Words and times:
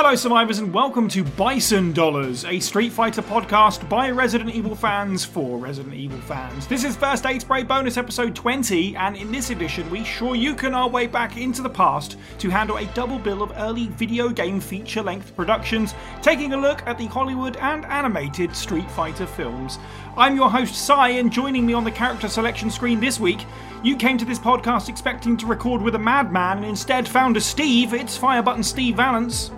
Hello, 0.00 0.14
survivors, 0.14 0.60
and 0.60 0.72
welcome 0.72 1.08
to 1.08 1.24
Bison 1.24 1.92
Dollars, 1.92 2.44
a 2.44 2.60
Street 2.60 2.92
Fighter 2.92 3.20
podcast 3.20 3.88
by 3.88 4.10
Resident 4.10 4.54
Evil 4.54 4.76
fans 4.76 5.24
for 5.24 5.58
Resident 5.58 5.92
Evil 5.92 6.20
fans. 6.20 6.68
This 6.68 6.84
is 6.84 6.94
First 6.94 7.26
Aid 7.26 7.40
Spray 7.40 7.64
bonus 7.64 7.96
episode 7.96 8.32
20, 8.36 8.94
and 8.94 9.16
in 9.16 9.32
this 9.32 9.50
edition, 9.50 9.90
we 9.90 10.02
Shoryuken 10.02 10.72
our 10.72 10.88
way 10.88 11.08
back 11.08 11.36
into 11.36 11.62
the 11.62 11.68
past 11.68 12.16
to 12.38 12.48
handle 12.48 12.76
a 12.76 12.84
double 12.94 13.18
bill 13.18 13.42
of 13.42 13.52
early 13.56 13.88
video 13.88 14.28
game 14.28 14.60
feature 14.60 15.02
length 15.02 15.34
productions, 15.34 15.94
taking 16.22 16.52
a 16.52 16.56
look 16.56 16.80
at 16.86 16.96
the 16.96 17.06
Hollywood 17.06 17.56
and 17.56 17.84
animated 17.86 18.54
Street 18.54 18.88
Fighter 18.92 19.26
films. 19.26 19.80
I'm 20.16 20.36
your 20.36 20.48
host, 20.48 20.76
Sai, 20.76 21.08
and 21.08 21.32
joining 21.32 21.66
me 21.66 21.72
on 21.72 21.82
the 21.82 21.90
character 21.90 22.28
selection 22.28 22.70
screen 22.70 23.00
this 23.00 23.18
week, 23.18 23.44
you 23.82 23.96
came 23.96 24.16
to 24.18 24.24
this 24.24 24.38
podcast 24.38 24.88
expecting 24.88 25.36
to 25.38 25.46
record 25.46 25.82
with 25.82 25.96
a 25.96 25.98
madman 25.98 26.58
and 26.58 26.66
instead 26.66 27.08
found 27.08 27.36
a 27.36 27.40
Steve. 27.40 27.94
It's 27.94 28.16
Fire 28.16 28.44
Button 28.44 28.62
Steve 28.62 28.94
Valance. 28.94 29.50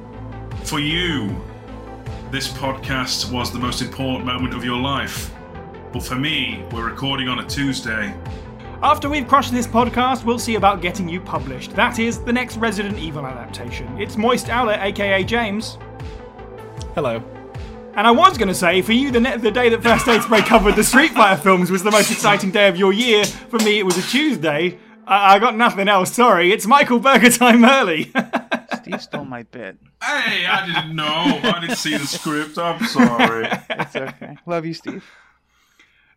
For 0.65 0.79
you, 0.79 1.35
this 2.31 2.49
podcast 2.49 3.33
was 3.33 3.53
the 3.53 3.59
most 3.59 3.83
important 3.83 4.25
moment 4.25 4.55
of 4.55 4.65
your 4.65 4.79
life. 4.79 5.33
But 5.93 6.05
for 6.05 6.15
me, 6.15 6.65
we're 6.71 6.89
recording 6.89 7.29
on 7.29 7.41
a 7.41 7.47
Tuesday. 7.47 8.15
After 8.83 9.09
we've 9.09 9.27
crushed 9.27 9.53
this 9.53 9.67
podcast, 9.67 10.25
we'll 10.25 10.39
see 10.39 10.55
about 10.55 10.81
getting 10.81 11.09
you 11.09 11.21
published. 11.21 11.75
That 11.75 11.99
is, 11.99 12.23
the 12.23 12.33
next 12.33 12.57
Resident 12.57 12.99
Evil 12.99 13.27
adaptation. 13.27 14.01
It's 14.01 14.17
Moist 14.17 14.49
Owlet, 14.49 14.79
aka 14.81 15.25
James. 15.25 15.77
Hello. 16.95 17.23
And 17.95 18.07
I 18.07 18.13
was 18.13 18.39
going 18.39 18.49
to 18.49 18.55
say, 18.55 18.81
for 18.81 18.93
you, 18.93 19.11
the, 19.11 19.21
ne- 19.21 19.37
the 19.39 19.51
day 19.51 19.69
that 19.69 19.83
First 19.83 20.07
Aid 20.07 20.23
Spray 20.23 20.43
covered 20.43 20.77
the 20.77 20.85
Street 20.85 21.11
Fighter 21.11 21.41
films 21.41 21.71
was 21.71 21.83
the 21.83 21.91
most 21.91 22.13
exciting 22.13 22.53
day 22.53 22.69
of 22.69 22.77
your 22.77 22.93
year. 22.93 23.25
For 23.25 23.59
me, 23.59 23.81
it 23.81 23.83
was 23.85 23.99
a 23.99 24.03
Tuesday. 24.03 24.79
I, 25.05 25.35
I 25.35 25.39
got 25.41 25.57
nothing 25.57 25.89
else, 25.89 26.13
sorry. 26.15 26.53
It's 26.53 26.67
Michael 26.67 27.01
Burger 27.01 27.31
time 27.31 27.65
early. 27.65 28.13
Steve 28.81 29.03
stole 29.03 29.25
my 29.25 29.43
bit. 29.43 29.77
Hey, 30.03 30.47
I 30.47 30.67
didn't 30.67 30.97
know. 30.97 31.05
I 31.43 31.61
didn't 31.61 31.77
see 31.77 31.97
the 31.97 32.07
script. 32.07 32.59
I'm 32.59 32.85
sorry. 32.87 33.49
It's 33.71 33.97
okay. 33.97 34.37
Love 34.47 34.65
you, 34.65 34.75
Steve. 34.75 35.05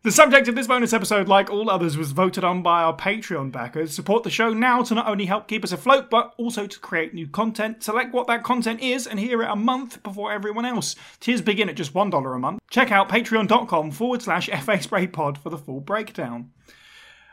The 0.04 0.12
subject 0.12 0.50
of 0.50 0.56
this 0.56 0.68
bonus 0.68 0.92
episode, 0.92 1.30
like 1.30 1.50
all 1.50 1.70
others, 1.70 1.96
was 1.98 2.12
voted 2.12 2.44
on 2.44 2.62
by 2.62 2.84
our 2.84 2.94
Patreon 2.96 3.54
backers. 3.54 3.94
Support 3.94 4.24
the 4.24 4.30
show 4.30 4.54
now 4.54 4.84
to 4.84 4.94
not 4.96 5.08
only 5.08 5.26
help 5.26 5.48
keep 5.48 5.64
us 5.64 5.72
afloat, 5.72 6.10
but 6.10 6.34
also 6.38 6.68
to 6.68 6.80
create 6.80 7.14
new 7.14 7.26
content. 7.26 7.84
Select 7.84 8.14
what 8.14 8.28
that 8.28 8.44
content 8.44 8.82
is 8.82 9.08
and 9.08 9.18
hear 9.18 9.42
it 9.42 9.50
a 9.50 9.56
month 9.56 10.04
before 10.04 10.34
everyone 10.34 10.66
else. 10.66 10.98
Tiers 11.22 11.42
begin 11.42 11.70
at 11.70 11.76
just 11.76 11.94
$1 11.94 12.36
a 12.36 12.40
month. 12.40 12.60
Check 12.70 12.92
out 12.92 13.08
patreon.com 13.08 13.92
forward 13.92 14.22
slash 14.22 14.50
FA 14.50 14.82
Spray 14.82 15.08
Pod 15.08 15.38
for 15.38 15.50
the 15.50 15.58
full 15.58 15.80
breakdown. 15.80 16.52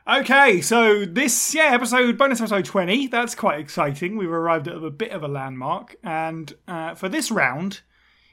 Okay, 0.09 0.63
so 0.63 1.05
this, 1.05 1.55
yeah, 1.55 1.71
episode, 1.75 2.17
bonus 2.17 2.41
episode 2.41 2.65
20, 2.65 3.09
that's 3.09 3.35
quite 3.35 3.61
exciting. 3.61 4.17
We've 4.17 4.31
arrived 4.31 4.67
at 4.67 4.83
a 4.83 4.91
bit 4.91 5.13
of 5.13 5.23
a 5.23 5.29
landmark. 5.29 5.97
And 6.03 6.55
uh, 6.67 6.95
for 6.95 7.09
this 7.09 7.31
round, 7.31 7.83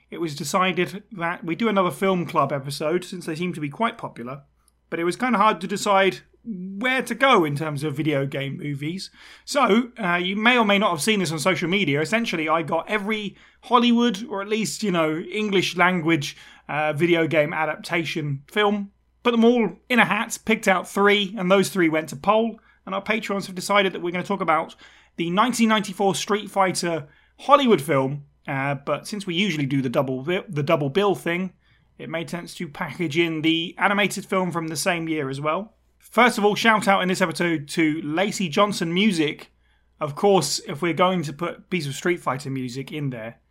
it 0.09 0.21
was 0.21 0.35
decided 0.35 1.03
that 1.11 1.43
we 1.43 1.55
do 1.55 1.67
another 1.67 1.91
film 1.91 2.25
club 2.25 2.53
episode 2.53 3.03
since 3.03 3.25
they 3.25 3.35
seem 3.35 3.53
to 3.53 3.59
be 3.59 3.69
quite 3.69 3.97
popular. 3.97 4.43
But 4.89 4.99
it 4.99 5.03
was 5.03 5.17
kind 5.17 5.35
of 5.35 5.41
hard 5.41 5.59
to 5.59 5.67
decide 5.67 6.19
where 6.45 7.01
to 7.01 7.13
go 7.13 7.43
in 7.43 7.57
terms 7.57 7.83
of 7.83 7.97
video 7.97 8.25
game 8.25 8.57
movies. 8.57 9.09
So, 9.43 9.91
uh, 10.01 10.15
you 10.15 10.37
may 10.37 10.57
or 10.57 10.63
may 10.63 10.79
not 10.79 10.91
have 10.91 11.01
seen 11.01 11.19
this 11.19 11.33
on 11.33 11.39
social 11.39 11.67
media. 11.67 11.99
Essentially, 11.99 12.47
I 12.47 12.61
got 12.61 12.89
every 12.89 13.35
Hollywood 13.63 14.25
or 14.29 14.41
at 14.41 14.47
least, 14.47 14.83
you 14.83 14.91
know, 14.91 15.19
English 15.19 15.75
language 15.75 16.37
uh, 16.69 16.93
video 16.93 17.27
game 17.27 17.53
adaptation 17.53 18.43
film, 18.47 18.91
put 19.27 19.31
them 19.31 19.45
all 19.45 19.71
in 19.89 19.99
a 19.99 20.05
hat, 20.05 20.37
picked 20.45 20.67
out 20.67 20.87
three, 20.87 21.35
and 21.37 21.51
those 21.51 21.69
three 21.69 21.89
went 21.89 22.09
to 22.09 22.15
poll. 22.15 22.59
And 22.85 22.95
our 22.95 23.01
patrons 23.01 23.47
have 23.47 23.55
decided 23.55 23.91
that 23.93 24.01
we're 24.01 24.11
going 24.11 24.23
to 24.23 24.27
talk 24.27 24.41
about 24.41 24.75
the 25.17 25.25
1994 25.25 26.15
Street 26.15 26.49
Fighter 26.49 27.07
Hollywood 27.37 27.81
film 27.81 28.23
uh, 28.47 28.75
but 28.75 29.07
since 29.07 29.27
we 29.27 29.35
usually 29.35 29.65
do 29.65 29.81
the 29.81 29.89
double 29.89 30.23
the 30.23 30.63
double 30.63 30.89
bill 30.89 31.15
thing, 31.15 31.53
it 31.97 32.09
made 32.09 32.29
sense 32.29 32.53
to 32.55 32.67
package 32.67 33.17
in 33.17 33.41
the 33.41 33.75
animated 33.77 34.25
film 34.25 34.51
from 34.51 34.67
the 34.67 34.75
same 34.75 35.09
year 35.09 35.29
as 35.29 35.41
well. 35.41 35.73
First 35.99 36.37
of 36.37 36.45
all, 36.45 36.55
shout 36.55 36.87
out 36.87 37.01
in 37.01 37.09
this 37.09 37.21
episode 37.21 37.67
to 37.69 38.01
Lacey 38.01 38.47
Johnson 38.47 38.93
Music. 38.93 39.51
Of 39.99 40.15
course, 40.15 40.61
if 40.67 40.81
we're 40.81 40.93
going 40.93 41.23
to 41.23 41.33
put 41.33 41.57
a 41.57 41.61
piece 41.61 41.87
of 41.87 41.95
Street 41.95 42.21
Fighter 42.21 42.49
music 42.49 42.91
in 42.91 43.09
there, 43.09 43.41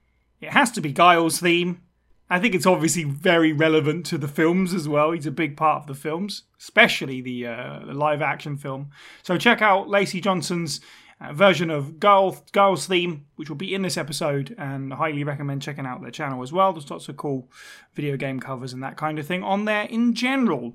it 0.41 0.51
has 0.51 0.71
to 0.73 0.81
be 0.81 0.93
Guile's 0.93 1.41
theme. 1.41 1.83
I 2.29 2.41
think 2.41 2.55
it's 2.55 2.67
obviously 2.67 3.05
very 3.05 3.53
relevant 3.53 4.05
to 4.07 4.19
the 4.19 4.29
films 4.29 4.75
as 4.75 4.89
well. 4.89 5.13
He's 5.13 5.27
a 5.27 5.31
big 5.31 5.57
part 5.57 5.83
of 5.83 5.87
the 5.87 5.95
films, 5.95 6.43
especially 6.59 7.21
the, 7.21 7.47
uh, 7.47 7.81
the 7.87 7.95
live 7.95 8.21
action 8.21 8.57
film. 8.57 8.91
So 9.23 9.39
check 9.39 9.63
out 9.63 9.89
Lacey 9.89 10.21
Johnson's 10.21 10.81
uh, 11.21 11.33
version 11.33 11.71
of 11.71 12.01
Guile's 12.01 12.87
theme, 12.87 13.27
which 13.37 13.49
will 13.49 13.57
be 13.57 13.75
in 13.75 13.83
this 13.83 13.97
episode, 13.97 14.55
and 14.59 14.93
I 14.93 14.97
highly 14.97 15.25
recommend 15.25 15.63
checking 15.63 15.87
out 15.87 16.03
their 16.03 16.11
channel 16.11 16.43
as 16.43 16.53
well. 16.53 16.73
There's 16.73 16.91
lots 16.91 17.09
of 17.09 17.17
cool 17.17 17.49
video 17.95 18.17
game 18.17 18.41
covers 18.41 18.73
and 18.73 18.83
that 18.83 18.97
kind 18.97 19.19
of 19.19 19.27
thing 19.27 19.43
on 19.43 19.65
there 19.65 19.85
in 19.85 20.13
general. 20.15 20.75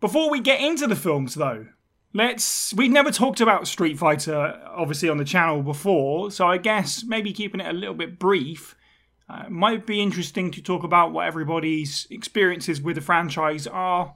Before 0.00 0.30
we 0.30 0.40
get 0.40 0.60
into 0.60 0.86
the 0.86 0.96
films, 0.96 1.34
though, 1.34 1.66
let's. 2.12 2.74
We've 2.74 2.90
never 2.90 3.10
talked 3.10 3.40
about 3.40 3.68
Street 3.68 3.98
Fighter, 3.98 4.60
obviously, 4.66 5.08
on 5.08 5.18
the 5.18 5.24
channel 5.24 5.62
before, 5.62 6.30
so 6.30 6.46
I 6.46 6.56
guess 6.56 7.04
maybe 7.04 7.32
keeping 7.32 7.60
it 7.60 7.68
a 7.68 7.72
little 7.72 7.94
bit 7.94 8.18
brief. 8.18 8.74
Uh, 9.30 9.48
might 9.48 9.86
be 9.86 10.00
interesting 10.00 10.50
to 10.50 10.60
talk 10.60 10.82
about 10.82 11.12
what 11.12 11.26
everybody's 11.26 12.06
experiences 12.10 12.82
with 12.82 12.96
the 12.96 13.00
franchise 13.00 13.66
are, 13.66 14.14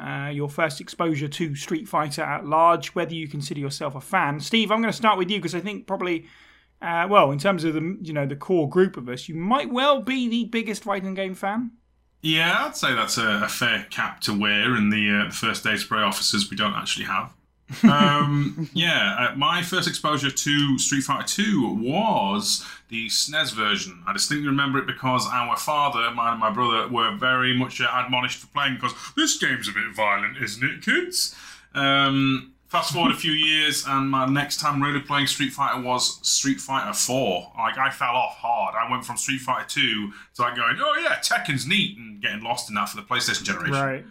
uh, 0.00 0.30
your 0.32 0.48
first 0.48 0.80
exposure 0.80 1.28
to 1.28 1.54
Street 1.54 1.86
Fighter 1.86 2.22
at 2.22 2.46
large, 2.46 2.94
whether 2.94 3.14
you 3.14 3.28
consider 3.28 3.60
yourself 3.60 3.94
a 3.94 4.00
fan. 4.00 4.40
Steve, 4.40 4.70
I'm 4.70 4.80
going 4.80 4.90
to 4.90 4.96
start 4.96 5.18
with 5.18 5.30
you 5.30 5.38
because 5.38 5.54
I 5.54 5.60
think 5.60 5.86
probably, 5.86 6.26
uh, 6.80 7.06
well, 7.10 7.30
in 7.30 7.38
terms 7.38 7.64
of 7.64 7.74
the 7.74 7.98
you 8.00 8.12
know 8.12 8.26
the 8.26 8.36
core 8.36 8.68
group 8.68 8.96
of 8.96 9.08
us, 9.08 9.28
you 9.28 9.34
might 9.34 9.70
well 9.70 10.00
be 10.00 10.28
the 10.28 10.46
biggest 10.46 10.84
fighting 10.84 11.14
game 11.14 11.34
fan. 11.34 11.72
Yeah, 12.22 12.64
I'd 12.64 12.76
say 12.76 12.94
that's 12.94 13.18
a, 13.18 13.42
a 13.44 13.48
fair 13.48 13.86
cap 13.90 14.20
to 14.22 14.38
wear 14.38 14.74
in 14.76 14.88
the, 14.88 15.10
uh, 15.10 15.28
the 15.28 15.34
first 15.34 15.66
aid 15.66 15.78
spray 15.78 16.00
officers 16.00 16.50
we 16.50 16.56
don't 16.56 16.72
actually 16.72 17.04
have. 17.04 17.34
Um, 17.84 18.70
yeah, 18.72 19.30
uh, 19.32 19.36
my 19.36 19.62
first 19.62 19.88
exposure 19.88 20.30
to 20.30 20.78
Street 20.78 21.02
Fighter 21.02 21.26
2 21.26 21.74
was 21.80 22.64
the 22.88 23.06
SNES 23.08 23.54
version. 23.54 24.02
I 24.06 24.12
distinctly 24.12 24.48
remember 24.48 24.78
it 24.78 24.86
because 24.86 25.26
our 25.30 25.56
father, 25.56 26.10
mine 26.10 26.32
and 26.32 26.40
my 26.40 26.50
brother, 26.50 26.88
were 26.88 27.16
very 27.16 27.56
much 27.56 27.80
uh, 27.80 27.88
admonished 27.92 28.38
for 28.38 28.46
playing 28.48 28.74
because 28.74 28.94
this 29.16 29.38
game's 29.38 29.68
a 29.68 29.72
bit 29.72 29.94
violent, 29.94 30.36
isn't 30.38 30.62
it, 30.62 30.82
kids? 30.82 31.34
Um, 31.74 32.52
fast 32.68 32.92
forward 32.92 33.12
a 33.12 33.16
few 33.16 33.32
years, 33.32 33.84
and 33.86 34.10
my 34.10 34.26
next 34.26 34.58
time 34.60 34.82
really 34.82 35.00
playing 35.00 35.26
Street 35.26 35.52
Fighter 35.52 35.80
was 35.80 36.18
Street 36.26 36.60
Fighter 36.60 36.92
4. 36.92 37.52
Like, 37.56 37.78
I 37.78 37.90
fell 37.90 38.16
off 38.16 38.36
hard. 38.36 38.74
I 38.74 38.90
went 38.90 39.04
from 39.04 39.16
Street 39.16 39.40
Fighter 39.40 39.68
2 39.68 40.12
to 40.34 40.42
like 40.42 40.56
going, 40.56 40.76
oh 40.80 40.96
yeah, 41.00 41.16
Tekken's 41.16 41.66
neat, 41.66 41.96
and 41.96 42.20
getting 42.20 42.42
lost 42.42 42.68
in 42.68 42.74
that 42.74 42.88
for 42.88 42.96
the 42.96 43.02
PlayStation 43.02 43.44
generation. 43.44 43.74
Right. 43.74 44.04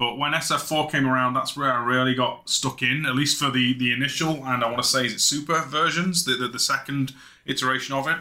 But 0.00 0.16
when 0.16 0.32
SF4 0.32 0.90
came 0.90 1.06
around, 1.06 1.34
that's 1.34 1.54
where 1.54 1.70
I 1.70 1.84
really 1.84 2.14
got 2.14 2.48
stuck 2.48 2.80
in, 2.80 3.04
at 3.04 3.14
least 3.14 3.38
for 3.38 3.50
the, 3.50 3.74
the 3.74 3.92
initial, 3.92 4.46
and 4.46 4.64
I 4.64 4.66
want 4.66 4.82
to 4.82 4.88
say, 4.88 5.04
is 5.04 5.12
it 5.12 5.20
Super 5.20 5.60
versions, 5.60 6.24
the, 6.24 6.36
the, 6.36 6.48
the 6.48 6.58
second 6.58 7.12
iteration 7.44 7.94
of 7.94 8.08
it. 8.08 8.16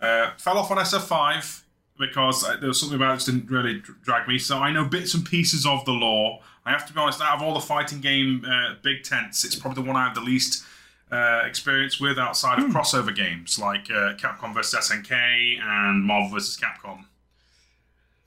Uh, 0.00 0.32
fell 0.38 0.58
off 0.58 0.72
on 0.72 0.78
SF5 0.78 1.62
because 2.00 2.42
uh, 2.42 2.56
there 2.56 2.66
was 2.66 2.80
something 2.80 2.96
about 2.96 3.14
it 3.14 3.24
that 3.24 3.30
didn't 3.30 3.48
really 3.48 3.80
drag 4.02 4.26
me. 4.26 4.40
So 4.40 4.58
I 4.58 4.72
know 4.72 4.84
bits 4.84 5.14
and 5.14 5.24
pieces 5.24 5.64
of 5.64 5.84
the 5.84 5.92
lore. 5.92 6.40
I 6.66 6.72
have 6.72 6.84
to 6.88 6.92
be 6.92 6.98
honest, 6.98 7.20
out 7.20 7.36
of 7.36 7.42
all 7.42 7.54
the 7.54 7.60
fighting 7.60 8.00
game 8.00 8.44
uh, 8.44 8.74
big 8.82 9.04
tents, 9.04 9.44
it's 9.44 9.54
probably 9.54 9.84
the 9.84 9.86
one 9.86 9.96
I 9.96 10.06
have 10.06 10.16
the 10.16 10.22
least 10.22 10.64
uh, 11.12 11.42
experience 11.46 12.00
with 12.00 12.18
outside 12.18 12.58
of 12.58 12.64
crossover 12.72 13.14
games 13.14 13.56
like 13.56 13.88
uh, 13.88 14.14
Capcom 14.16 14.52
vs. 14.52 14.90
SNK 14.90 15.60
and 15.62 16.02
Marvel 16.02 16.30
vs. 16.30 16.58
Capcom. 16.58 17.04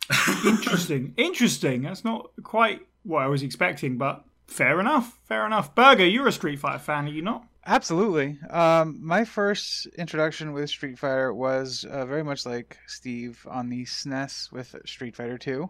Interesting. 0.45 1.13
Interesting. 1.17 1.81
That's 1.81 2.05
not 2.05 2.29
quite 2.43 2.87
what 3.03 3.21
I 3.21 3.27
was 3.27 3.43
expecting, 3.43 3.97
but 3.97 4.23
fair 4.47 4.79
enough. 4.79 5.19
Fair 5.25 5.45
enough. 5.45 5.75
Burger, 5.75 6.05
you're 6.05 6.27
a 6.27 6.31
Street 6.31 6.59
Fighter 6.59 6.79
fan, 6.79 7.05
are 7.05 7.09
you 7.09 7.21
not? 7.21 7.45
Absolutely. 7.65 8.39
Um, 8.49 8.99
my 9.01 9.23
first 9.23 9.87
introduction 9.97 10.51
with 10.51 10.69
Street 10.69 10.99
Fighter 10.99 11.33
was 11.33 11.85
uh, 11.85 12.05
very 12.05 12.23
much 12.23 12.45
like 12.45 12.77
Steve 12.87 13.45
on 13.49 13.69
the 13.69 13.85
SNES 13.85 14.51
with 14.51 14.75
Street 14.85 15.15
Fighter 15.15 15.37
2. 15.37 15.69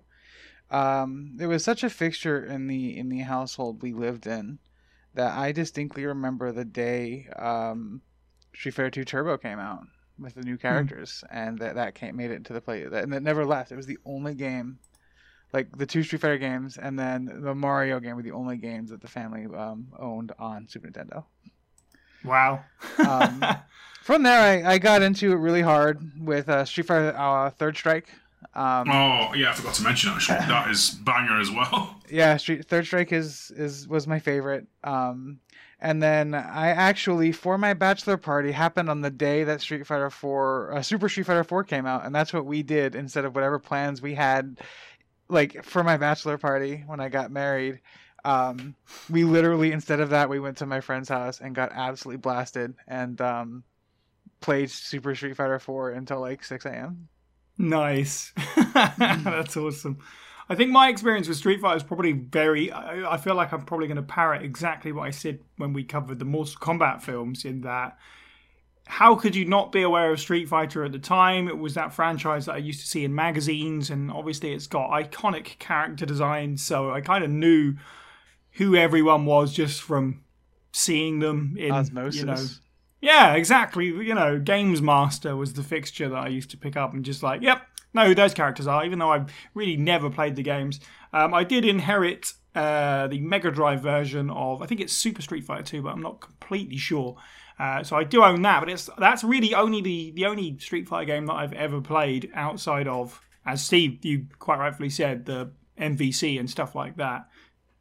Um, 0.72 1.38
it 1.40 1.46
was 1.46 1.64
such 1.64 1.84
a 1.84 1.90
fixture 1.90 2.44
in 2.44 2.66
the 2.66 2.98
in 2.98 3.10
the 3.10 3.20
household 3.20 3.84
we 3.84 3.94
lived 3.94 4.26
in 4.26 4.58
that 5.14 5.38
I 5.38 5.52
distinctly 5.52 6.06
remember 6.06 6.52
the 6.52 6.66
day 6.66 7.28
um, 7.36 8.02
Street 8.56 8.74
Fighter 8.74 8.90
2 8.90 9.04
Turbo 9.04 9.38
came 9.38 9.60
out 9.60 9.84
with 10.18 10.36
the 10.36 10.42
new 10.42 10.58
characters, 10.58 11.24
and 11.32 11.60
that 11.60 11.76
that 11.76 11.96
came 11.96 12.16
made 12.16 12.32
it 12.32 12.36
into 12.36 12.54
the 12.54 12.62
play, 12.62 12.86
that, 12.86 13.04
and 13.04 13.14
it 13.14 13.22
never 13.22 13.46
left. 13.46 13.72
It 13.72 13.76
was 13.76 13.86
the 13.86 14.00
only 14.06 14.34
game, 14.34 14.80
like 15.54 15.78
the 15.78 15.86
two 15.86 16.04
Street 16.04 16.22
Fighter 16.22 16.38
games, 16.38 16.78
and 16.78 16.98
then 16.98 17.30
the 17.42 17.54
Mario 17.56 18.00
game 18.00 18.16
were 18.16 18.24
the 18.24 18.32
only 18.32 18.58
games 18.58 18.90
that 18.90 19.02
the 19.02 19.08
family 19.08 19.46
um, 19.56 19.88
owned 20.00 20.32
on 20.40 20.68
Super 20.68 20.88
Nintendo. 20.88 21.24
Wow. 22.24 22.64
Um, 23.06 23.44
from 24.04 24.24
there, 24.24 24.66
I, 24.66 24.74
I 24.74 24.78
got 24.78 25.02
into 25.02 25.32
it 25.32 25.36
really 25.36 25.62
hard 25.62 26.02
with 26.20 26.50
uh, 26.50 26.66
Street 26.66 26.88
Fighter 26.88 27.16
uh, 27.18 27.50
Third 27.52 27.76
Strike. 27.78 28.08
Um, 28.56 28.90
Oh, 28.90 29.34
yeah, 29.36 29.52
I 29.52 29.54
forgot 29.54 29.74
to 29.76 29.84
mention 29.84 30.10
actually. 30.12 30.38
That 30.48 30.70
is 30.70 30.92
banger 30.92 31.40
as 31.40 31.50
well. 31.52 31.98
yeah, 32.10 32.36
Street 32.38 32.66
Third 32.66 32.86
Strike 32.86 33.12
is 33.12 33.52
is 33.56 33.88
was 33.88 34.08
my 34.08 34.20
favorite. 34.20 34.68
Um, 34.84 35.40
And 35.80 36.02
then 36.02 36.34
I 36.34 36.70
actually, 36.70 37.32
for 37.34 37.58
my 37.58 37.74
bachelor 37.74 38.16
party, 38.18 38.52
happened 38.54 38.90
on 38.90 39.02
the 39.02 39.10
day 39.10 39.44
that 39.44 39.60
Street 39.62 39.86
Fighter 39.86 40.10
4, 40.10 40.76
uh, 40.78 40.82
Super 40.82 41.10
Street 41.10 41.26
Fighter 41.26 41.44
4 41.44 41.64
came 41.66 41.86
out, 41.86 42.06
and 42.06 42.16
that's 42.16 42.32
what 42.32 42.46
we 42.46 42.64
did 42.64 42.96
instead 42.96 43.26
of 43.26 43.36
whatever 43.36 43.60
plans 43.60 44.02
we 44.02 44.14
had, 44.16 44.60
like 45.34 45.64
for 45.64 45.84
my 45.84 45.98
bachelor 45.98 46.38
party 46.38 46.84
when 46.86 47.00
I 47.00 47.10
got 47.10 47.32
married. 47.32 47.82
Um, 48.26 48.76
we 49.10 49.26
literally 49.26 49.72
instead 49.72 50.00
of 50.00 50.12
that, 50.12 50.30
we 50.30 50.40
went 50.40 50.58
to 50.58 50.66
my 50.66 50.80
friend's 50.80 51.10
house 51.10 51.42
and 51.42 51.54
got 51.54 51.72
absolutely 51.74 52.20
blasted 52.20 52.76
and 52.88 53.20
um, 53.20 53.64
played 54.40 54.70
Super 54.70 55.14
Street 55.16 55.36
Fighter 55.36 55.60
4 55.60 55.92
until 55.92 56.22
like 56.22 56.44
6 56.44 56.66
a.m. 56.66 57.10
Nice. 57.58 58.32
That's 58.98 59.58
awesome. 59.58 60.00
I 60.50 60.56
think 60.56 60.72
my 60.72 60.90
experience 60.90 61.28
with 61.28 61.38
Street 61.38 61.62
Fighter 61.62 61.78
is 61.78 61.84
probably 61.84 62.12
very. 62.12 62.72
I, 62.72 63.14
I 63.14 63.18
feel 63.18 63.36
like 63.36 63.54
I'm 63.54 63.64
probably 63.66 63.88
going 63.88 63.98
to 63.98 64.04
parrot 64.04 64.44
exactly 64.44 64.92
what 64.92 65.08
I 65.08 65.12
said 65.12 65.40
when 65.58 65.74
we 65.74 65.84
covered 65.84 66.20
the 66.20 66.26
Mortal 66.26 66.56
Kombat 66.60 67.02
films. 67.02 67.46
In 67.46 67.62
that, 67.62 67.98
how 68.86 69.16
could 69.16 69.36
you 69.36 69.46
not 69.46 69.72
be 69.72 69.82
aware 69.82 70.12
of 70.12 70.20
Street 70.20 70.48
Fighter 70.50 70.84
at 70.84 70.92
the 70.92 71.00
time? 71.00 71.48
It 71.48 71.58
was 71.58 71.74
that 71.76 71.94
franchise 71.94 72.46
that 72.46 72.56
I 72.56 72.60
used 72.60 72.82
to 72.82 72.88
see 72.88 73.04
in 73.04 73.16
magazines, 73.16 73.90
and 73.90 74.12
obviously 74.12 74.54
it's 74.54 74.68
got 74.68 74.90
iconic 74.90 75.58
character 75.60 76.06
designs, 76.06 76.64
So 76.64 76.92
I 76.92 77.02
kind 77.02 77.24
of 77.24 77.30
knew 77.30 77.76
who 78.54 78.76
everyone 78.76 79.26
was 79.26 79.54
just 79.54 79.82
from 79.82 80.24
seeing 80.74 81.20
them 81.20 81.56
in 81.58 81.72
Osmosis. 81.72 82.20
You 82.20 82.26
know, 82.26 82.46
yeah, 83.02 83.34
exactly. 83.34 83.86
You 83.86 84.16
know, 84.16 84.40
Games 84.40 84.82
Master 84.82 85.36
was 85.36 85.54
the 85.54 85.64
fixture 85.64 86.10
that 86.10 86.18
I 86.18 86.28
used 86.28 86.52
to 86.52 86.58
pick 86.58 86.78
up 86.78 86.94
and 86.94 87.04
just 87.04 87.24
like, 87.24 87.42
yep, 87.42 87.62
know 87.94 88.06
who 88.06 88.16
those 88.16 88.34
characters 88.34 88.68
are, 88.68 88.86
even 88.86 89.00
though 89.00 89.12
I've 89.12 89.32
really 89.54 89.78
never 89.78 90.10
played 90.10 90.36
the 90.36 90.44
games. 90.44 90.80
Um, 91.14 91.34
I 91.34 91.44
did 91.44 91.66
inherit 91.66 92.34
uh, 92.56 93.08
the 93.08 93.20
Mega 93.20 93.52
Drive 93.52 93.82
version 93.82 94.30
of, 94.30 94.62
I 94.62 94.66
think 94.66 94.82
it's 94.82 94.94
Super 94.94 95.22
Street 95.22 95.44
Fighter 95.44 95.64
2, 95.64 95.82
but 95.82 95.90
I'm 95.90 96.02
not 96.02 96.22
completely 96.22 96.78
sure. 96.78 97.18
Uh, 97.64 97.82
so 97.82 97.96
I 97.96 98.04
do 98.04 98.22
own 98.22 98.42
that, 98.42 98.60
but 98.60 98.68
it's 98.68 98.90
that's 98.98 99.24
really 99.24 99.56
only 99.56 99.80
the, 99.80 100.12
the 100.12 100.26
only 100.26 100.58
Street 100.60 100.86
Fighter 100.86 101.06
game 101.06 101.28
that 101.28 101.36
I've 101.36 101.54
ever 101.54 101.80
played 101.80 102.30
outside 102.34 102.90
of, 102.90 103.22
as 103.46 103.64
Steve, 103.64 104.04
you 104.04 104.28
quite 104.38 104.60
rightfully 104.60 104.90
said, 104.90 105.26
the 105.26 105.50
MVC 105.80 106.38
and 106.38 106.50
stuff 106.50 106.76
like 106.76 106.98
that. 106.98 107.30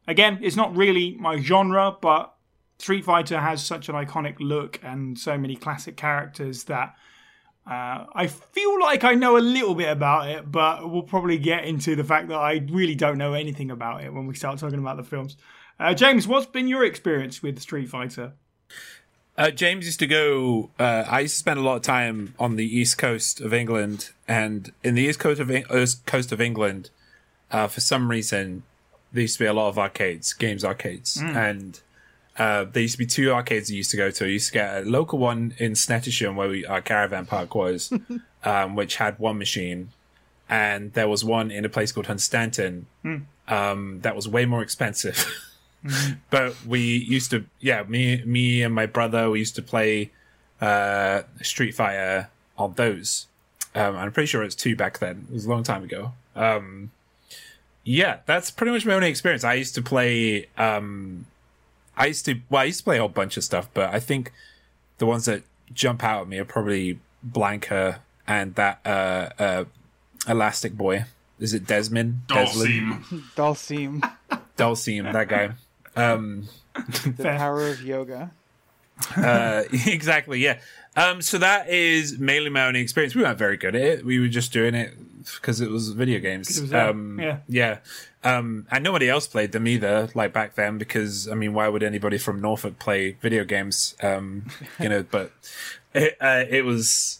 Again, 0.07 0.39
it's 0.41 0.55
not 0.55 0.73
really 0.73 1.17
my 1.19 1.41
genre, 1.41 1.97
but 2.01 2.33
Street 2.79 3.03
Fighter 3.03 3.41
has 3.41 3.61
such 3.61 3.89
an 3.89 3.95
iconic 3.95 4.37
look 4.39 4.79
and 4.83 5.19
so 5.19 5.37
many 5.37 5.57
classic 5.57 5.97
characters 5.97 6.63
that 6.65 6.95
uh, 7.69 8.05
I 8.15 8.27
feel 8.27 8.79
like 8.79 9.03
I 9.03 9.15
know 9.15 9.35
a 9.35 9.39
little 9.39 9.75
bit 9.75 9.89
about 9.89 10.29
it, 10.29 10.49
but 10.49 10.89
we'll 10.89 11.03
probably 11.03 11.37
get 11.37 11.65
into 11.65 11.97
the 11.97 12.05
fact 12.05 12.29
that 12.29 12.37
I 12.37 12.65
really 12.71 12.95
don't 12.95 13.17
know 13.17 13.33
anything 13.33 13.69
about 13.69 14.01
it 14.05 14.13
when 14.13 14.27
we 14.27 14.35
start 14.35 14.59
talking 14.59 14.79
about 14.79 14.95
the 14.95 15.03
films. 15.03 15.35
Uh, 15.77 15.93
James, 15.93 16.25
what's 16.25 16.45
been 16.45 16.69
your 16.69 16.85
experience 16.85 17.43
with 17.43 17.59
Street 17.59 17.89
Fighter? 17.89 18.31
Uh, 19.35 19.49
James 19.49 19.85
used 19.85 19.99
to 19.99 20.07
go. 20.07 20.69
Uh, 20.79 21.05
I 21.07 21.21
used 21.21 21.33
to 21.35 21.39
spend 21.39 21.59
a 21.59 21.63
lot 21.63 21.77
of 21.77 21.81
time 21.81 22.35
on 22.37 22.55
the 22.55 22.65
east 22.65 22.97
coast 22.97 23.41
of 23.41 23.53
England, 23.53 24.11
and 24.27 24.71
in 24.83 24.93
the 24.95 25.03
east 25.03 25.19
coast 25.19 25.39
of 25.39 25.49
east 25.49 26.05
coast 26.05 26.31
of 26.31 26.39
England, 26.39 26.91
uh, 27.51 27.67
for 27.67 27.81
some 27.81 28.11
reason, 28.11 28.63
there 29.11 29.21
used 29.21 29.37
to 29.37 29.43
be 29.43 29.47
a 29.47 29.53
lot 29.53 29.69
of 29.69 29.79
arcades, 29.79 30.33
games 30.33 30.63
arcades, 30.63 31.17
and 31.35 31.81
uh, 32.37 32.65
there 32.65 32.83
used 32.83 32.93
to 32.93 32.99
be 32.99 33.07
two 33.07 33.31
arcades 33.31 33.71
I 33.71 33.73
used 33.73 33.89
to 33.91 33.97
go 33.97 34.11
to. 34.11 34.25
I 34.25 34.27
used 34.27 34.47
to 34.47 34.53
get 34.53 34.83
a 34.83 34.89
local 34.89 35.17
one 35.17 35.55
in 35.57 35.73
Snettisham, 35.73 36.35
where 36.35 36.49
we, 36.49 36.65
our 36.65 36.81
caravan 36.81 37.25
park 37.25 37.55
was, 37.55 37.91
um, 38.43 38.75
which 38.75 38.97
had 38.97 39.17
one 39.17 39.39
machine, 39.39 39.89
and 40.47 40.93
there 40.93 41.07
was 41.07 41.23
one 41.25 41.49
in 41.49 41.65
a 41.65 41.69
place 41.69 41.91
called 41.91 42.05
Hunstanton 42.05 42.85
um, 43.47 43.99
that 44.01 44.15
was 44.15 44.27
way 44.27 44.45
more 44.45 44.61
expensive. 44.61 45.25
but 46.29 46.55
we 46.65 46.81
used 46.81 47.31
to, 47.31 47.45
yeah, 47.59 47.83
me, 47.83 48.23
me 48.25 48.63
and 48.63 48.73
my 48.73 48.85
brother, 48.85 49.29
we 49.29 49.39
used 49.39 49.55
to 49.55 49.61
play 49.61 50.11
uh, 50.61 51.23
Street 51.41 51.73
Fighter 51.73 52.29
on 52.57 52.73
those. 52.73 53.27
Um, 53.75 53.95
I'm 53.95 54.11
pretty 54.11 54.27
sure 54.27 54.43
it's 54.43 54.55
two 54.55 54.75
back 54.75 54.99
then. 54.99 55.27
It 55.29 55.33
was 55.33 55.45
a 55.45 55.49
long 55.49 55.63
time 55.63 55.83
ago. 55.83 56.13
Um, 56.35 56.91
yeah, 57.83 58.19
that's 58.25 58.51
pretty 58.51 58.71
much 58.71 58.85
my 58.85 58.93
only 58.93 59.09
experience. 59.09 59.43
I 59.43 59.55
used 59.55 59.75
to 59.75 59.81
play. 59.81 60.47
Um, 60.57 61.25
I 61.97 62.07
used 62.07 62.25
to. 62.25 62.39
Well, 62.49 62.61
I 62.61 62.65
used 62.65 62.79
to 62.79 62.83
play 62.85 62.97
a 62.97 62.99
whole 62.99 63.09
bunch 63.09 63.35
of 63.35 63.43
stuff, 63.43 63.67
but 63.73 63.93
I 63.93 63.99
think 63.99 64.31
the 64.99 65.05
ones 65.05 65.25
that 65.25 65.43
jump 65.73 66.03
out 66.03 66.21
at 66.21 66.27
me 66.27 66.37
are 66.37 66.45
probably 66.45 66.99
Blanka 67.27 67.97
and 68.27 68.55
that 68.55 68.79
uh, 68.85 69.29
uh, 69.39 69.65
Elastic 70.27 70.77
Boy. 70.77 71.05
Is 71.39 71.53
it 71.53 71.67
Desmond? 71.67 72.27
Desmond? 72.27 73.03
Dhalsim. 73.03 73.23
Dhalsim, 73.35 74.11
Dulcim, 74.55 75.11
that 75.11 75.27
guy. 75.27 75.51
Um, 75.95 76.47
the 76.75 77.11
Fair. 77.11 77.37
power 77.37 77.67
of 77.67 77.81
yoga. 77.81 78.31
uh, 79.17 79.63
exactly, 79.71 80.39
yeah. 80.39 80.59
Um, 80.95 81.21
so 81.21 81.37
that 81.39 81.69
is 81.69 82.19
mainly 82.19 82.49
my 82.49 82.67
only 82.67 82.81
experience. 82.81 83.15
We 83.15 83.23
weren't 83.23 83.37
very 83.37 83.57
good 83.57 83.75
at 83.75 83.81
it. 83.81 84.05
We 84.05 84.19
were 84.19 84.27
just 84.27 84.53
doing 84.53 84.75
it 84.75 84.93
because 85.35 85.61
it 85.61 85.69
was 85.69 85.89
video 85.89 86.19
games. 86.19 86.57
it 86.57 86.61
was 86.61 86.73
um, 86.73 87.19
yeah. 87.19 87.39
yeah. 87.47 87.77
Um, 88.23 88.67
and 88.71 88.83
nobody 88.83 89.09
else 89.09 89.27
played 89.27 89.51
them 89.51 89.67
either, 89.67 90.09
like 90.13 90.31
back 90.31 90.55
then, 90.55 90.77
because 90.77 91.27
I 91.27 91.35
mean, 91.35 91.53
why 91.53 91.67
would 91.67 91.83
anybody 91.83 92.17
from 92.17 92.39
Norfolk 92.39 92.79
play 92.79 93.17
video 93.21 93.43
games? 93.43 93.95
Um, 94.01 94.45
you 94.79 94.87
know, 94.87 95.03
but 95.09 95.31
it, 95.93 96.15
uh, 96.21 96.45
it 96.49 96.63
was, 96.63 97.19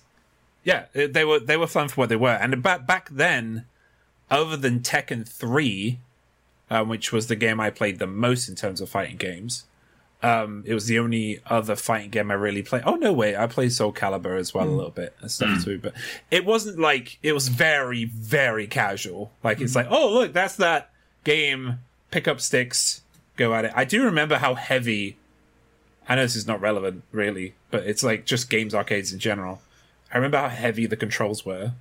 yeah, 0.64 0.86
it, 0.94 1.14
they 1.14 1.26
were 1.26 1.40
they 1.40 1.58
were 1.58 1.68
fun 1.68 1.90
for 1.90 1.96
what 1.96 2.10
they 2.10 2.16
were. 2.16 2.30
And 2.30 2.62
back 2.62 2.86
back 2.86 3.10
then, 3.10 3.66
other 4.30 4.56
than 4.56 4.80
Tekken 4.80 5.28
three, 5.28 6.00
um, 6.74 6.90
which 6.90 7.12
was 7.12 7.28
the 7.28 7.36
game 7.36 7.60
I 7.60 7.70
played 7.70 8.00
the 8.00 8.08
most 8.08 8.50
in 8.50 8.56
terms 8.56 8.82
of 8.82 8.90
fighting 8.90 9.18
games. 9.18 9.66
Um, 10.24 10.64
it 10.66 10.74
was 10.74 10.88
the 10.88 10.98
only 10.98 11.40
other 11.46 11.76
fighting 11.76 12.10
game 12.10 12.32
I 12.32 12.34
really 12.34 12.64
played. 12.64 12.82
Oh 12.86 12.96
no, 12.96 13.14
wait, 13.14 13.36
I 13.36 13.46
played 13.46 13.74
Soul 13.74 13.94
Calibur 13.94 14.40
as 14.40 14.56
well 14.56 14.68
a 14.68 14.72
little 14.72 14.90
bit 14.90 15.16
and 15.22 15.30
stuff 15.30 15.64
too. 15.64 15.78
But 15.78 15.94
it 16.32 16.46
wasn't 16.46 16.80
like 16.80 17.20
it 17.22 17.34
was 17.34 17.50
very, 17.50 18.06
very 18.06 18.66
casual. 18.66 19.32
Like 19.44 19.62
it's 19.62 19.76
like, 19.76 19.86
oh 19.90 20.12
look, 20.12 20.34
that's 20.34 20.56
that 20.56 20.90
game. 21.24 21.80
Pick 22.10 22.28
up 22.28 22.42
sticks, 22.42 23.02
go 23.36 23.54
at 23.54 23.66
it. 23.66 23.72
I 23.76 23.86
do 23.86 24.04
remember 24.04 24.38
how 24.38 24.56
heavy. 24.56 25.18
I 26.10 26.16
know 26.16 26.24
this 26.24 26.36
is 26.36 26.48
not 26.48 26.60
relevant 26.60 27.04
really, 27.12 27.54
but 27.70 27.86
it's 27.86 28.02
like 28.02 28.26
just 28.26 28.50
games 28.50 28.74
arcades 28.74 29.14
in 29.14 29.20
general. 29.20 29.62
I 30.12 30.18
remember 30.18 30.40
how 30.40 30.50
heavy 30.50 30.88
the 30.88 30.98
controls 30.98 31.46
were 31.46 31.74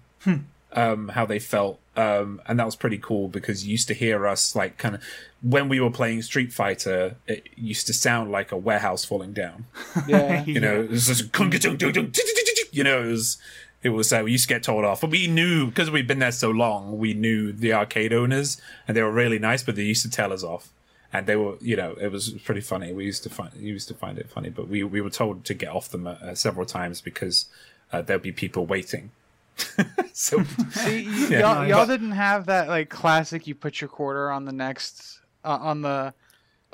um, 0.73 1.09
how 1.09 1.25
they 1.25 1.39
felt. 1.39 1.79
Um, 1.95 2.41
and 2.47 2.59
that 2.59 2.65
was 2.65 2.75
pretty 2.77 2.97
cool 2.99 3.29
because 3.29 3.67
you 3.67 3.73
used 3.73 3.89
to 3.89 3.95
hear 3.95 4.27
us 4.27 4.57
like 4.57 4.79
kind 4.79 4.95
of 4.95 5.03
when 5.43 5.69
we 5.69 5.79
were 5.79 5.91
playing 5.91 6.23
Street 6.23 6.53
Fighter, 6.53 7.17
it 7.27 7.49
used 7.55 7.87
to 7.89 7.93
sound 7.93 8.31
like 8.31 8.51
a 8.51 8.57
warehouse 8.57 9.05
falling 9.05 9.33
down. 9.33 9.67
Yeah. 10.09 10.45
You 10.47 10.61
know, 10.61 10.83
it 10.83 10.91
was 10.91 11.07
just 11.07 11.33
you 12.73 12.85
know, 12.85 13.03
it 13.03 13.07
was 13.07 13.39
it 13.83 13.91
was 13.91 14.13
uh, 14.13 14.23
we 14.25 14.33
used 14.33 14.49
to 14.49 14.55
get 14.55 14.63
told 14.63 14.85
off, 14.85 15.01
but 15.01 15.11
we 15.11 15.27
knew 15.27 15.67
because 15.67 15.91
we'd 15.91 16.07
been 16.07 16.21
there 16.21 16.33
so 16.33 16.51
long, 16.51 16.99
we 16.99 17.15
knew 17.15 17.53
the 17.53 17.73
arcade 17.75 18.13
owners 18.13 18.61
and 18.87 18.97
they 18.97 19.03
were 19.03 19.13
really 19.13 19.39
nice, 19.39 19.63
but 19.63 19.77
they 19.77 19.83
used 19.83 20.03
to 20.03 20.11
tell 20.11 20.33
us 20.33 20.43
off. 20.43 20.71
And 21.13 21.27
they 21.27 21.37
were, 21.37 21.57
you 21.61 21.77
know, 21.77 21.95
it 22.01 22.11
was 22.11 22.31
pretty 22.31 22.63
funny. 22.63 22.91
We 22.95 23.05
used 23.05 23.23
to 23.25 23.29
find, 23.29 23.53
we 23.55 23.65
used 23.67 23.89
to 23.89 23.95
find 23.95 24.17
it 24.19 24.31
funny, 24.31 24.49
but 24.49 24.69
we 24.69 24.83
we 24.83 25.03
were 25.03 25.11
told 25.11 25.45
to 25.45 25.53
get 25.53 25.69
off 25.69 25.91
them 25.91 26.07
uh, 26.07 26.35
several 26.35 26.65
times 26.65 27.03
because 27.03 27.47
uh, 27.93 28.01
there'd 28.01 28.23
be 28.23 28.33
people 28.33 28.65
waiting. 28.65 29.11
so 30.13 30.43
See, 30.71 31.03
you, 31.03 31.11
Yeah. 31.29 31.41
y'all, 31.41 31.55
Nice. 31.57 31.71
y'all 31.71 31.87
didn't 31.87 32.13
have 32.13 32.47
that 32.47 32.69
like 32.69 32.89
classic. 32.91 33.47
You 33.47 33.55
put 33.55 33.81
your 33.81 33.89
quarter 33.89 34.31
on 34.31 34.45
the 34.45 34.53
next 34.53 35.21
uh, 35.45 35.59
on 35.61 35.83
the 35.83 36.15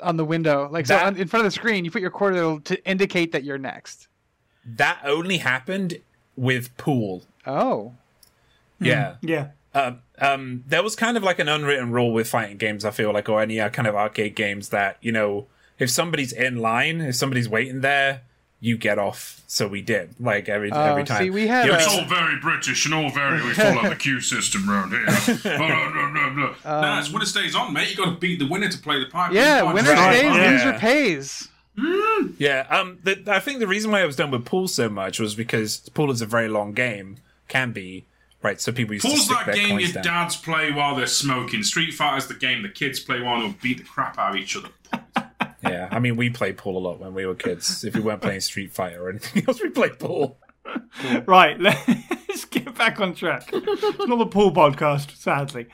on 0.01 0.15
the 0.17 0.25
window, 0.25 0.69
like 0.71 0.85
That- 0.87 1.01
so 1.01 1.05
on, 1.07 1.17
in 1.17 1.27
front 1.27 1.45
of 1.45 1.51
the 1.51 1.55
screen. 1.55 1.83
You 1.85 1.91
put 1.91 2.01
your 2.01 2.11
quarter 2.11 2.57
to 2.59 2.85
indicate 2.89 3.31
that 3.33 3.43
you're 3.43 3.57
next. 3.57 4.07
that 4.65 4.99
only 5.03 5.37
happened 5.37 5.95
with 6.35 6.75
pool. 6.77 7.23
Oh, 7.45 7.93
Yeah. 8.79 9.15
Yeah. 9.21 9.47
Um, 9.73 9.99
um, 10.19 10.63
there 10.67 10.81
was 10.81 10.95
kind 10.95 11.15
of 11.17 11.21
like 11.23 11.37
an 11.39 11.47
unwritten 11.47 11.91
rule 11.91 12.11
with 12.13 12.27
fighting 12.27 12.57
games, 12.57 12.83
I 12.85 12.91
feel 12.91 13.11
like, 13.13 13.29
or 13.29 13.41
any 13.41 13.59
uh, 13.59 13.69
kind 13.69 13.87
of 13.87 13.95
arcade 13.95 14.35
games 14.35 14.69
that, 14.69 14.97
you 15.01 15.11
know, 15.11 15.45
if 15.77 15.89
somebody's 15.91 16.33
in 16.33 16.57
line, 16.57 17.01
if 17.01 17.15
somebody's 17.15 17.47
waiting 17.47 17.81
there, 17.81 18.21
you 18.61 18.77
get 18.77 18.99
off. 18.99 19.41
So 19.47 19.67
we 19.67 19.81
did, 19.81 20.13
like 20.19 20.47
every 20.49 20.71
Oh, 20.71 20.79
every 20.81 21.03
time. 21.05 21.23
see, 21.23 21.29
we 21.31 21.47
had 21.47 21.65
You 21.65 21.71
know, 21.71 21.77
a- 21.77 21.81
It's 21.81 21.87
all 21.87 22.05
very 22.05 22.37
British 22.39 22.85
and 22.85 22.93
all 22.93 23.09
very 23.09 23.41
we 23.43 23.53
follow 23.53 23.89
the 23.89 23.95
queue 24.05 24.21
system 24.21 24.69
round 24.69 24.91
here. 24.91 25.05
blah, 25.05 25.57
blah, 25.57 25.91
blah, 25.91 26.11
blah, 26.13 26.29
blah. 26.33 26.53
nah, 26.81 26.99
it's 26.99 27.09
winner 27.09 27.25
stays 27.25 27.55
on, 27.55 27.73
mate. 27.73 27.89
You 27.89 27.95
got 27.97 28.05
to 28.13 28.17
beat 28.19 28.37
the 28.39 28.47
winner 28.47 28.69
to 28.69 28.77
play 28.77 28.99
the 28.99 29.07
pipe. 29.09 29.31
yeah. 29.33 29.59
Come 29.59 29.69
on, 29.69 29.73
Winner 29.75 29.91
right. 29.93 30.17
stays, 30.19 30.35
Yeah. 30.35 30.51
loser 30.51 30.79
pays. 30.79 31.47
Yeah, 32.37 32.65
um, 32.69 32.99
the, 33.03 33.23
I 33.27 33.39
think 33.39 33.59
the 33.59 33.67
reason 33.67 33.89
why 33.91 34.01
I 34.01 34.05
was 34.05 34.17
done 34.17 34.31
with 34.31 34.43
pool 34.45 34.67
so 34.67 34.89
much 34.89 35.19
was 35.19 35.33
because 35.35 35.77
pool 35.93 36.11
is 36.11 36.21
a 36.21 36.25
very 36.25 36.49
long 36.49 36.73
game, 36.73 37.17
can 37.47 37.71
be 37.71 38.05
right. 38.43 38.59
So 38.59 38.71
people 38.73 38.93
used 38.93 39.05
to 39.05 39.11
Pool's 39.11 39.23
stick 39.25 39.37
that 39.37 39.45
their 39.47 39.55
game 39.55 39.69
coins 39.69 39.83
your 39.93 39.93
down. 39.93 40.03
dads 40.03 40.35
play 40.35 40.71
while 40.73 40.95
they're 40.95 41.07
smoking. 41.07 41.63
Street 41.63 41.93
Fighter's 41.93 42.27
the 42.27 42.33
game 42.33 42.61
the 42.63 42.69
kids 42.69 42.99
play 42.99 43.21
while 43.21 43.39
they'll 43.39 43.55
beat 43.61 43.77
the 43.77 43.83
crap 43.85 44.17
out 44.19 44.31
of 44.31 44.35
each 44.35 44.57
other. 44.57 44.69
Yeah, 45.63 45.89
I 45.91 45.99
mean, 45.99 46.15
we 46.15 46.29
played 46.29 46.57
pool 46.57 46.77
a 46.77 46.79
lot 46.79 46.99
when 46.99 47.13
we 47.13 47.25
were 47.25 47.35
kids. 47.35 47.83
If 47.83 47.95
we 47.95 48.01
weren't 48.01 48.21
playing 48.21 48.39
Street 48.41 48.71
Fighter 48.71 49.05
or 49.05 49.09
anything 49.09 49.43
else, 49.47 49.61
we 49.61 49.69
played 49.69 49.99
pool. 49.99 50.37
Right, 51.25 51.59
let's 51.59 52.45
get 52.45 52.75
back 52.75 52.99
on 52.99 53.15
track. 53.15 53.49
It's 53.51 54.07
not 54.07 54.17
the 54.19 54.27
pool 54.27 54.51
podcast, 54.51 55.15
sadly. 55.17 55.65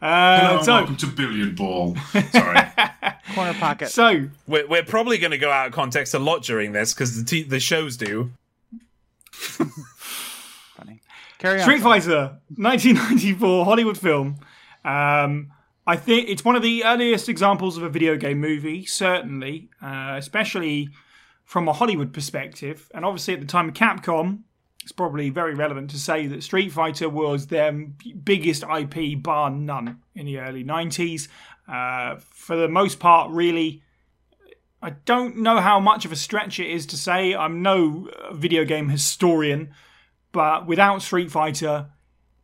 Uh, 0.00 0.38
Hello, 0.40 0.62
so, 0.62 0.72
welcome 0.74 0.96
to 0.98 1.06
Billiard 1.08 1.56
Ball. 1.56 1.96
Sorry. 2.30 2.60
Corner 3.34 3.54
pocket. 3.54 3.88
so 3.88 4.28
We're, 4.46 4.66
we're 4.68 4.84
probably 4.84 5.18
going 5.18 5.32
to 5.32 5.38
go 5.38 5.50
out 5.50 5.66
of 5.66 5.72
context 5.72 6.14
a 6.14 6.20
lot 6.20 6.44
during 6.44 6.70
this 6.70 6.94
because 6.94 7.16
the, 7.16 7.24
t- 7.24 7.42
the 7.42 7.58
shows 7.58 7.96
do. 7.96 8.30
Funny. 9.32 11.00
Carry 11.38 11.60
on. 11.60 11.64
Street 11.64 11.82
Fighter, 11.82 12.38
1994 12.56 13.64
Hollywood 13.64 13.98
film. 13.98 14.36
Um, 14.84 15.50
I 15.86 15.96
think 15.96 16.28
it's 16.28 16.44
one 16.44 16.56
of 16.56 16.62
the 16.62 16.84
earliest 16.84 17.28
examples 17.28 17.76
of 17.76 17.82
a 17.82 17.90
video 17.90 18.16
game 18.16 18.40
movie, 18.40 18.86
certainly, 18.86 19.68
uh, 19.82 20.14
especially 20.16 20.88
from 21.44 21.68
a 21.68 21.74
Hollywood 21.74 22.12
perspective. 22.12 22.90
And 22.94 23.04
obviously, 23.04 23.34
at 23.34 23.40
the 23.40 23.46
time 23.46 23.68
of 23.68 23.74
Capcom, 23.74 24.44
it's 24.82 24.92
probably 24.92 25.30
very 25.30 25.54
relevant 25.54 25.90
to 25.90 25.98
say 25.98 26.26
that 26.26 26.42
Street 26.42 26.72
Fighter 26.72 27.08
was 27.08 27.46
their 27.46 27.72
biggest 27.72 28.64
IP, 28.64 29.22
bar 29.22 29.50
none, 29.50 29.98
in 30.14 30.26
the 30.26 30.38
early 30.38 30.64
90s. 30.64 31.28
Uh, 31.68 32.16
for 32.18 32.56
the 32.56 32.68
most 32.68 32.98
part, 32.98 33.30
really. 33.30 33.82
I 34.82 34.90
don't 35.06 35.38
know 35.38 35.60
how 35.60 35.80
much 35.80 36.04
of 36.04 36.12
a 36.12 36.16
stretch 36.16 36.60
it 36.60 36.70
is 36.70 36.84
to 36.86 36.98
say. 36.98 37.34
I'm 37.34 37.62
no 37.62 38.10
uh, 38.10 38.34
video 38.34 38.66
game 38.66 38.90
historian, 38.90 39.72
but 40.30 40.66
without 40.66 41.00
Street 41.00 41.30
Fighter, 41.30 41.86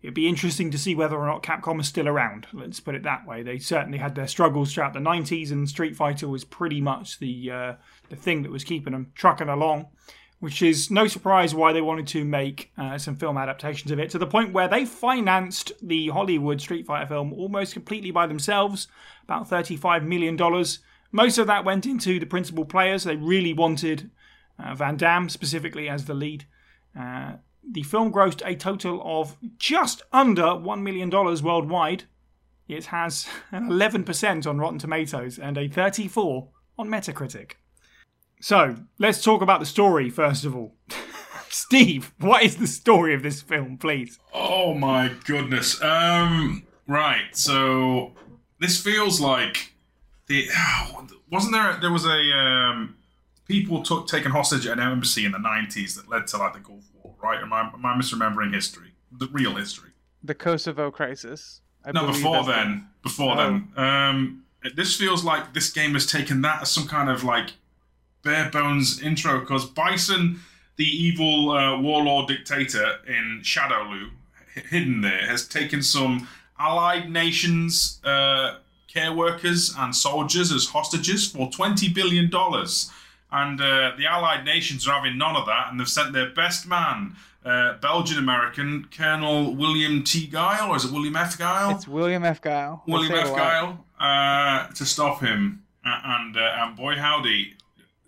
it'd 0.03 0.15
be 0.15 0.29
interesting 0.29 0.71
to 0.71 0.79
see 0.79 0.95
whether 0.95 1.17
or 1.17 1.27
not 1.27 1.43
Capcom 1.43 1.81
is 1.81 1.89
still 1.89 2.09
around. 2.09 2.47
Let's 2.53 2.81
put 2.81 2.95
it 2.95 3.03
that 3.03 3.27
way. 3.27 3.43
They 3.43 3.59
certainly 3.59 3.99
had 3.99 4.15
their 4.15 4.27
struggles 4.27 4.73
throughout 4.73 4.93
the 4.93 5.01
90s, 5.01 5.51
and 5.51 5.69
Street 5.69 5.97
Fighter 5.97 6.29
was 6.29 6.45
pretty 6.45 6.81
much 6.81 7.19
the 7.19 7.51
uh, 7.51 7.75
the 8.09 8.17
thing 8.17 8.43
that 8.43 8.53
was 8.53 8.65
keeping 8.65 8.93
them 8.93 9.13
trucking 9.15 9.49
along. 9.49 9.89
Which 10.39 10.63
is 10.63 10.91
no 10.91 11.07
surprise 11.07 11.55
why 11.55 11.75
they 11.75 11.83
wanted 11.83 12.07
to 12.09 12.25
make 12.25 12.73
uh, 12.79 12.97
some 12.97 13.15
film 13.15 13.37
adaptations 13.37 13.91
of 13.91 13.99
it 13.99 14.09
to 14.11 14.19
the 14.19 14.27
point 14.27 14.55
where 14.55 14.69
they 14.69 14.87
financed 14.87 15.73
the 15.83 16.09
Hollywood 16.09 16.63
Street 16.63 16.87
Fighter 16.87 17.07
film 17.07 17.35
almost 17.35 17.75
completely 17.75 18.11
by 18.11 18.27
themselves, 18.27 18.89
about 19.25 19.51
$35 19.51 20.03
million. 20.03 20.39
Most 21.13 21.37
of 21.37 21.47
that 21.47 21.67
went 21.67 21.85
into 21.85 22.19
the 22.19 22.25
principal 22.25 22.65
players. 22.65 23.05
They 23.05 23.17
really 23.17 23.53
wanted 23.53 24.11
uh, 24.59 24.75
Van 24.75 24.97
Damme 24.97 25.29
specifically 25.29 25.91
as 25.91 26.07
the 26.07 26.15
lead. 26.15 26.47
Uh, 26.99 27.33
the 27.69 27.83
film 27.83 28.13
grossed 28.13 28.43
a 28.45 28.55
total 28.55 29.03
of 29.05 29.37
just 29.59 30.03
under 30.13 30.43
$1 30.43 30.83
million 30.83 31.11
worldwide. 31.11 32.05
It 32.69 32.87
has 32.87 33.29
an 33.53 33.69
11% 33.69 34.47
on 34.47 34.59
Rotten 34.59 34.79
Tomatoes 34.79 35.39
and 35.39 35.57
a 35.59 35.69
34 35.69 36.49
on 36.79 36.89
Metacritic. 36.89 37.53
So, 38.41 38.77
let's 38.99 39.23
talk 39.23 39.43
about 39.43 39.61
the 39.61 39.67
story 39.67 40.09
first 40.09 40.45
of 40.45 40.57
all. 40.57 40.75
Steve, 41.51 42.15
what 42.19 42.43
is 42.45 42.57
the 42.57 42.67
story 42.67 43.13
of 43.13 43.23
this 43.23 43.43
film, 43.43 43.77
please? 43.77 44.19
Oh 44.33 44.73
my 44.73 45.13
goodness. 45.27 45.83
Um. 45.83 46.63
Right. 46.87 47.37
So 47.37 48.13
this 48.61 48.81
feels 48.81 49.21
like 49.21 49.75
the 50.27 50.49
wasn't 51.31 51.55
there? 51.55 51.77
There 51.81 51.93
was 51.93 52.07
a 52.07 52.33
um, 52.33 52.97
people 53.47 53.83
took 53.83 54.07
taken 54.07 54.31
hostage 54.31 54.67
at 54.67 54.79
an 54.79 54.81
embassy 54.81 55.25
in 55.25 55.33
the 55.33 55.39
nineties 55.39 55.97
that 55.97 56.09
led 56.09 56.29
to 56.29 56.37
like 56.39 56.55
the 56.55 56.61
Gulf. 56.61 56.85
Right? 57.23 57.41
Am 57.41 57.53
I, 57.53 57.61
am 57.73 57.85
I 57.85 57.95
misremembering 57.97 58.55
history? 58.55 58.93
The 59.13 59.29
real 59.33 59.55
history. 59.57 59.91
The 60.23 60.35
Kosovo 60.35 60.91
crisis. 60.91 61.61
I 61.85 61.93
No, 61.93 62.07
before 62.07 62.37
that's 62.37 62.47
the- 62.47 62.53
then. 62.53 62.87
Before 63.03 63.33
Oh. 63.35 63.37
then. 63.37 63.73
Um. 63.77 64.43
This 64.77 64.95
feels 64.95 65.25
like 65.25 65.55
this 65.55 65.71
game 65.71 65.95
has 65.95 66.05
taken 66.05 66.43
that 66.43 66.61
as 66.61 66.71
some 66.71 66.87
kind 66.87 67.09
of 67.09 67.25
like 67.25 67.55
bare 68.23 68.51
bones 68.51 69.01
intro 69.01 69.41
because 69.41 69.65
Bison, 69.65 70.41
the 70.77 70.85
evil 70.85 71.51
uh, 71.53 71.79
warlord 71.81 72.29
dictator 72.29 72.97
in 73.07 73.41
Shadaloo, 73.43 74.11
h- 74.55 74.65
hidden 74.67 75.01
there, 75.01 75.27
has 75.27 75.49
taken 75.49 75.83
some 75.83 76.29
allied 76.59 77.09
nations, 77.11 78.01
uh, 78.05 78.57
care 78.87 79.15
workers, 79.15 79.75
and 79.79 79.97
soldiers 79.97 80.53
as 80.53 80.67
hostages 80.67 81.27
for 81.27 81.49
$20 81.49 81.95
billion. 81.95 82.31
And 83.33 83.61
uh, 83.61 83.93
the 83.97 84.07
allied 84.07 84.45
nations 84.45 84.89
are 84.89 84.95
having 84.95 85.17
none 85.17 85.37
of 85.37 85.47
that, 85.47 85.69
and 85.71 85.79
they've 85.79 85.89
sent 85.89 86.13
their 86.13 86.31
best 86.31 86.67
man, 86.67 87.15
uh, 87.45 87.75
Belgian 87.75 88.19
American 88.19 88.89
Colonel 88.97 89.55
William 89.55 90.03
T. 90.03 90.27
Guile, 90.27 90.71
or 90.71 90.77
is 90.77 90.85
it 90.85 90.93
William 90.93 91.17
F. 91.17 91.39
Guile? 91.39 91.71
It's 91.77 91.87
William 91.87 92.25
F. 92.25 92.43
Guile. 92.43 92.83
William 92.87 93.15
F. 93.15 93.35
Guile 93.35 93.85
uh, 94.01 94.67
to 94.75 94.85
stop 94.85 95.21
him, 95.21 95.63
and 95.85 96.37
uh, 96.37 96.41
and 96.59 96.77
boy 96.77 96.97
howdy, 96.97 97.55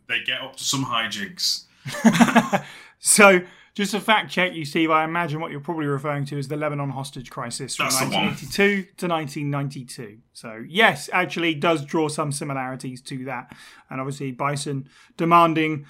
they 0.08 0.22
get 0.24 0.40
up 0.40 0.56
to 0.56 0.64
some 0.64 0.84
hijinks. 0.84 1.64
So, 3.04 3.40
just 3.74 3.94
a 3.94 4.00
fact 4.00 4.30
check 4.30 4.54
you, 4.54 4.64
Steve. 4.64 4.90
I 4.90 5.04
imagine 5.04 5.40
what 5.40 5.50
you're 5.50 5.60
probably 5.60 5.86
referring 5.86 6.26
to 6.26 6.38
is 6.38 6.48
the 6.48 6.56
Lebanon 6.56 6.90
hostage 6.90 7.30
crisis 7.30 7.76
from 7.76 7.86
That's 7.86 8.00
1982 8.02 8.82
to 8.98 9.08
1992. 9.08 10.18
So, 10.34 10.62
yes, 10.68 11.08
actually 11.12 11.54
does 11.54 11.84
draw 11.84 12.08
some 12.08 12.32
similarities 12.32 13.00
to 13.02 13.24
that. 13.24 13.56
And 13.88 14.00
obviously, 14.00 14.32
Bison 14.32 14.88
demanding, 15.16 15.86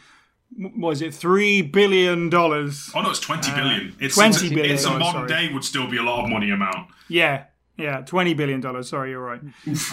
was 0.57 1.03
it 1.03 1.13
three 1.13 1.63
billion 1.63 2.31
dollars? 2.31 2.91
Oh 2.95 3.03
no, 3.03 3.11
it's 3.11 3.21
twenty 3.21 3.51
billion. 3.53 3.97
It's 3.99 4.15
20 4.15 4.29
it's, 4.29 4.55
billion 4.55 4.75
It's 4.75 4.85
a 4.85 4.91
modern 4.91 5.29
sorry. 5.29 5.29
day 5.29 5.53
would 5.53 5.65
still 5.65 5.89
be 5.89 5.97
a 5.97 6.03
lot 6.03 6.25
of 6.25 6.31
money 6.31 6.51
amount. 6.51 6.91
Yeah, 7.09 7.45
yeah, 7.77 8.03
twenty 8.03 8.35
billion 8.35 8.61
dollars. 8.61 8.91
Sorry, 8.91 9.11
you're 9.11 9.21
right. 9.21 9.41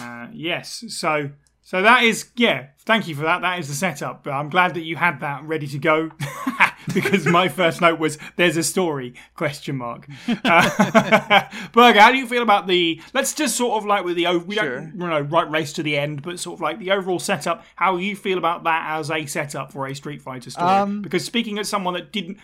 Uh, 0.00 0.28
yes, 0.32 0.84
so 0.88 1.30
so 1.62 1.82
that 1.82 2.02
is 2.04 2.30
yeah. 2.36 2.68
Thank 2.84 3.06
you 3.06 3.14
for 3.14 3.22
that. 3.22 3.42
That 3.42 3.58
is 3.60 3.68
the 3.68 3.74
setup. 3.74 4.24
But 4.24 4.32
I'm 4.32 4.48
glad 4.48 4.74
that 4.74 4.80
you 4.82 4.96
had 4.96 5.20
that 5.20 5.44
ready 5.44 5.66
to 5.68 5.78
go 5.78 6.10
because 6.94 7.24
my 7.26 7.48
first 7.48 7.80
note 7.80 8.00
was 8.00 8.18
"There's 8.36 8.56
a 8.56 8.62
story?" 8.62 9.14
Question 9.36 9.76
mark. 9.76 10.08
Uh, 10.26 11.42
Berger, 11.72 12.00
how 12.00 12.10
do 12.10 12.18
you 12.18 12.26
feel 12.26 12.42
about 12.42 12.66
the? 12.66 13.00
Let's 13.12 13.34
just 13.34 13.56
sort 13.56 13.76
of 13.78 13.86
like 13.86 14.04
with 14.04 14.16
the 14.16 14.26
we 14.38 14.56
Sure. 14.56 14.80
don't 14.80 14.92
you 14.92 15.06
know 15.06 15.20
right 15.20 15.48
race 15.50 15.72
to 15.74 15.82
the 15.82 15.96
end, 15.96 16.22
but 16.22 16.40
sort 16.40 16.56
of 16.56 16.60
like 16.62 16.78
the 16.78 16.90
overall 16.90 17.18
setup. 17.20 17.64
How 17.76 17.96
you 17.96 18.16
feel 18.16 18.38
about 18.38 18.64
that 18.64 18.98
as 18.98 19.10
a 19.10 19.26
setup 19.26 19.72
for 19.72 19.86
a 19.86 19.94
Street 19.94 20.22
Fighter 20.22 20.50
story? 20.50 20.68
Um, 20.68 21.02
because 21.02 21.24
speaking 21.24 21.58
as 21.58 21.68
someone 21.68 21.94
that 21.94 22.10
didn't 22.10 22.38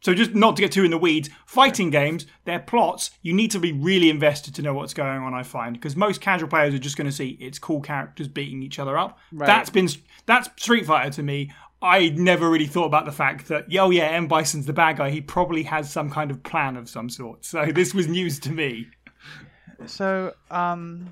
so 0.00 0.14
just 0.14 0.34
not 0.34 0.56
to 0.56 0.62
get 0.62 0.72
too 0.72 0.84
in 0.84 0.90
the 0.90 0.98
weeds, 0.98 1.28
fighting 1.46 1.90
games, 1.90 2.26
their 2.44 2.60
plots, 2.60 3.10
you 3.22 3.32
need 3.32 3.50
to 3.50 3.58
be 3.58 3.72
really 3.72 4.10
invested 4.10 4.54
to 4.54 4.62
know 4.62 4.74
what's 4.74 4.94
going 4.94 5.22
on. 5.22 5.34
I 5.34 5.42
find 5.42 5.74
because 5.74 5.96
most 5.96 6.20
casual 6.20 6.48
players 6.48 6.74
are 6.74 6.78
just 6.78 6.96
going 6.96 7.08
to 7.08 7.12
see 7.12 7.36
it's 7.40 7.58
cool 7.58 7.80
characters 7.80 8.28
beating 8.28 8.62
each 8.62 8.78
other 8.78 8.96
up. 8.96 9.18
That's 9.32 9.70
been 9.70 9.88
that's 10.26 10.48
Street 10.56 10.86
Fighter 10.86 11.10
to 11.12 11.22
me. 11.22 11.52
I 11.80 12.08
never 12.08 12.50
really 12.50 12.66
thought 12.66 12.86
about 12.86 13.04
the 13.04 13.12
fact 13.12 13.48
that 13.48 13.66
oh 13.78 13.90
yeah, 13.90 14.06
M 14.08 14.28
Bison's 14.28 14.66
the 14.66 14.72
bad 14.72 14.98
guy. 14.98 15.10
He 15.10 15.20
probably 15.20 15.62
has 15.64 15.90
some 15.90 16.10
kind 16.10 16.30
of 16.30 16.42
plan 16.42 16.76
of 16.76 16.88
some 16.88 17.10
sort. 17.10 17.44
So 17.44 17.66
this 17.74 17.94
was 17.94 18.08
news 18.08 18.38
to 18.40 18.52
me. 18.52 18.88
So, 19.86 20.34
um, 20.50 21.08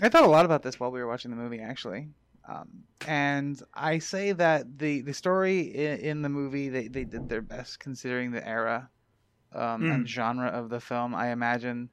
I 0.00 0.08
thought 0.08 0.24
a 0.24 0.28
lot 0.28 0.44
about 0.44 0.62
this 0.62 0.80
while 0.80 0.90
we 0.90 1.00
were 1.00 1.06
watching 1.06 1.30
the 1.30 1.36
movie, 1.36 1.60
actually. 1.60 2.08
Um, 2.48 2.68
and 3.06 3.60
I 3.74 3.98
say 3.98 4.32
that 4.32 4.78
the, 4.78 5.00
the 5.00 5.14
story 5.14 5.60
in, 5.60 5.98
in 6.00 6.22
the 6.22 6.28
movie, 6.28 6.68
they, 6.68 6.88
they 6.88 7.04
did 7.04 7.28
their 7.28 7.42
best 7.42 7.80
considering 7.80 8.30
the 8.30 8.46
era 8.46 8.88
um, 9.52 9.90
and 9.90 10.08
genre 10.08 10.48
of 10.48 10.68
the 10.68 10.80
film. 10.80 11.14
I 11.14 11.30
imagine 11.30 11.90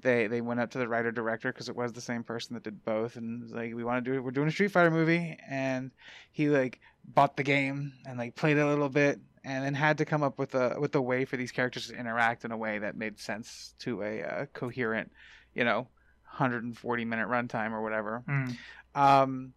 they, 0.00 0.26
they 0.26 0.40
went 0.40 0.60
up 0.60 0.70
to 0.72 0.78
the 0.78 0.88
writer 0.88 1.10
director 1.10 1.52
because 1.52 1.68
it 1.68 1.76
was 1.76 1.92
the 1.92 2.00
same 2.00 2.22
person 2.22 2.54
that 2.54 2.64
did 2.64 2.84
both 2.84 3.16
and 3.16 3.42
was 3.42 3.52
like, 3.52 3.74
we 3.74 3.84
want 3.84 4.04
to 4.04 4.10
do 4.10 4.16
it. 4.16 4.20
We're 4.20 4.30
doing 4.30 4.48
a 4.48 4.52
Street 4.52 4.72
Fighter 4.72 4.90
movie. 4.90 5.38
And 5.48 5.90
he 6.32 6.48
like 6.48 6.80
bought 7.04 7.36
the 7.36 7.42
game 7.42 7.92
and 8.06 8.18
like 8.18 8.34
played 8.34 8.56
it 8.56 8.60
a 8.60 8.68
little 8.68 8.88
bit 8.88 9.20
and 9.44 9.64
then 9.64 9.74
had 9.74 9.98
to 9.98 10.04
come 10.04 10.22
up 10.22 10.38
with 10.38 10.54
a 10.54 10.76
with 10.78 10.94
a 10.94 11.02
way 11.02 11.24
for 11.24 11.36
these 11.36 11.52
characters 11.52 11.88
to 11.88 11.96
interact 11.96 12.44
in 12.44 12.52
a 12.52 12.56
way 12.56 12.78
that 12.78 12.96
made 12.96 13.18
sense 13.18 13.74
to 13.80 14.02
a 14.02 14.22
uh, 14.22 14.46
coherent, 14.54 15.12
you 15.54 15.64
know, 15.64 15.86
140 16.30 17.04
minute 17.04 17.28
runtime 17.28 17.72
or 17.72 17.82
whatever. 17.82 18.22
Mm. 18.28 18.56
Um, 18.94 19.52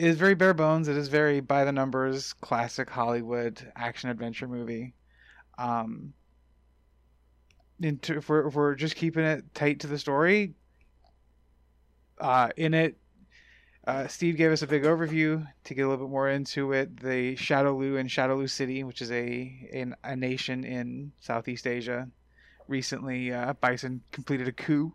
it 0.00 0.06
is 0.06 0.16
very 0.16 0.34
bare 0.34 0.54
bones. 0.54 0.88
It 0.88 0.96
is 0.96 1.08
very 1.08 1.40
by 1.40 1.66
the 1.66 1.72
numbers, 1.72 2.32
classic 2.32 2.88
Hollywood 2.88 3.70
action 3.76 4.08
adventure 4.08 4.48
movie. 4.48 4.94
Um, 5.58 6.14
into, 7.78 8.16
if, 8.16 8.30
we're, 8.30 8.46
if 8.46 8.54
we're 8.54 8.76
just 8.76 8.96
keeping 8.96 9.24
it 9.24 9.54
tight 9.54 9.80
to 9.80 9.86
the 9.86 9.98
story, 9.98 10.54
uh, 12.18 12.48
in 12.56 12.72
it, 12.72 12.96
uh, 13.86 14.06
Steve 14.06 14.38
gave 14.38 14.52
us 14.52 14.62
a 14.62 14.66
big 14.66 14.84
overview 14.84 15.46
to 15.64 15.74
get 15.74 15.82
a 15.82 15.88
little 15.88 16.06
bit 16.06 16.10
more 16.10 16.30
into 16.30 16.72
it. 16.72 16.98
The 16.98 17.36
Shadaloo 17.36 18.00
and 18.00 18.08
Shadaloo 18.08 18.48
City, 18.48 18.82
which 18.84 19.02
is 19.02 19.12
a 19.12 19.68
in, 19.70 19.94
a 20.02 20.16
nation 20.16 20.64
in 20.64 21.12
Southeast 21.20 21.66
Asia, 21.66 22.08
recently 22.68 23.34
uh, 23.34 23.52
Bison 23.52 24.00
completed 24.12 24.48
a 24.48 24.52
coup. 24.52 24.94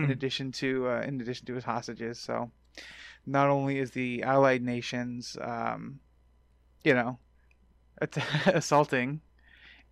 In 0.00 0.08
Hmm. 0.08 0.12
addition 0.12 0.52
to 0.52 0.88
uh, 0.88 1.02
in 1.02 1.20
addition 1.20 1.44
to 1.46 1.54
his 1.54 1.64
hostages, 1.64 2.18
so 2.18 2.50
not 3.26 3.48
only 3.48 3.78
is 3.78 3.90
the 3.90 4.22
allied 4.22 4.62
nations, 4.62 5.36
um, 5.40 6.00
you 6.84 6.94
know, 6.94 7.18
assaulting 8.46 9.20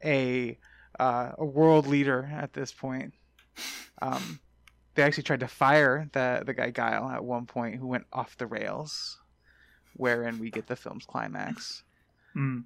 a 0.05 0.59
uh, 0.99 1.33
a 1.39 1.45
world 1.45 1.87
leader 1.87 2.29
at 2.33 2.53
this 2.53 2.73
point. 2.73 3.15
Um, 4.01 4.41
they 4.95 5.03
actually 5.03 5.25
tried 5.25 5.41
to 5.41 5.49
fire 5.49 6.09
the 6.13 6.43
the 6.45 6.55
guy 6.55 6.71
Guile 6.71 7.09
at 7.09 7.25
one 7.25 7.47
point, 7.47 7.77
who 7.77 7.87
went 7.87 8.07
off 8.13 8.37
the 8.37 8.47
rails, 8.47 9.19
wherein 9.95 10.39
we 10.39 10.51
get 10.51 10.67
the 10.67 10.77
film's 10.77 11.07
climax. 11.07 11.83
Mm. 12.37 12.65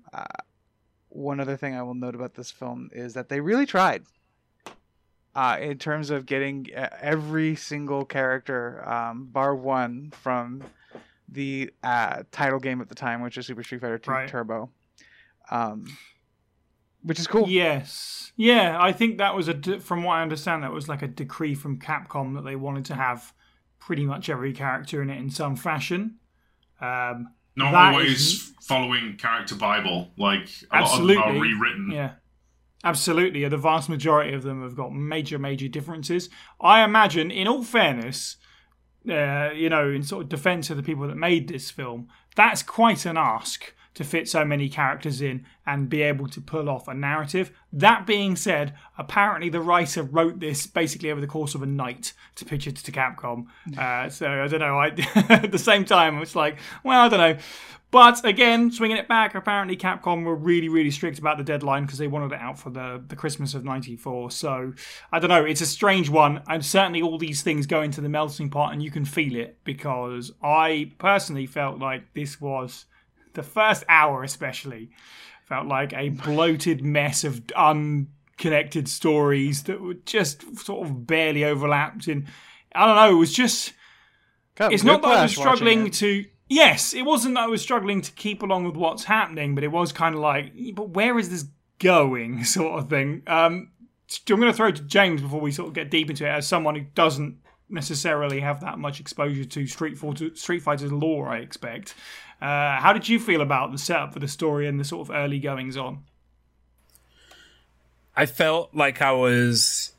One 1.09 1.41
other 1.41 1.57
thing 1.57 1.75
I 1.75 1.83
will 1.83 1.95
note 1.95 2.15
about 2.15 2.35
this 2.35 2.51
film 2.51 2.89
is 2.93 3.15
that 3.15 3.29
they 3.29 3.41
really 3.41 3.67
tried. 3.67 4.05
Uh, 5.35 5.57
in 5.61 5.79
terms 5.79 6.11
of 6.11 6.27
getting 6.27 6.67
uh, 6.77 6.89
every 7.01 7.57
single 7.57 8.05
character, 8.05 8.87
um, 8.89 9.27
bar 9.27 9.55
one, 9.55 10.13
from 10.23 10.63
the 11.29 11.71
uh, 11.83 12.23
title 12.31 12.59
game 12.59 12.81
at 12.81 12.89
the 12.89 12.95
time, 12.95 13.23
which 13.23 13.39
is 13.39 13.47
Super 13.47 13.63
Street 13.63 13.81
Fighter 13.81 13.99
2 13.99 14.11
Right. 14.11 14.29
Turbo. 14.29 14.71
Um, 15.51 15.87
which 17.03 17.19
is 17.19 17.27
cool. 17.27 17.49
Yes. 17.49 18.33
Yeah, 18.37 18.77
I 18.81 18.93
think 18.93 19.19
that 19.19 19.35
was 19.35 19.49
a, 19.49 19.55
de- 19.55 19.81
from 19.81 20.05
what 20.05 20.15
I 20.15 20.23
understand, 20.23 20.63
that 20.63 20.73
was 20.73 20.89
like 20.89 21.03
a 21.03 21.09
decree 21.09 21.55
from 21.55 21.79
Capcom 21.81 22.35
that 22.35 22.45
they 22.45 22.55
wanted 22.57 22.85
to 22.87 22.95
have 22.95 23.33
pretty 23.81 24.05
much 24.07 24.29
every 24.29 24.53
character 24.53 25.03
in 25.03 25.11
it 25.11 25.19
in 25.19 25.31
some 25.31 25.57
fashion. 25.57 26.17
Um, 26.81 27.33
Not 27.57 27.75
always 27.75 28.21
is- 28.21 28.53
following 28.61 29.17
character 29.17 29.55
Bible. 29.57 30.11
Like 30.17 30.49
a 30.71 30.81
lot 30.83 31.01
of 31.01 31.07
them 31.09 31.11
Absolutely. 31.11 31.17
are 31.17 31.41
rewritten. 31.41 31.91
Yeah. 31.91 32.13
Absolutely. 32.85 33.47
The 33.49 33.57
vast 33.57 33.89
majority 33.89 34.35
of 34.35 34.43
them 34.43 34.63
have 34.63 34.77
got 34.77 34.93
major, 34.93 35.39
major 35.39 35.69
differences. 35.69 36.29
I 36.61 36.83
imagine, 36.83 37.31
in 37.31 37.47
all 37.47 37.63
fairness, 37.63 38.37
uh, 39.09 39.51
you 39.55 39.69
know, 39.69 39.91
in 39.91 40.03
sort 40.03 40.25
of 40.25 40.29
defense 40.29 40.71
of 40.71 40.77
the 40.77 40.83
people 40.83 41.07
that 41.07 41.17
made 41.17 41.49
this 41.49 41.71
film, 41.71 42.09
that's 42.35 42.63
quite 42.63 43.07
an 43.07 43.17
ask 43.17 43.73
to 43.95 44.05
fit 44.05 44.27
so 44.29 44.45
many 44.45 44.69
characters 44.69 45.21
in 45.21 45.45
and 45.67 45.89
be 45.89 46.01
able 46.03 46.27
to 46.27 46.41
pull 46.41 46.69
off 46.69 46.89
a 46.89 46.95
narrative. 46.95 47.51
That 47.73 48.07
being 48.07 48.37
said, 48.37 48.75
apparently 48.97 49.51
the 49.51 49.61
writer 49.61 50.03
wrote 50.03 50.41
this 50.41 50.67
basically 50.67 51.11
over 51.11 51.21
the 51.21 51.27
course 51.27 51.55
of 51.55 51.63
a 51.63 51.67
night 51.67 52.15
to 52.37 52.45
pitch 52.45 52.67
it 52.67 52.77
to 52.77 52.93
Capcom. 52.93 53.47
Uh, 53.77 54.09
so 54.09 54.29
I 54.29 54.49
don't 54.49 54.61
know. 54.61 54.79
I, 54.79 54.87
at 55.29 55.53
the 55.53 55.59
same 55.59 55.85
time, 55.85 56.19
it's 56.19 56.35
like, 56.35 56.59
well, 56.83 57.03
I 57.03 57.09
don't 57.09 57.19
know. 57.21 57.43
But 57.93 58.25
again, 58.25 58.73
swinging 58.73 58.97
it 58.97 59.07
back, 59.07 59.35
apparently 59.35 59.77
Capcom 59.77 60.25
were 60.25 60.35
really, 60.35 60.71
really 60.71 60.91
strict 60.91 61.19
about 61.19 61.37
the 61.37 61.45
deadline 61.45 61.85
because 61.85 61.99
they 61.99 62.09
wanted 62.09 62.33
it 62.33 62.41
out 62.41 62.59
for 62.59 62.71
the, 62.71 63.05
the 63.07 63.15
Christmas 63.15 63.53
of 63.53 63.65
94. 63.67 64.31
So 64.31 64.73
I 65.13 65.19
don't 65.19 65.29
know. 65.29 65.45
It's 65.45 65.61
a 65.61 65.67
strange 65.67 66.09
one. 66.09 66.43
And 66.49 66.65
certainly 66.65 67.03
all 67.03 67.19
these 67.19 67.43
things 67.43 67.67
go 67.67 67.83
into 67.83 68.01
the 68.01 68.09
melting 68.09 68.49
pot 68.49 68.73
and 68.73 68.83
you 68.83 68.91
can 68.91 69.05
feel 69.05 69.37
it 69.37 69.59
because 69.63 70.33
I 70.43 70.93
personally 70.97 71.45
felt 71.45 71.81
like 71.81 72.15
this 72.15 72.41
was 72.41 72.87
the 73.35 73.43
first 73.43 73.85
hour, 73.91 74.23
especially, 74.23 74.89
felt 75.45 75.67
like 75.67 75.93
a 75.93 76.09
bloated 76.09 76.83
mess 76.83 77.25
of 77.25 77.43
unconnected 77.55 78.89
stories 78.89 79.65
that 79.65 79.83
were 79.83 79.95
just 80.07 80.59
sort 80.65 80.89
of 80.89 81.07
barely 81.07 81.45
overlapped. 81.45 82.09
In 82.09 82.27
I 82.75 82.87
don't 82.87 82.97
know. 82.97 83.17
It 83.17 83.19
was 83.19 83.35
just 83.35 83.75
Got 84.55 84.73
it's 84.73 84.83
not 84.83 85.03
that 85.03 85.09
I 85.09 85.23
was 85.25 85.33
struggling 85.33 85.91
to. 85.91 86.25
Yes, 86.53 86.93
it 86.93 87.07
wasn't 87.07 87.37
that 87.37 87.45
I 87.45 87.47
was 87.47 87.63
struggling 87.63 88.03
to 88.03 88.13
keep 88.13 88.43
along 88.43 88.65
with 88.65 88.77
what's 88.77 89.05
happening, 89.05 89.55
but 89.55 89.65
it 89.65 89.73
was 89.73 89.91
kind 89.91 90.15
of 90.15 90.21
like, 90.21 90.53
but 90.75 90.91
where 90.91 91.19
is 91.19 91.31
this 91.31 91.47
going, 91.79 92.45
sort 92.45 92.79
of 92.79 92.91
thing. 92.91 93.23
Um, 93.27 93.71
I'm 94.29 94.39
going 94.39 94.53
to 94.53 94.57
throw 94.57 94.71
to 94.71 94.83
James 94.83 95.23
before 95.23 95.41
we 95.41 95.51
sort 95.51 95.69
of 95.69 95.75
get 95.75 95.91
deep 95.91 96.11
into 96.11 96.27
it, 96.27 96.29
as 96.29 96.47
someone 96.47 96.75
who 96.75 96.83
doesn't 96.95 97.39
necessarily 97.71 98.41
have 98.41 98.61
that 98.61 98.79
much 98.79 99.01
exposure 99.01 99.47
to 99.47 99.67
Street 99.67 99.97
Fighter, 99.97 100.35
Street 100.35 100.61
Fighter's 100.61 100.93
lore. 100.93 101.29
I 101.29 101.39
expect. 101.39 101.95
Uh, 102.43 102.79
how 102.79 102.93
did 102.93 103.09
you 103.09 103.19
feel 103.19 103.41
about 103.41 103.73
the 103.73 103.79
setup 103.79 104.13
for 104.13 104.19
the 104.19 104.29
story 104.29 104.69
and 104.69 104.79
the 104.79 104.85
sort 104.85 105.09
of 105.09 105.15
early 105.15 105.39
goings 105.39 105.79
on? 105.79 106.05
I 108.15 108.27
felt 108.27 108.75
like 108.75 109.01
I 109.01 109.13
was. 109.13 109.93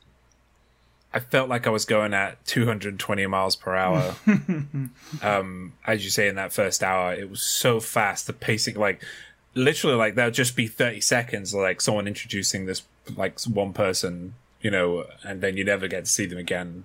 I 1.14 1.20
felt 1.20 1.48
like 1.48 1.68
I 1.68 1.70
was 1.70 1.84
going 1.84 2.12
at 2.12 2.44
220 2.44 3.26
miles 3.28 3.54
per 3.54 3.74
hour. 3.74 4.16
um, 5.22 5.72
as 5.86 6.04
you 6.04 6.10
say, 6.10 6.26
in 6.26 6.34
that 6.34 6.52
first 6.52 6.82
hour, 6.82 7.14
it 7.14 7.30
was 7.30 7.40
so 7.40 7.78
fast. 7.78 8.26
The 8.26 8.32
pacing, 8.32 8.74
like, 8.74 9.00
literally, 9.54 9.96
like 9.96 10.16
there'll 10.16 10.32
just 10.32 10.56
be 10.56 10.66
30 10.66 11.00
seconds, 11.00 11.54
like 11.54 11.80
someone 11.80 12.08
introducing 12.08 12.66
this, 12.66 12.82
like 13.16 13.40
one 13.42 13.72
person, 13.72 14.34
you 14.60 14.72
know, 14.72 15.06
and 15.22 15.40
then 15.40 15.56
you 15.56 15.64
never 15.64 15.86
get 15.86 16.06
to 16.06 16.10
see 16.10 16.26
them 16.26 16.38
again. 16.38 16.84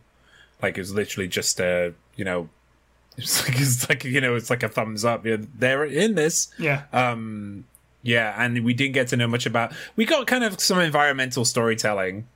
Like 0.62 0.78
it 0.78 0.82
was 0.82 0.94
literally 0.94 1.28
just 1.28 1.60
a, 1.60 1.96
you 2.16 2.24
know, 2.24 2.50
it's 3.18 3.44
like 3.44 3.60
it's 3.60 3.90
like 3.90 4.04
you 4.04 4.22
know, 4.22 4.36
it's 4.36 4.52
like 4.52 4.62
a 4.62 4.70
thumbs 4.70 5.04
up. 5.04 5.26
Yeah, 5.26 5.38
they're 5.58 5.86
in 5.86 6.14
this. 6.14 6.50
Yeah, 6.60 6.84
Um, 6.94 7.66
yeah, 8.04 8.36
and 8.38 8.64
we 8.64 8.74
didn't 8.74 8.94
get 8.94 9.08
to 9.08 9.18
know 9.18 9.28
much 9.28 9.46
about. 9.48 9.74
We 9.96 10.06
got 10.06 10.28
kind 10.28 10.44
of 10.44 10.60
some 10.60 10.80
environmental 10.80 11.46
storytelling, 11.46 12.28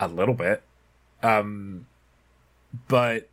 a 0.00 0.08
little 0.08 0.34
bit, 0.34 0.62
um, 1.22 1.86
but 2.88 3.28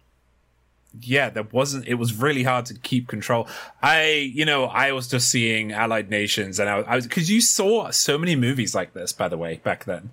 yeah, 1.01 1.29
there 1.29 1.43
wasn't. 1.43 1.87
It 1.87 1.95
was 1.95 2.13
really 2.13 2.43
hard 2.43 2.65
to 2.67 2.75
keep 2.75 3.07
control. 3.07 3.47
I, 3.81 4.31
you 4.33 4.45
know, 4.45 4.65
I 4.65 4.91
was 4.91 5.07
just 5.07 5.29
seeing 5.29 5.71
Allied 5.71 6.09
Nations, 6.09 6.59
and 6.59 6.69
I, 6.69 6.77
I 6.79 6.95
was 6.95 7.07
because 7.07 7.31
you 7.31 7.41
saw 7.41 7.89
so 7.89 8.17
many 8.17 8.35
movies 8.35 8.75
like 8.75 8.93
this, 8.93 9.11
by 9.11 9.27
the 9.27 9.37
way, 9.37 9.59
back 9.63 9.85
then. 9.85 10.11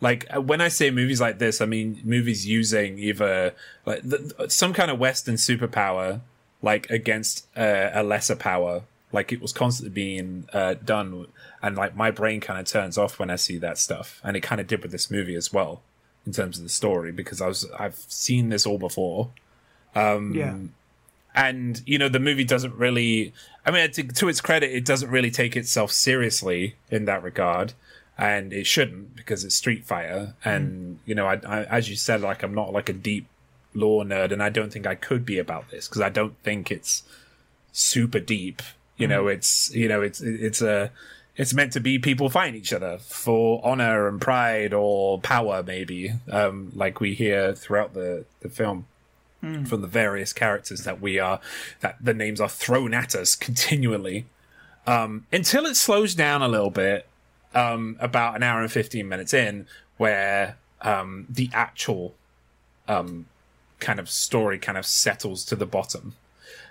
Like 0.00 0.26
uh, 0.34 0.40
when 0.40 0.60
I 0.60 0.68
say 0.68 0.90
movies 0.90 1.20
like 1.20 1.38
this, 1.38 1.60
I 1.60 1.66
mean 1.66 2.00
movies 2.04 2.46
using 2.46 2.98
either 2.98 3.54
like 3.86 4.08
th- 4.08 4.50
some 4.50 4.72
kind 4.72 4.90
of 4.90 4.98
Western 4.98 5.34
superpower, 5.36 6.20
like 6.60 6.88
against 6.90 7.46
uh, 7.56 7.90
a 7.92 8.02
lesser 8.02 8.36
power. 8.36 8.82
Like 9.12 9.32
it 9.32 9.42
was 9.42 9.52
constantly 9.52 9.92
being 9.92 10.48
uh, 10.52 10.74
done, 10.74 11.26
and 11.62 11.76
like 11.76 11.96
my 11.96 12.10
brain 12.10 12.40
kind 12.40 12.58
of 12.58 12.66
turns 12.66 12.96
off 12.96 13.18
when 13.18 13.30
I 13.30 13.36
see 13.36 13.58
that 13.58 13.78
stuff, 13.78 14.20
and 14.24 14.36
it 14.36 14.40
kind 14.40 14.60
of 14.60 14.66
did 14.66 14.82
with 14.82 14.90
this 14.90 15.10
movie 15.10 15.34
as 15.34 15.52
well, 15.52 15.82
in 16.26 16.32
terms 16.32 16.58
of 16.58 16.64
the 16.64 16.70
story, 16.70 17.12
because 17.12 17.40
I 17.40 17.48
was 17.48 17.68
I've 17.78 17.96
seen 18.08 18.48
this 18.48 18.66
all 18.66 18.78
before. 18.78 19.30
Um, 19.94 20.34
yeah, 20.34 20.56
and 21.34 21.82
you 21.86 21.98
know 21.98 22.08
the 22.08 22.18
movie 22.18 22.44
doesn't 22.44 22.74
really 22.74 23.32
i 23.64 23.70
mean 23.70 23.90
to, 23.90 24.02
to 24.02 24.28
its 24.28 24.40
credit 24.40 24.70
it 24.70 24.84
doesn't 24.84 25.10
really 25.10 25.30
take 25.30 25.56
itself 25.56 25.90
seriously 25.90 26.76
in 26.90 27.04
that 27.06 27.22
regard. 27.22 27.72
And 28.18 28.52
it 28.52 28.66
shouldn't 28.66 29.16
because 29.16 29.42
it's 29.42 29.54
street 29.54 29.84
fighter. 29.84 30.34
And 30.44 30.96
mm. 30.96 30.98
you 31.06 31.14
know 31.14 31.26
I, 31.26 31.40
I 31.46 31.64
as 31.64 31.88
you 31.88 31.96
said 31.96 32.20
like 32.20 32.42
i'm 32.42 32.54
not 32.54 32.72
like 32.72 32.88
a 32.88 32.92
deep 32.92 33.26
lore 33.74 34.04
nerd 34.04 34.32
and 34.32 34.42
i 34.42 34.50
don't 34.50 34.70
think 34.70 34.86
i 34.86 34.94
could 34.94 35.24
be 35.24 35.38
about 35.38 35.70
this 35.70 35.88
because 35.88 36.02
i 36.02 36.10
don't 36.10 36.36
think 36.42 36.70
it's 36.70 37.04
super 37.72 38.20
deep. 38.20 38.60
You 38.98 39.06
mm. 39.06 39.10
know 39.10 39.28
it's 39.28 39.74
you 39.74 39.88
know 39.88 40.02
it's 40.02 40.20
it's 40.20 40.60
a 40.60 40.90
it's 41.36 41.54
meant 41.54 41.72
to 41.72 41.80
be 41.80 41.98
people 41.98 42.28
fighting 42.28 42.54
each 42.54 42.72
other 42.72 42.98
for 42.98 43.60
honor 43.64 44.06
and 44.06 44.20
pride 44.20 44.72
or 44.74 45.18
power 45.18 45.62
maybe 45.66 46.12
um 46.30 46.70
like 46.74 47.00
we 47.00 47.14
hear 47.14 47.54
throughout 47.54 47.94
the 47.94 48.24
the 48.40 48.48
film 48.48 48.86
from 49.66 49.80
the 49.80 49.88
various 49.88 50.32
characters 50.32 50.84
that 50.84 51.00
we 51.00 51.18
are 51.18 51.40
that 51.80 51.96
the 52.00 52.14
names 52.14 52.40
are 52.40 52.48
thrown 52.48 52.94
at 52.94 53.14
us 53.14 53.34
continually. 53.34 54.26
Um, 54.86 55.26
until 55.32 55.66
it 55.66 55.76
slows 55.76 56.14
down 56.14 56.42
a 56.42 56.48
little 56.48 56.70
bit 56.70 57.06
um, 57.54 57.96
about 58.00 58.36
an 58.36 58.42
hour 58.42 58.60
and 58.60 58.70
15 58.70 59.08
minutes 59.08 59.34
in 59.34 59.66
where 59.96 60.56
um, 60.80 61.26
the 61.28 61.50
actual 61.52 62.14
um, 62.86 63.26
kind 63.80 63.98
of 63.98 64.08
story 64.08 64.58
kind 64.58 64.78
of 64.78 64.86
settles 64.86 65.44
to 65.46 65.56
the 65.56 65.66
bottom. 65.66 66.14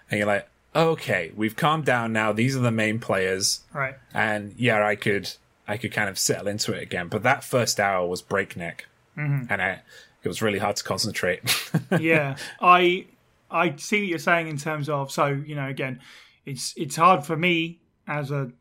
And 0.10 0.20
you're 0.20 0.28
like 0.28 0.48
okay 0.76 1.32
we've 1.36 1.56
calmed 1.56 1.86
down 1.86 2.14
now. 2.14 2.32
These 2.32 2.56
are 2.56 2.60
the 2.62 2.72
main 2.72 3.00
players. 3.00 3.62
Right. 3.74 3.96
and 4.14 4.54
yeah 4.58 4.86
i 4.86 4.96
could 4.96 5.30
i 5.68 5.78
could 5.78 5.92
kind 5.92 6.10
of 6.10 6.18
settle 6.18 6.48
into 6.48 6.74
it 6.74 6.82
again. 6.84 7.08
But 7.08 7.24
that 7.24 7.44
first 7.44 7.80
hour 7.80 8.08
was 8.08 8.22
breakneck. 8.22 8.88
Mm-hmm. 9.18 9.52
And 9.52 9.62
I, 9.62 9.82
it 10.24 10.28
was 10.28 10.42
really 10.42 10.60
hard 10.60 10.76
to 10.78 10.84
concentrate. 10.84 11.42
Yeah, 12.00 12.38
I 12.62 13.06
I 13.50 13.76
see 13.76 14.00
what 14.00 14.08
you're 14.08 14.20
saying 14.20 14.48
in 14.48 14.58
terms 14.58 14.88
of 14.88 15.12
so 15.12 15.28
you 15.28 15.56
know 15.56 15.68
again, 15.68 16.00
it's 16.46 16.74
it's 16.78 16.96
hard 16.96 17.26
for 17.26 17.36
me 17.36 17.80
as 18.08 18.32
a 18.32 18.52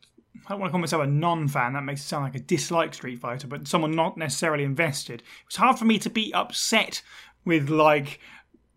I 0.47 0.51
don't 0.51 0.61
want 0.61 0.71
to 0.71 0.73
call 0.73 0.81
myself 0.81 1.03
a 1.05 1.07
non-fan. 1.07 1.75
That 1.75 1.83
makes 1.85 2.01
it 2.01 2.05
sound 2.05 2.25
like 2.25 2.35
a 2.35 2.41
dislike 2.41 2.95
Street 2.95 3.19
Fighter, 3.21 3.47
but 3.47 3.69
someone 3.69 3.93
not 3.93 4.17
necessarily 4.17 4.65
invested. 4.65 5.23
It's 5.47 5.57
hard 5.57 5.79
for 5.79 5.85
me 5.85 5.99
to 6.01 6.11
be 6.11 6.33
upset 6.35 7.03
with 7.45 7.69
like 7.69 8.21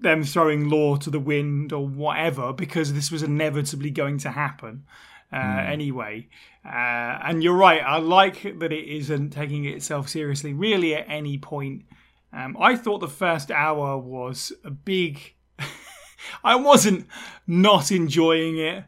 them 0.04 0.24
throwing 0.24 0.70
law 0.70 0.96
to 0.98 1.10
the 1.10 1.20
wind 1.20 1.74
or 1.74 1.88
whatever 1.88 2.54
because 2.54 2.94
this 2.94 3.12
was 3.12 3.24
inevitably 3.24 3.90
going 3.90 4.18
to 4.20 4.32
happen 4.32 4.86
uh, 5.34 5.64
anyway. 5.66 6.28
Uh, 6.66 7.20
and 7.24 7.44
you're 7.44 7.56
right. 7.56 7.82
I 7.82 7.98
like 7.98 8.44
that 8.60 8.72
it 8.72 8.88
isn't 8.88 9.32
taking 9.32 9.66
itself 9.66 10.08
seriously 10.08 10.54
really 10.54 10.96
at 10.96 11.06
any 11.08 11.38
point. 11.38 11.84
Um, 12.32 12.56
I 12.60 12.76
thought 12.76 13.00
the 13.00 13.08
first 13.08 13.52
hour 13.52 13.98
was 13.98 14.54
a 14.64 14.72
big. 14.72 15.34
I 16.44 16.56
wasn't 16.56 17.08
not 17.46 17.92
enjoying 17.92 18.58
it, 18.58 18.86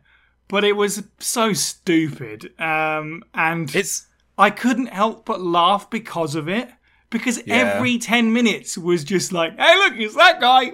but 0.48 0.64
it 0.64 0.74
was 0.74 1.04
so 1.20 1.54
stupid. 1.54 2.60
Um, 2.60 3.24
and 3.34 3.74
it's 3.76 4.08
I 4.38 4.50
couldn't 4.50 4.88
help 4.88 5.26
but 5.26 5.42
laugh 5.42 5.90
because 5.90 6.36
of 6.36 6.48
it. 6.48 6.70
Because 7.10 7.42
every 7.48 7.98
10 7.98 8.34
minutes 8.34 8.78
was 8.78 9.04
just 9.04 9.32
like, 9.32 9.58
hey, 9.58 9.76
look, 9.76 9.94
it's 9.96 10.16
that 10.16 10.42
guy. 10.42 10.72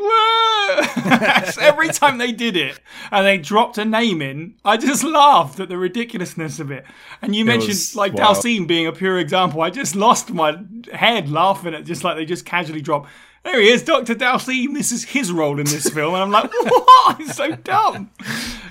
Every 1.61 1.89
time 1.89 2.17
they 2.17 2.31
did 2.31 2.55
it 2.55 2.79
and 3.11 3.25
they 3.25 3.37
dropped 3.37 3.77
a 3.77 3.85
name 3.85 4.21
in, 4.21 4.55
I 4.63 4.77
just 4.77 5.03
laughed 5.21 5.59
at 5.59 5.69
the 5.69 5.77
ridiculousness 5.77 6.59
of 6.59 6.71
it. 6.71 6.85
And 7.21 7.35
you 7.35 7.45
mentioned 7.45 7.69
was 7.69 7.95
like 7.95 8.13
wild. 8.13 8.37
Dhalsim 8.37 8.65
being 8.65 8.87
a 8.87 8.91
pure 8.91 9.19
example. 9.19 9.61
I 9.61 9.69
just 9.69 9.95
lost 9.95 10.31
my 10.31 10.57
head 10.93 11.29
laughing 11.29 11.73
at 11.73 11.85
just 11.85 12.03
like 12.03 12.15
they 12.15 12.25
just 12.25 12.45
casually 12.45 12.81
drop. 12.81 13.07
There 13.43 13.59
he 13.59 13.69
is, 13.69 13.83
Dr. 13.83 14.13
Dhalsim. 14.15 14.73
This 14.73 14.91
is 14.91 15.03
his 15.03 15.31
role 15.31 15.59
in 15.59 15.65
this 15.65 15.89
film. 15.89 16.13
And 16.13 16.23
I'm 16.23 16.31
like, 16.31 16.51
what? 16.61 17.19
It's 17.19 17.35
so 17.35 17.55
dumb. 17.55 18.11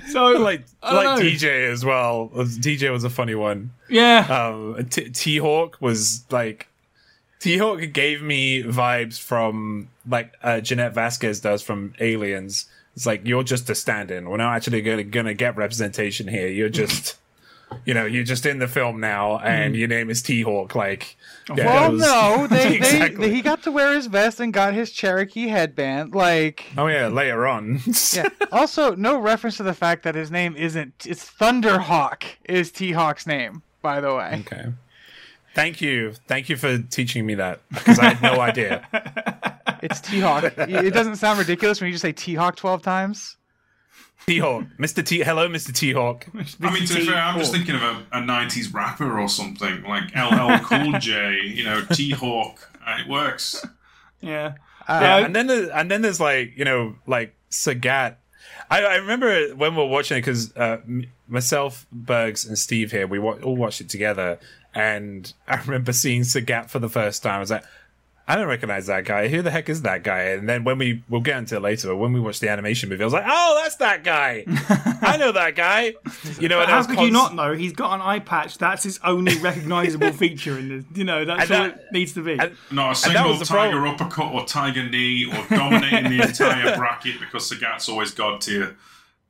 So, 0.09 0.31
like 0.31 0.63
like 0.81 1.19
know. 1.19 1.23
DJ 1.23 1.69
as 1.71 1.83
well. 1.85 2.29
DJ 2.33 2.91
was 2.91 3.03
a 3.03 3.09
funny 3.09 3.35
one. 3.35 3.71
yeah. 3.89 4.25
Um, 4.29 4.85
T 4.89 5.37
Hawk 5.37 5.77
was 5.81 6.25
like 6.31 6.67
T 7.41 7.57
Hawk 7.57 7.81
gave 7.91 8.21
me 8.21 8.61
vibes 8.63 9.19
from 9.19 9.89
like 10.07 10.33
uh, 10.43 10.61
Jenette 10.61 10.93
Vasquez 10.93 11.39
does 11.39 11.61
from 11.61 11.93
Aliens. 11.99 12.67
It's 12.95 13.05
like 13.07 13.25
you're 13.25 13.43
just 13.43 13.69
a 13.69 13.75
stand-in. 13.75 14.29
We're 14.29 14.37
not 14.37 14.55
actually 14.55 14.81
gonna 14.83 15.03
gonna 15.03 15.33
get 15.33 15.57
representation 15.57 16.27
here. 16.27 16.47
You're 16.47 16.69
just, 16.69 17.17
you 17.85 17.93
know, 17.95 18.05
you're 18.05 18.25
just 18.25 18.45
in 18.45 18.59
the 18.59 18.67
film 18.67 18.99
now, 18.99 19.39
and 19.39 19.75
your 19.75 19.87
name 19.87 20.09
is 20.11 20.21
T 20.21 20.41
Hawk. 20.43 20.75
Like, 20.75 21.15
yeah, 21.55 21.65
Well, 21.65 21.91
was- 21.93 22.01
no, 22.01 22.47
they, 22.51 22.75
Exactly. 22.75 23.29
they 23.29 23.33
he 23.35 23.41
got 23.41 23.63
to 23.63 23.71
wear 23.71 23.93
his 23.95 24.05
vest 24.05 24.39
and 24.39 24.53
got 24.53 24.73
his 24.75 24.91
Cherokee 24.91 25.47
headband. 25.47 26.13
Like, 26.13 26.65
Oh 26.77 26.85
yeah, 26.87 27.07
later 27.07 27.47
on. 27.47 27.79
yeah. 28.13 28.29
Also, 28.51 28.93
no 28.93 29.17
reference 29.19 29.57
to 29.57 29.63
the 29.63 29.73
fact 29.73 30.03
that 30.03 30.13
his 30.13 30.29
name 30.29 30.55
isn't. 30.55 31.07
It's 31.07 31.25
Thunderhawk. 31.27 32.23
Is 32.45 32.71
T 32.71 32.91
Hawk's 32.91 33.25
name, 33.25 33.63
by 33.81 33.99
the 34.01 34.13
way. 34.13 34.43
okay. 34.45 34.65
Thank 35.53 35.81
you, 35.81 36.13
thank 36.27 36.47
you 36.49 36.55
for 36.55 36.77
teaching 36.77 37.25
me 37.25 37.35
that 37.35 37.59
because 37.69 37.99
I 37.99 38.13
had 38.13 38.21
no 38.21 38.39
idea. 38.49 38.87
It's 39.83 39.99
T 39.99 40.19
Hawk. 40.21 40.43
it 40.57 40.93
doesn't 40.93 41.17
sound 41.17 41.39
ridiculous 41.39 41.81
when 41.81 41.87
you 41.89 41.93
just 41.93 42.01
say 42.03 42.11
T 42.13 42.35
Hawk 42.35 42.55
twelve 42.55 42.81
times. 42.81 43.37
T 44.27 44.37
Hawk, 44.37 44.65
Mr. 44.79 45.03
T. 45.05 45.19
Hello, 45.23 45.49
Mr. 45.49 45.73
T 45.73 45.91
Hawk. 45.93 46.27
I 46.33 46.37
mean, 46.71 46.85
to 46.85 46.95
be 46.95 47.05
fair, 47.07 47.15
I'm 47.15 47.39
just 47.39 47.51
thinking 47.51 47.73
of 47.75 47.81
a, 47.81 48.05
a 48.11 48.21
90s 48.21 48.71
rapper 48.71 49.19
or 49.19 49.27
something, 49.27 49.81
like 49.81 50.15
LL 50.15 50.59
Cool 50.63 50.93
J, 50.99 51.39
you 51.43 51.63
know, 51.63 51.83
T 51.91 52.11
Hawk. 52.11 52.69
Uh, 52.85 52.97
it 52.99 53.09
works. 53.09 53.65
Yeah. 54.21 54.53
Yeah, 54.87 55.17
Uh, 55.17 55.25
and 55.25 55.35
then 55.35 55.47
there's, 55.47 55.69
and 55.69 55.89
then 55.89 56.01
there's 56.03 56.19
like 56.19 56.53
you 56.55 56.65
know 56.65 56.95
like 57.07 57.35
Sagat. 57.49 58.17
I, 58.69 58.83
I 58.83 58.95
remember 58.97 59.49
when 59.55 59.75
we 59.75 59.81
were 59.81 59.87
watching 59.89 60.17
it 60.17 60.21
because 60.21 60.55
uh, 60.55 60.77
m- 60.87 61.05
myself, 61.27 61.85
Bergs, 61.91 62.45
and 62.45 62.57
Steve 62.57 62.91
here 62.91 63.07
we 63.07 63.17
wa- 63.19 63.37
all 63.43 63.55
watched 63.55 63.81
it 63.81 63.89
together, 63.89 64.39
and 64.73 65.31
I 65.47 65.55
remember 65.61 65.93
seeing 65.93 66.21
Sagat 66.21 66.69
for 66.69 66.79
the 66.79 66.89
first 66.89 67.23
time. 67.23 67.35
I 67.35 67.39
was 67.39 67.51
like, 67.51 67.63
I 68.27 68.35
don't 68.35 68.47
recognize 68.47 68.85
that 68.85 69.03
guy. 69.03 69.27
Who 69.27 69.41
the 69.41 69.51
heck 69.51 69.67
is 69.67 69.81
that 69.81 70.03
guy? 70.03 70.19
And 70.21 70.47
then 70.47 70.63
when 70.63 70.77
we 70.77 71.03
we'll 71.09 71.19
get 71.21 71.37
into 71.37 71.57
it 71.57 71.61
later, 71.61 71.89
but 71.89 71.97
when 71.97 72.13
we 72.13 72.19
watched 72.21 72.39
the 72.39 72.47
animation 72.49 72.87
movie, 72.87 73.03
I 73.03 73.05
was 73.05 73.13
like, 73.13 73.25
oh, 73.27 73.59
that's 73.61 73.75
that 73.77 74.03
guy. 74.05 74.45
I 75.01 75.17
know 75.17 75.33
that 75.33 75.55
guy. 75.55 75.95
You 76.39 76.47
know, 76.47 76.59
But 76.59 76.69
how 76.69 76.77
was 76.77 76.87
could 76.87 76.99
you 76.99 77.11
not 77.11 77.35
know? 77.35 77.51
He's 77.53 77.73
got 77.73 77.93
an 77.95 78.01
eye 78.01 78.19
patch. 78.19 78.57
That's 78.57 78.83
his 78.83 78.99
only 79.03 79.37
recognizable 79.39 80.13
feature 80.13 80.57
in 80.57 80.69
this. 80.69 80.85
You 80.95 81.03
know, 81.03 81.25
that's 81.25 81.49
And 81.49 81.51
all 81.51 81.67
that- 81.67 81.75
it 81.77 81.91
needs 81.91 82.13
to 82.13 82.23
be. 82.23 82.37
and- 82.39 82.55
Not 82.71 82.91
a 82.91 82.95
single 82.95 83.33
tiger 83.39 83.45
problem. 83.79 83.95
uppercut 83.95 84.31
or 84.33 84.45
tiger 84.45 84.87
knee 84.87 85.25
or 85.25 85.43
dominating 85.57 86.15
the 86.17 86.21
entire 86.27 86.77
bracket 86.77 87.19
because 87.19 87.51
Sagat's 87.51 87.89
always 87.89 88.11
god 88.11 88.39
tier. 88.39 88.77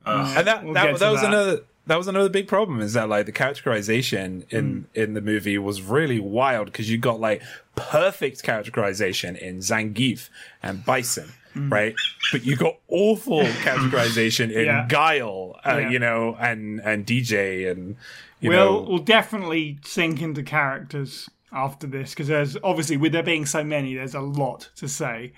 Uh, 0.04 0.34
and 0.36 0.46
that 0.46 0.64
We'll 0.64 0.74
that, 0.74 0.90
get 0.92 0.98
that 1.00 1.10
was 1.10 1.22
another 1.22 1.60
that 1.86 1.96
was 1.96 2.06
another 2.08 2.28
big 2.28 2.46
problem 2.48 2.80
is 2.80 2.92
that 2.92 3.08
like 3.08 3.26
the 3.26 3.32
characterization 3.32 4.44
in 4.50 4.86
in 4.94 5.14
the 5.14 5.20
movie 5.20 5.58
was 5.58 5.82
really 5.82 6.20
wild 6.20 6.66
because 6.66 6.90
you 6.90 6.98
got 6.98 7.20
like 7.20 7.42
perfect 7.76 8.42
characterization 8.42 9.36
in 9.36 9.58
Zangief 9.58 10.28
and 10.62 10.84
Bison. 10.84 11.32
Right, 11.54 11.94
but 12.32 12.46
you 12.46 12.56
got 12.56 12.76
awful 12.88 13.42
characterization 13.62 14.50
in 14.50 14.64
Yeah. 14.64 14.86
Guile, 14.88 15.60
uh, 15.66 15.76
Yeah. 15.80 15.90
you 15.90 15.98
know, 15.98 16.34
and 16.40 16.80
and 16.80 17.04
DJ, 17.04 17.70
and 17.70 17.96
you 18.40 18.48
we'll 18.48 18.58
know, 18.82 18.88
we'll 18.88 18.98
definitely 19.04 19.78
sink 19.84 20.22
into 20.22 20.42
characters 20.42 21.28
after 21.52 21.86
this 21.86 22.12
because 22.12 22.28
there's 22.28 22.56
obviously 22.64 22.96
with 22.96 23.12
there 23.12 23.22
being 23.22 23.44
so 23.44 23.62
many, 23.62 23.94
there's 23.94 24.14
a 24.14 24.20
lot 24.22 24.70
to 24.76 24.88
say. 24.88 25.34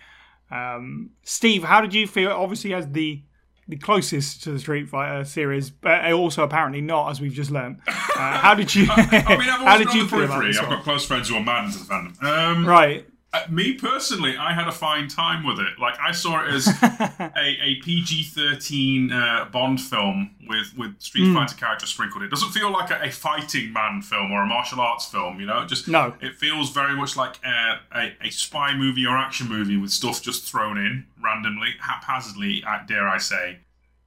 Um, 0.53 1.11
Steve, 1.25 1.65
how 1.65 1.81
did 1.81 1.93
you 1.93 2.07
feel? 2.07 2.31
Obviously, 2.31 2.75
as 2.75 2.89
the 2.93 3.21
the 3.69 3.77
closest 3.77 4.43
to 4.45 4.53
the 4.53 4.59
Street 4.59 4.89
Fighter 4.89 5.25
series, 5.25 5.71
but 5.71 6.13
also 6.13 6.43
apparently 6.45 6.81
not, 6.81 7.11
as 7.11 7.21
we've 7.21 7.33
just 7.33 7.51
learned. 7.51 7.81
Uh, 7.89 7.93
how 8.17 8.55
did 8.55 8.75
you? 8.75 8.87
I 8.91 9.37
mean, 9.39 9.49
I've 9.49 9.61
how 9.67 9.79
did 9.79 9.89
been 9.89 9.97
you 9.97 10.03
the 10.05 10.09
feel 10.11 10.19
about 10.25 10.29
periphery. 10.41 10.47
this 10.53 10.59
I've 10.59 10.69
one? 10.69 10.77
got 10.77 10.85
close 10.85 11.07
friends 11.07 11.29
who 11.29 11.37
are 11.37 11.43
mad 11.43 11.65
into 11.67 11.79
the 11.79 11.85
fandom. 11.85 12.23
Um, 12.23 12.67
Right. 12.67 13.07
Uh, 13.35 13.41
me 13.51 13.73
personally, 13.75 14.37
I 14.37 14.53
had 14.53 14.69
a 14.69 14.73
fine 14.73 15.09
time 15.09 15.45
with 15.45 15.59
it. 15.59 15.79
Like 15.81 15.97
I 16.01 16.13
saw 16.13 16.45
it 16.45 16.55
as 16.55 16.69
a, 16.83 17.33
a 17.37 17.75
PG 17.83 18.23
thirteen 18.25 19.11
uh, 19.11 19.47
Bond 19.53 19.81
film 19.81 20.31
with 20.49 20.73
with 20.79 21.01
Street 21.01 21.27
Hmm. 21.27 21.35
Fighter 21.35 21.57
characters 21.57 21.89
sprinkled. 21.89 22.23
in. 22.23 22.29
It 22.29 22.31
doesn't 22.31 22.51
feel 22.53 22.71
like 22.71 22.91
a, 22.91 23.01
a 23.03 23.11
fighting 23.11 23.73
man 23.73 24.03
film 24.03 24.31
or 24.31 24.43
a 24.43 24.47
martial 24.47 24.81
arts 24.81 25.07
film. 25.07 25.41
You 25.41 25.47
know, 25.47 25.63
it 25.63 25.69
just 25.69 25.89
No. 25.89 26.15
It 26.21 26.37
feels 26.37 26.71
very 26.71 26.95
much 26.95 27.17
like 27.17 27.41
a, 27.45 27.81
a, 27.93 28.13
a 28.23 28.31
spy 28.31 28.75
movie 28.77 29.05
or 29.05 29.17
action 29.17 29.49
movie 29.49 29.77
with 29.77 29.91
stuff 29.91 30.23
just 30.23 30.45
thrown 30.51 30.79
in 30.79 31.07
randomly, 31.23 31.75
haphazardly. 31.81 32.63
uh, 32.65 32.79
Dare 32.87 33.09
I 33.09 33.19
say? 33.19 33.59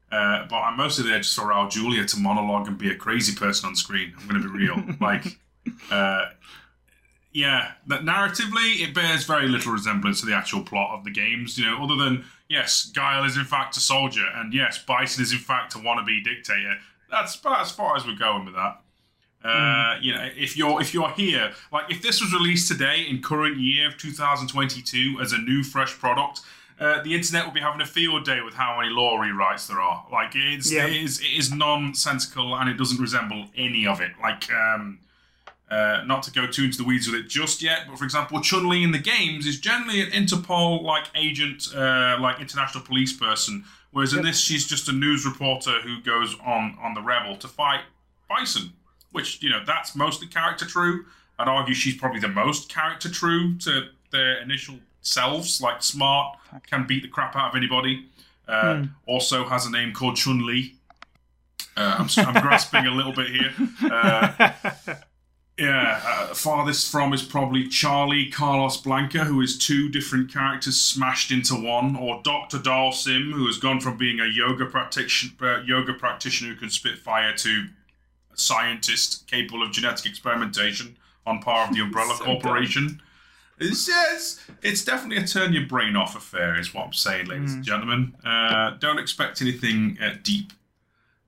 Uh, 0.09 0.45
but 0.49 0.59
I'm 0.61 0.77
mostly 0.77 1.09
there 1.09 1.17
just 1.19 1.35
for 1.35 1.47
Raul 1.47 1.69
Julia 1.69 2.05
to 2.05 2.17
monologue 2.17 2.67
and 2.69 2.77
be 2.77 2.89
a 2.89 2.95
crazy 2.95 3.35
person 3.35 3.67
on 3.67 3.75
screen. 3.75 4.13
I'm 4.17 4.25
going 4.25 4.41
to 4.41 4.47
be 4.49 4.57
real. 4.57 4.81
like, 5.01 5.37
uh, 5.91 6.27
yeah, 7.37 7.73
that 7.85 8.01
narratively, 8.01 8.81
it 8.83 8.95
bears 8.95 9.23
very 9.25 9.47
little 9.47 9.71
resemblance 9.71 10.19
to 10.21 10.25
the 10.25 10.33
actual 10.33 10.63
plot 10.63 10.97
of 10.97 11.03
the 11.03 11.11
games. 11.11 11.55
You 11.57 11.65
know, 11.65 11.83
other 11.83 11.95
than 11.95 12.25
yes, 12.49 12.91
Guile 12.95 13.23
is 13.25 13.37
in 13.37 13.45
fact 13.45 13.77
a 13.77 13.79
soldier, 13.79 14.25
and 14.35 14.53
yes, 14.53 14.79
Bison 14.83 15.21
is 15.21 15.31
in 15.31 15.37
fact 15.37 15.75
a 15.75 15.77
wannabe 15.77 16.23
dictator. 16.23 16.75
That's 17.11 17.35
about 17.35 17.61
as 17.61 17.71
far 17.71 17.95
as 17.95 18.05
we're 18.07 18.15
going 18.17 18.45
with 18.45 18.55
that. 18.55 18.81
Uh, 19.43 19.99
You 20.01 20.13
know, 20.15 20.27
if 20.35 20.57
you're 20.57 20.81
if 20.81 20.93
you're 20.95 21.11
here, 21.11 21.53
like 21.71 21.85
if 21.91 22.01
this 22.01 22.19
was 22.21 22.33
released 22.33 22.67
today 22.67 23.05
in 23.07 23.21
current 23.21 23.57
year 23.57 23.87
of 23.87 23.97
2022 23.97 25.19
as 25.21 25.31
a 25.31 25.37
new 25.37 25.61
fresh 25.63 25.93
product, 25.93 26.41
uh, 26.79 27.01
the 27.03 27.13
internet 27.13 27.45
would 27.45 27.53
be 27.53 27.61
having 27.61 27.81
a 27.81 27.85
field 27.85 28.25
day 28.25 28.41
with 28.41 28.55
how 28.55 28.77
many 28.79 28.89
law 28.89 29.11
rewrites 29.19 29.67
there 29.67 29.79
are. 29.79 30.05
Like 30.11 30.31
it's 30.35 30.71
Yeah. 30.71 30.87
it 30.87 30.95
is 31.03 31.19
it 31.19 31.33
is 31.37 31.51
nonsensical 31.53 32.55
and 32.55 32.67
it 32.69 32.77
doesn't 32.77 32.99
resemble 32.99 33.45
any 33.55 33.85
of 33.85 34.01
it. 34.01 34.11
Like 34.21 34.51
um, 34.51 34.99
uh, 35.69 36.01
not 36.05 36.23
to 36.23 36.31
go 36.31 36.47
too 36.47 36.63
into 36.63 36.77
the 36.77 36.83
weeds 36.83 37.07
with 37.11 37.19
it 37.19 37.27
just 37.27 37.61
yet, 37.61 37.81
but 37.89 37.97
for 37.97 38.05
example, 38.05 38.39
Chun 38.41 38.69
Li 38.69 38.83
in 38.83 38.91
the 38.91 38.99
games 38.99 39.45
is 39.45 39.59
generally 39.59 39.99
an 40.01 40.07
Interpol 40.11 40.81
like 40.83 41.05
agent, 41.15 41.67
uh, 41.75 42.17
like 42.19 42.39
international 42.39 42.83
police 42.83 43.11
person, 43.13 43.65
whereas 43.91 44.13
in 44.13 44.23
this 44.23 44.39
she's 44.39 44.65
just 44.65 44.87
a 44.87 44.93
news 44.93 45.25
reporter 45.25 45.81
who 45.81 45.99
goes 46.01 46.35
on 46.45 46.77
on 46.81 46.93
the 46.93 47.01
rebel 47.01 47.35
to 47.37 47.47
fight 47.47 47.81
Bison, 48.29 48.71
which 49.11 49.41
you 49.43 49.49
know 49.49 49.61
that's 49.65 49.95
mostly 49.95 50.27
character 50.27 50.65
true. 50.65 51.05
I'd 51.39 51.47
argue 51.47 51.73
she's 51.73 51.95
probably 51.97 52.19
the 52.19 52.27
most 52.29 52.69
character 52.69 53.09
true 53.09 53.57
to 53.59 53.89
their 54.11 54.41
initial 54.41 54.75
selves. 55.01 55.61
Like 55.61 55.83
smart, 55.83 56.37
can 56.69 56.87
beat 56.87 57.03
the 57.03 57.09
crap 57.09 57.35
out 57.35 57.49
of 57.49 57.55
anybody. 57.55 58.07
Uh, 58.47 58.85
Also 59.05 59.45
has 59.45 59.65
a 59.65 59.71
name 59.71 59.91
called 59.93 60.15
Chun 60.15 60.45
Li. 60.45 60.75
Uh, 61.75 61.97
I'm, 61.99 62.25
I'm 62.25 62.41
grasping 62.41 62.85
a 62.87 62.91
little 62.91 63.13
bit 63.13 63.27
here. 63.27 63.53
Yeah, 65.57 65.99
uh, 66.05 66.35
farthest 66.35 66.91
from 66.91 67.13
is 67.13 67.23
probably 67.23 67.67
Charlie 67.67 68.27
Carlos 68.27 68.79
Blanka, 68.79 69.25
who 69.25 69.41
is 69.41 69.57
two 69.57 69.89
different 69.89 70.31
characters 70.31 70.79
smashed 70.79 71.31
into 71.31 71.55
one, 71.55 71.95
or 71.95 72.21
Dr. 72.23 72.59
Dhalsim, 72.59 73.33
who 73.33 73.47
has 73.47 73.57
gone 73.57 73.79
from 73.79 73.97
being 73.97 74.19
a 74.19 74.27
yoga 74.27 74.67
practitioner, 74.67 75.33
uh, 75.41 75.61
yoga 75.63 75.93
practitioner 75.93 76.53
who 76.53 76.59
can 76.59 76.69
spit 76.69 76.99
fire 76.99 77.33
to 77.37 77.67
a 78.31 78.37
scientist 78.37 79.27
capable 79.27 79.63
of 79.63 79.71
genetic 79.71 80.05
experimentation 80.05 80.95
on 81.25 81.41
par 81.41 81.67
of 81.67 81.73
the 81.73 81.81
Umbrella 81.81 82.15
So 82.17 82.25
Corporation. 82.25 83.01
It's, 83.59 83.87
yes, 83.87 84.39
it's 84.61 84.85
definitely 84.85 85.23
a 85.23 85.27
turn 85.27 85.53
your 85.53 85.65
brain 85.65 85.95
off 85.95 86.15
affair, 86.15 86.59
is 86.59 86.75
what 86.75 86.85
I'm 86.85 86.93
saying, 86.93 87.25
ladies 87.25 87.53
and 87.53 87.63
gentlemen. 87.63 88.13
Uh, 88.23 88.77
don't 88.77 88.99
expect 88.99 89.41
anything 89.41 89.97
uh, 89.99 90.13
deep 90.21 90.53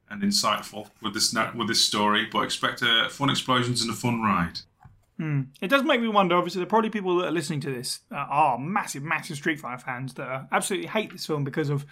and 0.10 0.22
insightful 0.22 0.89
with 1.02 1.13
this 1.13 1.36
with 1.56 1.67
this 1.67 1.84
story, 1.84 2.28
but 2.32 2.41
expect 2.41 2.82
uh, 2.84 3.10
fun 3.10 3.30
explosions 3.30 3.82
and 3.82 3.91
a 3.91 3.93
fun 3.93 4.22
ride. 4.22 4.60
It 5.62 5.67
does 5.67 5.84
make 5.84 6.02
me 6.02 6.08
wonder. 6.08 6.36
Obviously, 6.36 6.60
there 6.60 6.65
are 6.65 6.69
probably 6.69 6.89
people 6.89 7.17
that 7.17 7.28
are 7.28 7.32
listening 7.32 7.60
to 7.62 7.69
this 7.72 8.00
are 8.10 8.58
massive, 8.58 9.04
massive 9.04 9.36
Street 9.36 9.60
Fighter 9.60 9.84
fans 9.84 10.13
that 10.13 10.48
absolutely 10.52 10.88
hate 10.88 11.12
this 11.12 11.26
film 11.26 11.43
because 11.43 11.69
of 11.69 11.86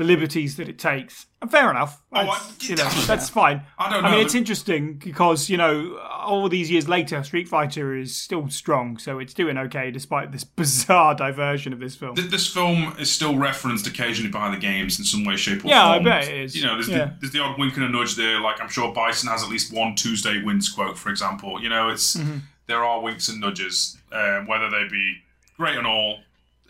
the 0.00 0.06
liberties 0.06 0.56
that 0.56 0.66
it 0.66 0.78
takes. 0.78 1.26
And 1.42 1.50
fair 1.50 1.70
enough. 1.70 2.00
Oh, 2.10 2.24
That's, 2.24 2.62
I- 2.62 2.66
you 2.70 2.76
know, 2.80 2.88
that's 3.06 3.28
fine. 3.28 3.62
I 3.78 3.90
don't 3.90 4.02
know. 4.02 4.08
I 4.08 4.12
mean, 4.12 4.24
it's 4.24 4.34
interesting 4.34 4.94
because 4.94 5.50
you 5.50 5.58
know, 5.58 5.98
all 6.10 6.48
these 6.48 6.70
years 6.70 6.88
later, 6.88 7.22
Street 7.22 7.46
Fighter 7.48 7.94
is 7.94 8.16
still 8.16 8.48
strong, 8.48 8.96
so 8.96 9.18
it's 9.18 9.34
doing 9.34 9.58
okay 9.58 9.90
despite 9.90 10.32
this 10.32 10.42
bizarre 10.60 11.14
diversion 11.14 11.74
of 11.74 11.80
this 11.80 11.94
film. 11.96 12.14
Th- 12.16 12.30
This 12.30 12.46
film 12.52 12.94
is 12.98 13.12
still 13.12 13.36
referenced 13.36 13.86
occasionally 13.86 14.30
by 14.30 14.50
the 14.50 14.56
games 14.56 14.98
in 14.98 15.04
some 15.04 15.22
way, 15.24 15.36
shape, 15.36 15.64
or 15.64 15.68
Yeah, 15.68 15.86
I 15.86 15.94
form. 15.96 16.04
bet 16.04 16.28
it 16.28 16.34
is. 16.44 16.56
You 16.56 16.64
know, 16.64 16.74
there's, 16.74 16.88
Yeah. 16.88 17.04
the, 17.04 17.14
there's 17.20 17.32
the 17.34 17.40
odd 17.40 17.58
wink 17.58 17.76
and 17.76 17.84
a 17.84 17.88
nudge 17.90 18.16
there. 18.16 18.40
Like 18.40 18.58
I'm 18.62 18.70
sure 18.70 18.92
Bison 18.94 19.28
has 19.28 19.42
at 19.42 19.50
least 19.50 19.70
one 19.72 19.94
Tuesday 19.96 20.42
wins 20.42 20.70
quote, 20.70 20.96
for 20.96 21.10
example. 21.10 21.62
You 21.62 21.68
know, 21.68 21.90
it's 21.90 22.16
Mm-hmm. 22.16 22.38
there 22.68 22.82
are 22.84 23.00
winks 23.02 23.28
and 23.28 23.38
nudges, 23.38 23.98
uh, 24.12 24.40
whether 24.46 24.70
they 24.70 24.84
be 24.90 25.16
great 25.58 25.76
and 25.76 25.86
all. 25.86 26.20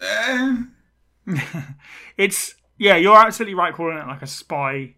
Eh, 0.03 0.57
it's 2.17 2.55
yeah, 2.81 2.97
you're 2.97 3.15
absolutely 3.15 3.55
right 3.55 3.75
calling 3.75 3.99
it 3.99 4.07
like 4.07 4.23
a 4.23 4.27
spy 4.27 4.95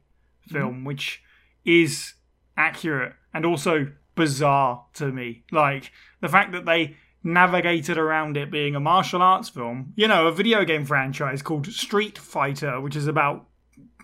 film, 0.46 0.76
mm-hmm. 0.76 0.84
which 0.84 1.20
is 1.64 2.14
accurate 2.56 3.14
and 3.34 3.44
also 3.44 3.90
bizarre 4.14 4.84
to 4.94 5.10
me. 5.10 5.42
Like 5.50 5.90
the 6.20 6.28
fact 6.28 6.52
that 6.52 6.64
they 6.64 6.96
navigated 7.24 7.98
around 7.98 8.36
it 8.36 8.52
being 8.52 8.76
a 8.76 8.80
martial 8.80 9.20
arts 9.20 9.48
film, 9.48 9.94
you 9.96 10.06
know, 10.06 10.28
a 10.28 10.32
video 10.32 10.64
game 10.64 10.84
franchise 10.84 11.42
called 11.42 11.66
Street 11.66 12.18
Fighter, 12.18 12.80
which 12.80 12.94
is 12.94 13.08
about 13.08 13.48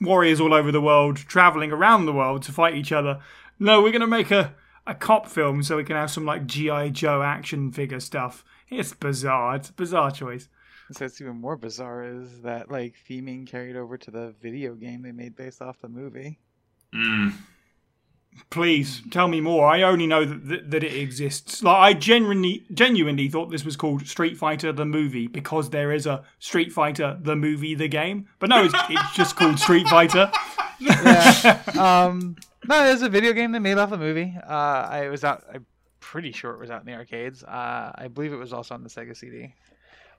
warriors 0.00 0.40
all 0.40 0.54
over 0.54 0.72
the 0.72 0.80
world 0.80 1.16
traveling 1.16 1.70
around 1.70 2.04
the 2.04 2.12
world 2.12 2.42
to 2.42 2.52
fight 2.52 2.74
each 2.74 2.90
other. 2.90 3.20
No, 3.60 3.80
we're 3.80 3.92
going 3.92 4.00
to 4.00 4.08
make 4.08 4.32
a 4.32 4.56
a 4.88 4.94
cop 4.94 5.28
film 5.28 5.62
so 5.62 5.76
we 5.76 5.84
can 5.84 5.94
have 5.94 6.10
some 6.10 6.24
like 6.24 6.46
GI 6.46 6.90
Joe 6.90 7.22
action 7.22 7.70
figure 7.70 8.00
stuff. 8.00 8.44
It's 8.70 8.92
bizarre. 8.92 9.54
It's 9.54 9.68
a 9.68 9.74
bizarre 9.74 10.10
choice. 10.10 10.48
So 10.92 11.04
it's 11.04 11.20
even 11.20 11.40
more 11.40 11.56
bizarre 11.56 12.04
is 12.04 12.40
that 12.42 12.70
like 12.70 12.94
theming 13.08 13.46
carried 13.46 13.76
over 13.76 13.98
to 13.98 14.10
the 14.10 14.34
video 14.40 14.74
game 14.74 15.02
they 15.02 15.12
made 15.12 15.36
based 15.36 15.60
off 15.60 15.80
the 15.80 15.88
movie. 15.88 16.38
Mm. 16.94 17.34
Please 18.50 19.02
tell 19.10 19.28
me 19.28 19.40
more. 19.40 19.66
I 19.66 19.82
only 19.82 20.06
know 20.06 20.24
that 20.24 20.48
that, 20.48 20.70
that 20.70 20.84
it 20.84 20.94
exists. 20.94 21.62
Like 21.62 21.76
I 21.76 21.92
genuinely 21.98 22.64
genuinely 22.72 23.28
thought 23.28 23.50
this 23.50 23.64
was 23.64 23.76
called 23.76 24.06
Street 24.06 24.36
Fighter 24.36 24.72
the 24.72 24.86
movie 24.86 25.26
because 25.26 25.70
there 25.70 25.92
is 25.92 26.06
a 26.06 26.22
Street 26.38 26.72
Fighter 26.72 27.18
the 27.20 27.36
movie 27.36 27.74
the 27.74 27.88
game. 27.88 28.28
But 28.38 28.48
no, 28.48 28.64
it's, 28.64 28.74
it's 28.88 29.14
just 29.14 29.36
called 29.36 29.58
Street 29.58 29.86
Fighter. 29.88 30.30
yeah. 30.78 31.62
Um, 31.78 32.36
no, 32.66 32.84
there's 32.84 33.02
a 33.02 33.08
video 33.08 33.32
game 33.32 33.52
they 33.52 33.58
made 33.58 33.78
off 33.78 33.90
the 33.90 33.98
movie. 33.98 34.36
Uh, 34.46 34.52
I 34.52 35.08
was 35.08 35.24
out. 35.24 35.44
I'm 35.52 35.66
pretty 36.00 36.32
sure 36.32 36.52
it 36.52 36.60
was 36.60 36.70
out 36.70 36.80
in 36.80 36.86
the 36.86 36.94
arcades. 36.94 37.42
Uh, 37.42 37.92
I 37.94 38.08
believe 38.08 38.32
it 38.32 38.36
was 38.36 38.52
also 38.52 38.74
on 38.74 38.82
the 38.82 38.88
Sega 38.88 39.16
CD. 39.16 39.54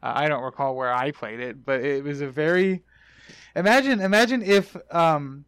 Uh, 0.01 0.13
I 0.15 0.27
don't 0.27 0.43
recall 0.43 0.75
where 0.75 0.93
I 0.93 1.11
played 1.11 1.39
it, 1.39 1.65
but 1.65 1.81
it 1.83 2.03
was 2.03 2.21
a 2.21 2.27
very. 2.29 2.83
Imagine, 3.55 3.99
imagine 3.99 4.41
if, 4.41 4.75
um, 4.93 5.45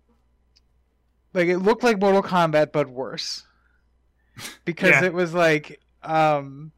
like 1.33 1.47
it 1.47 1.59
looked 1.59 1.83
like 1.83 1.99
Mortal 1.99 2.23
Kombat 2.23 2.71
but 2.71 2.89
worse, 2.89 3.43
because 4.65 4.89
Yeah. 4.91 5.05
it 5.05 5.13
was 5.13 5.33
like 5.33 5.79
um, 6.03 6.71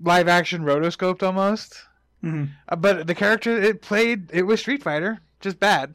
live 0.00 0.28
action 0.28 0.62
rotoscoped 0.62 1.22
almost. 1.22 1.82
Mhm. 2.22 2.50
Uh, 2.68 2.76
but 2.76 3.06
the 3.06 3.14
character 3.14 3.60
it 3.60 3.82
played, 3.82 4.30
it 4.32 4.42
was 4.42 4.60
Street 4.60 4.82
Fighter, 4.82 5.20
just 5.40 5.58
bad. 5.58 5.94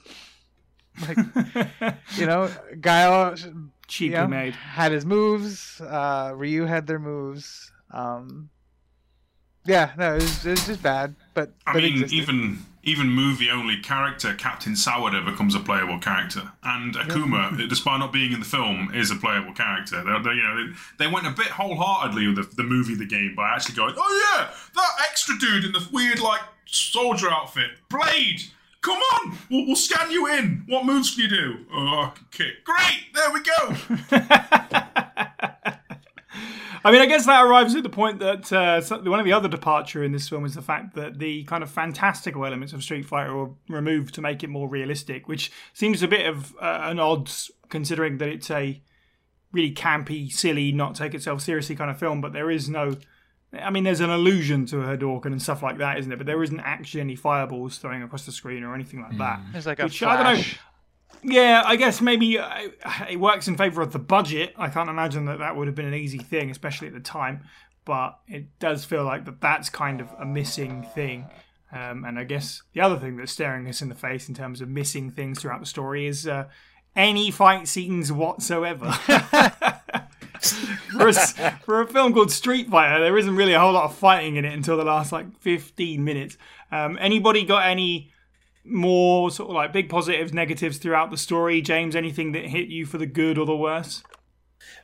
Like 1.07 1.17
you 2.17 2.25
know, 2.25 2.49
Guile 2.81 3.35
Cheaply 3.87 4.13
yeah, 4.13 4.27
made. 4.27 4.53
had 4.55 4.91
his 4.91 5.05
moves. 5.05 5.79
Uh, 5.81 6.33
Ryu 6.35 6.65
had 6.65 6.85
their 6.87 6.99
moves. 6.99 7.71
Um, 7.91 8.49
yeah, 9.69 9.91
no, 9.97 10.15
it 10.15 10.21
was, 10.21 10.45
it 10.45 10.57
just 10.57 10.81
bad. 10.81 11.15
But 11.33 11.51
I 11.67 11.73
but 11.73 11.83
mean, 11.83 11.93
existed. 11.93 12.15
even 12.15 12.65
even 12.83 13.09
movie 13.09 13.49
only 13.51 13.77
character 13.77 14.33
Captain 14.33 14.73
Sawada 14.73 15.23
becomes 15.23 15.53
a 15.53 15.59
playable 15.59 15.99
character, 15.99 16.51
and 16.63 16.95
Akuma, 16.95 17.69
despite 17.69 17.99
not 17.99 18.11
being 18.11 18.31
in 18.31 18.39
the 18.39 18.45
film, 18.45 18.91
is 18.93 19.11
a 19.11 19.15
playable 19.15 19.53
character. 19.53 20.03
They, 20.03 20.11
they, 20.23 20.35
you 20.35 20.43
know, 20.43 20.55
they, 20.65 21.05
they 21.05 21.07
went 21.07 21.27
a 21.27 21.31
bit 21.31 21.47
wholeheartedly 21.47 22.27
with 22.27 22.35
the, 22.37 22.55
the 22.55 22.63
movie, 22.63 22.95
the 22.95 23.05
game, 23.05 23.35
by 23.35 23.49
actually 23.49 23.75
going, 23.75 23.93
"Oh 23.95 24.37
yeah, 24.37 24.49
that 24.75 25.05
extra 25.09 25.37
dude 25.39 25.65
in 25.65 25.71
the 25.71 25.87
weird 25.91 26.19
like 26.19 26.41
soldier 26.65 27.29
outfit, 27.29 27.71
Blade." 27.89 28.41
Come 28.81 28.97
on, 28.97 29.37
we'll, 29.51 29.67
we'll 29.67 29.75
scan 29.75 30.09
you 30.09 30.27
in. 30.27 30.63
What 30.67 30.85
moves 30.85 31.13
can 31.13 31.25
you 31.25 31.29
do? 31.29 31.65
Oh, 31.73 32.11
I 32.11 32.11
can 32.15 32.25
kick. 32.31 32.63
Great, 32.63 33.13
there 33.13 33.29
we 33.33 33.41
go. 33.43 33.75
I 36.83 36.91
mean, 36.91 37.01
I 37.01 37.05
guess 37.05 37.25
that 37.25 37.45
arrives 37.45 37.75
at 37.75 37.83
the 37.83 37.89
point 37.89 38.19
that 38.19 38.51
uh, 38.53 38.81
one 39.01 39.19
of 39.19 39.25
the 39.25 39.33
other 39.33 39.47
departure 39.49 40.03
in 40.03 40.11
this 40.11 40.29
film 40.29 40.45
is 40.45 40.55
the 40.55 40.61
fact 40.61 40.95
that 40.95 41.19
the 41.19 41.43
kind 41.45 41.63
of 41.63 41.69
fantastical 41.69 42.45
elements 42.45 42.73
of 42.73 42.83
Street 42.83 43.05
Fighter 43.05 43.35
were 43.35 43.49
removed 43.67 44.15
to 44.15 44.21
make 44.21 44.43
it 44.43 44.49
more 44.49 44.67
realistic, 44.69 45.27
which 45.27 45.51
seems 45.73 46.01
a 46.03 46.07
bit 46.07 46.25
of 46.25 46.55
uh, 46.61 46.79
an 46.83 46.99
odds 46.99 47.51
considering 47.69 48.17
that 48.19 48.29
it's 48.29 48.49
a 48.49 48.81
really 49.51 49.73
campy, 49.73 50.31
silly, 50.31 50.71
not 50.71 50.95
take 50.95 51.13
itself 51.13 51.41
seriously 51.41 51.75
kind 51.75 51.91
of 51.91 51.97
film. 51.99 52.21
But 52.21 52.33
there 52.33 52.51
is 52.51 52.69
no, 52.69 52.95
I 53.53 53.69
mean, 53.69 53.83
there's 53.83 53.99
an 53.99 54.09
allusion 54.09 54.65
to 54.67 54.81
her 54.81 54.97
Hadouken 54.97 55.27
and 55.27 55.41
stuff 55.41 55.63
like 55.63 55.79
that, 55.79 55.97
isn't 55.99 56.11
it? 56.11 56.17
But 56.17 56.27
there 56.27 56.43
isn't 56.43 56.59
actually 56.59 57.01
any 57.01 57.15
fireballs 57.15 57.77
throwing 57.77 58.03
across 58.03 58.25
the 58.25 58.31
screen 58.31 58.63
or 58.63 58.75
anything 58.75 59.01
like 59.01 59.17
that. 59.17 59.39
there's 59.51 59.65
like 59.65 59.79
a 59.79 59.85
which, 59.85 60.03
I 60.03 60.15
don't 60.15 60.23
know, 60.23 60.35
flash. 60.35 60.59
Yeah, 61.23 61.63
I 61.65 61.75
guess 61.75 62.01
maybe 62.01 62.39
uh, 62.39 62.69
it 63.09 63.19
works 63.19 63.47
in 63.47 63.57
favor 63.57 63.81
of 63.81 63.91
the 63.91 63.99
budget. 63.99 64.53
I 64.57 64.69
can't 64.69 64.89
imagine 64.89 65.25
that 65.25 65.39
that 65.39 65.55
would 65.55 65.67
have 65.67 65.75
been 65.75 65.85
an 65.85 65.93
easy 65.93 66.19
thing, 66.19 66.49
especially 66.49 66.87
at 66.87 66.93
the 66.93 66.99
time. 66.99 67.43
But 67.85 68.19
it 68.27 68.59
does 68.59 68.85
feel 68.85 69.03
like 69.03 69.25
that 69.25 69.41
that's 69.41 69.69
kind 69.69 69.99
of 69.99 70.09
a 70.19 70.25
missing 70.25 70.83
thing. 70.95 71.25
Um, 71.71 72.03
and 72.05 72.17
I 72.17 72.23
guess 72.23 72.63
the 72.73 72.81
other 72.81 72.97
thing 72.97 73.17
that's 73.17 73.31
staring 73.31 73.67
us 73.67 73.81
in 73.81 73.89
the 73.89 73.95
face 73.95 74.27
in 74.29 74.35
terms 74.35 74.61
of 74.61 74.69
missing 74.69 75.11
things 75.11 75.39
throughout 75.39 75.59
the 75.59 75.65
story 75.65 76.07
is 76.07 76.27
uh, 76.27 76.45
any 76.95 77.31
fight 77.31 77.67
scenes 77.67 78.11
whatsoever. 78.11 78.91
for, 80.91 81.07
a, 81.07 81.13
for 81.63 81.81
a 81.81 81.87
film 81.87 82.13
called 82.13 82.31
Street 82.31 82.69
Fighter, 82.69 83.03
there 83.03 83.17
isn't 83.17 83.35
really 83.35 83.53
a 83.53 83.59
whole 83.59 83.73
lot 83.73 83.85
of 83.85 83.95
fighting 83.95 84.35
in 84.35 84.45
it 84.45 84.53
until 84.53 84.77
the 84.77 84.83
last 84.83 85.11
like 85.11 85.39
15 85.41 86.03
minutes. 86.03 86.37
Um, 86.71 86.97
anybody 86.99 87.43
got 87.43 87.67
any 87.67 88.11
more 88.63 89.31
sort 89.31 89.49
of 89.49 89.55
like 89.55 89.73
big 89.73 89.89
positives, 89.89 90.33
negatives 90.33 90.77
throughout 90.77 91.11
the 91.11 91.17
story? 91.17 91.61
James, 91.61 91.95
anything 91.95 92.31
that 92.33 92.45
hit 92.45 92.67
you 92.67 92.85
for 92.85 92.97
the 92.97 93.05
good 93.05 93.37
or 93.37 93.45
the 93.45 93.55
worse? 93.55 94.03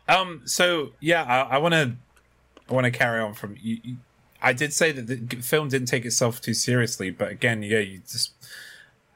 Um. 0.07 0.41
So 0.45 0.91
yeah, 0.99 1.23
I 1.23 1.57
want 1.57 1.73
to, 1.73 1.95
I 2.69 2.73
want 2.73 2.85
to 2.85 2.91
carry 2.91 3.19
on 3.21 3.33
from 3.33 3.55
you, 3.59 3.77
you. 3.83 3.97
I 4.41 4.53
did 4.53 4.73
say 4.73 4.91
that 4.91 5.07
the 5.07 5.37
film 5.37 5.69
didn't 5.69 5.87
take 5.87 6.05
itself 6.05 6.39
too 6.39 6.53
seriously, 6.53 7.09
but 7.09 7.29
again, 7.29 7.63
yeah, 7.63 7.79
you 7.79 8.01
just, 8.07 8.33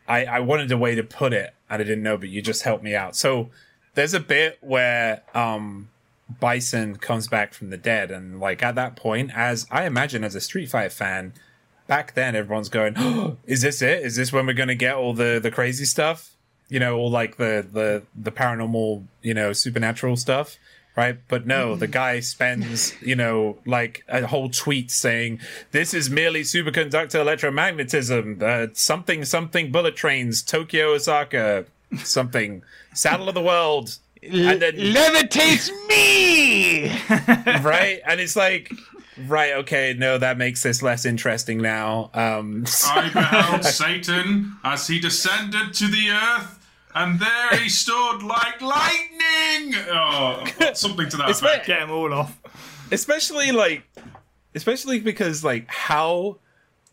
I, 0.08 0.26
I 0.26 0.39
wanted 0.39 0.72
a 0.72 0.78
way 0.78 0.95
to 0.95 1.04
put 1.04 1.34
it, 1.34 1.54
and 1.69 1.82
I 1.82 1.84
didn't 1.84 2.02
know, 2.02 2.17
but 2.17 2.30
you 2.30 2.41
just 2.41 2.63
helped 2.63 2.84
me 2.84 2.95
out. 2.95 3.15
So 3.15 3.50
there's 3.93 4.13
a 4.15 4.19
bit 4.19 4.58
where 4.62 5.22
um 5.36 5.89
Bison 6.39 6.95
comes 6.95 7.28
back 7.28 7.54
from 7.54 7.69
the 7.69 7.78
dead, 7.78 8.12
and 8.12 8.39
like 8.39 8.63
at 8.63 8.76
that 8.76 8.95
point, 8.95 9.32
as 9.36 9.67
I 9.69 9.86
imagine 9.86 10.24
as 10.24 10.36
a 10.36 10.41
Street 10.41 10.69
Fighter 10.69 10.89
fan, 10.89 11.34
back 11.89 12.13
then 12.13 12.36
everyone's 12.36 12.69
going, 12.69 12.93
oh, 12.95 13.36
"Is 13.45 13.62
this 13.62 13.82
it? 13.82 14.06
Is 14.06 14.15
this 14.15 14.32
when 14.32 14.45
we're 14.45 14.54
going 14.54 14.69
to 14.69 14.75
get 14.75 14.95
all 14.95 15.13
the 15.13 15.39
the 15.43 15.52
crazy 15.52 15.84
stuff? 15.84 16.32
You 16.69 16.80
know, 16.80 16.95
all 16.95 17.12
like 17.12 17.36
the 17.36 17.67
the 17.69 18.04
the 18.15 18.32
paranormal, 18.32 19.04
you 19.21 19.34
know, 19.34 19.52
supernatural 19.52 20.15
stuff." 20.15 20.58
Right, 20.97 21.17
but 21.30 21.47
no, 21.47 21.78
the 21.78 21.88
guy 21.88 22.19
spends, 22.19 22.93
you 23.02 23.15
know, 23.15 23.60
like 23.65 24.04
a 24.10 24.28
whole 24.28 24.49
tweet 24.49 24.91
saying, 24.91 25.39
"This 25.71 25.93
is 25.93 26.10
merely 26.10 26.41
superconductor 26.41 27.23
electromagnetism. 27.23 28.41
Uh, 28.41 28.73
something, 28.73 29.23
something 29.23 29.71
bullet 29.71 29.95
trains, 29.95 30.41
Tokyo, 30.41 30.93
Osaka, 30.93 31.65
something, 32.04 32.63
saddle 32.93 33.30
of 33.30 33.36
the 33.36 33.41
world." 33.41 33.97
And 34.21 34.62
then 34.62 34.75
levitates 34.75 35.71
me. 35.88 36.89
right? 37.63 38.02
And 38.06 38.19
it's 38.19 38.36
like, 38.36 38.69
right, 39.27 39.53
okay, 39.53 39.95
no, 39.97 40.17
that 40.17 40.38
makes 40.38 40.63
this 40.63 40.82
less 40.82 41.05
interesting 41.05 41.60
now. 41.62 42.10
Um, 42.13 42.65
I 42.88 43.10
beheld 43.13 43.63
Satan 43.65 44.58
as 44.63 44.88
he 44.88 44.99
descended 44.99 45.73
to 45.75 45.88
the 45.88 46.10
earth, 46.12 46.67
and 46.95 47.19
there 47.19 47.58
he 47.60 47.69
stood 47.69 48.23
like 48.23 48.62
lightning. 48.62 49.75
Oh, 49.91 50.43
something 50.73 51.10
to 51.10 51.17
that 51.17 51.29
It's 51.29 51.41
effect. 51.41 51.67
Get 51.67 51.79
them 51.82 51.91
all 51.91 52.13
off. 52.13 52.38
especially 52.91 53.51
like, 53.51 53.84
especially 54.55 54.99
because 54.99 55.43
like 55.43 55.67
how 55.67 56.38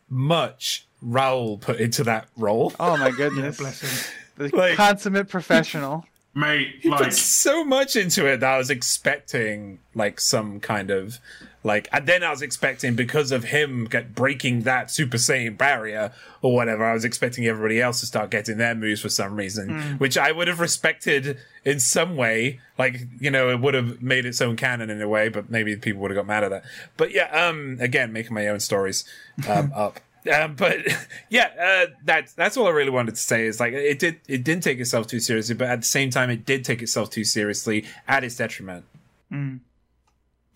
much 0.09 0.87
Raul 1.03 1.59
put 1.59 1.79
into 1.79 2.03
that 2.05 2.27
role. 2.37 2.73
oh 2.79 2.97
my 2.97 3.11
goodness, 3.11 3.57
Bless 3.57 3.81
him. 3.81 4.13
the 4.49 4.55
Like- 4.57 4.75
consummate 4.75 5.29
professional. 5.29 6.05
Mate, 6.33 6.75
He 6.81 6.89
like, 6.89 7.01
put 7.05 7.13
so 7.13 7.63
much 7.65 7.95
into 7.95 8.27
it 8.27 8.41
that 8.41 8.53
I 8.53 8.57
was 8.59 8.69
expecting 8.69 9.79
like 9.95 10.19
some 10.21 10.59
kind 10.59 10.91
of 10.91 11.17
like, 11.63 11.89
and 11.91 12.07
then 12.07 12.23
I 12.23 12.29
was 12.29 12.41
expecting 12.41 12.95
because 12.95 13.31
of 13.31 13.45
him 13.45 13.85
get 13.85 14.15
breaking 14.15 14.61
that 14.61 14.89
Super 14.91 15.17
Saiyan 15.17 15.57
barrier 15.57 16.13
or 16.41 16.53
whatever. 16.55 16.85
I 16.85 16.93
was 16.93 17.03
expecting 17.03 17.45
everybody 17.45 17.81
else 17.81 17.99
to 18.01 18.05
start 18.05 18.29
getting 18.29 18.57
their 18.57 18.75
moves 18.75 19.01
for 19.01 19.09
some 19.09 19.35
reason, 19.35 19.97
which 19.97 20.17
I 20.17 20.31
would 20.31 20.47
have 20.47 20.59
respected 20.59 21.37
in 21.65 21.79
some 21.79 22.15
way. 22.15 22.59
Like 22.77 23.01
you 23.19 23.31
know, 23.31 23.49
it 23.49 23.59
would 23.59 23.73
have 23.73 24.01
made 24.01 24.25
its 24.25 24.39
own 24.39 24.55
canon 24.55 24.89
in 24.89 25.01
a 25.01 25.07
way, 25.09 25.29
but 25.29 25.49
maybe 25.49 25.75
people 25.75 26.01
would 26.03 26.11
have 26.11 26.17
got 26.17 26.27
mad 26.27 26.43
at 26.43 26.49
that. 26.51 26.63
But 26.95 27.11
yeah, 27.11 27.29
um, 27.31 27.77
again, 27.81 28.13
making 28.13 28.33
my 28.33 28.47
own 28.47 28.59
stories 28.59 29.03
um, 29.49 29.73
up. 29.75 29.99
Um, 30.31 30.55
but 30.55 30.77
yeah, 31.29 31.49
uh, 31.59 31.91
that's 32.05 32.33
that's 32.33 32.55
all 32.55 32.67
I 32.67 32.71
really 32.71 32.91
wanted 32.91 33.15
to 33.15 33.21
say. 33.21 33.45
Is 33.45 33.59
like 33.59 33.73
it 33.73 33.99
did 33.99 34.19
it 34.27 34.43
didn't 34.43 34.63
take 34.63 34.79
itself 34.79 35.07
too 35.07 35.19
seriously, 35.19 35.55
but 35.55 35.67
at 35.67 35.81
the 35.81 35.87
same 35.87 36.11
time, 36.11 36.29
it 36.29 36.45
did 36.45 36.63
take 36.63 36.81
itself 36.81 37.09
too 37.09 37.23
seriously 37.23 37.85
at 38.07 38.23
its 38.23 38.35
detriment. 38.37 38.85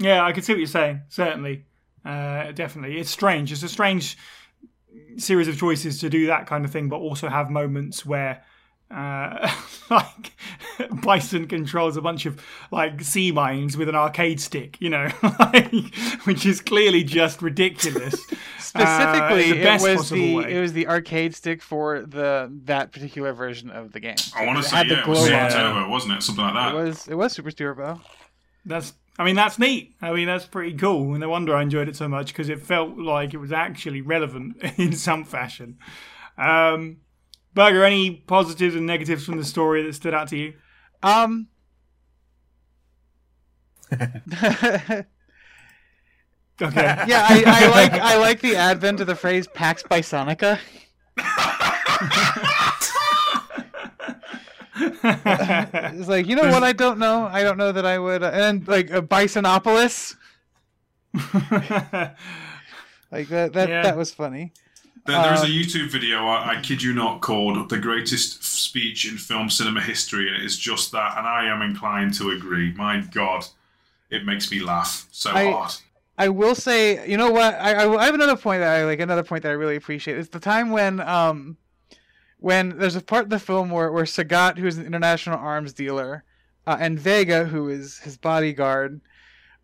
Yeah, 0.02 0.26
I 0.26 0.32
can 0.32 0.44
see 0.44 0.54
what 0.54 0.60
you're 0.60 0.68
saying. 0.68 1.02
Certainly, 1.10 1.66
uh, 2.04 2.52
definitely, 2.52 3.00
it's 3.00 3.10
strange. 3.12 3.52
It's 3.52 3.64
a 3.64 3.70
strange 3.70 4.18
series 5.18 5.48
of 5.48 5.58
choices 5.58 6.00
to 6.02 6.10
do 6.10 6.28
that 6.28 6.48
kind 6.48 6.66
of 6.66 6.72
thing, 6.72 6.90
but 6.90 6.98
also 6.98 7.30
have 7.30 7.50
moments 7.50 8.06
where. 8.06 8.44
Uh, 8.94 9.50
like 9.90 10.34
Bison 11.02 11.48
controls 11.48 11.96
a 11.96 12.02
bunch 12.02 12.26
of 12.26 12.44
like 12.72 13.02
sea 13.02 13.32
mines 13.32 13.78
with 13.78 13.88
an 13.88 13.96
arcade 13.96 14.42
stick, 14.42 14.76
you 14.82 14.90
know, 14.90 15.08
like, 15.40 15.96
which 16.26 16.46
is 16.46 16.60
clearly 16.60 17.02
just 17.02 17.42
ridiculous. 17.42 18.16
Specifically, 18.60 19.64
Uh, 19.66 19.76
it 19.76 19.82
was 19.82 20.10
the 20.10 20.36
way. 20.36 20.54
it 20.58 20.60
was 20.60 20.74
the 20.74 20.88
arcade 20.88 21.34
stick 21.34 21.62
for 21.62 22.02
the 22.02 22.52
that 22.66 22.92
particular 22.92 23.32
version 23.32 23.70
of 23.70 23.94
the 23.94 24.02
game. 24.02 24.18
I 24.36 24.46
want 24.46 24.58
to 24.62 24.64
say, 24.70 24.76
had 24.76 24.90
the 24.90 24.96
yeah, 24.96 25.02
it 25.04 25.08
was 25.08 25.24
Super 25.24 25.36
on 25.38 25.46
it. 25.46 25.52
Turbo, 25.52 25.90
wasn't 25.90 26.14
it? 26.18 26.24
Something 26.24 26.44
like 26.44 26.54
that. 26.56 26.76
It 26.76 26.84
was 26.84 27.08
it 27.08 27.16
was 27.16 27.32
Super 27.32 27.52
Turbo. 27.52 28.02
That's, 28.66 28.92
I 29.22 29.24
mean, 29.24 29.36
that's 29.36 29.60
neat. 29.60 29.96
I 30.02 30.12
mean, 30.14 30.26
that's 30.26 30.48
pretty 30.48 30.76
cool. 30.76 31.12
And 31.12 31.20
no 31.20 31.30
wonder 31.30 31.56
I 31.56 31.62
enjoyed 31.62 31.88
it 31.88 31.96
so 31.96 32.08
much 32.08 32.34
because 32.34 32.50
it 32.50 32.60
felt 32.60 32.98
like 32.98 33.36
it 33.36 33.38
was 33.38 33.52
actually 33.52 34.02
relevant 34.02 34.58
in 34.80 34.94
some 34.94 35.26
fashion. 35.26 35.78
Um, 36.40 36.98
Burger, 37.54 37.86
any 37.86 38.16
positives 38.16 38.74
and 38.74 38.88
negatives 38.88 39.24
from 39.24 39.38
the 39.38 39.46
story 39.46 39.84
that 39.84 39.94
stood 39.94 40.16
out 40.16 40.30
to 40.30 40.38
you? 40.38 40.54
Um, 41.04 41.50
yeah, 43.92 45.06
Okay. 46.60 46.86
I, 47.08 47.44
I 47.46 47.68
like 47.68 47.94
I 47.94 48.18
like 48.18 48.42
the 48.42 48.56
advent 48.56 49.02
of 49.02 49.08
the 49.08 49.16
phrase 49.16 49.48
"Pax 49.48 49.84
Bisonica." 49.84 50.58
It's 55.04 56.08
like 56.08 56.28
you 56.28 56.36
know 56.36 56.50
what 56.50 56.64
I 56.64 56.74
don't 56.74 57.00
know. 57.00 57.28
I 57.32 57.44
don't 57.44 57.58
know 57.58 57.72
that 57.72 57.86
I 57.86 57.98
would. 58.00 58.24
Uh, 58.24 58.32
and 58.34 58.68
like 58.68 58.90
a 58.92 59.02
Bisonopolis, 59.02 60.16
like 63.12 63.28
that. 63.30 63.54
That 63.54 63.70
Yeah. 63.70 63.82
that 63.84 63.98
was 63.98 64.12
funny. 64.14 64.54
There, 65.06 65.20
there 65.22 65.34
is 65.34 65.42
a 65.42 65.46
Um, 65.46 65.52
YouTube 65.52 65.90
video, 65.90 66.28
I, 66.28 66.58
I 66.58 66.62
kid 66.62 66.84
you 66.84 66.94
not, 66.94 67.22
called 67.22 67.70
"The 67.70 67.80
Greatest 67.80 68.44
Speech 68.44 69.10
in 69.12 69.18
Film 69.18 69.50
Cinema 69.50 69.82
History," 69.82 70.28
and 70.28 70.36
it 70.38 70.46
is 70.46 70.58
just 70.58 70.92
that. 70.92 71.18
And 71.18 71.26
I 71.26 71.46
am 71.46 71.62
inclined 71.64 72.14
to 72.16 72.30
agree. 72.32 72.72
My 72.74 73.00
God, 73.12 73.46
it 74.12 74.26
makes 74.26 74.52
me 74.52 74.60
laugh 74.60 75.08
so 75.12 75.32
I- 75.32 75.52
hard. 75.52 75.72
I 76.18 76.30
will 76.30 76.54
say, 76.54 77.10
you 77.10 77.18
know 77.18 77.32
what? 77.32 77.56
I, 77.56 77.74
I, 77.86 77.98
I 78.02 78.06
have 78.06 78.14
another 78.14 78.36
point 78.36 78.60
that 78.60 78.70
I 78.80 78.86
like. 78.86 79.00
Another 79.00 79.24
point 79.24 79.42
that 79.42 79.50
I 79.50 79.54
really 79.54 79.76
appreciate 79.76 80.18
is 80.20 80.30
the 80.30 80.40
time 80.40 80.70
when 80.70 81.00
um, 81.00 81.58
when 82.42 82.78
there's 82.80 82.96
a 82.96 83.02
part 83.02 83.24
of 83.24 83.30
the 83.30 83.40
film 83.40 83.70
where 83.70 83.92
where 83.92 84.04
Sagat, 84.04 84.58
who 84.58 84.68
is 84.68 84.78
an 84.78 84.86
international 84.86 85.40
arms 85.40 85.74
dealer, 85.74 86.24
uh, 86.68 86.76
and 86.80 87.00
Vega, 87.00 87.46
who 87.46 87.70
is 87.70 88.00
his 88.00 88.18
bodyguard, 88.18 89.00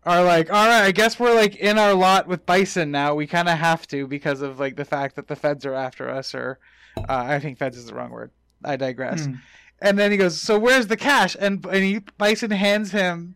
are 0.04 0.22
like, 0.22 0.50
all 0.50 0.66
right, 0.66 0.84
I 0.84 0.92
guess 0.92 1.18
we're 1.18 1.34
like 1.34 1.56
in 1.56 1.76
our 1.76 1.92
lot 1.92 2.28
with 2.28 2.46
Bison 2.46 2.90
now. 2.92 3.14
We 3.14 3.26
kind 3.26 3.48
of 3.48 3.58
have 3.58 3.86
to 3.88 4.06
because 4.06 4.40
of 4.40 4.60
like 4.60 4.76
the 4.76 4.84
fact 4.84 5.16
that 5.16 5.26
the 5.26 5.36
feds 5.36 5.66
are 5.66 5.74
after 5.74 6.08
us, 6.08 6.34
or 6.34 6.60
uh, 6.96 7.02
I 7.08 7.40
think 7.40 7.58
feds 7.58 7.76
is 7.76 7.86
the 7.86 7.94
wrong 7.94 8.10
word. 8.10 8.30
I 8.64 8.76
digress. 8.76 9.26
Hmm. 9.26 9.34
And 9.80 9.98
then 9.98 10.12
he 10.12 10.16
goes, 10.16 10.40
"So 10.40 10.56
where's 10.56 10.86
the 10.86 10.96
cash?" 10.96 11.36
And 11.38 11.66
and 11.66 11.84
he, 11.84 11.98
Bison 12.16 12.52
hands 12.52 12.92
him 12.92 13.34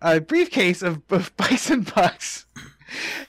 a 0.00 0.20
briefcase 0.20 0.80
of, 0.80 1.02
of 1.10 1.36
Bison 1.36 1.82
bucks. 1.82 2.46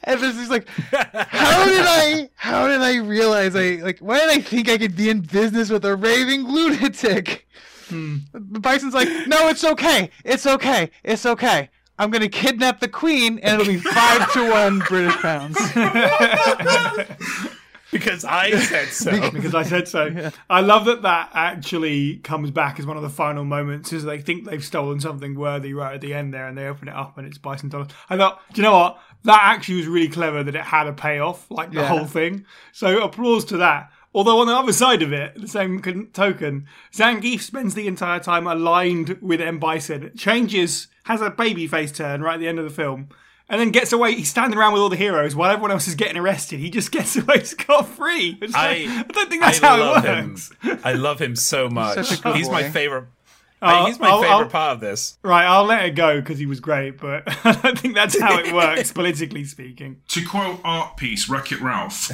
And 0.04 0.19
this 0.19 0.38
is 0.38 0.50
like, 0.50 0.67
how 0.67 1.65
did 1.65 1.86
I? 1.86 2.30
How 2.36 2.67
did 2.67 2.82
I 2.82 2.98
realize 2.98 3.56
I 3.56 3.76
like? 3.76 4.00
Why 4.00 4.19
did 4.19 4.30
I 4.30 4.41
think 4.41 4.69
I 4.69 4.78
could 4.78 4.95
be 4.95 5.10
in 5.10 5.22
business 5.22 5.69
with 5.69 5.86
a 5.86 5.95
raving 5.95 6.48
lunatic? 6.48 7.48
Hmm. 7.88 8.17
Bison's 8.62 8.93
like, 8.93 9.10
no, 9.28 9.48
it's 9.48 9.63
okay, 9.63 10.12
it's 10.24 10.45
okay, 10.45 10.91
it's 11.04 11.26
okay. 11.26 11.69
I'm 11.98 12.12
gonna 12.12 12.30
kidnap 12.30 12.80
the 12.80 12.88
queen, 12.88 13.39
and 13.39 13.60
it'll 13.60 13.74
be 13.74 13.80
five 13.80 14.32
to 14.34 14.50
one 14.50 14.80
British 14.80 15.15
pounds. 15.17 15.58
because 17.91 18.23
I 18.25 18.52
said 18.60 18.88
so. 18.89 19.32
because 19.32 19.56
I 19.56 19.63
said 19.63 19.88
so. 19.88 20.32
I 20.49 20.62
love 20.62 20.86
that 20.86 21.02
that 21.04 21.30
actually 21.34 22.17
comes 22.17 22.52
back 22.52 22.80
as 22.80 22.86
one 22.86 22.97
of 22.97 23.04
the 23.04 23.10
final 23.10 23.43
moments, 23.45 23.91
is 23.93 24.04
they 24.04 24.19
think 24.19 24.45
they've 24.45 24.63
stolen 24.63 24.99
something 24.99 25.38
worthy 25.38 25.73
right 25.73 25.95
at 25.95 26.02
the 26.02 26.13
end 26.13 26.34
there, 26.34 26.47
and 26.47 26.58
they 26.58 26.67
open 26.67 26.88
it 26.88 26.93
up 26.95 27.17
and 27.17 27.25
it's 27.28 27.38
Bison 27.38 27.69
dollars. 27.69 27.88
I 28.10 28.17
thought, 28.17 28.41
do 28.54 28.62
you 28.62 28.63
know 28.63 28.78
what? 28.78 28.99
That 29.23 29.39
actually 29.43 29.75
was 29.78 29.88
really 29.88 30.08
clever 30.10 30.43
that 30.43 30.56
it 30.56 30.62
had 30.63 30.88
a 30.88 30.93
payoff, 30.93 31.49
like 31.52 31.71
the 31.71 31.82
Yeah. 31.82 31.88
whole 31.88 32.06
thing. 32.06 32.45
So 32.71 33.02
applause 33.04 33.43
to 33.45 33.58
that. 33.58 33.91
Although 34.13 34.39
on 34.39 34.47
the 34.47 34.56
other 34.56 34.73
side 34.73 35.04
of 35.04 35.13
it, 35.13 35.39
the 35.39 35.47
same 35.47 35.82
token, 36.13 36.65
Zangief 36.91 37.41
spends 37.41 37.75
the 37.75 37.86
entire 37.88 38.19
time 38.19 38.47
aligned 38.47 39.19
with 39.21 39.39
M 39.39 39.60
Bison, 39.60 40.12
changes, 40.17 40.88
has 41.04 41.21
a 41.21 41.30
baby 41.30 41.67
face 41.67 41.91
turn 41.91 42.21
right 42.21 42.34
at 42.36 42.39
the 42.39 42.47
end 42.47 42.58
of 42.60 42.65
the 42.65 42.71
film. 42.71 43.10
And 43.52 43.60
then 43.60 43.72
gets 43.72 43.92
away. 43.92 44.14
He's 44.14 44.30
standing 44.30 44.60
around 44.60 44.74
with 44.74 44.82
all 44.84 44.90
the 44.90 44.96
heroes 44.96 45.36
while 45.36 45.50
everyone 45.50 45.72
else 45.72 45.88
is 45.88 45.96
getting 45.96 46.18
arrested. 46.18 46.60
He 46.60 46.70
just 46.70 46.92
gets 46.92 47.16
away 47.18 47.44
scot 47.44 47.88
free. 47.88 48.38
I- 48.54 49.04
I 49.10 49.12
don't 49.12 49.30
think 49.30 49.42
that's 49.42 49.62
I 49.64 49.68
how 49.68 49.80
love 49.80 50.06
it 50.06 50.08
him. 50.08 50.30
works. 50.30 50.52
I 50.84 50.94
love 50.94 51.20
him 51.20 51.36
so 51.36 51.68
much. 51.68 51.96
Such 52.06 52.20
a 52.20 52.22
good 52.22 52.36
He's 52.36 52.50
my 52.50 52.70
favorite. 52.70 53.06
I'll- 53.62 53.88
he's 53.88 54.00
my 54.00 54.08
I'll- 54.10 54.22
favorite 54.22 54.36
I'll- 54.36 54.50
part 54.50 54.74
of 54.76 54.80
this. 54.82 55.18
Right, 55.24 55.46
I'll 55.46 55.66
let 55.66 55.84
it 55.86 55.96
go 55.96 56.20
because 56.22 56.38
he 56.38 56.46
was 56.46 56.60
great, 56.60 57.00
but 57.00 57.24
I 57.46 57.54
don't 57.60 57.78
think 57.80 57.96
that's 57.96 58.20
how 58.22 58.38
it 58.38 58.54
works, 58.54 58.92
politically 58.94 59.44
speaking. 59.46 60.02
To 60.10 60.24
quote 60.26 60.60
art 60.64 60.96
piece 60.98 61.28
Wreck 61.28 61.52
It 61.52 61.60
Ralph, 61.60 62.12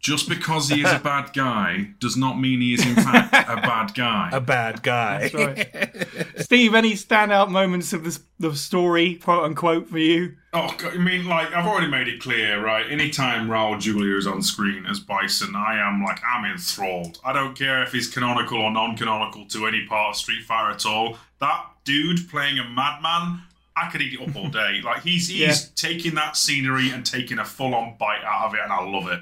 just 0.00 0.28
because 0.28 0.68
he 0.70 0.82
is 0.82 0.90
a 0.90 0.98
bad 1.04 1.32
guy 1.34 1.90
does 2.00 2.16
not 2.16 2.40
mean 2.40 2.60
he 2.60 2.72
is 2.74 2.84
in 2.86 2.94
fact 2.94 3.34
a 3.48 3.56
bad 3.56 3.94
guy. 3.94 4.30
A 4.32 4.40
bad 4.40 4.82
guy. 4.82 5.28
That's 5.28 5.34
right. 5.34 6.06
Steve, 6.38 6.74
any 6.74 6.94
standout 6.94 7.50
moments 7.50 7.92
of 7.92 8.04
this, 8.04 8.20
the 8.38 8.54
story, 8.56 9.16
quote 9.16 9.44
unquote, 9.44 9.88
for 9.88 9.98
you? 9.98 10.36
Oh, 10.52 10.74
I 10.92 10.96
mean, 10.96 11.26
like 11.26 11.52
I've 11.52 11.66
already 11.66 11.88
made 11.88 12.08
it 12.08 12.20
clear, 12.20 12.64
right? 12.64 12.90
Anytime 12.90 13.48
Raul 13.48 13.78
Julia 13.78 14.16
is 14.16 14.26
on 14.26 14.42
screen 14.42 14.86
as 14.86 14.98
Bison, 15.00 15.54
I 15.54 15.78
am 15.86 16.02
like 16.02 16.20
I'm 16.26 16.44
enthralled. 16.50 17.18
I 17.24 17.32
don't 17.32 17.56
care 17.56 17.82
if 17.82 17.92
he's 17.92 18.08
canonical 18.08 18.58
or 18.60 18.70
non-canonical 18.70 19.46
to 19.48 19.66
any 19.66 19.86
part 19.86 20.10
of 20.10 20.16
Street 20.16 20.42
Fighter 20.44 20.72
at 20.74 20.86
all. 20.86 21.18
That 21.40 21.66
dude 21.84 22.28
playing 22.30 22.58
a 22.58 22.64
madman, 22.64 23.42
I 23.76 23.90
could 23.90 24.00
eat 24.02 24.14
it 24.18 24.28
up 24.28 24.34
all 24.34 24.48
day. 24.48 24.80
Like 24.82 25.02
he's 25.02 25.28
he's 25.28 25.40
Yeah. 25.40 25.54
taking 25.76 26.14
that 26.16 26.36
scenery 26.36 26.90
and 26.90 27.04
taking 27.06 27.38
a 27.38 27.44
full-on 27.44 27.96
bite 27.98 28.24
out 28.24 28.46
of 28.46 28.54
it, 28.54 28.60
and 28.64 28.72
I 28.72 28.82
love 28.82 29.08
it. 29.08 29.20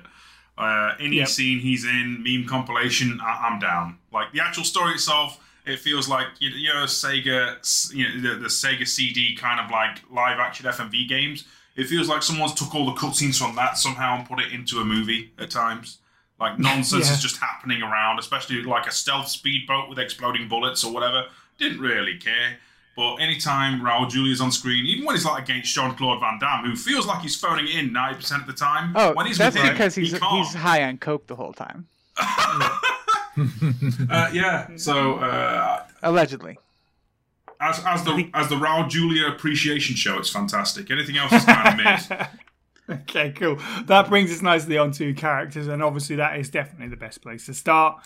Uh, 0.58 0.94
any 0.98 1.16
Yep. 1.18 1.28
scene 1.28 1.58
he's 1.60 1.84
in, 1.84 2.22
meme 2.22 2.44
compilation, 2.46 3.20
I- 3.20 3.46
I'm 3.48 3.58
down. 3.60 3.98
Like 4.12 4.32
the 4.32 4.40
actual 4.40 4.64
story 4.64 4.94
itself, 4.94 5.38
it 5.64 5.78
feels 5.78 6.08
like 6.08 6.26
you 6.40 6.50
you 6.50 6.68
know 6.74 6.84
Sega, 6.84 7.94
you 7.94 8.08
know 8.08 8.20
the, 8.34 8.40
the 8.40 8.48
Sega 8.48 8.86
CD 8.86 9.36
kind 9.36 9.60
of 9.60 9.70
like 9.70 10.02
live 10.10 10.38
action 10.38 10.66
FMV 10.66 11.08
games. 11.08 11.44
It 11.76 11.86
feels 11.86 12.08
like 12.08 12.22
someone's 12.24 12.54
took 12.54 12.74
all 12.74 12.86
the 12.86 12.98
cutscenes 13.00 13.38
from 13.38 13.54
that 13.54 13.78
somehow 13.78 14.16
and 14.18 14.26
put 14.28 14.40
it 14.40 14.50
into 14.52 14.80
a 14.80 14.84
movie 14.84 15.32
at 15.38 15.50
times. 15.50 15.98
Like 16.40 16.58
nonsense 16.68 17.06
Yeah. 17.06 17.14
is 17.14 17.22
just 17.22 17.36
happening 17.36 17.82
around, 17.82 18.18
especially 18.18 18.62
like 18.62 18.86
a 18.88 18.92
stealth 18.92 19.28
speedboat 19.28 19.88
with 19.88 19.98
exploding 20.00 20.48
bullets 20.48 20.82
or 20.84 20.92
whatever. 20.92 21.26
Didn't 21.58 21.80
really 21.80 22.16
care. 22.18 22.58
But 22.98 23.18
anytime 23.22 23.80
Raul 23.80 24.10
Julia's 24.10 24.40
on 24.40 24.50
screen, 24.50 24.84
even 24.84 25.04
when 25.06 25.14
he's 25.14 25.24
like 25.24 25.44
against 25.44 25.72
Jean 25.72 25.94
Claude 25.94 26.18
Van 26.18 26.36
Damme, 26.40 26.64
who 26.68 26.74
feels 26.74 27.06
like 27.06 27.20
he's 27.22 27.36
phoning 27.36 27.68
it 27.68 27.76
in 27.76 27.92
ninety 27.92 28.16
percent 28.16 28.40
of 28.42 28.48
the 28.48 28.52
time, 28.52 28.92
Oh, 28.96 29.12
when 29.14 29.26
he's 29.26 29.38
that's 29.38 29.54
with 29.54 29.62
him, 29.64 29.72
because 29.72 29.94
he's 29.94 30.10
he 30.10 30.18
he's 30.18 30.52
high 30.54 30.82
on 30.82 30.98
coke 30.98 31.28
the 31.28 31.36
whole 31.36 31.52
time, 31.52 31.86
Uh, 34.10 34.30
yeah. 34.32 34.66
So 34.76 35.14
uh, 35.20 35.84
allegedly. 36.02 36.58
as 37.60 37.80
as 37.86 38.02
the 38.04 38.28
as 38.34 38.48
the 38.48 38.56
Raul 38.56 38.88
Julia 38.90 39.28
appreciation 39.28 39.94
show, 39.94 40.18
it's 40.18 40.30
fantastic. 40.30 40.90
Anything 40.90 41.16
else 41.18 41.32
is 41.32 41.44
kind 41.44 41.80
of 41.80 42.08
mid. 42.10 42.26
Okay, 42.90 43.32
cool. 43.32 43.58
That 43.84 44.08
brings 44.08 44.32
us 44.32 44.40
nicely 44.40 44.78
onto 44.78 45.12
characters, 45.14 45.68
and 45.68 45.82
obviously 45.82 46.16
that 46.16 46.38
is 46.40 46.48
definitely 46.48 46.88
the 46.88 46.96
best 46.96 47.20
place 47.20 47.44
to 47.44 47.52
start. 47.52 48.00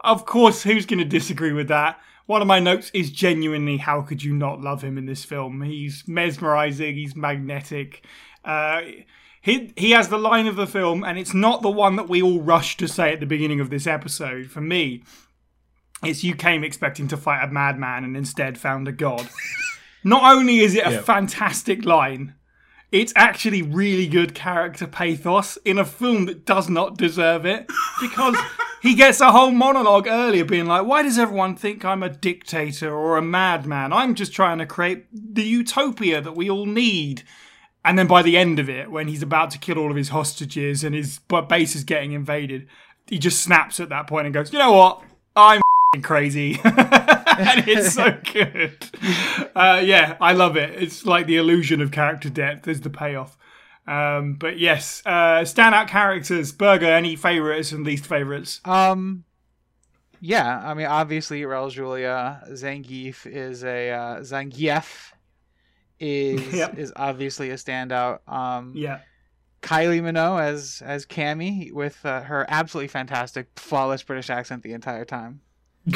Of 0.00 0.26
course, 0.26 0.62
who's 0.62 0.84
going 0.84 0.98
to 0.98 1.06
disagree 1.06 1.52
with 1.52 1.68
that? 1.68 1.98
One 2.28 2.42
of 2.42 2.46
my 2.46 2.60
notes 2.60 2.90
is 2.92 3.10
genuinely 3.10 3.78
how 3.78 4.02
could 4.02 4.22
you 4.22 4.34
not 4.34 4.60
love 4.60 4.82
him 4.82 4.98
in 4.98 5.06
this 5.06 5.24
film? 5.24 5.62
He's 5.62 6.04
mesmerizing, 6.06 6.94
he's 6.94 7.16
magnetic. 7.16 8.04
Uh, 8.44 8.82
he, 9.40 9.72
he 9.78 9.92
has 9.92 10.08
the 10.10 10.18
line 10.18 10.46
of 10.46 10.54
the 10.56 10.66
film, 10.66 11.02
and 11.04 11.18
it's 11.18 11.32
not 11.32 11.62
the 11.62 11.70
one 11.70 11.96
that 11.96 12.06
we 12.10 12.20
all 12.20 12.42
rush 12.42 12.76
to 12.76 12.86
say 12.86 13.14
at 13.14 13.20
the 13.20 13.24
beginning 13.26 13.60
of 13.60 13.70
this 13.70 13.86
episode. 13.86 14.50
For 14.50 14.60
me, 14.60 15.04
it's 16.02 16.22
you 16.22 16.34
came 16.34 16.64
expecting 16.64 17.08
to 17.08 17.16
fight 17.16 17.42
a 17.42 17.50
madman 17.50 18.04
and 18.04 18.14
instead 18.14 18.58
found 18.58 18.88
a 18.88 18.92
god. 18.92 19.26
not 20.04 20.22
only 20.36 20.58
is 20.58 20.74
it 20.74 20.86
a 20.86 20.90
Yeah. 20.92 21.00
fantastic 21.00 21.86
line, 21.86 22.34
it's 22.92 23.14
actually 23.16 23.62
really 23.62 24.06
good 24.06 24.34
character 24.34 24.86
pathos 24.86 25.56
in 25.64 25.78
a 25.78 25.84
film 25.86 26.26
that 26.26 26.44
does 26.44 26.68
not 26.68 26.98
deserve 26.98 27.46
it 27.46 27.66
because 28.02 28.36
he 28.80 28.94
gets 28.94 29.20
a 29.20 29.32
whole 29.32 29.50
monologue 29.50 30.06
earlier 30.06 30.44
being 30.44 30.66
like, 30.66 30.86
Why 30.86 31.02
does 31.02 31.18
everyone 31.18 31.56
think 31.56 31.84
I'm 31.84 32.02
a 32.02 32.08
dictator 32.08 32.94
or 32.94 33.16
a 33.16 33.22
madman? 33.22 33.92
I'm 33.92 34.14
just 34.14 34.32
trying 34.32 34.58
to 34.58 34.66
create 34.66 35.06
the 35.12 35.42
utopia 35.42 36.20
that 36.20 36.36
we 36.36 36.50
all 36.50 36.66
need. 36.66 37.22
And 37.84 37.98
then 37.98 38.06
by 38.06 38.22
the 38.22 38.36
end 38.36 38.58
of 38.58 38.68
it, 38.68 38.90
when 38.90 39.08
he's 39.08 39.22
about 39.22 39.50
to 39.52 39.58
kill 39.58 39.78
all 39.78 39.90
of 39.90 39.96
his 39.96 40.10
hostages 40.10 40.84
and 40.84 40.94
his 40.94 41.20
base 41.48 41.74
is 41.74 41.84
getting 41.84 42.12
invaded, 42.12 42.66
he 43.06 43.18
just 43.18 43.40
snaps 43.40 43.80
at 43.80 43.88
that 43.88 44.06
point 44.06 44.26
and 44.26 44.34
goes, 44.34 44.52
You 44.52 44.58
know 44.58 44.72
what? 44.72 45.02
I'm 45.34 45.58
f***ing 45.58 46.02
crazy. 46.02 46.60
and 46.64 47.68
it's 47.68 47.94
so 47.94 48.16
good. 48.32 48.76
Uh, 49.54 49.80
yeah, 49.82 50.16
I 50.20 50.32
love 50.34 50.56
it. 50.56 50.80
It's 50.80 51.04
like 51.04 51.26
the 51.26 51.36
illusion 51.36 51.80
of 51.80 51.90
character 51.90 52.30
depth 52.30 52.68
is 52.68 52.82
the 52.82 52.90
payoff. 52.90 53.36
Um, 53.88 54.34
but 54.34 54.58
yes, 54.58 55.02
uh, 55.06 55.40
standout 55.42 55.88
characters. 55.88 56.52
Berger, 56.52 56.86
any 56.86 57.16
favorites 57.16 57.72
and 57.72 57.84
least 57.84 58.06
favorites? 58.06 58.60
Um, 58.64 59.24
yeah, 60.20 60.60
I 60.64 60.74
mean, 60.74 60.86
obviously, 60.86 61.42
Raul 61.42 61.70
Julia 61.70 62.42
Zangief 62.50 63.26
is 63.26 63.64
a 63.64 63.90
uh, 63.90 64.16
Zangief 64.20 65.12
is 66.00 66.52
Yep. 66.52 66.78
is 66.78 66.92
obviously 66.96 67.50
a 67.50 67.54
standout. 67.54 68.20
Um, 68.28 68.72
Yeah. 68.76 69.00
Kylie 69.62 70.00
Minogue 70.00 70.40
as 70.40 70.82
as 70.84 71.04
Cammy 71.04 71.72
with 71.72 72.04
uh, 72.06 72.22
her 72.22 72.46
absolutely 72.48 72.88
fantastic, 72.88 73.48
flawless 73.56 74.02
British 74.04 74.30
accent 74.30 74.62
the 74.62 74.72
entire 74.72 75.04
time. 75.04 75.40
Yeah, 75.86 75.94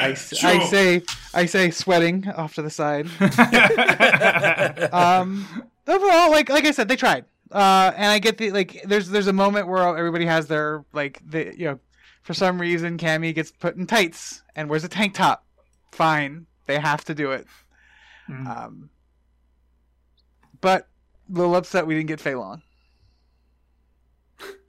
I, 0.00 0.10
s- 0.12 0.36
sure. 0.36 0.50
I 0.50 0.64
say 0.66 1.02
I 1.34 1.46
say 1.46 1.70
sweating 1.70 2.28
off 2.30 2.54
to 2.54 2.62
the 2.62 2.70
side. 2.70 3.06
um, 4.92 5.46
overall, 5.88 6.30
like 6.30 6.48
like 6.48 6.64
I 6.64 6.70
said, 6.70 6.88
they 6.88 6.96
tried. 6.96 7.24
Uh, 7.50 7.92
and 7.96 8.06
I 8.06 8.18
get 8.18 8.38
the 8.38 8.50
like. 8.50 8.82
There's 8.84 9.08
there's 9.08 9.26
a 9.26 9.32
moment 9.32 9.68
where 9.68 9.96
everybody 9.96 10.26
has 10.26 10.46
their 10.46 10.84
like 10.92 11.20
the 11.28 11.54
you 11.56 11.64
know, 11.66 11.80
for 12.22 12.34
some 12.34 12.60
reason 12.60 12.98
Cammy 12.98 13.34
gets 13.34 13.50
put 13.50 13.76
in 13.76 13.86
tights 13.86 14.42
and 14.56 14.68
wears 14.68 14.84
a 14.84 14.88
tank 14.88 15.14
top. 15.14 15.44
Fine, 15.90 16.46
They 16.66 16.78
have 16.78 17.04
to 17.04 17.14
do 17.14 17.32
it. 17.32 17.46
Mm. 18.30 18.46
Um, 18.46 18.90
but 20.62 20.88
a 21.28 21.32
little 21.36 21.54
upset 21.54 21.86
we 21.86 21.94
didn't 21.94 22.08
get 22.08 22.20
Fei 22.20 22.34
Long. 22.34 22.62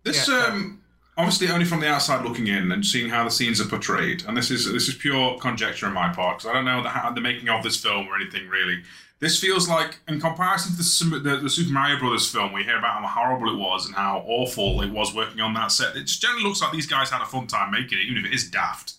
This 0.03 0.27
Yeah. 0.27 0.45
um 0.47 0.81
obviously 1.17 1.49
only 1.49 1.65
from 1.65 1.79
the 1.79 1.87
outside 1.87 2.25
looking 2.25 2.47
in 2.47 2.71
and 2.71 2.85
seeing 2.85 3.09
how 3.09 3.23
the 3.23 3.31
scenes 3.31 3.61
are 3.61 3.65
portrayed, 3.65 4.23
and 4.27 4.35
this 4.35 4.51
is 4.51 4.71
this 4.71 4.87
is 4.87 4.95
pure 4.95 5.37
conjecture 5.39 5.87
on 5.87 5.93
my 5.93 6.13
part 6.13 6.39
because 6.39 6.49
I 6.49 6.53
don't 6.53 6.65
know 6.65 6.83
the, 6.83 6.89
how, 6.89 7.11
the 7.11 7.21
making 7.21 7.49
of 7.49 7.63
this 7.63 7.81
film 7.81 8.07
or 8.07 8.15
anything 8.15 8.47
really. 8.47 8.83
This 9.19 9.39
feels 9.39 9.69
like, 9.69 9.99
in 10.09 10.19
comparison 10.19 10.75
to 10.75 11.09
the, 11.09 11.19
the, 11.19 11.37
the 11.43 11.49
Super 11.49 11.71
Mario 11.71 11.97
Brothers 11.97 12.29
film, 12.29 12.51
we 12.51 12.63
hear 12.63 12.77
about 12.77 13.01
how 13.01 13.07
horrible 13.07 13.53
it 13.53 13.57
was 13.57 13.85
and 13.85 13.95
how 13.95 14.21
awful 14.27 14.81
it 14.81 14.91
was 14.91 15.15
working 15.15 15.39
on 15.39 15.53
that 15.53 15.71
set. 15.71 15.95
It 15.95 16.07
just 16.07 16.21
generally 16.21 16.43
looks 16.43 16.61
like 16.61 16.73
these 16.73 16.87
guys 16.87 17.09
had 17.09 17.21
a 17.21 17.25
fun 17.25 17.47
time 17.47 17.71
making 17.71 17.99
it, 17.99 18.01
even 18.01 18.25
if 18.25 18.25
it 18.25 18.35
is 18.35 18.51
daft. 18.51 18.95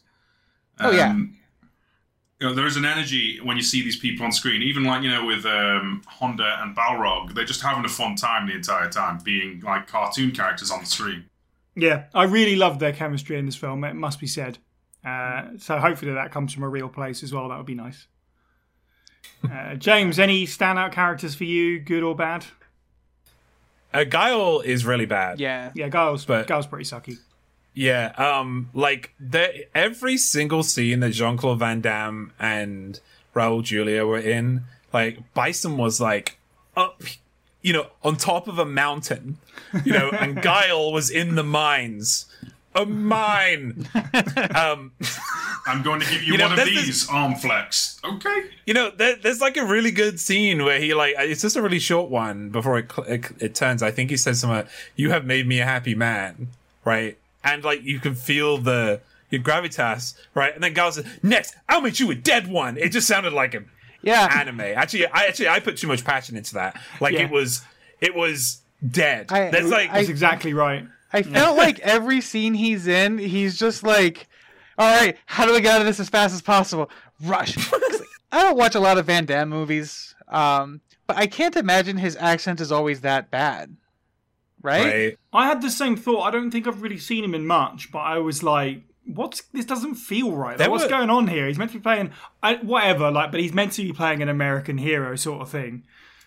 Oh, 0.81 0.93
yeah. 0.93 1.11
Um, 1.11 1.37
you 2.41 2.49
know, 2.49 2.55
there 2.55 2.67
is 2.67 2.79
an 2.79 2.87
energy 2.87 3.39
when 3.43 3.59
you 3.59 3.63
see 3.63 3.83
these 3.83 3.99
people 3.99 4.25
on 4.25 4.33
screen, 4.33 4.63
even 4.63 4.85
like 4.85 5.03
you 5.03 5.11
know 5.11 5.27
with 5.27 5.45
um, 5.45 6.03
Honda 6.07 6.59
and 6.63 6.75
Balrog, 6.75 7.35
they're 7.35 7.45
just 7.45 7.61
having 7.61 7.85
a 7.85 7.89
fun 7.89 8.17
time 8.17 8.47
the 8.47 8.55
entire 8.55 8.89
time, 8.89 9.19
being 9.23 9.61
like 9.61 9.87
cartoon 9.87 10.31
characters 10.31 10.71
on 10.71 10.81
the 10.81 10.87
screen. 10.87 11.25
Yeah, 11.77 12.05
I 12.15 12.25
really 12.25 12.57
loved 12.57 12.81
their 12.81 12.93
chemistry 12.93 13.39
in 13.39 13.47
this 13.47 13.57
film. 13.57 13.83
It 13.85 13.95
must 13.95 14.21
be 14.21 14.27
said. 14.27 14.59
Uh, 15.05 15.49
so 15.59 15.79
hopefully 15.79 16.13
that 16.13 16.31
comes 16.33 16.53
from 16.55 16.63
a 16.63 16.69
real 16.69 16.89
place 16.89 17.23
as 17.23 17.33
well. 17.33 17.49
That 17.49 17.57
would 17.59 17.67
be 17.67 17.75
nice. 17.75 18.07
Uh, 19.51 19.75
James, 19.79 20.19
any 20.19 20.47
standout 20.47 20.93
characters 20.93 21.35
for 21.35 21.45
you, 21.45 21.81
good 21.81 22.03
or 22.03 22.15
bad? 22.15 22.47
Uh, 23.93 24.05
Guile 24.05 24.61
is 24.61 24.85
really 24.85 25.07
bad. 25.07 25.39
Yeah. 25.41 25.71
Yeah, 25.75 25.89
Guile's. 25.89 26.25
But- 26.25 26.47
Guile's 26.47 26.67
pretty 26.67 26.85
sucky. 26.85 27.19
Yeah, 27.77 28.13
um, 28.17 28.71
like 28.73 29.13
the 29.19 29.67
every 29.77 30.17
single 30.17 30.63
scene 30.63 31.01
that 31.01 31.11
Jean 31.11 31.37
Claude 31.37 31.59
Van 31.59 31.81
Damme 31.81 32.33
and 32.39 33.01
Raul 33.35 33.65
Julia 33.65 34.07
were 34.07 34.17
in, 34.21 34.63
like 34.93 35.19
Bison 35.35 35.77
was 35.77 36.01
like 36.01 36.39
up, 36.77 37.03
you 37.65 37.73
know, 37.73 37.87
on 38.05 38.17
top 38.17 38.47
of 38.47 38.59
a 38.59 38.65
mountain, 38.67 39.39
you 39.85 39.93
know, 39.93 40.11
and 40.11 40.41
Guile 40.51 40.93
was 40.93 41.11
in 41.11 41.35
the 41.35 41.43
mines, 41.43 42.27
a 42.75 42.85
mine. 42.85 43.89
um, 44.55 44.93
I'm 45.67 45.83
going 45.83 46.01
to 46.01 46.07
give 46.11 46.23
you, 46.23 46.33
You 46.33 46.39
know, 46.39 46.49
one 46.49 46.59
of 46.59 46.67
this 46.67 46.85
these 46.87 47.09
arm 47.09 47.35
flex. 47.37 47.99
Okay. 48.05 48.45
you 48.67 48.75
know, 48.75 48.91
there, 48.91 49.17
there's 49.17 49.41
like 49.41 49.57
a 49.57 49.65
really 49.65 49.91
good 49.91 50.21
scene 50.21 50.63
where 50.63 50.79
he 50.79 50.93
like 50.93 51.15
it's 51.19 51.41
just 51.41 51.57
a 51.57 51.63
really 51.63 51.79
short 51.79 52.11
one 52.11 52.51
before 52.51 52.79
it 52.79 52.93
it, 53.09 53.31
it 53.41 53.55
turns. 53.55 53.83
I 53.83 53.91
think 53.91 54.11
he 54.11 54.19
says 54.19 54.41
something. 54.41 54.71
You 54.95 55.11
have 55.11 55.25
made 55.25 55.47
me 55.49 55.61
a 55.61 55.65
happy 55.65 55.95
man, 55.95 56.49
right? 56.85 57.17
And 57.43 57.65
like 57.65 57.83
you 57.83 57.99
can 57.99 58.15
feel 58.15 58.59
the 58.59 59.01
your 59.31 59.41
gravitas, 59.43 60.15
right? 60.35 60.55
And 60.55 60.63
then 60.63 60.75
Guile 60.75 60.93
says, 60.93 61.07
"Next, 61.23 61.57
I'll 61.67 61.81
make 61.81 61.99
you 61.99 62.11
a 62.11 62.15
dead 62.15 62.47
one." 62.47 62.77
It 62.77 62.91
just 62.91 63.09
sounded 63.09 63.33
like 63.33 63.55
an 63.55 63.71
Yeah. 64.05 64.29
anime. 64.33 64.61
Actually, 64.61 65.07
I 65.07 65.25
actually 65.27 65.49
I 65.49 65.61
put 65.61 65.77
too 65.77 65.87
much 65.89 66.05
passion 66.05 66.37
into 66.37 66.55
that. 66.55 66.81
Like 67.01 67.15
Yeah. 67.15 67.23
it 67.23 67.31
was, 67.31 67.63
it 68.01 68.15
was 68.15 68.63
dead. 68.89 69.27
I- 69.33 69.51
That's 69.51 69.69
like 69.71 69.91
I- 69.91 69.95
That's 69.99 70.09
exactly 70.09 70.55
right. 70.55 70.87
I 71.13 71.23
felt 71.23 71.57
like 71.57 71.79
every 71.81 72.21
scene 72.21 72.55
he's 72.55 72.89
in, 72.89 73.19
he's 73.19 73.57
just 73.57 73.85
like, 73.85 74.27
all 74.77 74.93
right, 75.01 75.17
how 75.27 75.47
do 75.47 75.53
we 75.53 75.61
get 75.61 75.75
out 75.77 75.81
of 75.81 75.87
this 75.87 76.01
as 76.01 76.09
fast 76.09 76.35
as 76.35 76.43
possible? 76.43 76.91
Rush. 77.23 77.57
I 78.33 78.43
don't 78.43 78.57
watch 78.57 78.75
a 78.75 78.81
lot 78.81 78.99
of 78.99 79.07
Van 79.07 79.25
Damme 79.25 79.49
movies, 79.49 80.13
um, 80.27 80.81
but 81.07 81.17
I 81.17 81.29
can't 81.29 81.55
imagine 81.55 81.99
his 81.99 82.17
accent 82.17 82.61
is 82.61 82.73
always 82.73 83.03
that 83.03 83.31
bad. 83.31 83.77
Right? 84.61 84.85
right. 84.87 85.19
I 85.33 85.47
had 85.47 85.63
the 85.63 85.71
same 85.71 85.95
thought. 85.97 86.23
I 86.23 86.31
don't 86.33 86.51
think 86.51 86.67
I've 86.67 86.83
really 86.83 86.99
seen 86.99 87.23
him 87.23 87.35
in 87.35 87.47
much, 87.47 87.93
but 87.93 87.99
I 88.01 88.19
was 88.19 88.43
like, 88.43 88.81
"What's 89.07 89.43
this? 89.53 89.65
Doesn't 89.65 89.97
feel 89.97 90.33
right. 90.33 90.51
Like, 90.51 90.59
There 90.59 90.71
what's 90.71 90.85
were- 90.85 90.91
going 90.91 91.11
on 91.11 91.27
here? 91.29 91.47
He's 91.47 91.59
meant 91.59 91.73
to 91.73 91.79
be 91.79 91.83
playing 91.83 92.11
I, 92.43 92.57
whatever, 92.57 93.11
like, 93.11 93.31
but 93.31 93.41
he's 93.41 93.53
meant 93.53 93.73
to 93.73 93.83
be 93.83 93.93
playing 93.93 94.23
an 94.23 94.29
American 94.29 94.79
hero 94.79 95.17
sort 95.17 95.43
of 95.43 95.49
thing. 95.51 95.83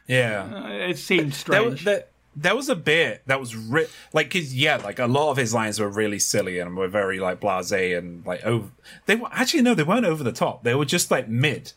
Yeah. 0.07 0.63
Uh, 0.65 0.67
it 0.89 0.97
seemed 0.97 1.33
There 1.33 1.63
was, 1.63 1.79
strange. 1.79 1.83
there, 1.85 2.05
there 2.35 2.55
was 2.55 2.69
a 2.69 2.75
bit 2.75 3.23
that 3.25 3.39
was 3.39 3.55
ri- 3.55 3.87
like, 4.13 4.31
cause 4.31 4.53
yeah, 4.53 4.77
like 4.77 4.99
a 4.99 5.07
lot 5.07 5.31
of 5.31 5.37
his 5.37 5.53
lines 5.53 5.79
were 5.79 5.89
really 5.89 6.19
silly 6.19 6.59
and 6.59 6.77
were 6.77 6.87
very 6.87 7.19
like 7.19 7.39
blasé 7.41 7.97
and 7.97 8.25
like 8.25 8.43
over. 8.45 8.69
They 9.05 9.15
were 9.15 9.27
actually 9.31 9.63
no, 9.63 9.73
they 9.73 9.83
weren't 9.83 10.05
over 10.05 10.23
the 10.23 10.31
top. 10.31 10.63
They 10.63 10.75
were 10.75 10.85
just 10.85 11.09
like 11.11 11.27
mid, 11.27 11.73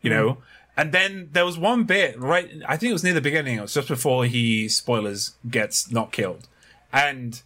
you 0.00 0.10
know. 0.10 0.38
And 0.76 0.90
then 0.92 1.28
there 1.32 1.44
was 1.44 1.58
one 1.58 1.84
bit 1.84 2.18
right. 2.18 2.48
I 2.66 2.76
think 2.76 2.90
it 2.90 2.94
was 2.94 3.04
near 3.04 3.12
the 3.14 3.20
beginning. 3.20 3.58
It 3.58 3.62
was 3.62 3.74
just 3.74 3.88
before 3.88 4.24
he 4.26 4.68
spoilers 4.70 5.32
gets 5.50 5.90
not 5.90 6.12
killed, 6.12 6.48
and 6.92 7.42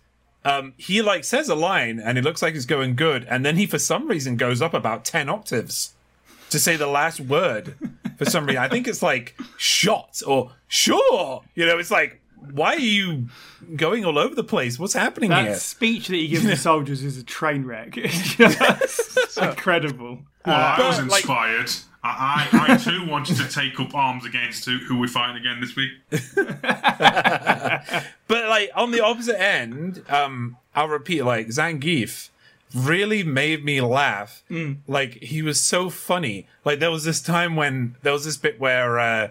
um, 0.47 0.75
he 0.77 1.03
like 1.03 1.25
says 1.25 1.49
a 1.49 1.55
line 1.55 1.99
and 1.99 2.17
it 2.19 2.25
looks 2.25 2.41
like 2.43 2.55
it's 2.55 2.67
going 2.67 2.95
good, 2.97 3.27
and 3.29 3.45
then 3.45 3.57
he 3.57 3.67
for 3.67 3.79
some 3.79 4.07
reason 4.09 4.37
goes 4.37 4.63
up 4.63 4.75
about 4.75 5.05
ten 5.05 5.29
octaves 5.29 5.95
to 6.51 6.59
say 6.59 6.77
the 6.77 6.87
last 6.87 7.19
word 7.21 7.75
for 8.17 8.25
some 8.25 8.47
reason. 8.47 8.63
I 8.63 8.69
think 8.69 8.87
it's 8.87 9.03
like 9.03 9.37
shot 9.57 10.23
or 10.27 10.53
sure. 10.69 11.43
You 11.55 11.67
know, 11.67 11.79
it's 11.79 11.91
like 11.91 12.21
why 12.53 12.75
are 12.75 12.79
you 12.79 13.29
going 13.75 14.05
all 14.05 14.19
over 14.19 14.35
the 14.35 14.45
place? 14.45 14.79
What's 14.79 14.93
happening 14.95 15.31
that 15.31 15.45
here? 15.47 15.55
speech 15.57 16.09
that 16.09 16.17
he 16.17 16.29
gives 16.29 16.45
the 16.45 16.57
soldiers 16.57 17.03
is 17.03 17.19
a 17.19 17.25
train 17.25 17.65
wreck. 17.65 17.97
It's 17.97 19.37
incredible. 19.43 20.21
Well, 20.47 20.55
I 20.57 20.87
was 20.87 20.99
but, 20.99 21.09
like- 21.09 21.23
inspired. 21.23 21.71
I, 22.05 22.49
I, 22.53 22.75
I 22.75 22.77
too 22.77 23.05
wanted 23.11 23.37
to 23.39 23.49
take 23.49 23.81
up 23.81 23.93
arms 23.93 24.25
against 24.25 24.65
who, 24.65 24.77
who 24.79 24.97
we're 25.01 25.09
fighting 25.09 25.37
again 25.37 25.61
this 25.61 25.75
week. 25.75 25.91
But 28.29 28.49
like 28.49 28.71
on 28.75 28.91
the 28.91 29.01
opposite 29.05 29.41
end, 29.41 30.03
um, 30.09 30.57
I'll 30.75 30.89
repeat, 30.89 31.23
like 31.23 31.49
Zangief 31.49 32.31
really 32.75 33.23
made 33.23 33.65
me 33.65 33.81
laugh. 33.81 34.43
Like 34.89 35.15
he 35.23 35.43
was 35.43 35.61
so 35.61 35.91
funny. 35.91 36.47
Like 36.65 36.81
there 36.81 36.91
was 36.91 37.05
this 37.05 37.21
time 37.21 37.55
when 37.57 37.95
there 38.03 38.13
was 38.13 38.25
this 38.25 38.37
bit 38.37 38.59
where 38.61 38.99
uh 38.99 39.29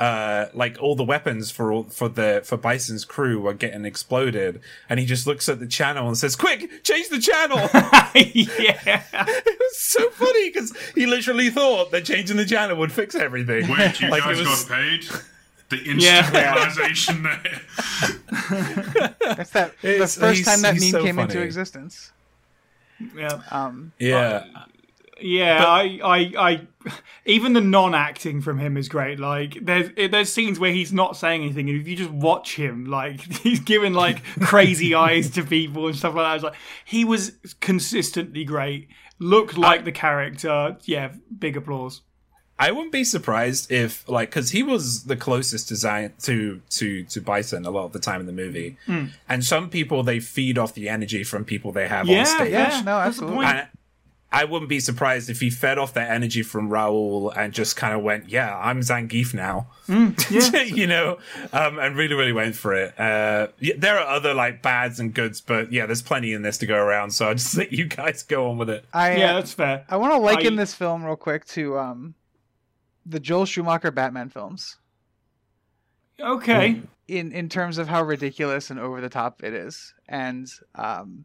uh 0.00 0.46
like 0.54 0.76
all 0.80 0.96
the 0.96 1.04
weapons 1.04 1.50
for 1.50 1.70
all 1.72 1.84
for 1.84 2.08
the 2.08 2.40
for 2.44 2.56
Bison's 2.56 3.04
crew 3.04 3.38
were 3.40 3.52
getting 3.54 3.84
exploded 3.84 4.60
and 4.88 4.98
he 4.98 5.04
just 5.06 5.26
looks 5.26 5.46
at 5.48 5.60
the 5.60 5.66
channel 5.66 6.08
and 6.08 6.16
says, 6.16 6.34
Quick, 6.36 6.82
change 6.82 7.08
the 7.10 7.20
channel. 7.20 7.58
yeah. 8.14 9.02
it 9.12 9.58
was 9.60 9.76
so 9.78 10.08
funny 10.10 10.48
because 10.50 10.74
he 10.94 11.04
literally 11.06 11.50
thought 11.50 11.90
that 11.92 12.06
changing 12.06 12.38
the 12.38 12.46
channel 12.46 12.76
would 12.78 12.90
fix 12.92 13.14
everything. 13.14 13.68
Wait, 13.68 14.00
you 14.00 14.08
Like, 14.08 14.22
it 14.22 14.24
guys 14.24 14.38
was- 14.38 14.64
got 14.64 14.76
paid? 14.78 15.04
The 15.68 15.76
instant 15.76 16.00
Yeah. 16.02 16.54
realization 16.54 17.22
there. 17.22 17.60
That's 19.20 19.50
that 19.50 19.74
the 19.82 20.06
first 20.06 20.44
time 20.44 20.62
that 20.62 20.74
meme 20.74 20.90
so 20.90 21.02
came 21.04 21.18
into 21.18 21.40
existence. 21.42 22.10
Yeah. 23.16 23.40
Um, 23.50 23.92
Yeah. 23.98 24.44
Yeah, 25.20 25.64
I, 25.64 26.00
I, 26.02 26.18
I, 26.38 26.92
even 27.26 27.52
the 27.52 27.60
non-acting 27.60 28.40
from 28.40 28.58
him 28.58 28.76
is 28.76 28.88
great. 28.88 29.18
Like, 29.18 29.58
there's 29.60 29.90
there's 30.10 30.32
scenes 30.32 30.58
where 30.58 30.72
he's 30.72 30.92
not 30.92 31.16
saying 31.16 31.42
anything, 31.42 31.68
and 31.68 31.80
if 31.80 31.86
you 31.86 31.96
just 31.96 32.10
watch 32.10 32.56
him, 32.56 32.86
like 32.86 33.20
he's 33.42 33.60
giving 33.60 33.92
like 33.92 34.22
crazy 34.40 34.94
eyes 34.94 35.30
to 35.30 35.44
people 35.44 35.86
and 35.86 35.96
stuff 35.96 36.14
like 36.14 36.24
that. 36.24 36.34
It's 36.36 36.44
like 36.44 36.60
he 36.84 37.04
was 37.04 37.32
consistently 37.60 38.44
great. 38.44 38.88
Looked 39.18 39.58
like 39.58 39.84
the 39.84 39.92
character. 39.92 40.76
Yeah, 40.84 41.12
big 41.38 41.56
applause. 41.56 42.02
I 42.58 42.72
wouldn't 42.72 42.92
be 42.92 43.04
surprised 43.04 43.72
if, 43.72 44.06
like, 44.06 44.28
because 44.28 44.50
he 44.50 44.62
was 44.62 45.04
the 45.04 45.16
closest 45.16 45.68
to 45.68 45.76
Zion 45.76 46.12
to 46.24 46.60
to 46.70 47.04
to 47.04 47.20
Bison 47.22 47.64
a 47.64 47.70
lot 47.70 47.86
of 47.86 47.92
the 47.92 47.98
time 47.98 48.20
in 48.20 48.26
the 48.26 48.34
movie, 48.34 48.76
hmm. 48.84 49.06
and 49.28 49.42
some 49.42 49.70
people 49.70 50.02
they 50.02 50.20
feed 50.20 50.58
off 50.58 50.74
the 50.74 50.88
energy 50.90 51.24
from 51.24 51.46
people 51.46 51.72
they 51.72 51.88
have 51.88 52.06
Yeah, 52.06 52.20
on 52.20 52.26
stage. 52.26 52.52
yeah, 52.52 52.82
no, 52.84 52.98
that's 52.98 53.16
the 53.18 53.24
absolutely. 53.24 53.36
point. 53.36 53.48
And 53.48 53.68
I 54.32 54.44
wouldn't 54.44 54.68
be 54.68 54.78
surprised 54.78 55.28
if 55.28 55.40
he 55.40 55.50
fed 55.50 55.76
off 55.76 55.92
that 55.94 56.08
energy 56.08 56.44
from 56.44 56.70
Raul 56.70 57.36
and 57.36 57.52
just 57.52 57.74
kind 57.74 57.94
of 57.94 58.02
went, 58.02 58.28
"Yeah, 58.28 58.56
I'm 58.56 58.78
Zangief 58.80 59.34
now," 59.34 59.66
yeah. 59.88 60.62
you 60.62 60.86
know, 60.86 61.18
um, 61.52 61.80
and 61.80 61.96
really, 61.96 62.14
really 62.14 62.32
went 62.32 62.54
for 62.54 62.72
it. 62.74 62.98
Uh, 62.98 63.48
yeah, 63.58 63.74
there 63.76 63.98
are 63.98 64.06
other 64.06 64.32
like 64.32 64.62
bads 64.62 65.00
and 65.00 65.12
goods, 65.12 65.40
but 65.40 65.72
yeah, 65.72 65.86
there's 65.86 66.02
plenty 66.02 66.32
in 66.32 66.42
this 66.42 66.58
to 66.58 66.66
go 66.66 66.76
around. 66.76 67.10
So 67.10 67.28
I 67.28 67.34
just 67.34 67.56
let 67.58 67.72
you 67.72 67.86
guys 67.86 68.22
go 68.22 68.48
on 68.50 68.56
with 68.58 68.70
it. 68.70 68.84
I 68.94 69.16
Yeah, 69.16 69.32
that's 69.32 69.52
fair. 69.52 69.84
I 69.88 69.96
want 69.96 70.12
to 70.12 70.18
liken 70.18 70.52
I- 70.54 70.56
this 70.62 70.74
film 70.74 71.04
real 71.04 71.16
quick 71.16 71.44
to 71.46 71.76
um, 71.78 72.14
the 73.04 73.18
Joel 73.18 73.46
Schumacher 73.46 73.90
Batman 73.90 74.28
films 74.28 74.76
Okay. 76.20 76.82
in 77.08 77.32
in 77.32 77.48
terms 77.48 77.78
of 77.78 77.88
how 77.88 78.02
ridiculous 78.04 78.70
and 78.70 78.78
over 78.78 79.00
the 79.00 79.08
top 79.08 79.42
it 79.42 79.54
is, 79.54 79.92
and 80.08 80.46
um, 80.76 81.24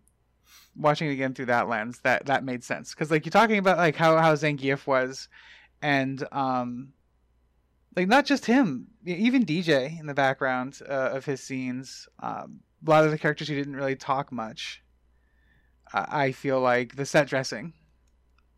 watching 0.75 1.09
it 1.09 1.13
again 1.13 1.33
through 1.33 1.45
that 1.47 1.67
lens, 1.69 1.99
that 2.03 2.25
that 2.27 2.43
made 2.43 2.63
sense 2.63 2.93
because 2.93 3.11
like 3.11 3.25
you're 3.25 3.31
talking 3.31 3.57
about 3.57 3.77
like 3.77 3.95
how 3.95 4.17
how 4.17 4.33
Zangief 4.35 4.85
was, 4.87 5.27
and 5.81 6.25
um, 6.31 6.93
like 7.95 8.07
not 8.07 8.25
just 8.25 8.45
him, 8.45 8.87
even 9.05 9.45
DJ 9.45 9.99
in 9.99 10.05
the 10.07 10.13
background 10.13 10.79
uh, 10.87 11.11
of 11.13 11.25
his 11.25 11.41
scenes. 11.41 12.07
Um, 12.21 12.59
a 12.85 12.89
lot 12.89 13.03
of 13.05 13.11
the 13.11 13.17
characters 13.17 13.47
who 13.47 13.55
didn't 13.55 13.75
really 13.75 13.95
talk 13.95 14.31
much. 14.31 14.83
I 15.93 16.25
I 16.25 16.31
feel 16.31 16.59
like 16.59 16.95
the 16.95 17.05
set 17.05 17.27
dressing 17.27 17.73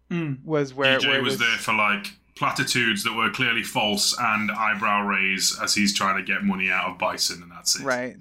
Mm. 0.10 0.42
was 0.46 0.74
where, 0.74 1.00
where 1.02 1.20
DJ 1.20 1.22
was 1.24 1.38
there 1.38 1.48
for 1.58 1.74
like 1.74 2.08
platitudes 2.36 3.04
that 3.04 3.12
were 3.14 3.30
clearly 3.30 3.62
false 3.64 4.16
and 4.18 4.50
eyebrow 4.52 5.06
raise 5.06 5.60
as 5.62 5.74
he's 5.76 5.94
trying 5.94 6.16
to 6.16 6.24
get 6.24 6.44
money 6.44 6.70
out 6.70 6.90
of 6.90 6.98
Bison, 6.98 7.42
and 7.44 7.52
that's 7.52 7.78
it. 7.78 7.84
right. 7.84 8.16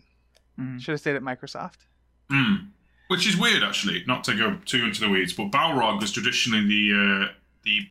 Mm. 0.58 0.80
Should 0.80 0.92
have 0.92 1.00
stayed 1.00 1.14
at 1.14 1.22
Microsoft. 1.22 1.76
Mm. 2.28 2.70
Which 3.08 3.26
is 3.26 3.36
weird, 3.36 3.62
actually. 3.62 4.02
Not 4.06 4.24
to 4.24 4.34
go 4.36 4.58
too 4.64 4.84
into 4.84 5.00
the 5.00 5.08
weeds, 5.08 5.32
but 5.32 5.50
Balrog 5.50 6.00
was 6.00 6.10
traditionally 6.10 6.66
the 6.66 7.28
uh, 7.28 7.32
the 7.62 7.88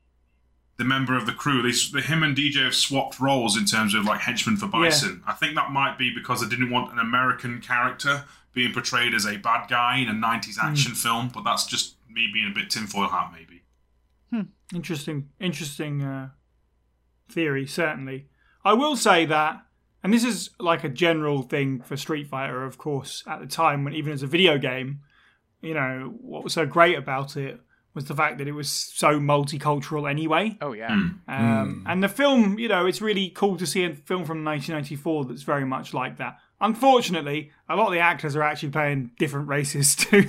the 0.77 0.83
member 0.83 1.15
of 1.15 1.25
the 1.25 1.31
crew. 1.31 1.61
They, 1.61 1.71
the, 1.93 2.01
him 2.01 2.21
and 2.21 2.35
DJ 2.35 2.63
have 2.63 2.75
swapped 2.75 3.19
roles 3.19 3.57
in 3.57 3.65
terms 3.65 3.93
of 3.93 4.03
like 4.03 4.21
henchman 4.21 4.57
for 4.57 4.67
Bison. 4.67 5.23
I 5.25 5.33
think 5.33 5.55
that 5.55 5.71
might 5.71 5.97
be 5.97 6.13
because 6.13 6.41
they 6.41 6.49
didn't 6.49 6.69
want 6.69 6.91
an 6.91 6.99
American 6.99 7.61
character 7.61 8.25
being 8.53 8.73
portrayed 8.73 9.13
as 9.13 9.25
a 9.25 9.37
bad 9.37 9.69
guy 9.69 9.97
in 9.97 10.09
a 10.09 10.13
90s 10.13 10.57
action 10.61 10.93
film, 10.93 11.29
but 11.33 11.43
that's 11.43 11.65
just 11.65 11.95
me 12.09 12.29
being 12.33 12.49
a 12.49 12.53
bit 12.53 12.69
tinfoil 12.69 13.09
hat, 13.09 13.31
maybe. 13.33 13.61
Interesting, 14.73 15.29
interesting 15.39 16.01
uh, 16.01 16.29
theory. 17.29 17.67
Certainly, 17.67 18.27
I 18.63 18.73
will 18.73 18.95
say 18.95 19.25
that, 19.25 19.64
and 20.05 20.13
this 20.13 20.23
is 20.23 20.51
like 20.59 20.83
a 20.83 20.89
general 20.89 21.41
thing 21.41 21.81
for 21.81 21.97
Street 21.97 22.27
Fighter, 22.27 22.63
of 22.63 22.77
course. 22.77 23.23
At 23.27 23.39
the 23.39 23.47
time, 23.47 23.83
when 23.83 23.93
even 23.95 24.13
as 24.13 24.21
a 24.23 24.27
video 24.27 24.57
game, 24.59 24.99
you 25.61 25.73
know 25.73 26.13
what 26.21 26.43
was 26.43 26.53
so 26.53 26.65
great 26.67 26.95
about 26.97 27.35
it 27.35 27.59
was 27.95 28.05
the 28.05 28.13
fact 28.15 28.37
that 28.37 28.47
it 28.47 28.51
was 28.51 28.69
so 28.69 29.19
multicultural 29.19 30.07
anyway. 30.09 30.57
Oh 30.61 30.73
yeah. 30.73 30.91
Um, 31.27 31.83
And 31.87 32.03
the 32.03 32.09
film, 32.09 32.59
you 32.59 32.67
know, 32.67 32.85
it's 32.85 33.01
really 33.01 33.29
cool 33.29 33.57
to 33.57 33.65
see 33.65 33.83
a 33.85 33.89
film 33.95 34.25
from 34.25 34.43
1994 34.43 35.25
that's 35.25 35.43
very 35.43 35.65
much 35.65 35.93
like 35.93 36.17
that. 36.17 36.37
Unfortunately, 36.61 37.51
a 37.69 37.75
lot 37.75 37.87
of 37.87 37.93
the 37.93 37.99
actors 37.99 38.35
are 38.35 38.43
actually 38.43 38.69
playing 38.69 39.11
different 39.17 39.47
races 39.47 39.95
to 40.03 40.21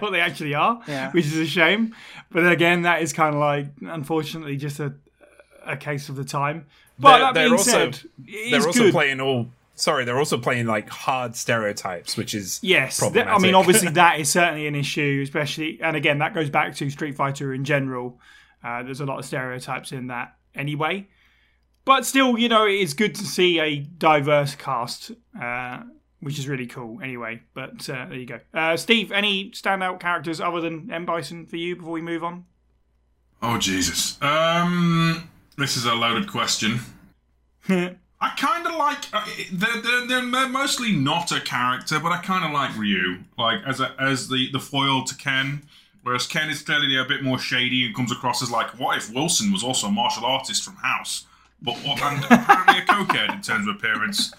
what 0.00 0.10
they 0.10 0.20
actually 0.20 0.54
are, 0.54 0.80
Yeah. 0.88 1.10
which 1.12 1.26
is 1.26 1.36
a 1.36 1.46
shame. 1.46 1.94
But 2.30 2.50
again, 2.50 2.82
that 2.82 3.02
is 3.02 3.12
kind 3.12 3.34
of 3.34 3.40
like, 3.40 3.66
unfortunately, 3.82 4.56
just 4.56 4.78
a 4.80 4.94
a 5.64 5.76
case 5.76 6.08
of 6.08 6.16
the 6.16 6.24
time. 6.24 6.66
But 7.02 7.10
They're- 7.10 7.20
that 7.20 7.34
they're 7.34 7.44
being 7.48 7.52
also- 7.58 7.70
said, 7.90 8.00
They're 8.18 8.58
is 8.60 8.66
also 8.66 8.78
good. 8.84 8.92
playing 8.92 9.20
all. 9.20 9.48
Sorry, 9.74 10.04
they're 10.04 10.18
also 10.18 10.38
playing 10.38 10.66
like 10.66 10.88
hard 10.88 11.34
stereotypes, 11.34 12.16
which 12.16 12.34
is 12.34 12.60
Yes, 12.62 13.00
th- 13.00 13.26
I 13.26 13.38
mean, 13.38 13.54
obviously 13.54 13.88
that 14.02 14.20
is 14.20 14.30
certainly 14.30 14.66
an 14.68 14.74
issue, 14.76 15.20
especially, 15.24 15.80
and 15.82 15.96
again, 15.96 16.18
that 16.18 16.34
goes 16.34 16.48
back 16.50 16.76
to 16.76 16.88
Street 16.90 17.16
Fighter 17.16 17.52
in 17.52 17.64
general. 17.64 18.20
Uh, 18.62 18.82
there's 18.84 19.00
a 19.00 19.06
lot 19.06 19.18
of 19.18 19.24
stereotypes 19.24 19.90
in 19.90 20.06
that 20.06 20.36
anyway, 20.54 21.08
but 21.84 22.06
still, 22.06 22.38
you 22.38 22.48
know, 22.48 22.64
it's 22.64 22.92
good 22.94 23.14
to 23.16 23.24
see 23.26 23.58
a 23.58 23.78
diverse 23.78 24.54
cast, 24.54 25.10
uh, 25.40 25.80
which 26.20 26.38
is 26.38 26.46
really 26.46 26.66
cool. 26.66 27.00
Anyway, 27.02 27.42
but 27.54 27.88
uh, 27.90 28.06
there 28.06 28.14
you 28.18 28.26
go. 28.26 28.38
Uh, 28.54 28.76
Steve, 28.76 29.10
any 29.10 29.50
standout 29.50 29.98
characters 29.98 30.40
other 30.40 30.60
than 30.60 30.92
M 30.92 31.04
Bison 31.06 31.46
for 31.46 31.56
you 31.56 31.74
before 31.74 31.92
we 31.92 32.02
move 32.02 32.22
on? 32.22 32.44
Oh 33.42 33.58
Jesus. 33.58 34.16
Um, 34.22 35.28
this 35.58 35.76
is 35.76 35.84
a 35.84 35.94
loaded 35.94 36.28
question. 36.28 36.80
I 38.22 38.28
kind 38.36 38.66
of 38.66 38.76
like. 38.76 38.98
Uh, 39.12 39.26
they're, 39.52 39.82
they're, 39.82 40.06
they're 40.06 40.48
mostly 40.48 40.92
not 40.92 41.32
a 41.32 41.40
character, 41.40 41.98
but 41.98 42.12
I 42.12 42.18
kind 42.18 42.44
of 42.44 42.52
like 42.52 42.76
Ryu, 42.76 43.18
like 43.36 43.60
as 43.66 43.80
a, 43.80 43.94
as 44.00 44.28
the 44.28 44.50
the 44.52 44.60
foil 44.60 45.02
to 45.04 45.16
Ken. 45.16 45.64
Whereas 46.04 46.26
Ken 46.26 46.48
is 46.48 46.62
clearly 46.62 46.96
a 46.96 47.04
bit 47.04 47.22
more 47.22 47.38
shady 47.38 47.84
and 47.84 47.94
comes 47.94 48.10
across 48.10 48.42
as 48.42 48.50
like, 48.50 48.78
what 48.78 48.96
if 48.96 49.12
Wilson 49.12 49.52
was 49.52 49.62
also 49.62 49.86
a 49.86 49.90
martial 49.90 50.24
artist 50.24 50.64
from 50.64 50.74
House, 50.76 51.26
but 51.60 51.76
and 51.84 52.24
apparently 52.30 52.78
a 52.78 52.82
cokehead 52.82 53.34
in 53.34 53.40
terms 53.40 53.68
of 53.68 53.76
appearance, 53.76 54.32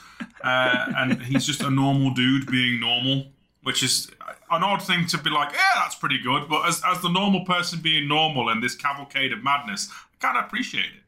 uh, 0.44 0.92
and 0.98 1.22
he's 1.22 1.46
just 1.46 1.62
a 1.62 1.70
normal 1.70 2.14
dude 2.14 2.50
being 2.50 2.80
normal, 2.80 3.28
which 3.64 3.82
is 3.82 4.10
an 4.52 4.64
odd 4.64 4.82
thing 4.82 5.08
to 5.08 5.18
be 5.18 5.30
like, 5.30 5.52
yeah, 5.54 5.82
that's 5.82 5.96
pretty 5.96 6.20
good. 6.20 6.50
But 6.50 6.68
as 6.68 6.82
as 6.86 7.02
the 7.02 7.10
normal 7.10 7.46
person 7.46 7.80
being 7.82 8.08
normal 8.08 8.50
in 8.50 8.62
this 8.62 8.76
cavalcade 8.76 9.32
of 9.32 9.44
madness, 9.44 9.90
I 9.92 10.26
kind 10.26 10.38
of 10.38 10.46
appreciate 10.46 10.86
it 10.86 11.03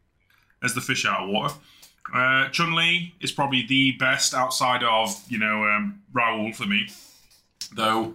as 0.66 0.74
the 0.74 0.82
fish 0.82 1.06
out 1.06 1.22
of 1.24 1.30
water. 1.30 1.54
Uh, 2.14 2.50
Chun 2.50 2.76
Li 2.76 3.14
is 3.22 3.32
probably 3.32 3.66
the 3.68 3.94
best 3.94 4.34
outside 4.34 4.84
of 4.84 5.16
you 5.30 5.40
know 5.40 5.64
um, 5.64 6.02
Raul 6.14 6.54
for 6.56 6.66
me, 6.66 6.90
though. 7.76 8.14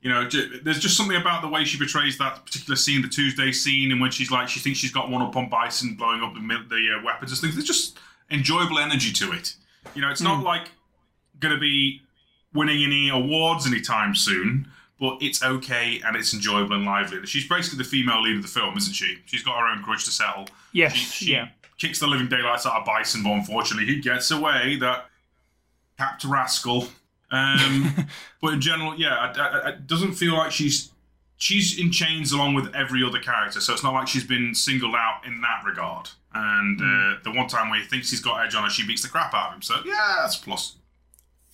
You 0.00 0.10
know, 0.10 0.28
j- 0.28 0.58
there's 0.62 0.78
just 0.80 0.98
something 0.98 1.16
about 1.16 1.40
the 1.40 1.48
way 1.48 1.64
she 1.64 1.78
portrays 1.78 2.18
that 2.18 2.44
particular 2.44 2.76
scene, 2.76 3.00
the 3.00 3.08
Tuesday 3.08 3.52
scene, 3.52 3.90
and 3.90 4.00
when 4.02 4.10
she's 4.10 4.30
like, 4.30 4.48
she 4.48 4.60
thinks 4.60 4.78
she's 4.78 4.92
got 4.92 5.10
one 5.10 5.22
up 5.22 5.34
on 5.34 5.48
Bison, 5.48 5.94
blowing 5.94 6.22
up 6.22 6.34
the, 6.34 6.40
the 6.68 6.98
uh, 7.00 7.02
weapons 7.02 7.32
and 7.32 7.40
things. 7.40 7.54
There's 7.54 7.64
just 7.66 7.98
enjoyable 8.30 8.78
energy 8.78 9.12
to 9.14 9.32
it. 9.32 9.54
You 9.94 10.02
know, 10.02 10.10
it's 10.10 10.20
not 10.20 10.44
like 10.44 10.68
going 11.40 11.54
to 11.54 11.60
be 11.60 12.02
winning 12.52 12.84
any 12.84 13.08
awards 13.08 13.66
anytime 13.66 14.14
soon, 14.14 14.68
but 15.00 15.16
it's 15.22 15.42
okay 15.42 16.00
and 16.06 16.16
it's 16.16 16.34
enjoyable 16.34 16.76
and 16.76 16.84
lively. 16.84 17.24
She's 17.26 17.48
basically 17.48 17.78
the 17.78 17.84
female 17.88 18.22
lead 18.22 18.36
of 18.36 18.42
the 18.42 18.48
film, 18.48 18.76
isn't 18.76 18.92
she? 18.94 19.18
She's 19.24 19.42
got 19.42 19.58
her 19.58 19.66
own 19.66 19.82
grudge 19.82 20.04
to 20.04 20.10
settle. 20.10 20.48
Yes, 20.72 20.92
She, 20.92 21.24
she 21.26 21.32
yeah. 21.32 21.48
Kicks 21.78 21.98
the 22.00 22.06
living 22.06 22.28
daylights 22.28 22.66
out 22.66 22.74
of 22.80 22.84
Bison, 22.86 23.22
but 23.22 23.30
unfortunately 23.32 23.92
he 23.92 24.00
gets 24.00 24.30
away. 24.30 24.76
That 24.80 25.06
capped 25.98 26.24
rascal. 26.24 26.88
Um, 27.30 28.08
but 28.40 28.54
in 28.54 28.60
general, 28.60 28.94
yeah, 28.98 29.14
I- 29.16 29.38
I- 29.40 29.58
I- 29.60 29.68
it 29.70 29.86
doesn't 29.86 30.12
feel 30.14 30.34
like 30.34 30.52
she's 30.52 30.90
she's 31.36 31.78
in 31.78 31.90
chains 31.90 32.32
along 32.32 32.54
with 32.54 32.74
every 32.74 33.02
other 33.04 33.18
character. 33.18 33.60
So 33.60 33.72
it's 33.72 33.82
not 33.82 33.92
like 33.92 34.06
she's 34.08 34.24
been 34.24 34.54
singled 34.54 34.94
out 34.94 35.22
in 35.26 35.40
that 35.40 35.62
regard. 35.64 36.10
And 36.32 36.80
uh, 36.80 37.18
the 37.24 37.30
one 37.32 37.48
time 37.48 37.70
where 37.70 37.80
he 37.80 37.86
thinks 37.86 38.10
he's 38.10 38.20
got 38.20 38.44
edge 38.44 38.54
on 38.54 38.64
her, 38.64 38.70
she 38.70 38.86
beats 38.86 39.02
the 39.02 39.08
crap 39.08 39.34
out 39.34 39.48
of 39.48 39.54
him. 39.54 39.62
So 39.62 39.74
yeah, 39.84 40.16
that's 40.20 40.36
a 40.38 40.40
plus. 40.40 40.76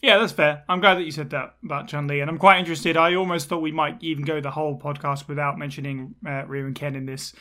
Yeah, 0.03 0.19
that's 0.19 0.33
fair. 0.33 0.65
I'm 0.67 0.81
glad 0.81 0.95
that 0.95 1.05
you 1.05 1.11
said 1.11 1.31
that 1.31 1.57
about 1.63 1.89
Chun 1.89 2.07
Li, 2.07 2.21
and 2.21 2.31
I'm 2.31 2.39
quite 2.39 2.59
interested. 2.59 2.97
I 2.97 3.15
almost 3.15 3.49
thought 3.49 3.59
we 3.59 3.73
might 3.73 4.03
even 4.03 4.25
go 4.25 4.41
the 4.41 4.51
whole 4.51 4.79
podcast 4.79 5.29
without 5.29 5.59
mentioning 5.59 6.15
uh, 6.27 6.45
Ryu 6.47 6.67
and 6.67 6.75
Ken 6.75 6.97
in 6.97 7.05
this. 7.05 7.35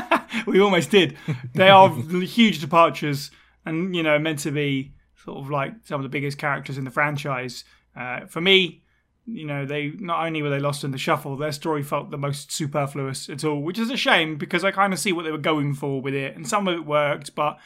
we 0.46 0.60
almost 0.60 0.90
did. 0.90 1.16
They 1.54 1.70
are 1.70 1.88
huge 2.22 2.60
departures, 2.60 3.32
and 3.66 3.96
you 3.96 4.04
know, 4.04 4.18
meant 4.20 4.38
to 4.40 4.52
be 4.52 4.94
sort 5.24 5.38
of 5.38 5.50
like 5.50 5.72
some 5.84 6.00
of 6.00 6.04
the 6.04 6.08
biggest 6.08 6.38
characters 6.38 6.78
in 6.78 6.84
the 6.84 6.90
franchise. 6.90 7.64
Uh, 7.96 8.26
for 8.26 8.40
me, 8.40 8.84
you 9.26 9.46
know, 9.46 9.66
they 9.66 9.92
not 9.98 10.24
only 10.24 10.40
were 10.40 10.50
they 10.50 10.60
lost 10.60 10.84
in 10.84 10.92
the 10.92 10.98
shuffle, 10.98 11.36
their 11.36 11.50
story 11.50 11.82
felt 11.82 12.12
the 12.12 12.18
most 12.18 12.52
superfluous 12.52 13.28
at 13.28 13.42
all, 13.42 13.60
which 13.60 13.78
is 13.78 13.90
a 13.90 13.96
shame 13.96 14.36
because 14.36 14.62
I 14.62 14.70
kind 14.70 14.92
of 14.92 15.00
see 15.00 15.12
what 15.12 15.24
they 15.24 15.32
were 15.32 15.38
going 15.38 15.74
for 15.74 16.00
with 16.00 16.14
it, 16.14 16.36
and 16.36 16.46
some 16.46 16.68
of 16.68 16.74
it 16.74 16.86
worked, 16.86 17.34
but 17.34 17.58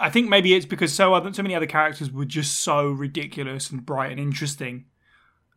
I 0.00 0.10
think 0.10 0.28
maybe 0.28 0.54
it's 0.54 0.66
because 0.66 0.92
so 0.92 1.14
other 1.14 1.32
so 1.32 1.42
many 1.42 1.54
other 1.54 1.66
characters 1.66 2.10
were 2.10 2.24
just 2.24 2.60
so 2.60 2.88
ridiculous 2.90 3.70
and 3.70 3.84
bright 3.84 4.10
and 4.10 4.20
interesting 4.20 4.86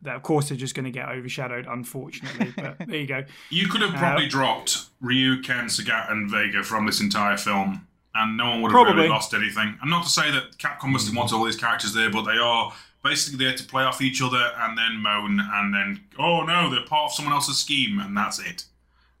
that 0.02 0.14
of 0.14 0.22
course 0.22 0.48
they're 0.48 0.58
just 0.58 0.74
going 0.74 0.84
to 0.84 0.90
get 0.90 1.08
overshadowed, 1.08 1.66
unfortunately. 1.66 2.52
But 2.56 2.76
there 2.86 2.96
you 2.98 3.06
go. 3.06 3.24
You 3.50 3.66
could 3.68 3.80
have 3.80 3.94
probably 3.94 4.26
uh, 4.26 4.30
dropped 4.30 4.86
Ryu, 5.00 5.42
Ken, 5.42 5.66
Sagat, 5.66 6.10
and 6.12 6.30
Vega 6.30 6.62
from 6.62 6.86
this 6.86 7.00
entire 7.00 7.36
film, 7.36 7.86
and 8.14 8.36
no 8.36 8.50
one 8.50 8.62
would 8.62 8.68
have 8.68 8.74
Probably. 8.76 8.94
really 8.94 9.08
lost 9.08 9.34
anything. 9.34 9.78
And 9.80 9.90
not 9.90 10.04
to 10.04 10.10
say 10.10 10.30
that 10.30 10.58
Capcom 10.58 10.90
must 10.90 11.06
have 11.06 11.16
wanted 11.16 11.34
all 11.34 11.44
these 11.44 11.56
characters 11.56 11.94
there, 11.94 12.10
but 12.10 12.22
they 12.22 12.38
are 12.38 12.72
basically 13.02 13.44
there 13.44 13.56
to 13.56 13.64
play 13.64 13.84
off 13.84 14.02
each 14.02 14.20
other 14.20 14.52
and 14.58 14.76
then 14.76 14.96
moan 14.96 15.40
and 15.40 15.72
then, 15.72 16.04
oh 16.18 16.42
no, 16.42 16.68
they're 16.70 16.84
part 16.84 17.10
of 17.10 17.12
someone 17.12 17.34
else's 17.34 17.56
scheme, 17.58 17.98
and 17.98 18.16
that's 18.16 18.38
it. 18.38 18.64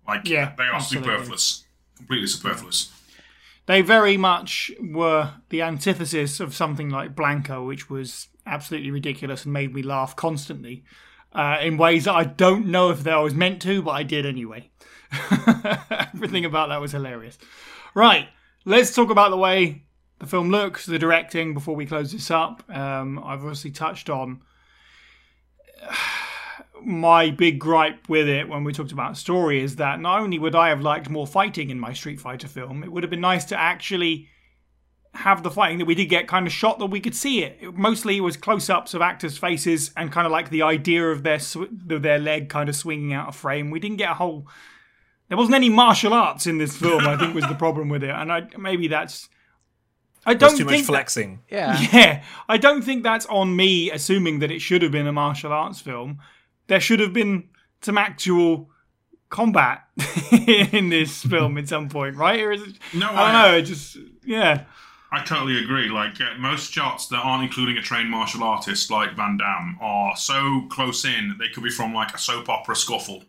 Like, 0.06 0.28
Yeah, 0.28 0.52
they 0.56 0.64
are 0.64 0.74
absolutely. 0.74 1.10
superfluous. 1.10 1.64
Completely 1.96 2.26
superfluous. 2.26 2.92
They 3.66 3.82
very 3.82 4.16
much 4.16 4.70
were 4.80 5.34
the 5.48 5.62
antithesis 5.62 6.40
of 6.40 6.54
something 6.54 6.88
like 6.88 7.16
Blanka, 7.16 7.66
which 7.66 7.90
was 7.90 8.28
absolutely 8.46 8.90
ridiculous 8.90 9.44
and 9.44 9.52
made 9.52 9.74
me 9.74 9.82
laugh 9.82 10.14
constantly 10.14 10.84
uh, 11.32 11.58
in 11.60 11.76
ways 11.76 12.04
that 12.04 12.14
I 12.14 12.24
don't 12.24 12.66
know 12.66 12.90
if 12.90 13.02
that 13.02 13.16
was 13.16 13.34
meant 13.34 13.60
to, 13.62 13.82
but 13.82 13.90
I 13.90 14.02
did 14.04 14.24
anyway. 14.24 14.70
Everything 16.14 16.44
about 16.44 16.68
that 16.68 16.80
was 16.80 16.92
hilarious. 16.92 17.38
Right, 17.94 18.28
let's 18.64 18.94
talk 18.94 19.10
about 19.10 19.30
the 19.30 19.36
way 19.36 19.82
the 20.18 20.26
film 20.26 20.50
looks, 20.50 20.86
the 20.86 20.98
directing, 20.98 21.52
before 21.52 21.74
we 21.74 21.86
close 21.86 22.12
this 22.12 22.30
up. 22.30 22.62
Um, 22.70 23.18
I've 23.18 23.40
obviously 23.40 23.70
touched 23.70 24.08
on 24.08 24.40
my 26.84 27.30
big 27.30 27.58
gripe 27.58 28.08
with 28.08 28.28
it 28.28 28.48
when 28.48 28.64
we 28.64 28.72
talked 28.72 28.92
about 28.92 29.16
story 29.16 29.62
is 29.62 29.76
that 29.76 30.00
not 30.00 30.20
only 30.20 30.38
would 30.38 30.54
I 30.54 30.68
have 30.68 30.80
liked 30.80 31.08
more 31.10 31.26
fighting 31.26 31.70
in 31.70 31.80
my 31.80 31.92
Street 31.92 32.20
Fighter 32.20 32.48
film, 32.48 32.82
it 32.84 32.92
would 32.92 33.02
have 33.02 33.10
been 33.10 33.20
nice 33.20 33.44
to 33.46 33.58
actually 33.58 34.28
have 35.14 35.42
the 35.42 35.50
fighting 35.50 35.78
that 35.78 35.86
we 35.86 35.94
did 35.94 36.06
get 36.06 36.28
kind 36.28 36.46
of 36.46 36.52
shot 36.52 36.78
that 36.78 36.86
we 36.86 37.00
could 37.00 37.14
see 37.14 37.42
it. 37.42 37.56
it 37.60 37.74
mostly 37.74 38.18
it 38.18 38.20
was 38.20 38.36
close-ups 38.36 38.92
of 38.92 39.00
actors' 39.00 39.38
faces 39.38 39.90
and 39.96 40.12
kind 40.12 40.26
of 40.26 40.30
like 40.32 40.50
the 40.50 40.60
idea 40.62 41.10
of 41.10 41.22
their 41.22 41.38
sw- 41.38 41.70
their 41.70 42.18
leg 42.18 42.48
kind 42.50 42.68
of 42.68 42.76
swinging 42.76 43.14
out 43.14 43.28
of 43.28 43.34
frame. 43.36 43.70
We 43.70 43.80
didn't 43.80 43.96
get 43.96 44.10
a 44.10 44.14
whole. 44.14 44.46
There 45.28 45.38
wasn't 45.38 45.54
any 45.56 45.70
martial 45.70 46.12
arts 46.12 46.46
in 46.46 46.58
this 46.58 46.76
film. 46.76 47.06
I 47.06 47.16
think 47.16 47.34
was 47.34 47.46
the 47.46 47.54
problem 47.54 47.88
with 47.88 48.04
it, 48.04 48.10
and 48.10 48.30
I 48.30 48.48
maybe 48.58 48.88
that's. 48.88 49.28
I 50.28 50.34
don't 50.34 50.50
There's 50.50 50.58
too 50.58 50.64
much 50.64 50.74
think 50.74 50.86
that- 50.86 50.92
flexing. 50.92 51.40
Yeah. 51.50 51.80
yeah, 51.92 52.22
I 52.48 52.58
don't 52.58 52.82
think 52.82 53.02
that's 53.02 53.26
on 53.26 53.56
me 53.56 53.90
assuming 53.90 54.40
that 54.40 54.50
it 54.50 54.60
should 54.60 54.82
have 54.82 54.92
been 54.92 55.06
a 55.06 55.12
martial 55.12 55.52
arts 55.52 55.80
film. 55.80 56.18
There 56.68 56.80
should 56.80 57.00
have 57.00 57.12
been 57.12 57.48
some 57.82 57.98
actual 57.98 58.70
combat 59.28 59.84
in 60.72 60.88
this 60.88 61.22
film 61.22 61.58
at 61.58 61.68
some 61.68 61.88
point, 61.88 62.16
right? 62.16 62.40
Or 62.40 62.52
is 62.52 62.62
it, 62.62 62.76
No, 62.94 63.10
I 63.12 63.32
don't 63.32 63.52
know. 63.52 63.58
It 63.58 63.62
just 63.62 63.96
yeah, 64.24 64.64
I 65.12 65.22
totally 65.24 65.62
agree. 65.62 65.88
Like 65.88 66.20
uh, 66.20 66.34
most 66.38 66.72
shots 66.72 67.08
that 67.08 67.18
aren't 67.18 67.44
including 67.44 67.76
a 67.78 67.82
trained 67.82 68.10
martial 68.10 68.42
artist 68.42 68.90
like 68.90 69.14
Van 69.16 69.36
Damme 69.36 69.78
are 69.80 70.16
so 70.16 70.66
close 70.70 71.04
in 71.04 71.36
they 71.38 71.48
could 71.48 71.62
be 71.62 71.70
from 71.70 71.94
like 71.94 72.14
a 72.14 72.18
soap 72.18 72.48
opera 72.48 72.74
scuffle 72.76 73.24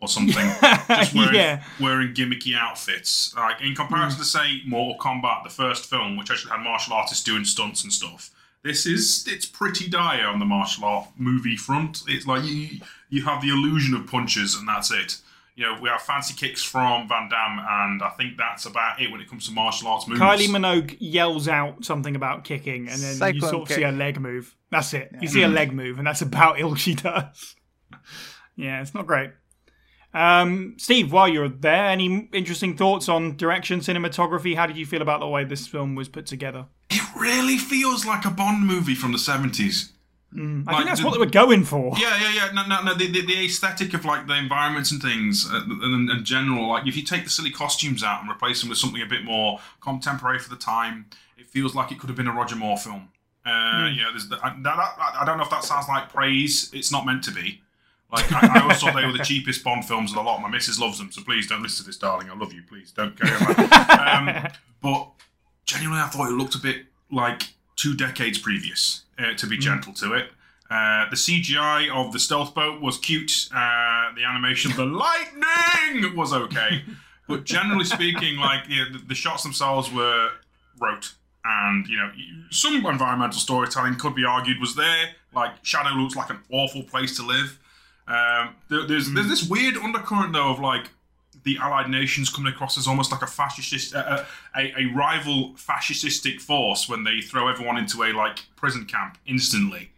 or 0.00 0.08
something. 0.08 0.48
Just 0.88 1.14
wearing, 1.14 1.34
Yeah. 1.34 1.62
wearing 1.80 2.12
gimmicky 2.14 2.56
outfits. 2.56 3.32
Like 3.36 3.60
in 3.60 3.74
comparison 3.74 4.18
to 4.18 4.24
say 4.24 4.60
Mortal 4.66 4.98
Kombat, 5.00 5.44
the 5.44 5.50
first 5.50 5.88
film, 5.88 6.16
which 6.16 6.30
actually 6.30 6.50
had 6.50 6.60
martial 6.62 6.92
artists 6.94 7.22
doing 7.22 7.44
stunts 7.44 7.84
and 7.84 7.92
stuff. 7.92 8.30
This 8.64 8.86
is 8.86 9.26
it's 9.28 9.46
pretty 9.46 9.88
dire 9.88 10.26
on 10.26 10.38
the 10.38 10.44
martial 10.44 10.84
art 10.84 11.08
movie 11.16 11.56
front. 11.56 12.02
It's 12.06 12.26
like 12.26 12.44
you 12.44 12.78
you 13.10 13.24
have 13.24 13.42
the 13.42 13.48
illusion 13.48 13.94
of 13.94 14.06
punches 14.06 14.54
and 14.54 14.68
that's 14.68 14.90
it. 14.90 15.18
You 15.54 15.64
know, 15.64 15.78
we 15.82 15.88
have 15.90 16.00
fancy 16.00 16.32
kicks 16.32 16.62
from 16.62 17.06
Van 17.08 17.28
Damme, 17.28 17.58
and 17.58 18.02
I 18.02 18.08
think 18.16 18.38
that's 18.38 18.64
about 18.64 19.02
it 19.02 19.10
when 19.12 19.20
it 19.20 19.28
comes 19.28 19.46
to 19.48 19.52
martial 19.52 19.86
arts 19.88 20.08
moves. 20.08 20.18
Kylie 20.18 20.48
Minogue 20.48 20.96
yells 20.98 21.46
out 21.46 21.84
something 21.84 22.16
about 22.16 22.44
kicking, 22.44 22.88
and 22.88 22.98
then 23.02 23.34
you 23.34 23.40
sort 23.42 23.54
of 23.62 23.68
kick. 23.68 23.76
see 23.76 23.82
a 23.82 23.92
leg 23.92 24.18
move. 24.18 24.56
That's 24.70 24.94
it. 24.94 25.10
You 25.20 25.28
see 25.28 25.42
a 25.42 25.48
Hmm. 25.48 25.54
leg 25.54 25.72
move, 25.74 25.98
and 25.98 26.06
that's 26.06 26.22
about 26.22 26.60
all 26.62 26.74
she 26.74 26.94
does. 26.94 27.54
yeah, 28.56 28.80
it's 28.80 28.94
not 28.94 29.06
great. 29.06 29.32
Um, 30.14 30.74
Steve, 30.78 31.12
while 31.12 31.28
you're 31.28 31.48
there, 31.50 31.86
any 31.86 32.28
interesting 32.32 32.74
thoughts 32.76 33.08
on 33.10 33.36
direction, 33.36 33.80
cinematography? 33.80 34.56
How 34.56 34.66
did 34.66 34.78
you 34.78 34.86
feel 34.86 35.02
about 35.02 35.20
the 35.20 35.28
way 35.28 35.44
this 35.44 35.66
film 35.66 35.94
was 35.94 36.08
put 36.08 36.24
together? 36.24 36.66
It 36.94 37.02
really 37.20 37.56
feels 37.58 38.04
like 38.06 38.24
a 38.24 38.30
Bond 38.30 38.66
movie 38.66 38.94
from 38.94 39.12
the 39.12 39.18
70s. 39.18 39.90
I 40.34 40.36
think 40.36 40.66
Like 40.66 40.86
that's 40.86 41.00
the- 41.00 41.06
what 41.06 41.12
they 41.12 41.18
were 41.18 41.26
going 41.26 41.64
for. 41.64 41.94
Yeah, 41.98 42.18
yeah, 42.18 42.32
yeah. 42.34 42.52
No, 42.52 42.66
no, 42.66 42.82
no. 42.82 42.94
The, 42.94 43.06
the, 43.10 43.26
the 43.26 43.44
aesthetic 43.44 43.92
of 43.92 44.04
like 44.06 44.26
the 44.26 44.34
environments 44.36 44.90
and 44.90 45.02
things, 45.02 45.46
uh, 45.52 45.60
and, 45.66 46.08
and 46.08 46.24
general. 46.24 46.68
Like 46.68 46.86
if 46.86 46.96
you 46.96 47.02
take 47.02 47.24
the 47.24 47.30
silly 47.30 47.50
costumes 47.50 48.02
out 48.02 48.22
and 48.22 48.30
replace 48.30 48.60
them 48.60 48.70
with 48.70 48.78
something 48.78 49.02
a 49.02 49.06
bit 49.06 49.24
more 49.24 49.60
contemporary 49.82 50.38
for 50.38 50.48
the 50.48 50.56
time, 50.56 51.06
it 51.36 51.48
feels 51.48 51.74
like 51.74 51.92
it 51.92 51.98
could 51.98 52.08
have 52.08 52.16
been 52.16 52.28
a 52.28 52.32
Roger 52.32 52.56
Moore 52.56 52.78
film. 52.78 53.10
Uh, 53.44 53.90
You 53.92 54.02
know, 54.02 54.10
there's 54.10 54.28
the, 54.28 54.36
I, 54.42 54.50
that, 54.62 54.76
that, 54.76 55.14
I 55.20 55.24
don't 55.26 55.36
know 55.36 55.44
if 55.44 55.50
that 55.50 55.64
sounds 55.64 55.86
like 55.88 56.08
praise. 56.10 56.70
It's 56.72 56.90
not 56.90 57.04
meant 57.04 57.24
to 57.24 57.30
be. 57.30 57.60
Like 58.10 58.30
I, 58.32 58.58
I 58.58 58.62
always 58.62 58.78
thought 58.78 58.94
they 58.94 59.04
were 59.04 59.12
the 59.12 59.24
cheapest 59.24 59.62
Bond 59.64 59.84
films 59.84 60.12
of 60.12 60.16
the 60.16 60.22
lot. 60.22 60.40
My 60.40 60.48
missus 60.48 60.78
loves 60.78 60.96
them, 60.98 61.10
so 61.12 61.22
please 61.22 61.46
don't 61.46 61.62
listen 61.62 61.84
to 61.84 61.88
this, 61.90 61.98
darling. 61.98 62.30
I 62.30 62.34
love 62.36 62.52
you. 62.54 62.62
Please 62.66 62.90
don't 62.92 63.18
carry 63.18 63.32
on. 63.36 64.28
um, 64.38 64.48
but 64.80 65.10
genuinely, 65.64 66.02
I 66.02 66.08
thought 66.08 66.28
it 66.28 66.34
looked 66.34 66.54
a 66.54 66.58
bit 66.58 66.86
like 67.10 67.42
two 67.76 67.94
decades 67.94 68.38
previous. 68.38 69.02
Uh, 69.18 69.34
to 69.34 69.46
be 69.46 69.58
gentle 69.58 69.92
to 69.92 70.14
it. 70.14 70.30
Uh, 70.70 71.08
the 71.10 71.16
CGI 71.16 71.90
of 71.94 72.12
the 72.12 72.18
stealth 72.18 72.54
boat 72.54 72.80
was 72.80 72.96
cute. 72.96 73.48
Uh, 73.54 74.10
the 74.16 74.24
animation, 74.24 74.70
of 74.70 74.78
the 74.78 74.84
lightning, 74.86 76.16
was 76.16 76.32
okay. 76.32 76.82
but 77.28 77.44
generally 77.44 77.84
speaking, 77.84 78.38
like 78.38 78.66
you 78.68 78.76
know, 78.82 78.92
the, 78.92 79.04
the 79.08 79.14
shots 79.14 79.42
themselves 79.42 79.92
were 79.92 80.30
rote. 80.80 81.12
And 81.44 81.86
you 81.86 81.98
know, 81.98 82.10
some 82.50 82.84
environmental 82.86 83.38
storytelling 83.38 83.96
could 83.96 84.14
be 84.14 84.24
argued 84.24 84.60
was 84.60 84.74
there. 84.74 85.10
Like 85.34 85.62
Shadaloo 85.62 86.02
looks 86.02 86.16
like 86.16 86.30
an 86.30 86.40
awful 86.50 86.82
place 86.82 87.16
to 87.16 87.22
live. 87.22 87.58
Um, 88.08 88.56
there, 88.70 88.86
there's 88.86 89.12
there's 89.12 89.28
this 89.28 89.46
weird 89.46 89.76
undercurrent 89.76 90.32
though 90.32 90.50
of 90.50 90.58
like 90.58 90.88
the 91.44 91.58
Allied 91.58 91.88
nations 91.90 92.28
coming 92.30 92.52
across 92.52 92.78
as 92.78 92.86
almost 92.86 93.10
like 93.12 93.22
a 93.22 93.26
fascist, 93.26 93.94
uh, 93.94 94.24
a, 94.56 94.72
a 94.80 94.84
rival 94.94 95.54
fascistic 95.56 96.40
force 96.40 96.88
when 96.88 97.04
they 97.04 97.20
throw 97.20 97.48
everyone 97.48 97.76
into 97.76 98.02
a 98.04 98.12
like 98.12 98.40
prison 98.56 98.84
camp 98.84 99.18
instantly. 99.26 99.90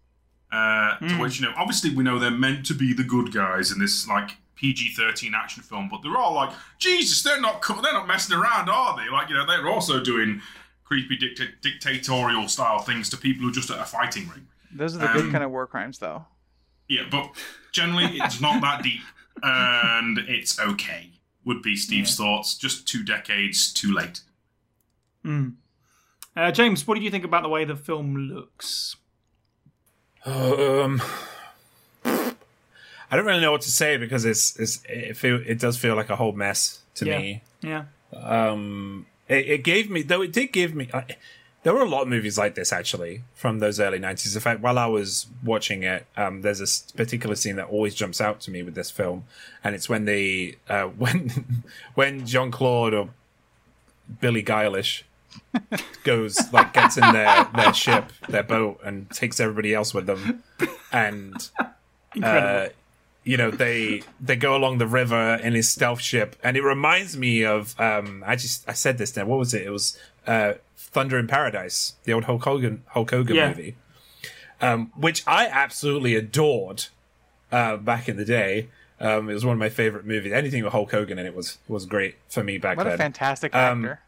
Uh, 0.51 0.99
To 1.01 1.19
which 1.21 1.41
you 1.41 1.47
know, 1.47 1.53
obviously 1.57 1.91
we 1.95 2.05
know 2.05 2.19
they're 2.19 2.31
meant 2.31 2.65
to 2.67 2.75
be 2.75 2.93
the 2.95 3.03
good 3.05 3.33
guys 3.33 3.73
in 3.73 3.79
this 3.81 4.07
like 4.09 4.37
PG-13 4.55 5.33
action 5.35 5.63
film, 5.65 5.89
but 5.91 6.01
they're 6.03 6.17
all 6.17 6.33
like, 6.33 6.51
Jesus, 6.79 7.23
they're 7.25 7.41
not 7.41 7.61
co- 7.61 7.81
they're 7.83 7.93
not 7.93 8.07
messing 8.07 8.37
around, 8.37 8.69
are 8.71 8.97
they? 8.97 9.11
Like 9.11 9.29
you 9.29 9.35
know, 9.35 9.45
they're 9.47 9.69
also 9.69 10.01
doing 10.03 10.41
creepy 10.85 11.17
dicta- 11.17 11.53
dictatorial 11.61 12.47
style 12.49 12.79
things 12.79 13.11
to 13.11 13.17
people 13.17 13.43
who 13.43 13.49
are 13.49 13.53
just 13.53 13.71
at 13.71 13.79
a 13.81 13.85
fighting 13.85 14.29
ring. 14.29 14.47
Those 14.73 14.95
are 14.95 15.01
the 15.01 15.09
good 15.09 15.25
Um, 15.27 15.33
kind 15.33 15.43
of 15.45 15.51
war 15.51 15.67
crimes, 15.67 15.99
though. 15.99 16.25
Yeah, 16.89 17.03
but 17.11 17.31
generally 17.73 18.19
it's 18.21 18.41
not 18.41 18.61
that 18.63 18.83
deep, 18.83 19.03
and 19.43 20.19
it's 20.19 20.59
okay. 20.61 21.11
Would 21.45 21.63
be 21.63 21.77
Steve's 21.77 22.17
thoughts. 22.17 22.57
Just 22.57 22.89
two 22.89 23.03
decades 23.05 23.73
too 23.73 23.93
late. 23.93 24.21
Uh, 26.37 26.51
James, 26.53 26.87
what 26.87 26.95
did 26.95 27.03
you 27.05 27.11
think 27.11 27.25
about 27.25 27.43
the 27.43 27.49
way 27.49 27.65
the 27.65 27.77
film 27.77 28.17
looks? 28.17 28.97
Um, 30.25 31.03
I 32.05 32.35
don't 33.17 33.25
really 33.27 33.41
know 33.41 33.53
what 33.53 33.61
to 33.63 33.71
say 33.71 33.97
because 33.97 34.25
it's, 34.25 34.59
it's 34.59 34.83
it 34.89 35.17
feel 35.17 35.41
it 35.47 35.59
does 35.59 35.77
feel 35.77 35.95
like 35.95 36.11
a 36.11 36.17
whole 36.17 36.33
mess 36.33 36.81
to 36.97 37.07
Yeah. 37.07 37.19
me. 37.19 37.43
Yeah. 37.63 37.85
Um, 38.15 39.07
it, 39.29 39.47
it 39.49 39.65
gave 39.65 39.91
me 39.91 40.03
though 40.03 40.23
it 40.23 40.33
did 40.33 40.53
give 40.53 40.75
me. 40.75 40.89
I, 40.93 41.05
there 41.65 41.73
were 41.73 41.81
a 41.81 41.89
lot 41.89 42.03
of 42.03 42.09
movies 42.09 42.37
like 42.37 42.55
this 42.55 42.73
actually 42.73 43.23
from 43.35 43.59
those 43.59 43.81
early 43.81 43.99
nineties. 43.99 44.37
In 44.37 44.43
fact, 44.43 44.61
while 44.61 44.79
I 44.79 44.87
was 44.87 45.27
watching 45.43 45.83
it, 45.83 46.07
um, 46.17 46.43
there's 46.43 46.61
a 46.61 46.95
particular 46.95 47.35
scene 47.35 47.57
that 47.57 47.69
always 47.69 47.95
jumps 47.95 48.21
out 48.21 48.41
to 48.43 48.51
me 48.51 48.63
with 48.63 48.75
this 48.75 48.91
film, 48.91 49.25
and 49.65 49.75
it's 49.75 49.89
when 49.89 50.05
they 50.05 50.57
uh, 50.69 50.85
when 51.03 51.63
when 51.95 52.27
Jean 52.27 52.51
Claude 52.51 52.95
or 52.95 53.09
Billy 54.21 54.43
Guilish 54.43 55.03
goes 56.05 56.53
like 56.53 56.75
gets 56.75 56.99
in 56.99 57.13
their 57.13 57.49
their 57.57 57.73
ship, 57.73 58.13
their 58.29 58.43
boat, 58.43 58.81
and 58.85 59.11
takes 59.11 59.41
everybody 59.41 59.75
else 59.75 59.95
with 59.95 60.05
them, 60.05 60.43
and 60.93 61.49
uh, 62.23 62.69
you 63.25 63.39
know 63.39 63.51
they 63.51 64.03
they 64.21 64.37
go 64.37 64.55
along 64.55 64.77
the 64.77 64.87
river 64.87 65.41
in 65.43 65.55
his 65.55 65.71
stealth 65.71 66.03
ship, 66.03 66.37
and 66.45 66.59
it 66.59 66.63
reminds 66.63 67.17
me 67.17 67.43
of 67.43 67.75
um, 67.81 68.23
I 68.27 68.37
just 68.37 68.69
I 68.69 68.75
said 68.75 68.99
this 68.99 69.17
now. 69.17 69.25
What 69.25 69.39
was 69.39 69.55
it? 69.55 69.63
It 69.63 69.71
was 69.71 69.99
uh, 70.27 70.55
Thunder 70.95 71.19
in 71.19 71.27
Paradise, 71.27 71.95
the 72.05 72.13
old 72.15 72.25
Hulk 72.25 72.45
Hogan 72.45 72.83
Hulk 72.89 73.11
Hogan 73.11 73.37
Yeah. 73.37 73.49
movie, 73.49 73.77
um, 74.63 74.91
which 74.97 75.23
I 75.27 75.47
absolutely 75.47 76.15
adored 76.15 76.87
uh, 77.53 77.77
back 77.77 78.09
in 78.09 78.17
the 78.17 78.25
day. 78.25 78.69
Um, 79.01 79.29
it 79.29 79.35
was 79.35 79.45
one 79.45 79.53
of 79.55 79.59
my 79.59 79.69
favorite 79.69 80.07
movies. 80.07 80.33
Anything 80.33 80.63
with 80.65 80.73
Hulk 80.73 80.91
Hogan 80.93 81.19
in 81.19 81.27
it 81.27 81.35
was 81.35 81.59
was 81.69 81.85
great 81.85 82.15
for 82.31 82.43
me 82.43 82.57
back 82.59 82.77
What 82.79 82.85
then. 82.85 82.95
a 82.95 82.97
fantastic 82.97 83.55
Um, 83.55 83.85
actor. 83.85 84.01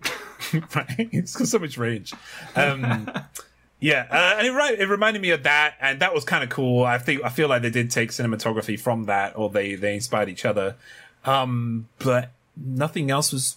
right? 0.74 1.08
It's 1.12 1.36
got 1.36 1.48
so 1.48 1.58
much 1.58 1.78
range. 1.78 2.12
Um, 2.56 3.10
yeah, 3.80 4.06
uh, 4.10 4.36
and 4.38 4.46
it, 4.46 4.52
right, 4.52 4.78
it 4.78 4.86
reminded 4.88 5.22
me 5.22 5.30
of 5.30 5.44
that, 5.44 5.74
and 5.80 6.00
that 6.00 6.14
was 6.14 6.24
kind 6.24 6.42
of 6.42 6.50
cool. 6.50 6.84
I 6.84 6.98
think 6.98 7.22
I 7.24 7.28
feel 7.28 7.48
like 7.48 7.62
they 7.62 7.70
did 7.70 7.90
take 7.90 8.10
cinematography 8.10 8.78
from 8.78 9.04
that, 9.04 9.36
or 9.36 9.50
they 9.50 9.74
they 9.76 9.94
inspired 9.94 10.28
each 10.28 10.44
other. 10.44 10.74
Um, 11.24 11.88
but 11.98 12.30
nothing 12.56 13.10
else 13.10 13.32
was 13.32 13.56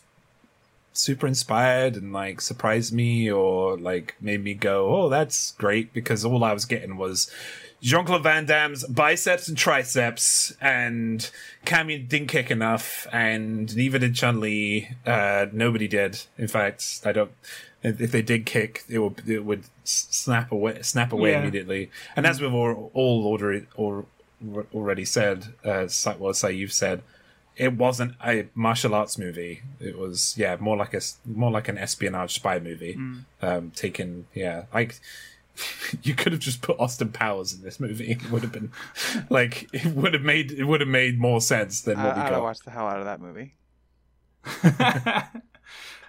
super 0.94 1.28
inspired 1.28 1.96
and 1.96 2.12
like 2.14 2.42
surprised 2.42 2.94
me 2.94 3.32
or 3.32 3.78
like 3.78 4.16
made 4.22 4.44
me 4.44 4.54
go, 4.54 4.94
"Oh, 4.96 5.10
that's 5.10 5.52
great," 5.54 5.94
because 5.94 6.26
all 6.26 6.44
I 6.44 6.54
was 6.54 6.66
getting 6.66 6.98
was. 6.98 7.30
Jean 7.84 8.06
Claude 8.06 8.22
Van 8.22 8.46
Damme's 8.46 8.84
biceps 8.86 9.48
and 9.48 9.58
triceps, 9.58 10.54
and 10.62 11.32
Cammy 11.66 12.08
didn't 12.08 12.28
kick 12.28 12.52
enough, 12.52 13.08
and 13.12 13.76
neither 13.76 13.98
did 13.98 14.14
Chun 14.14 14.40
Li. 14.40 14.88
Uh, 15.04 15.48
nobody 15.52 15.88
did. 15.88 16.22
In 16.38 16.48
fact, 16.48 17.02
I 17.04 17.12
don't. 17.12 17.32
If 17.82 18.12
they 18.12 18.22
did 18.22 18.46
kick, 18.46 18.84
it 18.88 19.00
would 19.00 19.28
it 19.28 19.44
would 19.44 19.64
snap 19.84 20.52
away, 20.52 20.84
snap 20.84 21.12
away 21.12 21.32
Yeah. 21.32 21.42
immediately. 21.42 21.90
And 22.16 22.28
as 22.28 22.40
we've 22.40 22.54
all, 22.54 22.92
all 22.94 23.26
already 23.26 23.66
or, 23.76 24.06
already 24.76 25.06
said, 25.06 25.48
uh, 25.66 25.88
well, 26.20 26.36
say 26.36 26.52
you've 26.52 26.74
said, 26.74 27.02
it 27.58 27.74
wasn't 27.74 28.16
a 28.26 28.48
martial 28.56 28.96
arts 28.96 29.18
movie. 29.18 29.62
It 29.80 29.98
was 29.98 30.36
yeah, 30.38 30.58
more 30.60 30.78
like 30.78 30.94
a 30.94 31.02
more 31.26 31.52
like 31.52 31.68
an 31.68 31.78
espionage 31.78 32.36
spy 32.36 32.60
movie. 32.60 32.98
Um, 33.42 33.72
taken 33.72 34.28
yeah, 34.34 34.66
like 34.74 34.96
you 36.04 36.14
could 36.14 36.32
have 36.32 36.42
just 36.42 36.62
put 36.62 36.80
Austin 36.80 37.10
Powers 37.10 37.54
in 37.54 37.62
this 37.62 37.80
movie. 37.80 38.12
It 38.12 38.32
would 38.32 38.42
have 38.44 38.52
been 38.52 38.72
like 39.30 39.70
it 39.74 39.86
would 39.86 40.14
have 40.14 40.24
made 40.24 40.52
it 40.52 40.66
would 40.66 40.82
have 40.82 40.90
made 40.90 41.20
more 41.20 41.42
sense 41.42 41.82
than 41.82 41.98
what 41.98 42.16
we 42.16 42.22
I, 42.22 42.28
I'd 42.28 42.30
got. 42.32 42.44
watch 42.44 42.60
the 42.60 42.72
hell 42.72 42.88
out 42.88 43.00
of 43.00 43.06
that 43.06 43.22
movie. 43.22 43.56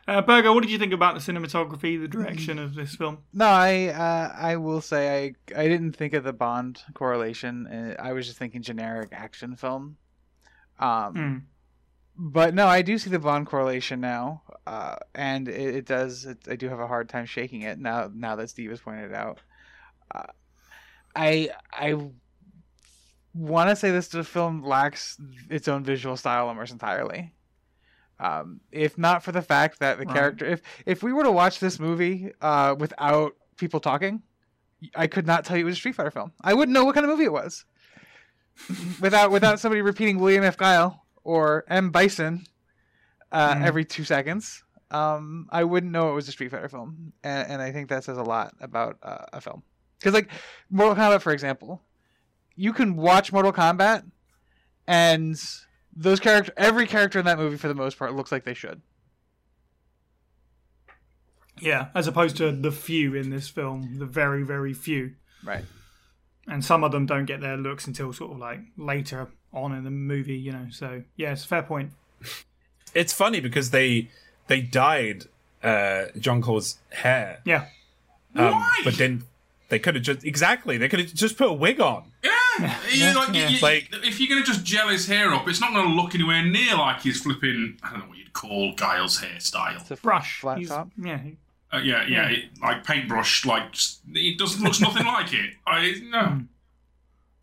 uh, 0.09 0.23
Berger, 0.23 0.53
what 0.53 0.63
did 0.63 0.71
you 0.71 0.79
think 0.79 0.95
about 0.95 1.15
the 1.15 1.21
cinematography, 1.21 2.01
the 2.01 2.09
direction 2.09 2.59
of 2.59 2.75
this 2.75 2.95
film? 2.95 3.19
No, 3.35 3.47
I 3.47 3.89
uh, 3.89 4.35
I 4.35 4.57
will 4.57 4.81
say 4.81 5.35
I 5.55 5.61
I 5.61 5.69
didn't 5.69 5.93
think 5.93 6.15
of 6.15 6.25
the 6.25 6.33
Bond 6.33 6.83
correlation. 6.95 7.67
Uh, 7.67 8.03
I 8.03 8.13
was 8.13 8.27
just 8.27 8.39
thinking 8.39 8.63
generic 8.63 9.11
action 9.13 9.57
film. 9.57 9.97
Um, 10.83 11.13
Hmm. 11.15 12.33
but 12.35 12.55
no, 12.55 12.67
I 12.67 12.83
do 12.83 12.99
see 12.99 13.11
the 13.11 13.19
Bond 13.19 13.47
correlation 13.47 14.01
now, 14.01 14.43
uh, 14.67 14.97
and 15.15 15.49
it, 15.49 15.77
it 15.77 15.87
does. 15.87 16.25
It, 16.27 16.39
I 16.49 16.57
do 16.57 16.69
have 16.69 16.81
a 16.81 16.87
hard 16.87 17.09
time 17.09 17.27
shaking 17.27 17.63
it 17.63 17.79
now. 17.79 18.11
Now 18.13 18.37
that 18.37 18.51
Steve 18.51 18.71
has 18.71 18.81
pointed 18.81 19.11
it 19.11 19.15
out, 19.15 19.41
uh, 20.15 20.25
I 21.15 21.51
I 21.73 21.95
want 23.35 23.71
to 23.71 23.77
say 23.77 23.91
this 23.91 24.09
the 24.09 24.25
film 24.25 24.63
lacks 24.63 25.17
its 25.49 25.69
own 25.69 25.85
visual 25.85 26.17
style 26.17 26.49
almost 26.49 26.73
entirely. 26.73 27.35
Um, 28.21 28.61
if 28.71 28.99
not 28.99 29.23
for 29.25 29.33
the 29.33 29.43
fact 29.43 29.81
that 29.81 29.99
the 29.99 30.05
Right. 30.05 30.15
character, 30.15 30.45
if 30.47 30.63
if 30.87 31.03
we 31.03 31.13
were 31.13 31.25
to 31.25 31.33
watch 31.33 31.61
this 31.61 31.79
movie 31.81 32.33
uh, 32.41 32.75
without 32.79 33.33
people 33.57 33.81
talking, 33.81 34.23
I 34.95 35.07
could 35.07 35.27
not 35.27 35.45
tell 35.45 35.57
you 35.57 35.63
it 35.63 35.67
was 35.67 35.75
a 35.75 35.77
Street 35.77 35.95
Fighter 35.95 36.11
film. 36.11 36.33
I 36.43 36.55
wouldn't 36.55 36.75
know 36.75 36.85
what 36.85 36.95
kind 36.95 37.05
of 37.05 37.11
movie 37.11 37.25
it 37.25 37.33
was 37.33 37.65
without 39.01 39.31
without 39.31 39.61
somebody 39.61 39.83
repeating 39.83 40.19
William 40.19 40.45
F. 40.45 40.57
Guile 40.57 41.05
or 41.25 41.65
M. 41.69 41.91
Bison 41.91 42.47
uh, 43.31 43.55
Mhm. 43.55 43.65
every 43.65 43.85
two 43.85 44.05
seconds. 44.05 44.63
Um, 44.91 45.49
I 45.51 45.65
wouldn't 45.65 45.91
know 45.93 46.11
it 46.11 46.15
was 46.15 46.29
a 46.29 46.33
Street 46.33 46.51
Fighter 46.51 46.69
film, 46.69 47.13
and, 47.25 47.51
and 47.51 47.63
I 47.63 47.73
think 47.73 47.89
that 47.89 48.05
says 48.05 48.19
a 48.19 48.23
lot 48.23 48.55
about 48.61 48.99
uh, 49.03 49.25
a 49.33 49.41
film. 49.41 49.63
Because 49.99 50.13
like 50.15 50.29
Mortal 50.71 50.95
Kombat, 50.97 51.23
for 51.23 51.33
example, 51.33 51.81
you 52.57 52.73
can 52.75 52.97
watch 52.97 53.33
Mortal 53.33 53.53
Kombat, 53.53 54.05
and 54.87 55.41
those 55.97 56.21
character, 56.21 56.53
every 56.59 56.87
character 56.87 57.19
in 57.19 57.25
that 57.25 57.39
movie, 57.39 57.57
for 57.57 57.69
the 57.69 57.75
most 57.75 57.99
part, 57.99 58.15
looks 58.15 58.31
like 58.33 58.45
they 58.45 58.53
should. 58.55 58.83
Yeah, 61.61 61.89
as 61.95 62.07
opposed 62.07 62.37
to 62.39 62.51
the 62.53 62.73
few 62.73 63.15
in 63.15 63.31
this 63.31 63.49
film, 63.49 63.99
the 63.99 64.07
very, 64.07 64.43
very 64.43 64.73
few. 64.75 65.13
Right. 65.45 65.65
And 66.49 66.65
some 66.65 66.83
of 66.83 66.91
them 66.93 67.07
don't 67.07 67.25
get 67.27 67.41
their 67.41 67.57
looks 67.57 67.87
until 67.87 68.13
sort 68.13 68.33
of 68.33 68.39
like 68.39 68.61
later 68.77 69.29
on 69.53 69.73
in 69.75 69.85
the 69.85 69.91
movie. 69.91 70.35
You 70.37 70.53
know, 70.53 70.67
so 70.71 71.03
yeah, 71.17 71.33
it's 71.33 71.45
a 71.45 71.49
fair 71.49 71.63
point. 71.63 71.93
It's 72.95 73.13
funny 73.13 73.41
because 73.41 73.71
they 73.71 74.09
they 74.49 74.61
dyed 74.61 75.25
uh, 75.63 76.07
Jean 76.19 76.43
Claude's 76.43 76.79
hair, 76.91 77.41
Yeah, 77.45 77.67
um, 78.35 78.53
Why? 78.53 78.81
but 78.85 78.95
then 78.95 79.23
they 79.69 79.79
could 79.79 79.95
have 79.95 80.05
just 80.05 80.25
exactly 80.25 80.77
they 80.77 80.89
could 80.89 80.99
have 81.01 81.15
just 81.15 81.39
put 81.39 81.49
a 81.49 81.53
wig 81.53 81.81
on. 81.81 82.11
Yeah, 82.25 82.77
you- 82.91 83.15
like, 83.15 83.35
yeah. 83.35 83.49
you- 83.49 83.61
Like- 83.61 83.89
if 84.05 84.21
you're 84.21 84.29
going 84.29 84.43
to 84.45 84.47
just 84.47 84.65
gel 84.65 84.89
his 84.89 85.07
hair 85.07 85.33
up, 85.33 85.49
it's 85.49 85.61
not 85.61 85.73
going 85.73 85.87
to 85.89 85.95
look 85.95 86.15
anywhere 86.15 86.45
near 86.45 86.75
like 86.77 87.01
his 87.03 87.23
flipping. 87.23 87.79
I 87.83 87.91
don't 87.91 88.01
know 88.01 88.07
what 88.09 88.19
you'd 88.19 88.33
call 88.35 88.75
Guile's 88.75 89.21
hairstyle. 89.21 89.81
It's 89.81 89.91
a 89.91 89.97
brush, 89.97 90.41
flat 90.41 90.67
top. 90.67 90.91
Yeah, 90.99 91.19
he- 91.19 91.37
Uh, 91.73 91.79
yeah, 91.79 92.07
yeah, 92.07 92.29
It, 92.29 92.45
like 92.61 92.85
paintbrush. 92.85 93.47
Like 93.47 93.75
it 94.15 94.39
doesn't 94.39 94.63
looks 94.63 94.81
nothing 94.81 95.07
like 95.07 95.33
it. 95.33 95.55
I 95.67 95.95
no. 96.11 96.43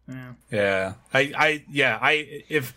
yeah. 0.07 0.34
Yeah, 0.51 0.93
I, 1.13 1.34
I, 1.36 1.65
yeah, 1.69 1.97
I 2.01 2.43
if 2.47 2.73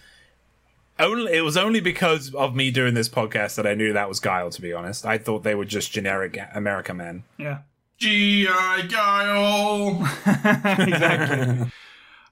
only 0.98 1.32
it 1.32 1.42
was 1.42 1.57
only 1.57 1.80
because 1.80 2.34
of 2.34 2.55
me 2.55 2.70
doing 2.70 2.94
this 2.94 3.09
podcast 3.09 3.57
that 3.57 3.66
I 3.66 3.74
knew 3.74 3.92
that 3.92 4.09
was 4.09 4.20
Guile. 4.20 4.50
To 4.50 4.62
be 4.62 4.72
honest, 4.72 5.05
I 5.05 5.18
thought 5.18 5.42
they 5.42 5.55
were 5.55 5.64
just 5.64 5.92
generic 5.92 6.38
America 6.55 6.94
men. 6.94 7.24
yeah. 7.36 7.59
G.I. 7.98 8.82
Guile. 8.88 10.00
exactly. 10.88 11.70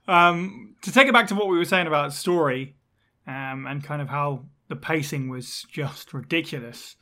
um, 0.05 0.75
to 0.81 0.91
take 0.91 1.07
it 1.07 1.13
back 1.13 1.27
to 1.27 1.35
what 1.35 1.47
we 1.47 1.57
were 1.57 1.63
saying 1.63 1.87
about 1.87 2.11
story 2.11 2.75
um, 3.25 3.65
and 3.65 3.81
kind 3.81 4.01
of 4.01 4.09
how 4.09 4.43
the 4.67 4.75
pacing 4.75 5.29
was 5.29 5.65
just 5.71 6.13
ridiculous. 6.13 6.97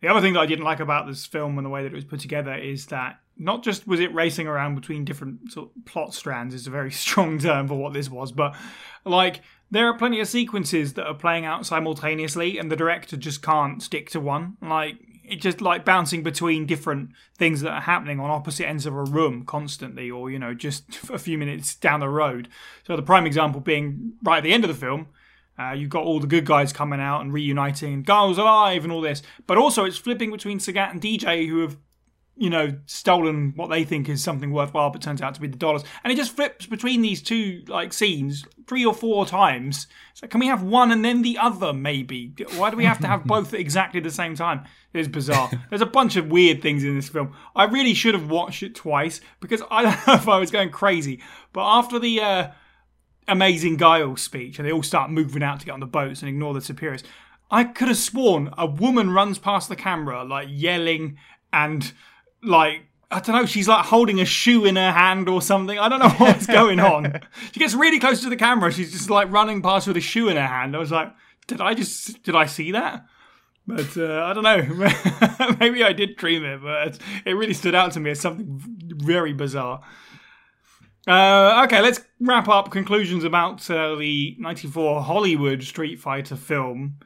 The 0.00 0.08
other 0.08 0.20
thing 0.20 0.34
that 0.34 0.40
I 0.40 0.46
didn't 0.46 0.64
like 0.64 0.80
about 0.80 1.06
this 1.06 1.26
film 1.26 1.58
and 1.58 1.64
the 1.64 1.70
way 1.70 1.82
that 1.82 1.92
it 1.92 1.94
was 1.94 2.04
put 2.04 2.20
together 2.20 2.54
is 2.54 2.86
that 2.86 3.18
not 3.36 3.62
just 3.62 3.86
was 3.86 4.00
it 4.00 4.14
racing 4.14 4.46
around 4.46 4.74
between 4.74 5.04
different 5.04 5.52
sort 5.52 5.70
of 5.74 5.84
plot 5.84 6.14
strands 6.14 6.54
is 6.54 6.66
a 6.66 6.70
very 6.70 6.90
strong 7.04 7.38
term 7.38 7.68
for 7.68 7.74
what 7.74 7.92
this 7.92 8.08
was, 8.08 8.32
but 8.32 8.54
like 9.04 9.40
there 9.70 9.88
are 9.88 9.98
plenty 9.98 10.20
of 10.20 10.28
sequences 10.28 10.94
that 10.94 11.06
are 11.06 11.14
playing 11.14 11.44
out 11.44 11.66
simultaneously 11.66 12.58
and 12.58 12.70
the 12.70 12.76
director 12.76 13.16
just 13.16 13.42
can't 13.42 13.82
stick 13.82 14.10
to 14.10 14.20
one. 14.20 14.56
Like 14.62 14.96
it 15.24 15.40
just 15.40 15.60
like 15.60 15.84
bouncing 15.84 16.22
between 16.22 16.64
different 16.64 17.10
things 17.36 17.60
that 17.60 17.72
are 17.72 17.80
happening 17.82 18.18
on 18.18 18.30
opposite 18.30 18.66
ends 18.66 18.86
of 18.86 18.94
a 18.94 19.04
room 19.04 19.44
constantly 19.44 20.10
or 20.10 20.30
you 20.30 20.38
know 20.38 20.54
just 20.54 20.84
a 21.10 21.18
few 21.18 21.38
minutes 21.38 21.74
down 21.74 22.00
the 22.00 22.08
road. 22.08 22.48
So 22.86 22.96
the 22.96 23.02
prime 23.02 23.26
example 23.26 23.60
being 23.60 24.14
right 24.22 24.38
at 24.38 24.44
the 24.44 24.52
end 24.52 24.64
of 24.64 24.68
the 24.68 24.74
film 24.74 25.08
uh, 25.58 25.72
you've 25.72 25.90
got 25.90 26.04
all 26.04 26.20
the 26.20 26.26
good 26.26 26.46
guys 26.46 26.72
coming 26.72 27.00
out 27.00 27.20
and 27.20 27.32
reuniting, 27.32 27.92
and 27.92 28.06
Guile's 28.06 28.38
alive 28.38 28.84
and 28.84 28.92
all 28.92 29.00
this. 29.00 29.22
But 29.46 29.58
also, 29.58 29.84
it's 29.84 29.98
flipping 29.98 30.30
between 30.30 30.58
Sagat 30.58 30.92
and 30.92 31.02
DJ, 31.02 31.48
who 31.48 31.60
have, 31.60 31.76
you 32.36 32.48
know, 32.48 32.78
stolen 32.86 33.54
what 33.56 33.68
they 33.68 33.82
think 33.82 34.08
is 34.08 34.22
something 34.22 34.52
worthwhile, 34.52 34.90
but 34.90 35.02
turns 35.02 35.20
out 35.20 35.34
to 35.34 35.40
be 35.40 35.48
the 35.48 35.56
dollars. 35.56 35.82
And 36.04 36.12
it 36.12 36.16
just 36.16 36.36
flips 36.36 36.66
between 36.66 37.02
these 37.02 37.20
two 37.20 37.64
like 37.66 37.92
scenes 37.92 38.44
three 38.68 38.86
or 38.86 38.94
four 38.94 39.26
times. 39.26 39.88
So 40.14 40.28
can 40.28 40.38
we 40.38 40.46
have 40.46 40.62
one 40.62 40.92
and 40.92 41.04
then 41.04 41.22
the 41.22 41.38
other? 41.38 41.72
Maybe. 41.72 42.32
Why 42.56 42.70
do 42.70 42.76
we 42.76 42.84
have 42.84 43.00
to 43.00 43.08
have 43.08 43.24
both 43.26 43.52
at 43.52 43.58
exactly 43.58 43.98
the 43.98 44.12
same 44.12 44.36
time? 44.36 44.64
It's 44.94 45.08
bizarre. 45.08 45.50
There's 45.70 45.82
a 45.82 45.86
bunch 45.86 46.14
of 46.14 46.30
weird 46.30 46.62
things 46.62 46.84
in 46.84 46.94
this 46.94 47.08
film. 47.08 47.34
I 47.56 47.64
really 47.64 47.94
should 47.94 48.14
have 48.14 48.30
watched 48.30 48.62
it 48.62 48.76
twice 48.76 49.20
because 49.40 49.62
I 49.72 49.82
don't 49.82 50.06
know 50.06 50.14
if 50.14 50.28
I 50.28 50.38
was 50.38 50.52
going 50.52 50.70
crazy. 50.70 51.20
But 51.52 51.64
after 51.64 51.98
the. 51.98 52.20
Uh, 52.20 52.50
amazing 53.28 53.76
Guile 53.76 54.16
speech, 54.16 54.58
and 54.58 54.66
they 54.66 54.72
all 54.72 54.82
start 54.82 55.10
moving 55.10 55.42
out 55.42 55.60
to 55.60 55.66
get 55.66 55.72
on 55.72 55.80
the 55.80 55.86
boats 55.86 56.20
and 56.20 56.28
ignore 56.28 56.54
the 56.54 56.60
superiors. 56.60 57.02
I 57.50 57.64
could 57.64 57.88
have 57.88 57.96
sworn 57.96 58.52
a 58.58 58.66
woman 58.66 59.10
runs 59.10 59.38
past 59.38 59.68
the 59.68 59.76
camera, 59.76 60.24
like 60.24 60.48
yelling 60.50 61.18
and 61.52 61.92
like 62.42 62.82
I 63.10 63.20
don't 63.20 63.34
know. 63.34 63.46
She's 63.46 63.68
like 63.68 63.86
holding 63.86 64.20
a 64.20 64.26
shoe 64.26 64.66
in 64.66 64.76
her 64.76 64.92
hand 64.92 65.28
or 65.28 65.40
something. 65.40 65.78
I 65.78 65.88
don't 65.88 66.00
know 66.00 66.08
what's 66.18 66.46
going 66.46 66.78
on. 66.78 67.20
She 67.52 67.60
gets 67.60 67.74
really 67.74 67.98
close 67.98 68.20
to 68.22 68.28
the 68.28 68.36
camera. 68.36 68.70
She's 68.70 68.92
just 68.92 69.08
like 69.08 69.30
running 69.30 69.62
past 69.62 69.86
with 69.86 69.96
a 69.96 70.00
shoe 70.00 70.28
in 70.28 70.36
her 70.36 70.46
hand. 70.46 70.76
I 70.76 70.78
was 70.78 70.90
like, 70.90 71.12
did 71.46 71.60
I 71.60 71.74
just 71.74 72.22
did 72.22 72.34
I 72.34 72.46
see 72.46 72.72
that? 72.72 73.06
But 73.66 73.96
uh, 73.96 74.24
I 74.24 74.32
don't 74.32 74.44
know. 74.44 75.56
Maybe 75.60 75.82
I 75.82 75.92
did 75.92 76.16
dream 76.16 76.44
it, 76.44 76.62
but 76.62 76.98
it 77.26 77.32
really 77.32 77.54
stood 77.54 77.74
out 77.74 77.92
to 77.92 78.00
me 78.00 78.10
as 78.10 78.20
something 78.20 78.46
very 78.96 79.32
bizarre. 79.32 79.82
Uh, 81.08 81.62
okay, 81.64 81.80
let's 81.80 82.00
wrap 82.20 82.48
up 82.48 82.70
conclusions 82.70 83.24
about 83.24 83.68
uh, 83.70 83.94
the 83.96 84.36
94 84.38 85.02
Hollywood 85.02 85.62
Street 85.62 85.98
Fighter 85.98 86.36
film. 86.36 86.98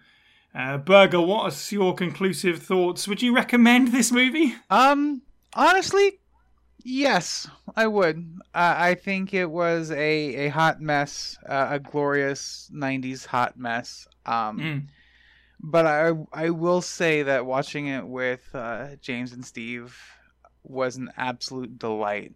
Uh, 0.54 0.76
Berger, 0.78 1.20
what 1.20 1.52
are 1.52 1.74
your 1.74 1.94
conclusive 1.94 2.60
thoughts? 2.62 3.06
Would 3.06 3.22
you 3.22 3.34
recommend 3.34 3.88
this 3.88 4.10
movie? 4.10 4.54
Um, 4.70 5.22
honestly, 5.54 6.18
yes, 6.82 7.48
I 7.76 7.86
would. 7.86 8.38
Uh, 8.52 8.74
I 8.76 8.94
think 8.94 9.32
it 9.32 9.48
was 9.48 9.90
a, 9.92 9.96
a 9.96 10.48
hot 10.48 10.80
mess, 10.80 11.38
uh, 11.48 11.68
a 11.70 11.78
glorious 11.78 12.68
'90s 12.74 13.24
hot 13.24 13.56
mess. 13.56 14.08
Um, 14.26 14.58
Mm. 14.58 14.82
but 15.60 15.86
I 15.86 16.10
I 16.32 16.50
will 16.50 16.82
say 16.82 17.22
that 17.22 17.46
watching 17.46 17.86
it 17.86 18.06
with 18.06 18.42
uh, 18.52 18.96
James 19.00 19.32
and 19.32 19.46
Steve 19.46 19.96
was 20.64 20.96
an 20.96 21.10
absolute 21.16 21.78
delight. 21.78 22.34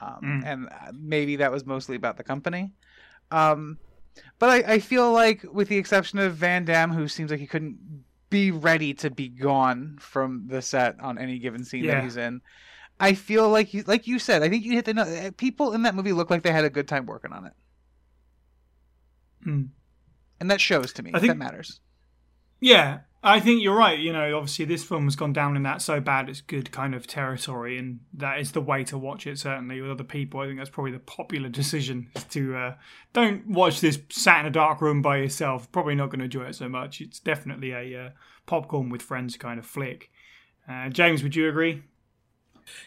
Um, 0.00 0.18
Mm. 0.22 0.44
And 0.46 0.68
uh, 0.68 0.92
maybe 0.94 1.36
that 1.36 1.52
was 1.52 1.66
mostly 1.66 1.96
about 1.96 2.16
the 2.16 2.24
company. 2.24 2.72
Um, 3.30 3.78
but 4.38 4.48
I, 4.50 4.74
I 4.74 4.78
feel 4.78 5.12
like, 5.12 5.44
with 5.52 5.68
the 5.68 5.76
exception 5.76 6.18
of 6.18 6.34
Van 6.34 6.64
Damme, 6.64 6.90
who 6.92 7.06
seems 7.08 7.30
like 7.30 7.40
he 7.40 7.46
couldn't 7.46 7.78
be 8.30 8.50
ready 8.50 8.94
to 8.94 9.10
be 9.10 9.28
gone 9.28 9.96
from 10.00 10.46
the 10.48 10.62
set 10.62 10.98
on 11.00 11.18
any 11.18 11.38
given 11.38 11.64
scene 11.64 11.84
Yeah. 11.84 11.96
that 11.96 12.04
he's 12.04 12.16
in, 12.16 12.40
I 12.98 13.14
feel 13.14 13.48
like, 13.50 13.68
he, 13.68 13.82
like 13.82 14.06
you 14.06 14.18
said, 14.18 14.42
I 14.42 14.48
think 14.48 14.64
you 14.64 14.72
hit 14.72 14.84
the 14.84 14.94
note. 14.94 15.36
People 15.36 15.72
in 15.74 15.82
that 15.82 15.94
movie 15.94 16.12
look 16.12 16.30
like 16.30 16.42
they 16.42 16.52
had 16.52 16.64
a 16.64 16.70
good 16.70 16.86
time 16.88 17.06
working 17.06 17.32
on 17.32 17.46
it, 17.46 17.52
Mm. 19.46 19.68
and 20.40 20.50
that 20.50 20.60
shows 20.60 20.92
to 20.94 21.02
me. 21.02 21.10
I 21.14 21.18
think- 21.20 21.30
that 21.30 21.36
matters. 21.38 21.80
Yeah, 22.60 23.00
I 23.22 23.38
think 23.38 23.62
you're 23.62 23.76
right. 23.76 23.98
You 23.98 24.14
know, 24.14 24.36
obviously 24.36 24.64
this 24.64 24.82
film 24.82 25.04
has 25.04 25.14
gone 25.14 25.34
down 25.34 25.54
in 25.54 25.62
that 25.64 25.82
so 25.82 26.00
bad 26.00 26.30
it's 26.30 26.40
good 26.40 26.72
kind 26.72 26.94
of 26.94 27.06
territory, 27.06 27.76
and 27.76 28.00
that 28.14 28.40
is 28.40 28.52
the 28.52 28.62
way 28.62 28.82
to 28.84 28.96
watch 28.96 29.26
it. 29.26 29.38
Certainly 29.38 29.80
with 29.82 29.90
other 29.90 30.04
people, 30.04 30.40
I 30.40 30.46
think 30.46 30.58
that's 30.58 30.70
probably 30.70 30.92
the 30.92 31.00
popular 31.00 31.48
decision 31.60 32.08
is 32.16 32.24
to 32.24 32.56
uh, 32.56 32.74
don't 33.12 33.46
watch 33.46 33.80
this 33.80 33.98
sat 34.08 34.40
in 34.40 34.46
a 34.46 34.50
dark 34.50 34.80
room 34.80 35.02
by 35.02 35.18
yourself. 35.18 35.70
Probably 35.70 35.94
not 35.94 36.06
going 36.06 36.20
to 36.20 36.24
enjoy 36.24 36.44
it 36.44 36.54
so 36.54 36.68
much. 36.68 37.00
It's 37.00 37.20
definitely 37.20 37.72
a 37.72 38.06
uh, 38.06 38.10
popcorn 38.46 38.88
with 38.88 39.02
friends 39.02 39.36
kind 39.36 39.58
of 39.58 39.66
flick. 39.66 40.10
Uh, 40.68 40.88
James, 40.88 41.22
would 41.22 41.36
you 41.36 41.48
agree? 41.48 41.82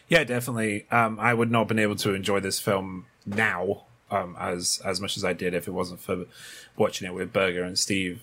Yeah, 0.08 0.24
definitely. 0.24 0.86
Um, 0.90 1.20
I 1.20 1.34
would 1.34 1.50
not 1.50 1.60
have 1.60 1.68
been 1.68 1.78
able 1.78 1.96
to 1.96 2.14
enjoy 2.14 2.40
this 2.40 2.58
film 2.58 3.06
now 3.24 3.84
um, 4.10 4.36
as 4.38 4.80
as 4.84 5.00
much 5.00 5.16
as 5.16 5.24
I 5.24 5.32
did 5.32 5.54
if 5.54 5.68
it 5.68 5.72
wasn't 5.72 6.00
for 6.00 6.24
watching 6.76 7.06
it 7.06 7.14
with 7.14 7.32
Berger 7.32 7.62
and 7.62 7.78
Steve. 7.78 8.22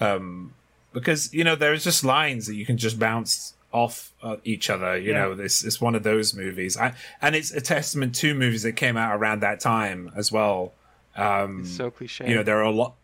Um, 0.00 0.54
because 0.92 1.32
you 1.34 1.44
know 1.44 1.54
there's 1.56 1.84
just 1.84 2.04
lines 2.04 2.46
that 2.46 2.54
you 2.54 2.66
can 2.66 2.76
just 2.76 2.98
bounce 2.98 3.54
off 3.72 4.12
uh, 4.22 4.36
each 4.44 4.68
other. 4.70 4.96
You 4.98 5.12
Yeah. 5.12 5.20
know, 5.20 5.34
this 5.34 5.64
it's 5.64 5.80
one 5.80 5.94
of 5.94 6.02
those 6.02 6.34
movies, 6.34 6.76
I, 6.76 6.94
and 7.22 7.36
it's 7.36 7.52
a 7.52 7.60
testament 7.60 8.14
to 8.16 8.34
movies 8.34 8.62
that 8.64 8.72
came 8.72 8.96
out 8.96 9.14
around 9.16 9.40
that 9.40 9.60
time 9.60 10.10
as 10.16 10.32
well. 10.32 10.72
Um, 11.16 11.60
It's 11.62 11.76
so 11.76 11.90
cliche. 11.90 12.28
you 12.28 12.34
know 12.34 12.42
there 12.42 12.58
are 12.58 12.62
a 12.64 12.70
lot 12.70 12.94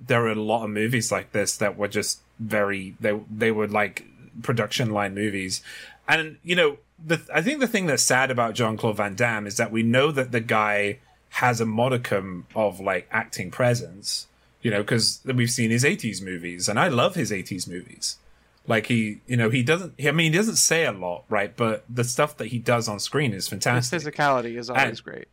there 0.00 0.24
are 0.24 0.30
a 0.30 0.34
lot 0.34 0.64
of 0.64 0.70
movies 0.70 1.10
like 1.10 1.32
this 1.32 1.56
that 1.56 1.76
were 1.76 1.88
just 1.88 2.20
very 2.38 2.94
they 3.00 3.18
they 3.30 3.50
were 3.50 3.66
like 3.66 4.04
production 4.42 4.90
line 4.90 5.12
movies 5.12 5.60
and 6.06 6.36
you 6.44 6.54
know 6.54 6.78
the 7.04 7.20
i 7.34 7.42
think 7.42 7.58
the 7.58 7.66
thing 7.66 7.86
that's 7.86 8.04
sad 8.04 8.30
about 8.30 8.54
jean-claude 8.54 8.96
van 8.96 9.16
damme 9.16 9.44
is 9.44 9.56
that 9.56 9.72
we 9.72 9.82
know 9.82 10.12
that 10.12 10.30
the 10.30 10.38
guy 10.40 10.98
has 11.30 11.60
a 11.60 11.66
modicum 11.66 12.46
of 12.54 12.78
like 12.78 13.08
acting 13.10 13.50
presence 13.50 14.27
you 14.62 14.70
know 14.70 14.82
because 14.82 15.20
we've 15.24 15.50
seen 15.50 15.70
his 15.70 15.84
80s 15.84 16.20
movies 16.22 16.68
and 16.68 16.78
i 16.78 16.88
love 16.88 17.14
his 17.14 17.30
80s 17.30 17.68
movies 17.68 18.16
like 18.66 18.86
he 18.86 19.20
you 19.26 19.36
know 19.36 19.50
he 19.50 19.62
doesn't 19.62 19.94
i 20.04 20.10
mean 20.10 20.32
he 20.32 20.36
doesn't 20.38 20.56
say 20.56 20.84
a 20.84 20.92
lot 20.92 21.24
right 21.28 21.56
but 21.56 21.84
the 21.88 22.04
stuff 22.04 22.36
that 22.38 22.48
he 22.48 22.58
does 22.58 22.88
on 22.88 22.98
screen 22.98 23.32
is 23.32 23.44
His 23.44 23.48
fantastic 23.48 24.02
physicality 24.02 24.58
is 24.58 24.68
always 24.70 24.84
And- 24.98 25.02
great. 25.04 25.28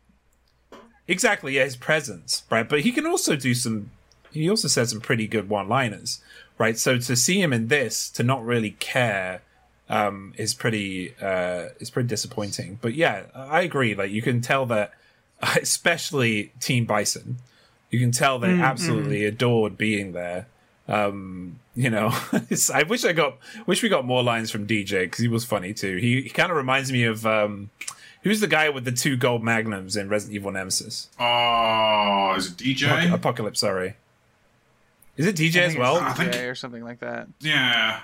Exactly, 1.08 1.56
yeah, 1.58 1.66
his 1.66 1.76
presence, 1.76 2.44
right? 2.50 2.68
But 2.68 2.82
he 2.82 2.92
can 2.92 3.06
also 3.06 3.36
do 3.36 3.54
some. 3.54 3.92
He 4.32 4.50
also 4.50 4.68
says 4.68 4.90
some 4.90 5.02
pretty 5.02 5.28
good 5.28 5.48
one-liners, 5.50 6.20
right? 6.58 6.80
So 6.80 6.98
to 6.98 7.16
see 7.16 7.40
him 7.40 7.54
in 7.54 7.68
this, 7.68 8.10
to 8.10 8.24
not 8.24 8.44
really 8.44 8.72
care, 8.72 9.44
um, 9.88 10.34
is 10.36 10.56
pretty 10.56 11.14
uh, 11.22 11.68
is 11.80 11.92
pretty 11.92 12.10
disappointing. 12.10 12.80
But 12.82 12.96
yeah, 12.96 13.26
I 13.36 13.62
agree. 13.62 13.94
Like 13.94 14.10
you 14.10 14.24
can 14.24 14.42
tell 14.42 14.66
that, 14.66 14.94
especially 15.62 16.52
Team 16.60 16.86
Bison, 16.86 17.38
you 17.92 18.00
can 18.00 18.12
tell 18.12 18.40
they 18.40 18.52
absolutely 18.60 19.26
adored 19.26 19.78
being 19.78 20.12
there. 20.14 20.48
Um, 20.88 21.60
you 21.76 21.90
know, 21.90 22.10
I 22.74 22.84
wish 22.84 23.04
I 23.06 23.14
got 23.14 23.38
wish 23.66 23.82
we 23.84 23.90
got 23.90 24.06
more 24.06 24.22
lines 24.24 24.52
from 24.52 24.68
DJ 24.68 25.02
because 25.04 25.20
he 25.20 25.28
was 25.28 25.44
funny 25.46 25.74
too. 25.74 25.98
He, 25.98 26.22
he 26.22 26.30
kind 26.30 26.52
of 26.52 26.58
reminds 26.58 26.92
me 26.92 27.04
of 27.04 27.26
um, 27.26 27.70
who's 28.24 28.40
the 28.40 28.48
guy 28.48 28.70
with 28.70 28.86
the 28.86 28.92
two 28.92 29.18
gold 29.18 29.44
magnums 29.44 29.96
in 29.98 30.10
Resident 30.10 30.36
Evil 30.36 30.52
Nemesis. 30.52 31.10
Oh, 31.20 32.34
is 32.38 32.48
it 32.52 32.58
DJ? 32.58 33.12
Apocalypse, 33.12 33.60
sorry. 33.60 33.96
Is 35.18 35.26
it 35.26 35.36
DJ 35.36 35.62
I 35.62 35.64
as 35.66 35.76
well? 35.78 35.96
it's 35.98 36.06
I 36.06 36.14
think- 36.14 36.34
DJ 36.34 36.52
or 36.52 36.56
something 36.56 36.84
like 36.84 37.00
that. 37.00 37.28
Yeah. 37.40 38.02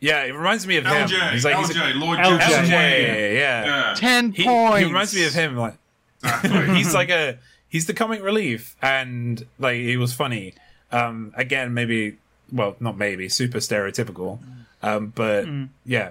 Yeah, 0.00 0.22
it 0.24 0.32
reminds 0.34 0.66
me 0.66 0.76
of 0.76 0.84
him. 0.86 1.08
He's 1.32 1.44
like 1.44 1.56
he's 1.56 1.70
LJ. 1.70 1.90
a, 1.90 1.94
LJ. 1.94 2.38
LJ, 2.38 2.70
Wayne. 2.70 3.36
yeah. 3.36 3.64
Yeah. 3.64 3.94
Ten 3.96 4.32
He, 4.32 4.44
points. 4.44 4.78
he 4.80 4.84
reminds 4.86 5.14
me 5.14 5.24
of 5.26 5.32
him. 5.32 5.56
Like 5.56 5.74
he's 6.76 6.92
like 6.94 7.08
a 7.10 7.38
he's 7.74 7.86
the 7.86 7.92
comic 7.92 8.22
relief, 8.22 8.76
and 8.80 9.44
like 9.58 9.74
he 9.74 9.96
was 9.96 10.14
funny. 10.14 10.54
Um, 10.92 11.34
again, 11.36 11.74
maybe 11.74 12.18
well, 12.52 12.76
not 12.78 12.96
maybe 12.96 13.28
super 13.28 13.58
stereotypical, 13.58 14.38
um, 14.80 15.12
but 15.14 15.46
yeah, 15.84 16.10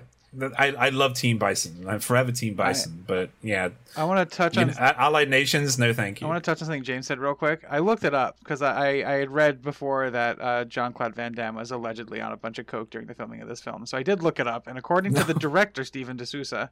I 0.57 0.74
I 0.74 0.89
love 0.89 1.14
Team 1.14 1.38
Bison. 1.38 1.86
I'm 1.88 2.01
forever 2.01 2.34
Team 2.34 2.55
Bison, 2.55 3.05
but 3.07 3.30
yeah, 3.41 3.70
I 3.95 4.03
want 4.03 4.30
to 4.30 4.36
touch 4.38 4.57
on. 4.57 4.68
know, 4.68 4.74
Allied 4.78 5.30
Nations, 5.30 5.80
no 5.80 5.93
thank 5.93 6.20
you. 6.20 6.28
I 6.28 6.30
want 6.32 6.43
to 6.43 6.51
touch 6.51 6.61
on 6.61 6.66
something 6.66 6.84
James 6.84 7.07
said 7.07 7.18
real 7.18 7.34
quick. 7.34 7.64
I 7.70 7.80
looked 7.80 8.03
it 8.03 8.14
up 8.14 8.39
because 8.39 8.61
I, 8.61 8.89
I 8.89 9.14
had 9.14 9.32
read 9.32 9.61
before 9.61 10.09
that 10.09 10.41
uh, 10.41 10.66
Jean 10.66 10.91
Claude 10.91 11.16
Van 11.16 11.32
Damme 11.32 11.55
was 11.55 11.72
allegedly 11.72 12.20
on 12.20 12.34
a 12.34 12.38
bunch 12.38 12.59
of 12.59 12.68
coke 12.68 12.89
during 12.89 13.07
the 13.07 13.16
filming 13.16 13.41
of 13.41 13.47
this 13.47 13.61
film. 13.61 13.86
So 13.86 13.97
I 13.97 14.03
did 14.03 14.22
look 14.22 14.38
it 14.38 14.47
up, 14.47 14.68
and 14.68 14.78
according 14.78 15.14
to 15.14 15.24
the 15.24 15.34
director 15.45 15.86
Steven 15.86 16.18
de 16.18 16.26
Souza, 16.26 16.72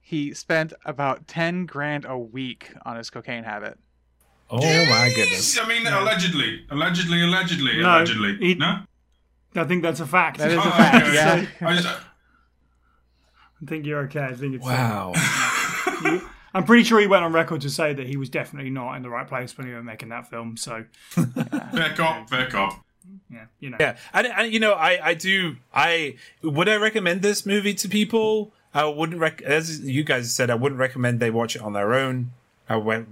he 0.00 0.32
spent 0.32 0.72
about 0.86 1.28
ten 1.28 1.66
grand 1.66 2.06
a 2.06 2.16
week 2.16 2.72
on 2.86 2.96
his 2.96 3.10
cocaine 3.10 3.44
habit. 3.44 3.78
Oh 4.52 4.58
my 4.86 5.12
goodness! 5.14 5.58
I 5.58 5.66
mean, 5.68 5.86
allegedly, 5.86 6.64
allegedly, 6.70 7.22
allegedly, 7.22 7.80
No, 7.80 7.96
allegedly. 7.98 8.36
he- 8.38 8.54
no. 8.54 8.80
I 9.54 9.64
think 9.64 9.82
that's 9.82 10.00
a 10.00 10.06
fact. 10.06 10.38
That 10.38 10.50
is 10.52 10.58
oh, 10.58 10.60
a 10.60 10.64
Oh, 10.66 10.70
fact. 10.70 11.06
okay. 11.06 11.14
Yeah. 11.14 11.46
I 11.68 11.74
just, 11.74 11.86
uh, 11.88 11.98
I 13.62 13.66
think 13.66 13.84
you're 13.86 14.00
okay. 14.04 14.20
I 14.24 14.34
think 14.34 14.54
it's 14.54 14.64
Wow. 14.64 15.12
I'm 16.54 16.64
pretty 16.64 16.82
sure 16.84 16.98
he 17.00 17.06
went 17.06 17.24
on 17.24 17.32
record 17.32 17.60
to 17.62 17.70
say 17.70 17.92
that 17.92 18.06
he 18.06 18.16
was 18.16 18.28
definitely 18.28 18.70
not 18.70 18.94
in 18.94 19.02
the 19.02 19.10
right 19.10 19.26
place 19.26 19.56
when 19.56 19.66
he 19.68 19.72
was 19.72 19.84
making 19.84 20.08
that 20.08 20.28
film. 20.28 20.56
So 20.56 20.84
fair 21.10 21.94
cop, 21.94 22.28
fair 22.28 22.48
cop. 22.48 22.84
yeah, 23.30 23.44
you 23.60 23.70
know. 23.70 23.76
Yeah, 23.78 23.96
and, 24.12 24.26
and 24.26 24.52
you 24.52 24.58
know, 24.60 24.72
I 24.72 24.98
I 25.10 25.14
do 25.14 25.56
I 25.74 26.16
would 26.42 26.68
I 26.68 26.76
recommend 26.76 27.22
this 27.22 27.44
movie 27.46 27.74
to 27.74 27.88
people? 27.88 28.52
I 28.74 28.84
wouldn't 28.84 29.20
rec- 29.20 29.42
as 29.42 29.80
you 29.80 30.02
guys 30.04 30.32
said, 30.34 30.48
I 30.50 30.54
wouldn't 30.56 30.78
recommend 30.80 31.18
they 31.20 31.30
watch 31.30 31.54
it 31.56 31.62
on 31.62 31.72
their 31.72 31.92
own. 31.94 32.30
I 32.68 32.76
went 32.76 33.08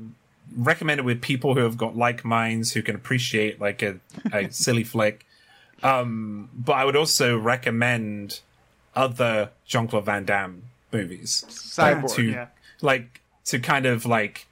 recommend 0.57 1.01
it 1.01 1.05
with 1.05 1.21
people 1.21 1.55
who 1.55 1.61
have 1.61 1.77
got 1.77 1.97
like 1.97 2.25
minds 2.25 2.73
who 2.73 2.83
can 2.83 2.95
appreciate 2.95 3.61
like 3.61 3.83
a, 3.83 3.99
a 4.33 4.49
silly 4.51 4.85
flick. 4.85 5.27
Um, 5.83 6.51
but 6.55 6.73
I 6.73 6.85
would 6.85 6.97
also 6.97 7.37
recommend 7.39 8.41
other 8.97 9.51
Jean 9.67 9.87
Claude 9.87 10.05
Van 10.07 10.25
Damme 10.25 10.63
movies 10.93 11.45
Cyborg. 11.49 12.15
to 12.17 12.23
Yeah. 12.23 12.47
like 12.81 13.21
to 13.45 13.59
kind 13.61 13.87
of 13.87 14.05
like 14.07 14.47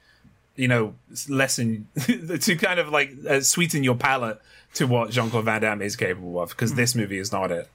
you 0.55 0.67
know 0.67 0.93
lessen 1.27 1.87
to 2.05 2.55
kind 2.55 2.79
of 2.79 2.89
like 2.89 3.11
uh, 3.29 3.41
sweeten 3.41 3.83
your 3.83 3.95
palate 3.95 4.39
to 4.75 4.87
what 4.87 5.09
Jean 5.11 5.29
Claude 5.29 5.45
Van 5.45 5.61
Damme 5.61 5.81
is 5.81 5.95
capable 5.95 6.39
of 6.39 6.49
because 6.49 6.75
this 6.75 6.95
movie 6.95 7.17
is 7.17 7.31
not 7.31 7.51
it. 7.51 7.69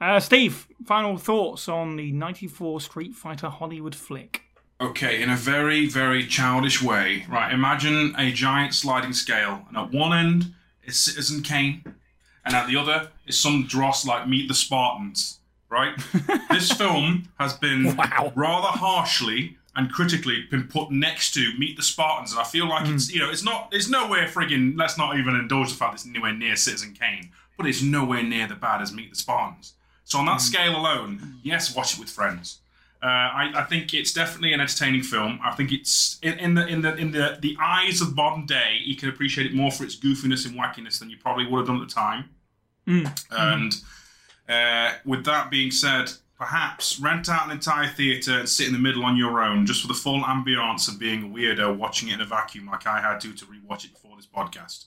Uh, 0.00 0.20
Steve, 0.20 0.66
final 0.86 1.16
thoughts 1.16 1.68
on 1.68 1.96
the 1.96 2.12
'94 2.12 2.80
Street 2.80 3.14
Fighter 3.14 3.48
Hollywood 3.48 3.94
flick? 3.94 4.42
Okay, 4.80 5.20
in 5.22 5.28
a 5.28 5.36
very, 5.36 5.86
very 5.88 6.24
childish 6.24 6.80
way, 6.80 7.26
right? 7.28 7.52
Imagine 7.52 8.14
a 8.16 8.30
giant 8.30 8.74
sliding 8.74 9.12
scale, 9.12 9.62
and 9.68 9.76
at 9.76 9.90
one 9.90 10.16
end 10.16 10.54
is 10.84 10.96
Citizen 10.96 11.42
Kane, 11.42 11.82
and 12.44 12.54
at 12.54 12.68
the 12.68 12.76
other 12.76 13.10
is 13.26 13.38
some 13.40 13.66
dross 13.66 14.06
like 14.06 14.28
Meet 14.28 14.46
the 14.46 14.54
Spartans, 14.54 15.40
right? 15.68 15.98
this 16.50 16.70
film 16.70 17.28
has 17.40 17.54
been 17.54 17.96
Wow. 17.96 18.32
rather 18.36 18.68
harshly 18.68 19.56
and 19.74 19.92
critically 19.92 20.46
been 20.48 20.68
put 20.68 20.92
next 20.92 21.34
to 21.34 21.58
Meet 21.58 21.76
the 21.76 21.82
Spartans, 21.82 22.30
and 22.30 22.40
I 22.40 22.44
feel 22.44 22.68
like 22.68 22.86
it's 22.86 23.08
hmm. 23.08 23.14
you 23.14 23.20
know 23.20 23.30
it's 23.30 23.44
not 23.44 23.70
it's 23.72 23.88
nowhere 23.88 24.28
frigging, 24.28 24.78
let's 24.78 24.96
not 24.96 25.18
even 25.18 25.34
indulge 25.34 25.70
the 25.70 25.76
fact 25.76 25.94
it's 25.94 26.06
nowhere 26.06 26.32
near 26.32 26.54
Citizen 26.54 26.94
Kane, 26.94 27.30
but 27.56 27.66
it's 27.66 27.82
nowhere 27.82 28.22
near 28.22 28.46
the 28.46 28.54
bad 28.54 28.80
as 28.80 28.92
Meet 28.92 29.10
the 29.10 29.16
Spartans. 29.16 29.74
So 30.04 30.18
on 30.20 30.26
that 30.26 30.34
hmm. 30.34 30.38
scale 30.38 30.76
alone, 30.76 31.40
yes, 31.42 31.74
watch 31.74 31.94
it 31.94 31.98
with 31.98 32.10
friends. 32.10 32.60
Uh, 33.00 33.06
I, 33.06 33.52
I 33.54 33.62
think 33.64 33.94
it's 33.94 34.12
definitely 34.12 34.52
an 34.52 34.60
entertaining 34.60 35.02
film. 35.02 35.38
I 35.44 35.52
think 35.52 35.70
it's 35.72 36.18
in, 36.20 36.36
in 36.40 36.54
the 36.54 36.66
in 36.66 36.82
the 36.82 36.96
in 36.96 37.12
the 37.12 37.38
the 37.40 37.56
eyes 37.60 38.00
of 38.00 38.16
modern 38.16 38.44
day, 38.44 38.80
you 38.84 38.96
can 38.96 39.08
appreciate 39.08 39.46
it 39.46 39.54
more 39.54 39.70
for 39.70 39.84
its 39.84 39.94
goofiness 39.96 40.46
and 40.46 40.56
wackiness 40.58 40.98
than 40.98 41.08
you 41.08 41.16
probably 41.16 41.46
would 41.46 41.58
have 41.58 41.66
done 41.68 41.80
at 41.80 41.88
the 41.88 41.94
time. 41.94 42.30
And 43.30 43.74
uh, 44.48 44.94
with 45.04 45.24
that 45.26 45.50
being 45.50 45.70
said, 45.70 46.10
perhaps 46.36 46.98
rent 46.98 47.28
out 47.28 47.44
an 47.46 47.52
entire 47.52 47.86
theatre 47.88 48.40
and 48.40 48.48
sit 48.48 48.66
in 48.66 48.72
the 48.72 48.78
middle 48.78 49.04
on 49.04 49.16
your 49.16 49.42
own, 49.42 49.64
just 49.66 49.82
for 49.82 49.88
the 49.88 49.94
full 49.94 50.22
ambiance 50.22 50.88
of 50.88 50.98
being 50.98 51.22
a 51.24 51.26
weirdo 51.28 51.76
watching 51.76 52.08
it 52.08 52.14
in 52.14 52.20
a 52.20 52.24
vacuum, 52.24 52.66
like 52.66 52.86
I 52.86 53.00
had 53.00 53.20
to 53.20 53.32
to 53.32 53.44
rewatch 53.44 53.84
it 53.84 53.92
before 53.92 54.16
this 54.16 54.26
podcast. 54.26 54.86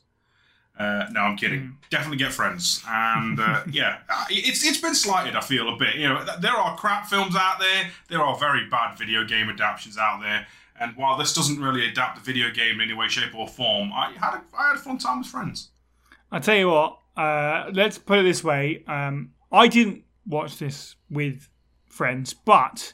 Uh, 0.82 1.08
no, 1.12 1.20
I'm 1.22 1.38
kidding. 1.38 1.78
Definitely 1.90 2.18
get 2.18 2.32
friends, 2.32 2.84
and 2.88 3.40
uh, 3.40 3.64
yeah, 3.72 4.00
it's 4.30 4.66
it's 4.66 4.80
been 4.80 4.96
slighted. 4.96 5.36
I 5.36 5.42
feel 5.42 5.70
a 5.70 5.78
bit. 5.78 5.96
You 5.96 6.10
know, 6.10 6.26
there 6.40 6.54
are 6.54 6.76
crap 6.76 7.08
films 7.08 7.36
out 7.36 7.60
there. 7.60 7.92
There 8.08 8.22
are 8.22 8.38
very 8.38 8.68
bad 8.70 8.98
video 8.98 9.24
game 9.24 9.50
adaptations 9.50 9.98
out 9.98 10.22
there. 10.22 10.48
And 10.80 10.96
while 10.96 11.16
this 11.16 11.34
doesn't 11.34 11.62
really 11.62 11.88
adapt 11.88 12.18
the 12.18 12.24
video 12.24 12.50
game 12.50 12.82
in 12.82 12.90
any 12.90 12.94
way, 12.96 13.08
shape, 13.08 13.36
or 13.36 13.48
form, 13.48 13.94
I 13.94 14.14
had 14.14 14.34
a, 14.34 14.42
I 14.58 14.70
had 14.70 14.78
a 14.78 14.80
fun 14.80 14.98
time 14.98 15.20
with 15.20 15.28
friends. 15.28 15.70
I 16.32 16.40
tell 16.40 16.56
you 16.56 16.70
what. 16.70 16.98
Uh, 17.16 17.70
let's 17.74 18.00
put 18.00 18.18
it 18.18 18.24
this 18.24 18.44
way. 18.44 18.84
Um, 18.88 19.34
I 19.52 19.68
didn't 19.68 20.06
watch 20.26 20.58
this 20.58 20.96
with 21.10 21.50
friends, 21.86 22.34
but 22.34 22.94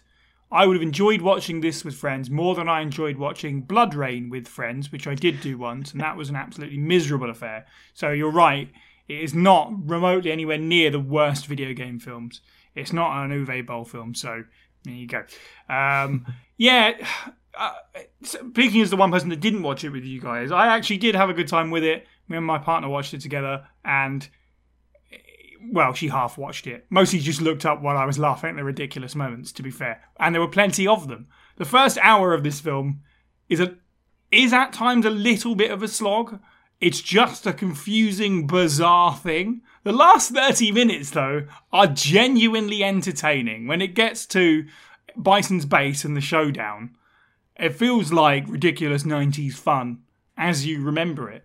I 0.51 0.65
would 0.65 0.75
have 0.75 0.83
enjoyed 0.83 1.21
watching 1.21 1.59
this 1.59 1.83
with 1.83 1.95
friends 1.95 2.29
more 2.29 2.55
than 2.55 2.69
I 2.69 2.81
enjoyed 2.81 3.17
watching 3.17 3.63
BloodRayne 3.63 4.29
with 4.29 4.47
friends, 4.47 4.91
which 4.91 5.05
I 5.05 5.13
did 5.13 5.41
do 5.41 5.57
once, 5.57 5.91
and 5.91 5.99
that 5.99 6.15
was 6.15 6.29
an 6.29 6.35
absolutely 6.35 6.77
miserable 6.77 7.29
affair. 7.29 7.65
So 7.93 8.11
you're 8.11 8.31
right. 8.31 8.69
It 9.07 9.21
is 9.21 9.33
not 9.33 9.71
remotely 9.89 10.31
anywhere 10.31 10.57
near 10.57 10.89
the 10.89 10.99
worst 10.99 11.47
video 11.47 11.73
game 11.73 11.99
films. 11.99 12.41
It's 12.75 12.93
not 12.93 13.25
an 13.25 13.45
Uwe 13.45 13.65
Boll 13.65 13.83
film, 13.83 14.13
so 14.15 14.43
there 14.83 14.93
you 14.93 15.07
go. 15.07 15.23
Um, 15.69 16.25
yeah, 16.57 16.93
uh, 17.57 17.73
speaking 18.23 18.81
as 18.81 18.89
the 18.89 18.97
one 18.97 19.11
person 19.11 19.29
that 19.29 19.41
didn't 19.41 19.63
watch 19.63 19.83
it 19.83 19.89
with 19.89 20.03
you 20.03 20.21
guys, 20.21 20.51
I 20.51 20.67
actually 20.67 20.97
did 20.97 21.15
have 21.15 21.29
a 21.29 21.33
good 21.33 21.47
time 21.47 21.71
with 21.71 21.83
it. 21.83 22.05
Me 22.29 22.37
and 22.37 22.45
my 22.45 22.57
partner 22.57 22.87
watched 22.87 23.13
it 23.13 23.21
together, 23.21 23.67
and 23.83 24.27
well, 25.71 25.93
she 25.93 26.07
half 26.07 26.37
watched 26.37 26.67
it. 26.67 26.85
Mostly 26.89 27.19
just 27.19 27.41
looked 27.41 27.65
up 27.65 27.81
while 27.81 27.97
I 27.97 28.05
was 28.05 28.19
laughing 28.19 28.51
at 28.51 28.55
the 28.55 28.63
ridiculous 28.63 29.15
moments, 29.15 29.51
to 29.53 29.63
be 29.63 29.71
fair. 29.71 30.01
And 30.19 30.33
there 30.33 30.41
were 30.41 30.47
plenty 30.47 30.87
of 30.87 31.07
them. 31.07 31.27
The 31.57 31.65
first 31.65 31.97
hour 32.01 32.33
of 32.33 32.43
this 32.43 32.59
film 32.59 33.01
is 33.49 33.59
a 33.59 33.75
is 34.31 34.51
at 34.51 34.73
times 34.73 35.05
a 35.05 35.09
little 35.09 35.55
bit 35.55 35.71
of 35.71 35.81
a 35.81 35.87
slog. 35.87 36.39
It's 36.79 37.01
just 37.01 37.47
a 37.47 37.53
confusing, 37.53 38.45
bizarre 38.45 39.15
thing. 39.15 39.61
The 39.83 39.93
last 39.93 40.31
30 40.31 40.71
minutes, 40.73 41.11
though, 41.11 41.47
are 41.71 41.87
genuinely 41.87 42.83
entertaining. 42.83 43.67
When 43.67 43.81
it 43.81 43.95
gets 43.95 44.25
to 44.27 44.65
Bison's 45.19 45.65
base 45.65 46.03
and 46.03 46.15
the 46.15 46.21
showdown, 46.21 46.95
it 47.55 47.73
feels 47.73 48.13
like 48.13 48.47
ridiculous 48.47 49.03
90s 49.03 49.53
fun 49.53 50.03
as 50.37 50.65
you 50.65 50.83
remember 50.83 51.31
it. 51.31 51.43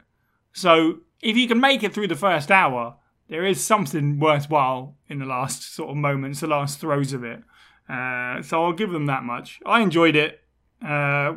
So 0.52 0.98
if 1.22 1.36
you 1.36 1.48
can 1.48 1.60
make 1.60 1.82
it 1.82 1.94
through 1.94 2.08
the 2.08 2.16
first 2.16 2.50
hour, 2.50 2.96
there 3.32 3.46
is 3.46 3.64
something 3.64 4.18
worthwhile 4.18 4.94
in 5.08 5.18
the 5.18 5.24
last 5.24 5.74
sort 5.74 5.88
of 5.88 5.96
moments, 5.96 6.40
the 6.40 6.46
last 6.46 6.78
throws 6.78 7.14
of 7.14 7.24
it. 7.24 7.42
Uh, 7.88 8.42
so 8.42 8.62
I'll 8.62 8.74
give 8.74 8.90
them 8.90 9.06
that 9.06 9.22
much. 9.22 9.58
I 9.64 9.80
enjoyed 9.80 10.16
it. 10.16 10.40
Uh, 10.86 11.36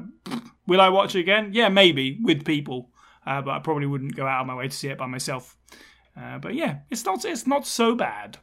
will 0.67 0.81
I 0.81 0.89
watch 0.89 1.15
it 1.15 1.21
again? 1.21 1.51
Yeah, 1.53 1.69
maybe 1.69 2.19
with 2.21 2.43
people, 2.43 2.89
uh, 3.25 3.41
but 3.41 3.51
I 3.51 3.59
probably 3.59 3.85
wouldn't 3.85 4.13
go 4.13 4.27
out 4.27 4.41
of 4.41 4.47
my 4.47 4.55
way 4.55 4.67
to 4.67 4.75
see 4.75 4.89
it 4.89 4.97
by 4.97 5.05
myself. 5.05 5.55
Uh, 6.19 6.37
but 6.37 6.53
yeah, 6.53 6.79
it's 6.89 7.05
not 7.05 7.23
it's 7.23 7.47
not 7.47 7.65
so 7.65 7.95
bad. 7.95 8.39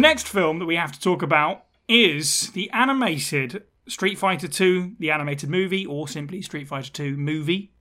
The 0.00 0.08
next 0.08 0.28
film 0.28 0.60
that 0.60 0.64
we 0.64 0.76
have 0.76 0.92
to 0.92 0.98
talk 0.98 1.20
about 1.20 1.66
is 1.86 2.52
the 2.52 2.70
animated 2.70 3.64
Street 3.86 4.16
Fighter 4.16 4.48
2, 4.48 4.96
the 4.98 5.10
animated 5.10 5.50
movie, 5.50 5.84
or 5.84 6.08
simply 6.08 6.40
Street 6.40 6.68
Fighter 6.68 6.90
2 6.90 7.18
movie. 7.18 7.74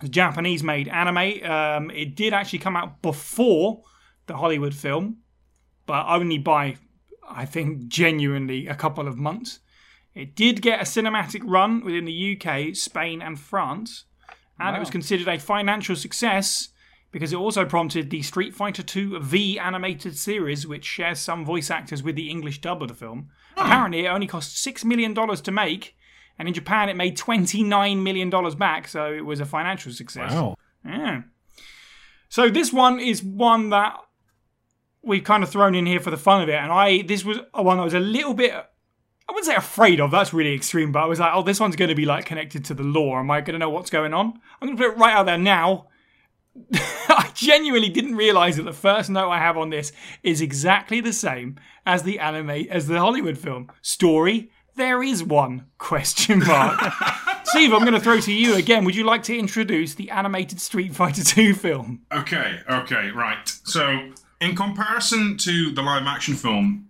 It's 0.00 0.10
Japanese 0.10 0.64
made 0.64 0.88
anime. 0.88 1.44
Um, 1.48 1.92
it 1.92 2.16
did 2.16 2.34
actually 2.34 2.58
come 2.58 2.74
out 2.74 3.00
before 3.00 3.84
the 4.26 4.38
Hollywood 4.38 4.74
film, 4.74 5.18
but 5.86 6.06
only 6.08 6.38
by, 6.38 6.78
I 7.30 7.44
think, 7.44 7.86
genuinely 7.86 8.66
a 8.66 8.74
couple 8.74 9.06
of 9.06 9.16
months. 9.16 9.60
It 10.16 10.34
did 10.34 10.62
get 10.62 10.80
a 10.80 10.82
cinematic 10.82 11.42
run 11.44 11.84
within 11.84 12.06
the 12.06 12.36
UK, 12.36 12.74
Spain, 12.74 13.22
and 13.22 13.38
France, 13.38 14.06
and 14.58 14.74
it 14.74 14.80
was 14.80 14.90
considered 14.90 15.28
a 15.28 15.38
financial 15.38 15.94
success 15.94 16.70
because 17.16 17.32
it 17.32 17.36
also 17.36 17.64
prompted 17.64 18.10
the 18.10 18.20
Street 18.20 18.54
Fighter 18.54 18.84
II 18.94 19.20
V 19.22 19.58
animated 19.58 20.18
series, 20.18 20.66
which 20.66 20.84
shares 20.84 21.18
some 21.18 21.46
voice 21.46 21.70
actors 21.70 22.02
with 22.02 22.14
the 22.14 22.28
English 22.28 22.60
dub 22.60 22.82
of 22.82 22.88
the 22.88 22.94
film. 22.94 23.30
Hmm. 23.56 23.64
Apparently, 23.64 24.04
it 24.04 24.08
only 24.08 24.26
cost 24.26 24.62
$6 24.62 24.84
million 24.84 25.14
to 25.14 25.50
make, 25.50 25.96
and 26.38 26.46
in 26.46 26.52
Japan, 26.52 26.90
it 26.90 26.94
made 26.94 27.16
$29 27.16 28.02
million 28.02 28.28
back, 28.58 28.86
so 28.86 29.10
it 29.10 29.24
was 29.24 29.40
a 29.40 29.46
financial 29.46 29.92
success. 29.92 30.30
Wow. 30.30 30.56
Yeah. 30.84 31.22
So 32.28 32.50
this 32.50 32.70
one 32.70 33.00
is 33.00 33.24
one 33.24 33.70
that 33.70 33.96
we've 35.02 35.24
kind 35.24 35.42
of 35.42 35.48
thrown 35.48 35.74
in 35.74 35.86
here 35.86 36.00
for 36.00 36.10
the 36.10 36.18
fun 36.18 36.42
of 36.42 36.50
it, 36.50 36.56
and 36.56 36.70
I 36.70 37.00
this 37.00 37.24
was 37.24 37.38
a 37.54 37.62
one 37.62 37.78
I 37.78 37.84
was 37.84 37.94
a 37.94 37.98
little 37.98 38.34
bit. 38.34 38.52
I 38.52 39.32
wouldn't 39.32 39.46
say 39.46 39.54
afraid 39.54 40.02
of. 40.02 40.10
That's 40.10 40.34
really 40.34 40.54
extreme, 40.54 40.92
but 40.92 41.02
I 41.02 41.06
was 41.06 41.18
like, 41.18 41.32
"Oh, 41.32 41.42
this 41.42 41.60
one's 41.60 41.76
going 41.76 41.88
to 41.88 41.94
be 41.94 42.04
like 42.04 42.26
connected 42.26 42.66
to 42.66 42.74
the 42.74 42.82
lore. 42.82 43.20
Am 43.20 43.30
I 43.30 43.40
going 43.40 43.54
to 43.54 43.58
know 43.58 43.70
what's 43.70 43.88
going 43.88 44.12
on?" 44.12 44.34
I'm 44.60 44.68
going 44.68 44.76
to 44.76 44.84
put 44.84 44.92
it 44.92 44.98
right 44.98 45.14
out 45.14 45.24
there 45.24 45.38
now. 45.38 45.86
I 46.72 47.30
genuinely 47.34 47.88
didn't 47.88 48.16
realize 48.16 48.56
that 48.56 48.64
the 48.64 48.72
first 48.72 49.10
note 49.10 49.30
I 49.30 49.38
have 49.38 49.56
on 49.56 49.70
this 49.70 49.92
is 50.22 50.40
exactly 50.40 51.00
the 51.00 51.12
same 51.12 51.56
as 51.84 52.02
the 52.02 52.18
anime 52.18 52.50
as 52.70 52.86
the 52.86 52.98
Hollywood 52.98 53.38
film 53.38 53.70
story. 53.82 54.50
There 54.74 55.02
is 55.02 55.22
one 55.24 55.66
question 55.78 56.40
mark. 56.40 56.80
Steve, 57.44 57.72
I'm 57.72 57.80
going 57.80 57.94
to 57.94 58.00
throw 58.00 58.20
to 58.20 58.32
you 58.32 58.56
again. 58.56 58.84
Would 58.84 58.96
you 58.96 59.04
like 59.04 59.22
to 59.24 59.38
introduce 59.38 59.94
the 59.94 60.10
animated 60.10 60.60
Street 60.60 60.94
Fighter 60.94 61.24
2 61.24 61.54
film? 61.54 62.02
Okay, 62.12 62.60
okay, 62.68 63.10
right. 63.10 63.48
So, 63.64 64.10
in 64.40 64.54
comparison 64.54 65.38
to 65.38 65.70
the 65.70 65.80
live 65.80 66.06
action 66.06 66.34
film, 66.34 66.88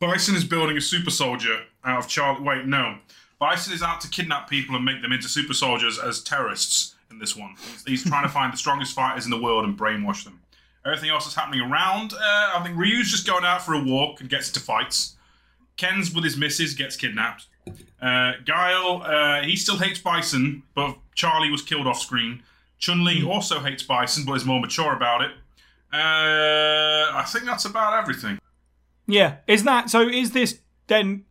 Bison 0.00 0.34
is 0.34 0.44
building 0.44 0.76
a 0.76 0.80
super 0.80 1.10
soldier 1.10 1.60
out 1.84 1.98
of 1.98 2.08
Charlie. 2.08 2.42
Wait, 2.42 2.66
no. 2.66 2.98
Bison 3.38 3.74
is 3.74 3.82
out 3.82 4.00
to 4.00 4.08
kidnap 4.08 4.48
people 4.48 4.74
and 4.76 4.84
make 4.84 5.02
them 5.02 5.12
into 5.12 5.28
super 5.28 5.52
soldiers 5.52 5.98
as 5.98 6.22
terrorists 6.22 6.91
in 7.12 7.18
this 7.18 7.36
one. 7.36 7.54
He's, 7.72 7.84
he's 7.84 8.04
trying 8.04 8.24
to 8.24 8.28
find 8.28 8.52
the 8.52 8.56
strongest 8.56 8.94
fighters 8.94 9.24
in 9.24 9.30
the 9.30 9.40
world 9.40 9.64
and 9.64 9.78
brainwash 9.78 10.24
them. 10.24 10.40
Everything 10.84 11.10
else 11.10 11.24
that's 11.24 11.36
happening 11.36 11.60
around, 11.60 12.12
uh, 12.12 12.18
I 12.18 12.60
think 12.64 12.76
Ryu's 12.76 13.10
just 13.10 13.26
going 13.26 13.44
out 13.44 13.62
for 13.62 13.74
a 13.74 13.82
walk 13.82 14.20
and 14.20 14.28
gets 14.28 14.48
into 14.48 14.58
fights. 14.58 15.16
Ken's 15.76 16.12
with 16.12 16.24
his 16.24 16.36
missus 16.36 16.74
gets 16.74 16.96
kidnapped. 16.96 17.46
Uh, 18.00 18.32
Guile, 18.44 19.02
uh, 19.04 19.42
he 19.42 19.54
still 19.54 19.78
hates 19.78 20.00
Bison, 20.00 20.64
but 20.74 20.96
Charlie 21.14 21.50
was 21.50 21.62
killed 21.62 21.86
off 21.86 22.00
screen. 22.00 22.42
Chun 22.78 23.04
Li 23.04 23.24
also 23.24 23.60
hates 23.60 23.84
Bison, 23.84 24.24
but 24.24 24.32
is 24.32 24.44
more 24.44 24.60
mature 24.60 24.92
about 24.92 25.22
it. 25.22 25.30
Uh, 25.92 27.12
I 27.14 27.24
think 27.28 27.44
that's 27.44 27.64
about 27.64 28.02
everything. 28.02 28.40
Yeah, 29.06 29.36
is 29.46 29.62
that 29.64 29.90
so? 29.90 30.00
Is 30.08 30.32
this 30.32 30.58
then 30.88 31.24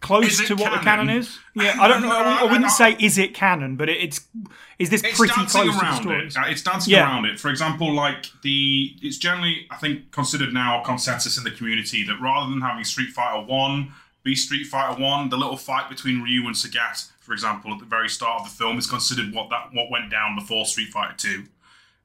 close 0.00 0.46
to 0.46 0.54
what 0.54 0.70
the 0.72 0.78
canon? 0.78 1.06
canon 1.06 1.10
is? 1.10 1.38
Yeah, 1.54 1.76
I 1.80 1.88
don't 1.88 2.02
know. 2.02 2.10
I, 2.10 2.40
I 2.40 2.44
wouldn't 2.44 2.70
say 2.70 2.96
is 3.00 3.18
it 3.18 3.34
canon, 3.34 3.76
but 3.76 3.88
it, 3.88 3.96
it's 4.00 4.20
is 4.78 4.90
this 4.90 5.02
It's 5.02 5.18
pretty 5.18 5.32
close 5.34 5.52
to 5.52 5.64
the 5.64 5.94
stories? 5.96 6.36
it. 6.36 6.38
Uh, 6.40 6.44
It's 6.46 6.62
dancing 6.62 6.92
Yeah. 6.92 7.02
around 7.04 7.24
it. 7.26 7.40
For 7.40 7.48
example, 7.50 7.92
like 7.92 8.26
the, 8.42 8.94
it's 9.02 9.18
generally 9.18 9.66
I 9.70 9.76
think 9.76 10.10
considered 10.12 10.52
now 10.54 10.80
a 10.80 10.84
consensus 10.84 11.36
in 11.36 11.44
the 11.44 11.50
community 11.50 12.04
that 12.04 12.20
rather 12.20 12.48
than 12.50 12.60
having 12.60 12.84
Street 12.84 13.10
Fighter 13.10 13.44
One 13.44 13.92
be 14.24 14.34
Street 14.34 14.64
Fighter 14.66 15.00
One, 15.00 15.28
the 15.30 15.36
little 15.36 15.56
fight 15.56 15.88
between 15.88 16.22
Ryu 16.22 16.46
and 16.46 16.54
Sagat, 16.54 17.10
for 17.20 17.32
example, 17.32 17.72
at 17.72 17.78
the 17.78 17.84
very 17.86 18.08
start 18.08 18.40
of 18.42 18.48
the 18.48 18.54
film, 18.54 18.76
is 18.78 18.86
considered 18.86 19.32
what 19.34 19.48
that 19.50 19.70
what 19.72 19.90
went 19.90 20.10
down 20.10 20.36
before 20.36 20.64
Street 20.66 20.88
Fighter 20.88 21.14
Two. 21.16 21.44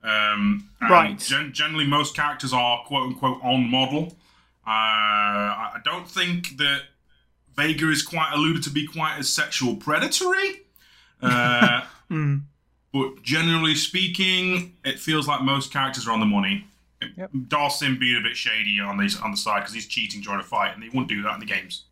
Um, 0.03 0.69
and 0.81 0.89
Right. 0.89 1.17
Gen- 1.19 1.53
generally, 1.53 1.85
most 1.87 2.15
characters 2.15 2.53
are 2.53 2.83
quote 2.85 3.07
unquote 3.07 3.39
on 3.43 3.69
model. 3.69 4.17
Uh, 4.65 4.69
I 4.69 5.79
don't 5.83 6.09
think 6.09 6.57
that 6.57 6.81
Vega 7.56 7.89
is 7.89 8.01
quite 8.01 8.32
alluded 8.34 8.64
to 8.64 8.70
be 8.70 8.88
quite 8.88 9.18
as 9.18 9.30
sexual 9.30 9.76
predatory. 9.76 10.62
Uh, 11.22 11.86
but 12.91 13.24
generally 13.24 13.76
speaking, 13.76 14.76
it 14.84 14.99
feels 14.99 15.26
like 15.26 15.41
most 15.41 15.72
characters 15.72 16.06
are 16.06 16.12
on 16.12 16.20
the 16.20 16.26
money. 16.26 16.68
Yep. 17.16 17.32
Dawson 17.47 17.97
being 17.97 18.18
a 18.18 18.22
bit 18.22 18.36
shady 18.36 18.80
on 18.82 18.97
the 18.97 19.20
on 19.24 19.32
the 19.32 19.38
side 19.38 19.62
because 19.62 19.74
he's 19.74 19.88
cheating 19.88 20.20
during 20.20 20.41
a 20.41 20.43
fight, 20.43 20.74
and 20.74 20.84
he 20.84 20.89
wouldn't 20.89 21.08
do 21.08 21.22
that 21.22 21.36
in 21.36 21.39
the 21.39 21.45
games. 21.45 21.86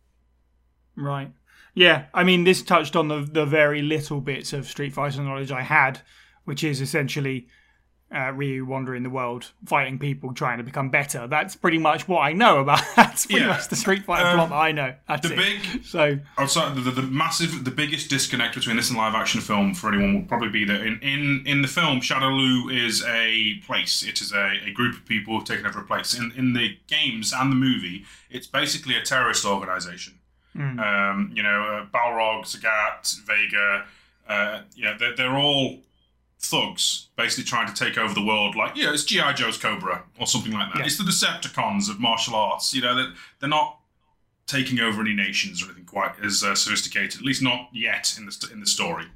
Right. 0.96 1.32
Yeah, 1.74 2.04
I 2.12 2.24
mean, 2.24 2.44
this 2.44 2.62
touched 2.62 2.94
on 2.94 3.08
the 3.08 3.20
the 3.20 3.46
very 3.46 3.80
little 3.82 4.20
bits 4.20 4.52
of 4.52 4.66
Street 4.66 4.92
Fighter 4.92 5.22
knowledge 5.22 5.50
I 5.50 5.62
had, 5.62 6.02
which 6.44 6.62
is 6.62 6.80
essentially 6.80 7.48
uh, 8.14 8.30
Ryu 8.32 8.64
wandering 8.64 9.02
the 9.02 9.10
world, 9.10 9.52
fighting 9.64 9.98
people, 9.98 10.34
trying 10.34 10.58
to 10.58 10.64
become 10.64 10.90
better. 10.90 11.26
That's 11.26 11.56
pretty 11.56 11.78
much 11.78 12.06
what 12.06 12.20
I 12.20 12.32
know 12.32 12.60
about. 12.60 12.82
That's 12.96 13.26
pretty 13.26 13.40
Yeah. 13.42 13.48
much 13.48 13.68
the 13.68 13.76
Street 13.76 14.04
Fighter 14.04 14.26
Um, 14.26 14.36
plot 14.36 14.48
that 14.50 14.54
I 14.56 14.72
know. 14.72 14.94
That's 15.08 15.26
The 15.28 15.34
it. 15.34 15.36
big 15.36 15.84
So 15.84 16.18
outside 16.38 16.74
the, 16.74 16.80
the, 16.82 16.90
the 16.90 17.02
massive 17.02 17.64
the 17.64 17.70
biggest 17.70 18.10
disconnect 18.10 18.54
between 18.54 18.76
this 18.76 18.88
and 18.90 18.98
live 18.98 19.14
action 19.14 19.40
film 19.40 19.74
for 19.74 19.88
anyone 19.92 20.14
would 20.14 20.28
probably 20.28 20.50
be 20.50 20.64
that 20.66 20.80
in, 20.82 20.98
in, 21.00 21.42
in 21.46 21.62
the 21.62 21.68
film 21.68 22.00
Shadaloo 22.00 22.70
is 22.72 23.02
a 23.06 23.54
place 23.66 24.02
it 24.02 24.20
is 24.20 24.32
a, 24.32 24.58
a 24.66 24.70
group 24.72 24.94
of 24.96 25.04
people 25.06 25.40
taking 25.42 25.64
over 25.66 25.80
a 25.80 25.84
place 25.84 26.12
in, 26.18 26.32
in 26.36 26.52
the 26.52 26.76
games 26.88 27.32
and 27.32 27.50
the 27.50 27.56
movie 27.56 28.04
it's 28.30 28.46
basically 28.46 28.96
a 28.96 29.02
terrorist 29.02 29.44
organization 29.46 30.18
um, 30.54 31.32
you 31.34 31.42
know 31.42 31.62
uh, 31.64 31.86
Balrog 31.96 32.44
Sagat 32.44 33.20
Vega 33.26 33.84
uh, 34.28 34.60
you 34.74 34.84
know 34.84 34.94
they're, 34.98 35.16
they're 35.16 35.36
all 35.36 35.78
thugs 36.42 37.08
basically 37.16 37.44
trying 37.44 37.72
to 37.72 37.74
take 37.74 37.96
over 37.96 38.12
the 38.12 38.24
world 38.24 38.56
like 38.56 38.76
yeah 38.76 38.92
it's 38.92 39.04
G.I. 39.04 39.32
Joe's 39.32 39.56
Cobra 39.56 40.02
or 40.18 40.26
something 40.26 40.52
like 40.52 40.72
that 40.72 40.80
Yeah. 40.80 40.86
it's 40.86 40.98
the 40.98 41.04
Decepticons 41.04 41.88
of 41.88 42.00
martial 42.00 42.34
arts 42.34 42.74
you 42.74 42.82
know 42.82 42.94
they're, 42.96 43.12
they're 43.38 43.48
not 43.48 43.78
taking 44.48 44.80
over 44.80 45.00
any 45.00 45.14
nations 45.14 45.62
or 45.62 45.66
anything 45.66 45.84
quite 45.84 46.12
as 46.22 46.42
uh, 46.42 46.54
sophisticated. 46.54 47.20
At 47.20 47.24
least 47.24 47.42
not 47.42 47.68
yet 47.72 48.14
in 48.18 48.26
the 48.26 48.48
in 48.52 48.58
the 48.60 48.66
story. 48.66 49.06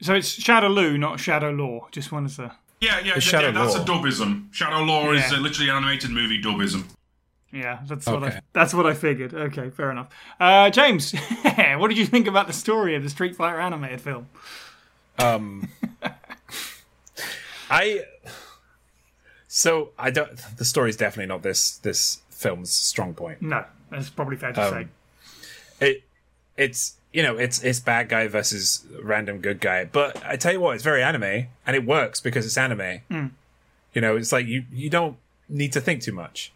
so 0.00 0.14
it's 0.14 0.28
Shadow 0.28 0.68
Lu, 0.68 0.98
not 0.98 1.20
Shadow 1.20 1.50
Law. 1.50 1.88
Just 1.92 2.10
wanted 2.10 2.34
to. 2.36 2.52
Yeah, 2.80 2.98
yeah, 3.00 3.04
yeah, 3.14 3.18
Shadow 3.18 3.46
yeah 3.48 3.52
that's 3.52 3.74
a 3.76 3.80
dubism. 3.84 4.52
Shadow 4.52 4.82
Law 4.82 5.12
is 5.12 5.30
Yeah. 5.30 5.38
uh, 5.38 5.40
literally 5.40 5.70
an 5.70 5.76
animated 5.76 6.10
movie 6.10 6.40
dubism. 6.40 6.84
Yeah, 7.52 7.80
that's 7.86 8.06
what 8.06 8.24
I. 8.24 8.40
That's 8.52 8.74
what 8.74 8.86
I 8.86 8.94
figured. 8.94 9.32
Okay, 9.34 9.70
fair 9.70 9.90
enough. 9.90 10.08
Uh, 10.40 10.70
James, 10.70 11.12
what 11.76 11.88
did 11.88 11.98
you 11.98 12.06
think 12.06 12.26
about 12.26 12.46
the 12.48 12.52
story 12.52 12.96
of 12.96 13.02
the 13.02 13.10
Street 13.10 13.36
Fighter 13.36 13.60
animated 13.60 14.00
film? 14.00 14.26
Um, 15.18 15.68
I 17.70 18.04
so 19.48 19.90
I 19.98 20.10
don't. 20.10 20.36
The 20.56 20.64
story's 20.64 20.96
definitely 20.96 21.26
not 21.28 21.42
this 21.42 21.78
this 21.78 22.20
film's 22.30 22.70
strong 22.72 23.14
point. 23.14 23.40
No, 23.42 23.64
it's 23.92 24.10
probably 24.10 24.36
fair 24.36 24.52
to 24.52 24.62
Um, 24.62 24.72
say. 25.80 25.86
It 25.86 26.02
it's 26.56 26.96
you 27.12 27.22
know 27.22 27.36
it's 27.36 27.62
it's 27.62 27.80
bad 27.80 28.08
guy 28.08 28.26
versus 28.28 28.84
random 29.02 29.38
good 29.38 29.60
guy. 29.60 29.84
But 29.84 30.22
I 30.24 30.36
tell 30.36 30.52
you 30.52 30.60
what, 30.60 30.74
it's 30.74 30.84
very 30.84 31.02
anime 31.02 31.46
and 31.66 31.76
it 31.76 31.84
works 31.84 32.20
because 32.20 32.44
it's 32.46 32.58
anime. 32.58 33.00
You 33.92 34.00
know, 34.00 34.16
it's 34.16 34.32
like 34.32 34.46
you 34.46 34.64
you 34.72 34.90
don't 34.90 35.16
need 35.48 35.72
to 35.72 35.80
think 35.80 36.02
too 36.02 36.12
much. 36.12 36.52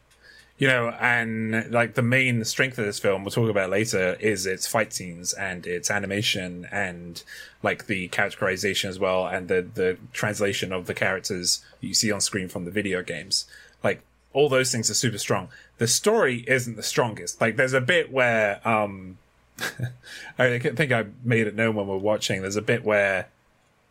You 0.59 0.67
know, 0.67 0.89
and 1.01 1.71
like 1.71 1.95
the 1.95 2.03
main 2.03 2.45
strength 2.45 2.79
of 2.79 2.85
this 2.85 2.99
film, 2.99 3.23
we'll 3.23 3.31
talk 3.31 3.49
about 3.49 3.71
later, 3.71 4.17
is 4.19 4.45
its 4.45 4.67
fight 4.67 4.93
scenes 4.93 5.33
and 5.33 5.65
its 5.67 5.89
animation 5.89 6.67
and 6.73 7.23
like 7.63 7.87
the 7.87 8.09
characterization 8.09 8.91
as 8.91 8.99
well, 8.99 9.27
and 9.27 9.47
the 9.47 9.67
the 9.75 9.99
translation 10.13 10.73
of 10.73 10.87
the 10.87 10.95
characters 10.95 11.65
you 11.81 11.95
see 11.95 12.11
on 12.11 12.21
screen 12.21 12.49
from 12.49 12.65
the 12.65 12.73
video 12.73 13.03
games. 13.03 13.47
Like 13.85 14.03
all 14.33 14.49
those 14.49 14.73
things 14.73 14.91
are 14.91 14.95
super 14.95 15.19
strong. 15.19 15.49
The 15.79 15.87
story 15.87 16.45
isn't 16.49 16.77
the 16.77 16.83
strongest. 16.83 17.41
Like 17.41 17.57
there's 17.57 17.73
a 17.73 17.81
bit 17.81 18.11
where 18.11 18.61
um 18.67 19.19
I 20.39 20.59
think 20.59 20.93
I 20.93 21.07
made 21.25 21.47
it 21.47 21.55
known 21.55 21.75
when 21.75 21.87
we 21.87 21.93
we're 21.93 21.99
watching. 21.99 22.43
There's 22.43 22.57
a 22.57 22.63
bit 22.63 22.85
where 22.85 23.29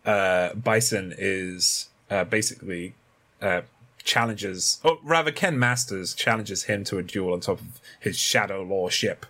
uh, 0.05 0.53
Bison 0.53 1.13
is 1.17 1.89
uh, 2.09 2.23
basically 2.23 2.93
uh, 3.41 3.61
challenges, 4.07 4.79
or 4.83 4.97
rather, 5.03 5.31
Ken 5.31 5.59
Masters 5.59 6.15
challenges 6.15 6.63
him 6.63 6.83
to 6.85 6.97
a 6.97 7.03
duel 7.03 7.33
on 7.33 7.41
top 7.41 7.59
of 7.61 7.79
his 7.99 8.17
Shadow 8.17 8.63
Law 8.63 8.89
ship. 8.89 9.25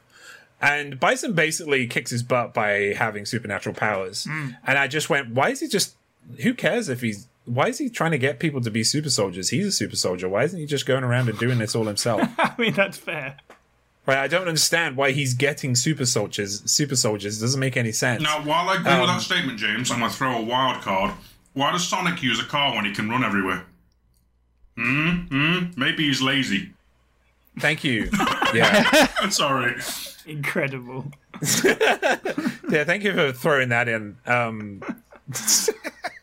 And 0.62 1.00
Bison 1.00 1.34
basically 1.34 1.86
kicks 1.88 2.12
his 2.12 2.24
butt 2.24 2.54
by 2.54 2.94
having 2.98 3.26
supernatural 3.26 3.76
powers. 3.76 4.26
And 4.66 4.78
I 4.80 4.88
just 4.88 5.10
went, 5.10 5.30
why 5.32 5.50
is 5.50 5.60
he 5.60 5.68
just, 5.68 5.96
who 6.42 6.54
cares 6.54 6.90
if 6.90 7.02
he's, 7.02 7.28
why 7.46 7.68
is 7.68 7.78
he 7.78 7.90
trying 7.90 8.12
to 8.12 8.18
get 8.18 8.40
people 8.40 8.62
to 8.62 8.72
be 8.72 8.84
super 8.84 9.10
soldiers? 9.10 9.50
He's 9.50 9.68
a 9.68 9.72
super 9.72 9.96
soldier. 9.96 10.28
Why 10.28 10.44
isn't 10.46 10.60
he 10.60 10.66
just 10.66 10.86
going 10.86 11.04
around 11.04 11.30
and 11.30 11.38
doing 11.38 11.60
this 11.60 11.76
all 11.76 11.86
himself? 11.86 12.22
I 12.38 12.54
mean, 12.58 12.74
that's 12.74 12.98
fair. 12.98 13.38
Right, 14.08 14.18
I 14.18 14.28
don't 14.28 14.48
understand 14.48 14.96
why 14.96 15.12
he's 15.12 15.34
getting 15.34 15.76
super 15.76 16.06
soldiers. 16.06 16.64
Super 16.72 16.96
soldiers 16.96 17.38
It 17.38 17.42
doesn't 17.42 17.60
make 17.60 17.76
any 17.78 17.92
sense. 17.92 18.24
Now, 18.24 18.42
while 18.42 18.70
I 18.70 18.76
agree 18.76 18.86
with 18.94 19.02
Um, 19.02 19.08
that 19.08 19.22
statement, 19.22 19.60
James, 19.60 19.92
I'm 19.92 20.00
going 20.00 20.10
to 20.10 20.18
throw 20.18 20.38
a 20.38 20.42
wild 20.42 20.82
card. 20.82 21.12
Why 21.54 21.72
does 21.72 21.86
Sonic 21.88 22.24
use 22.24 22.40
a 22.40 22.46
car 22.46 22.74
when 22.74 22.86
he 22.86 22.94
can 22.94 23.10
run 23.10 23.24
everywhere? 23.24 23.66
Hmm? 24.78 25.10
Hmm? 25.30 25.66
Maybe 25.76 26.08
he's 26.08 26.22
lazy. 26.22 26.72
Thank 27.60 27.84
you. 27.84 28.10
Yeah. 28.54 29.08
I'm 29.20 29.30
sorry. 29.30 29.76
Incredible. 30.26 31.12
yeah, 31.66 32.86
thank 32.86 33.04
you 33.04 33.14
for 33.14 33.34
throwing 33.34 33.68
that 33.70 33.90
in. 33.90 34.16
Um, 34.26 34.82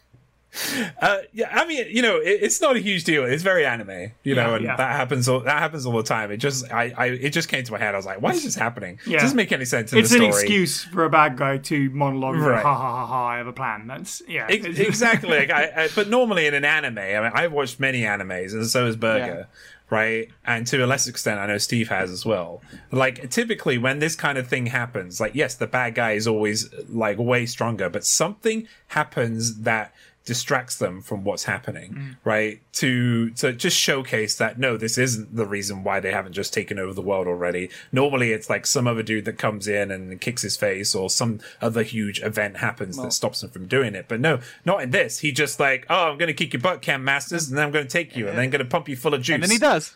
uh, 1.01 1.19
yeah, 1.33 1.49
I 1.53 1.67
mean, 1.67 1.87
you 1.91 2.03
know, 2.03 2.17
it, 2.17 2.39
it's 2.43 2.61
not 2.61 2.77
a 2.77 2.79
huge 2.79 3.05
deal. 3.05 3.25
It's 3.25 3.43
very 3.43 3.67
anime, 3.67 4.13
you 4.23 4.35
know, 4.35 4.51
Yeah, 4.51 4.55
and 4.57 4.65
yeah. 4.65 4.77
that 4.77 4.93
happens. 4.97 5.29
All, 5.29 5.41
that 5.41 5.59
happens 5.59 5.87
all 5.87 5.97
the 5.97 6.03
time. 6.03 6.31
It 6.31 6.39
just, 6.39 6.71
I, 6.73 6.93
I, 6.97 7.07
it 7.07 7.31
just 7.31 7.49
came 7.49 7.65
to 7.65 7.73
my 7.73 7.79
head. 7.79 7.95
I 7.95 7.97
was 7.97 8.07
like, 8.07 8.21
why 8.23 8.31
is 8.33 8.45
this 8.45 8.55
happening? 8.55 8.99
Yeah. 9.07 9.19
It 9.19 9.21
doesn't 9.21 9.37
make 9.37 9.53
any 9.53 9.65
sense 9.65 9.93
in 9.93 9.99
It's 9.99 10.11
the 10.11 10.19
an 10.19 10.25
excuse 10.25 10.85
for 10.85 11.05
a 11.05 11.11
bad 11.11 11.37
guy 11.37 11.59
to 11.59 11.91
monologue. 11.91 12.37
Right. 12.37 12.63
Ha 12.63 12.75
ha 12.75 12.91
ha 12.97 13.07
ha! 13.07 13.27
I 13.27 13.37
have 13.39 13.47
a 13.47 13.53
plan. 13.53 13.87
That's 13.87 14.23
yeah. 14.29 14.47
It's- 14.51 14.79
exactly. 14.79 15.31
Like 15.31 15.51
I, 15.51 15.65
I, 15.85 15.89
but 15.95 16.09
normally 16.09 16.47
in 16.47 16.55
an 16.55 16.65
anime, 16.65 16.99
I 16.99 17.21
mean, 17.21 17.33
I've 17.35 17.53
watched 17.53 17.81
many 17.81 18.03
animes, 18.03 18.53
and 18.53 18.67
so 18.67 18.87
has 18.87 18.97
Berger, 18.97 19.49
right? 19.91 20.29
And 20.47 20.67
to 20.69 20.85
a 20.85 20.87
lesser 20.87 21.11
extent, 21.11 21.41
I 21.41 21.47
know 21.47 21.59
Steve 21.59 21.89
has 21.89 22.11
as 22.11 22.25
well. 22.25 22.63
Like 22.91 23.31
typically, 23.31 23.79
when 23.79 23.99
this 23.99 24.15
kind 24.17 24.39
of 24.39 24.47
thing 24.49 24.67
happens, 24.67 25.21
like 25.21 25.35
yes, 25.35 25.55
the 25.57 25.67
bad 25.67 25.95
guy 25.95 26.13
is 26.13 26.27
always 26.27 26.69
like 26.89 27.19
way 27.19 27.47
stronger, 27.47 27.89
but 27.89 28.05
something 28.05 28.69
happens 28.89 29.61
that 29.63 29.93
distracts 30.25 30.79
them 30.79 31.03
from 31.03 31.23
what's 31.23 31.45
happening, 31.45 32.17
right? 32.25 32.61
To 32.75 33.31
to 33.31 33.53
just 33.53 33.77
showcase 33.77 34.37
that 34.37 34.59
no, 34.59 34.77
this 34.77 34.97
isn't 34.97 35.37
the 35.37 35.47
reason 35.47 35.85
why 35.85 36.01
they 36.01 36.13
haven't 36.13 36.33
just 36.33 36.55
taken 36.55 36.79
over 36.79 36.95
the 36.95 37.03
world 37.03 37.27
already. 37.27 37.69
Normally, 37.93 38.33
it's 38.33 38.49
like 38.49 38.67
some 38.67 38.87
other 38.87 39.03
dude 39.03 39.27
that 39.27 39.39
comes 39.39 39.69
in 39.69 39.91
and 39.91 40.21
kicks 40.21 40.43
his 40.43 40.57
face, 40.57 40.95
or 40.95 41.11
some 41.11 41.41
other 41.61 41.83
huge 41.83 42.23
event 42.23 42.57
happens 42.59 42.97
that 42.97 43.13
stops 43.13 43.43
him 43.43 43.51
from 43.51 43.67
doing 43.67 43.95
it. 43.95 44.07
But 44.09 44.21
no, 44.21 44.41
not 44.65 44.83
in 44.83 44.91
this. 44.91 45.19
He 45.19 45.31
just 45.31 45.61
like, 45.61 45.87
oh, 45.91 46.11
I'm 46.11 46.19
going 46.19 46.29
to 46.29 46.35
kick 46.35 46.53
your 46.53 46.63
butt, 46.63 46.81
Ken 46.81 47.05
Masters, 47.05 47.49
and 47.49 47.59
then 47.59 47.67
I'm 47.67 47.73
going 47.73 47.87
to 47.87 47.91
take 47.91 48.17
you, 48.17 48.27
and 48.29 48.37
then 48.39 48.45
I'm 48.45 48.51
going 48.51 48.65
to 48.65 48.71
pump 48.71 48.89
you 48.89 48.97
full 48.97 49.13
of 49.15 49.23
juice. 49.23 49.35
and 49.35 49.43
then 49.43 49.51
he 49.51 49.59
does. 49.59 49.95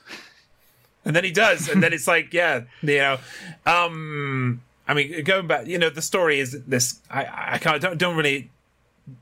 And 1.05 1.17
then 1.17 1.25
he 1.25 1.31
does, 1.31 1.69
and 1.69 1.83
then 1.83 1.93
it's 1.95 2.07
like, 2.07 2.33
yeah, 2.35 2.63
you 2.83 2.99
know, 2.99 3.19
um, 3.65 4.61
I 4.87 4.95
mean, 4.95 5.25
going 5.25 5.47
back, 5.47 5.67
you 5.67 5.79
know, 5.79 5.91
the 5.91 6.03
story 6.03 6.39
is 6.41 6.63
this. 6.67 7.01
I, 7.11 7.55
I 7.55 7.59
can't, 7.59 7.81
don't, 7.81 7.99
don't 7.99 8.17
really, 8.17 8.51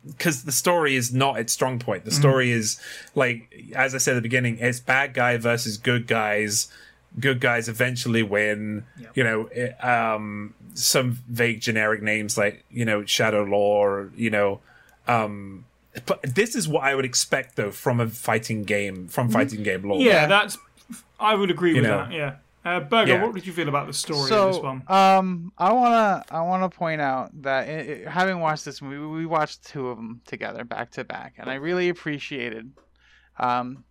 because 0.06 0.44
the 0.44 0.52
story 0.52 0.96
is 0.96 1.12
not 1.12 1.38
its 1.38 1.52
strong 1.52 1.78
point. 1.78 2.04
The 2.04 2.10
story 2.10 2.50
is 2.50 2.80
like, 3.14 3.72
as 3.74 3.94
I 3.94 3.98
said 3.98 4.12
at 4.12 4.16
the 4.16 4.22
beginning, 4.22 4.58
it's 4.58 4.80
bad 4.80 5.14
guy 5.14 5.36
versus 5.36 5.76
good 5.76 6.06
guys. 6.06 6.68
Good 7.18 7.40
guys 7.40 7.68
eventually 7.68 8.22
win. 8.22 8.84
You 9.14 9.24
know, 9.24 9.46
it, 9.46 9.82
um, 9.84 10.54
some 10.74 11.18
vague 11.28 11.60
generic 11.60 12.02
names 12.02 12.36
like 12.36 12.64
you 12.70 12.84
know 12.84 13.04
Shadow 13.04 13.42
Law, 13.42 13.84
or, 13.84 14.10
you 14.14 14.30
know, 14.30 14.60
um, 15.08 15.64
but 16.04 16.20
this 16.22 16.54
is 16.54 16.68
what 16.68 16.84
I 16.84 16.94
would 16.94 17.04
expect 17.06 17.56
though 17.56 17.70
from 17.70 18.00
a 18.00 18.08
fighting 18.08 18.64
game, 18.64 19.08
from 19.08 19.30
fighting 19.30 19.62
game 19.62 19.88
law. 19.88 19.98
yeah, 19.98 20.26
that's. 20.26 20.58
I 21.18 21.34
would 21.34 21.50
agree 21.50 21.74
with 21.74 21.84
know. 21.84 21.98
that. 21.98 22.12
Yeah. 22.12 22.34
Uh, 22.66 22.80
Berger, 22.80 23.12
Yeah. 23.12 23.22
what 23.24 23.34
did 23.34 23.46
you 23.46 23.52
feel 23.52 23.68
about 23.68 23.86
the 23.86 23.92
story 23.92 24.22
of 24.22 24.26
so 24.28 24.46
this 24.52 24.58
one? 24.60 24.82
um 24.88 25.52
i 25.56 25.72
want 25.72 26.26
to 26.26 26.34
i 26.34 26.40
want 26.42 26.70
to 26.70 26.76
point 26.76 27.00
out 27.00 27.30
that 27.42 27.68
i 27.68 28.02
i 28.06 28.10
having 28.10 28.40
watched 28.40 28.64
this 28.64 28.82
movie 28.82 29.06
we 29.06 29.24
watched 29.24 29.64
two 29.64 29.88
of 29.88 29.96
them 29.96 30.20
together 30.26 30.64
back 30.64 30.90
to 30.90 31.04
back 31.04 31.34
and 31.38 31.48
i 31.48 31.54
really 31.54 31.88
appreciated 31.88 32.70
um 33.38 33.84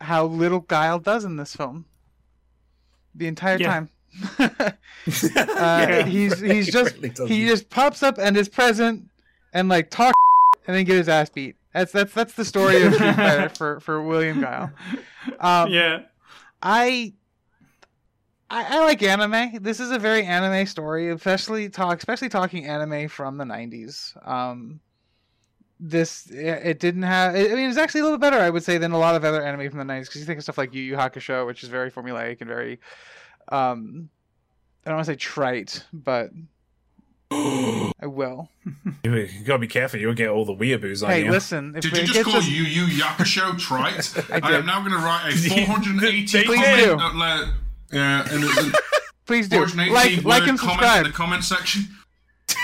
how 0.00 0.24
little 0.26 0.60
guile 0.60 0.98
does 1.00 1.24
in 1.24 1.36
this 1.36 1.56
film 1.56 1.84
the 3.14 3.26
entire 3.26 3.58
Yeah. 3.58 3.68
time 3.72 3.88
uh, 5.36 6.04
he's 6.04 6.38
he's 6.52 6.66
He 6.66 6.70
just 6.72 6.96
really 6.96 7.28
he 7.28 7.46
just 7.46 7.70
pops 7.70 8.02
up 8.02 8.18
and 8.18 8.36
is 8.36 8.48
present 8.48 9.04
and 9.52 9.68
like 9.68 9.90
talk 9.90 10.14
and 10.66 10.76
then 10.76 10.84
get 10.84 10.96
his 10.96 11.08
ass 11.08 11.28
beat 11.30 11.56
that's 11.74 11.90
that's 11.92 12.12
that's 12.12 12.34
the 12.34 12.44
story 12.44 12.82
of 12.82 12.94
Street 12.94 13.14
Fighter 13.16 13.48
for 13.48 13.80
for 13.80 14.02
william 14.02 14.40
guile 14.40 14.70
um 15.40 15.70
yeah. 15.70 16.02
I, 16.64 17.14
I 18.52 18.76
I 18.78 18.84
like 18.84 19.02
anime. 19.02 19.62
This 19.62 19.80
is 19.80 19.90
a 19.90 19.98
very 19.98 20.24
anime 20.24 20.66
story, 20.66 21.10
especially 21.10 21.68
talk, 21.68 21.98
especially 21.98 22.28
talking 22.28 22.66
anime 22.66 23.08
from 23.08 23.38
the 23.38 23.44
'90s. 23.44 24.14
Um, 24.28 24.80
this 25.80 26.26
it, 26.30 26.60
it 26.64 26.78
didn't 26.78 27.02
have. 27.02 27.34
I 27.34 27.42
mean, 27.54 27.68
it's 27.70 27.78
actually 27.78 28.02
a 28.02 28.04
little 28.04 28.18
bit 28.18 28.30
better, 28.30 28.38
I 28.42 28.50
would 28.50 28.62
say, 28.62 28.78
than 28.78 28.92
a 28.92 28.98
lot 28.98 29.14
of 29.16 29.24
other 29.24 29.42
anime 29.42 29.70
from 29.70 29.78
the 29.78 29.92
'90s. 29.92 30.02
Because 30.02 30.16
you 30.20 30.26
think 30.26 30.36
of 30.38 30.42
stuff 30.44 30.58
like 30.58 30.74
Yu 30.74 30.82
Yu 30.82 30.96
Hakusho, 30.96 31.46
which 31.46 31.62
is 31.62 31.68
very 31.70 31.90
formulaic 31.90 32.40
and 32.40 32.48
very, 32.48 32.78
um, 33.50 34.08
I 34.84 34.90
don't 34.90 34.96
want 34.98 35.06
to 35.06 35.12
say 35.12 35.16
trite, 35.16 35.84
but 35.92 36.30
I 37.32 37.90
will. 38.06 38.50
You 39.02 39.28
gotta 39.46 39.58
be 39.60 39.66
careful. 39.66 39.98
You'll 39.98 40.14
get 40.14 40.28
all 40.28 40.44
the 40.44 40.54
weeaboos 40.54 41.02
on 41.02 41.10
Hey, 41.10 41.24
you. 41.24 41.30
listen. 41.30 41.74
If 41.74 41.82
Did 41.84 41.94
it 41.94 42.00
you 42.08 42.12
just 42.14 42.24
call 42.24 42.36
us- 42.36 42.48
Yu 42.48 42.62
Yu 42.64 43.02
Hakusho 43.02 43.58
trite? 43.58 44.12
I, 44.30 44.40
did. 44.40 44.60
am 44.60 44.66
now 44.66 44.80
going 44.80 44.92
to 44.92 44.98
write 44.98 45.32
a 45.32 45.36
480 45.66 46.26
do. 46.26 46.96
comment. 46.98 47.52
Uh, 47.92 47.96
yeah, 47.96 48.26
and 48.34 48.44
a- 48.44 48.72
Please 49.26 49.48
do 49.48 49.56
480 49.56 49.92
like, 49.94 50.24
like, 50.24 50.48
and 50.48 50.58
comment 50.58 50.96
in 50.98 51.02
the 51.04 51.16
comment 51.16 51.44
section. 51.44 51.82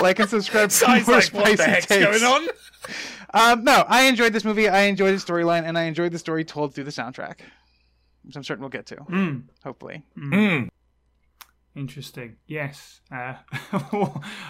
Like 0.00 0.20
and 0.20 0.30
subscribe. 0.30 0.70
for 0.70 0.76
Sounds 0.76 1.06
more 1.08 1.16
like 1.16 1.32
what 1.32 1.44
the 1.46 1.56
spicy 1.56 1.70
heck's 1.70 1.86
takes. 1.86 2.04
going 2.20 2.22
on? 2.22 2.48
Um, 3.34 3.62
no, 3.62 3.84
I 3.86 4.04
enjoyed 4.04 4.32
this 4.32 4.42
movie. 4.42 4.70
I 4.70 4.84
enjoyed 4.84 5.12
the 5.14 5.18
storyline, 5.22 5.64
and 5.64 5.76
I 5.76 5.82
enjoyed 5.82 6.12
the 6.12 6.18
story 6.18 6.44
told 6.46 6.72
through 6.74 6.84
the 6.84 6.90
soundtrack, 6.90 7.40
which 8.22 8.36
I'm 8.36 8.42
certain 8.42 8.62
we'll 8.62 8.70
get 8.70 8.86
to. 8.86 8.96
Mm. 8.96 9.42
Hopefully, 9.62 10.02
Mm. 10.16 10.68
Interesting. 11.76 12.36
Yes. 12.46 13.02
Uh, 13.12 13.34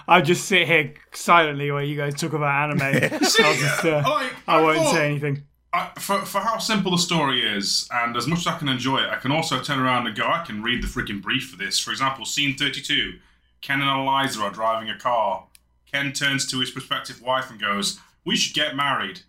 I'll 0.06 0.22
just 0.22 0.44
sit 0.44 0.68
here 0.68 0.94
silently 1.12 1.72
while 1.72 1.82
you 1.82 1.96
guys 1.96 2.14
talk 2.14 2.34
about 2.34 2.70
anime. 2.70 2.80
I'll 3.12 3.18
just, 3.18 3.84
uh, 3.84 4.02
like, 4.06 4.32
I 4.46 4.60
won't 4.62 4.78
thought- 4.78 4.94
say 4.94 5.06
anything. 5.06 5.42
I, 5.72 5.90
for, 5.98 6.24
for 6.24 6.40
how 6.40 6.58
simple 6.58 6.92
the 6.92 6.98
story 6.98 7.42
is, 7.42 7.88
and 7.92 8.16
as 8.16 8.26
much 8.26 8.40
as 8.40 8.46
I 8.46 8.58
can 8.58 8.68
enjoy 8.68 8.98
it, 8.98 9.10
I 9.10 9.16
can 9.16 9.32
also 9.32 9.60
turn 9.60 9.78
around 9.78 10.06
and 10.06 10.16
go, 10.16 10.24
I 10.24 10.42
can 10.44 10.62
read 10.62 10.82
the 10.82 10.86
freaking 10.86 11.20
brief 11.20 11.50
for 11.50 11.58
this. 11.58 11.78
For 11.78 11.90
example, 11.90 12.24
scene 12.24 12.56
32 12.56 13.18
Ken 13.60 13.80
and 13.82 13.90
Eliza 13.90 14.40
are 14.42 14.50
driving 14.50 14.88
a 14.88 14.98
car. 14.98 15.46
Ken 15.90 16.12
turns 16.12 16.46
to 16.50 16.60
his 16.60 16.70
prospective 16.70 17.20
wife 17.20 17.50
and 17.50 17.60
goes, 17.60 17.98
We 18.24 18.36
should 18.36 18.54
get 18.54 18.76
married. 18.76 19.20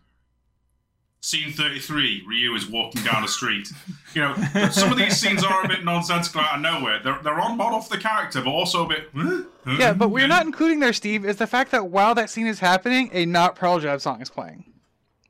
Scene 1.22 1.52
33 1.52 2.24
Ryu 2.26 2.56
is 2.56 2.66
walking 2.66 3.04
down 3.04 3.22
the 3.22 3.28
street. 3.28 3.70
You 4.16 4.24
know, 4.24 4.34
some 4.72 4.92
of 4.92 4.98
these 4.98 5.18
scenes 5.18 5.44
are 5.44 5.64
a 5.64 5.68
bit 5.68 5.86
nonsensical 5.86 6.42
out 6.42 6.56
of 6.56 6.62
nowhere. 6.62 7.00
They're, 7.04 7.20
they're 7.24 7.40
on 7.40 7.58
model 7.58 7.80
for 7.80 7.96
the 7.96 8.02
character, 8.02 8.42
but 8.42 8.50
also 8.50 8.86
a 8.86 8.88
bit. 8.88 9.08
huh? 9.16 9.44
Huh? 9.64 9.76
yeah, 9.80 9.94
but 9.94 10.10
we're 10.10 10.28
not 10.28 10.48
including 10.48 10.80
there, 10.80 10.94
Steve, 10.94 11.24
is 11.24 11.36
the 11.36 11.46
fact 11.46 11.70
that 11.70 11.90
while 11.90 12.16
that 12.16 12.32
scene 12.32 12.48
is 12.48 12.60
happening, 12.60 13.12
a 13.14 13.28
not 13.28 13.56
Pearl 13.56 13.80
Jam 13.80 14.00
song 14.00 14.20
is 14.20 14.32
playing. 14.32 14.66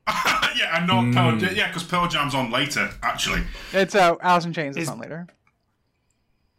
yeah, 0.56 0.76
and 0.78 0.86
not 0.86 1.12
Pearl 1.14 1.36
Jam. 1.38 1.54
Yeah, 1.56 1.68
because 1.68 1.84
Pearl 1.84 2.08
Jam's 2.08 2.34
on 2.34 2.50
later, 2.50 2.90
actually. 3.02 3.42
It's 3.72 3.94
uh, 3.94 4.16
Alice 4.20 4.44
in 4.44 4.52
Chains. 4.52 4.76
Is- 4.76 4.88
on 4.88 4.98
later. 4.98 5.26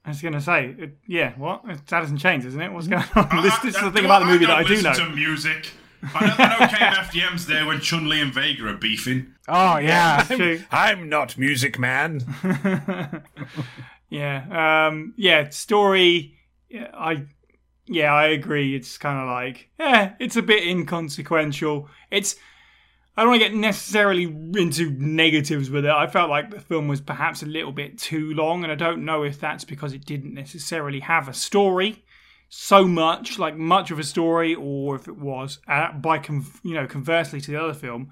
I 0.04 0.10
was 0.10 0.20
going 0.22 0.34
to 0.34 0.42
say, 0.42 0.74
it, 0.80 0.98
yeah, 1.06 1.34
what? 1.38 1.62
It's 1.68 1.94
Addison 1.94 2.18
Chains, 2.18 2.44
isn't 2.44 2.60
it? 2.60 2.74
What's 2.74 2.88
going 2.88 3.04
on? 3.16 3.44
this, 3.44 3.54
I- 3.54 3.60
this 3.64 3.76
is 3.76 3.82
I- 3.82 3.86
the 3.86 3.92
thing 3.92 4.06
about 4.06 4.20
the 4.22 4.26
movie 4.26 4.46
that 4.48 4.58
I 4.58 4.64
don't 4.64 4.82
know. 4.84 4.94
to 4.94 5.10
music. 5.10 5.72
I 6.16 6.26
know, 6.26 6.34
I 6.40 6.48
know 6.48 6.66
KMFDM's 6.66 7.46
there 7.48 7.68
when 7.68 7.80
Chun 7.82 8.10
Li 8.10 8.20
and 8.22 8.34
Vega 8.34 8.68
are 8.68 8.74
beefing. 8.76 9.36
Oh 9.48 9.78
yeah, 9.78 10.24
True. 10.24 10.60
I'm 10.72 11.08
not 11.10 11.38
music 11.38 11.78
man. 11.78 12.22
Yeah. 14.10 14.88
Um, 14.88 15.14
yeah. 15.18 15.50
Story. 15.50 16.38
Yeah, 16.70 16.88
I. 16.94 17.26
Yeah, 17.86 18.14
I 18.14 18.28
agree. 18.28 18.76
It's 18.76 18.98
kind 18.98 19.20
of 19.20 19.28
like, 19.28 19.70
yeah, 19.80 20.14
it's 20.20 20.36
a 20.38 20.42
bit 20.42 20.64
inconsequential. 20.64 21.90
It's. 22.10 22.36
I 23.16 23.22
don't 23.22 23.32
want 23.32 23.42
to 23.42 23.50
get 23.50 23.58
necessarily 23.58 24.24
into 24.24 24.92
negatives 24.92 25.70
with 25.70 25.86
it. 25.86 25.92
I 25.92 26.08
felt 26.08 26.30
like 26.30 26.50
the 26.50 26.62
film 26.62 26.88
was 26.88 27.02
perhaps 27.02 27.44
a 27.44 27.46
little 27.46 27.74
bit 27.74 27.98
too 27.98 28.34
long, 28.34 28.64
and 28.64 28.72
I 28.72 28.76
don't 28.76 29.04
know 29.04 29.24
if 29.24 29.40
that's 29.40 29.66
because 29.66 29.94
it 29.94 30.06
didn't 30.06 30.34
necessarily 30.34 31.02
have 31.02 31.28
a 31.28 31.34
story 31.34 32.06
so 32.48 32.86
much, 32.86 33.40
like 33.40 33.56
much 33.56 33.92
of 33.92 34.00
a 34.00 34.04
story, 34.04 34.56
or 34.56 34.96
if 34.96 35.08
it 35.08 35.18
was 35.18 35.60
uh, 35.68 35.92
by 35.94 36.20
con- 36.20 36.46
you 36.64 36.74
know 36.74 36.88
conversely 36.88 37.42
to 37.42 37.52
the 37.52 37.62
other 37.62 37.74
film, 37.74 38.12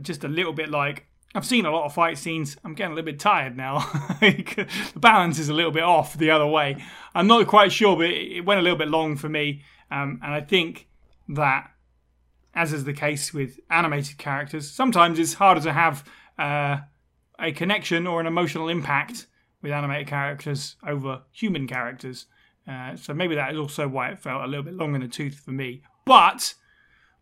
just 0.00 0.24
a 0.24 0.28
little 0.28 0.52
bit 0.52 0.70
like 0.70 1.06
I've 1.34 1.46
seen 1.46 1.66
a 1.66 1.70
lot 1.70 1.84
of 1.84 1.94
fight 1.94 2.16
scenes. 2.16 2.56
I'm 2.64 2.74
getting 2.74 2.92
a 2.92 2.94
little 2.94 3.12
bit 3.12 3.20
tired 3.20 3.56
now. 3.56 3.78
The 4.20 4.66
balance 4.96 5.38
is 5.38 5.48
a 5.48 5.54
little 5.54 5.70
bit 5.70 5.82
off 5.82 6.18
the 6.18 6.30
other 6.30 6.46
way. 6.46 6.82
I'm 7.14 7.26
not 7.26 7.46
quite 7.46 7.72
sure, 7.72 7.96
but 7.96 8.06
it 8.06 8.38
it 8.38 8.44
went 8.44 8.60
a 8.60 8.62
little 8.62 8.78
bit 8.78 8.88
long 8.88 9.16
for 9.16 9.28
me. 9.28 9.62
Um, 9.90 10.20
and 10.22 10.34
I 10.34 10.40
think 10.40 10.88
that, 11.28 11.70
as 12.58 12.72
is 12.72 12.82
the 12.82 12.92
case 12.92 13.32
with 13.32 13.60
animated 13.70 14.18
characters, 14.18 14.68
sometimes 14.68 15.16
it's 15.20 15.34
harder 15.34 15.60
to 15.60 15.72
have 15.72 16.04
uh, 16.40 16.78
a 17.38 17.52
connection 17.52 18.04
or 18.04 18.20
an 18.20 18.26
emotional 18.26 18.68
impact 18.68 19.28
with 19.62 19.70
animated 19.70 20.08
characters 20.08 20.74
over 20.84 21.22
human 21.30 21.68
characters. 21.68 22.26
Uh, 22.66 22.96
so 22.96 23.14
maybe 23.14 23.36
that 23.36 23.52
is 23.52 23.58
also 23.58 23.86
why 23.86 24.08
it 24.08 24.18
felt 24.18 24.42
a 24.42 24.46
little 24.48 24.64
bit 24.64 24.74
long 24.74 24.96
in 24.96 25.02
the 25.02 25.08
tooth 25.08 25.38
for 25.38 25.52
me. 25.52 25.82
But 26.04 26.54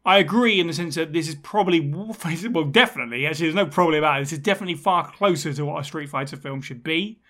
I 0.06 0.16
agree 0.16 0.58
in 0.58 0.68
the 0.68 0.72
sense 0.72 0.94
that 0.94 1.12
this 1.12 1.28
is 1.28 1.34
probably, 1.34 1.80
well, 1.90 2.64
definitely, 2.64 3.26
actually, 3.26 3.46
there's 3.46 3.54
no 3.54 3.66
probably 3.66 3.98
about 3.98 4.16
it. 4.16 4.20
This 4.22 4.32
is 4.32 4.38
definitely 4.38 4.76
far 4.76 5.06
closer 5.12 5.52
to 5.52 5.66
what 5.66 5.82
a 5.82 5.84
Street 5.84 6.08
Fighter 6.08 6.38
film 6.38 6.62
should 6.62 6.82
be 6.82 7.20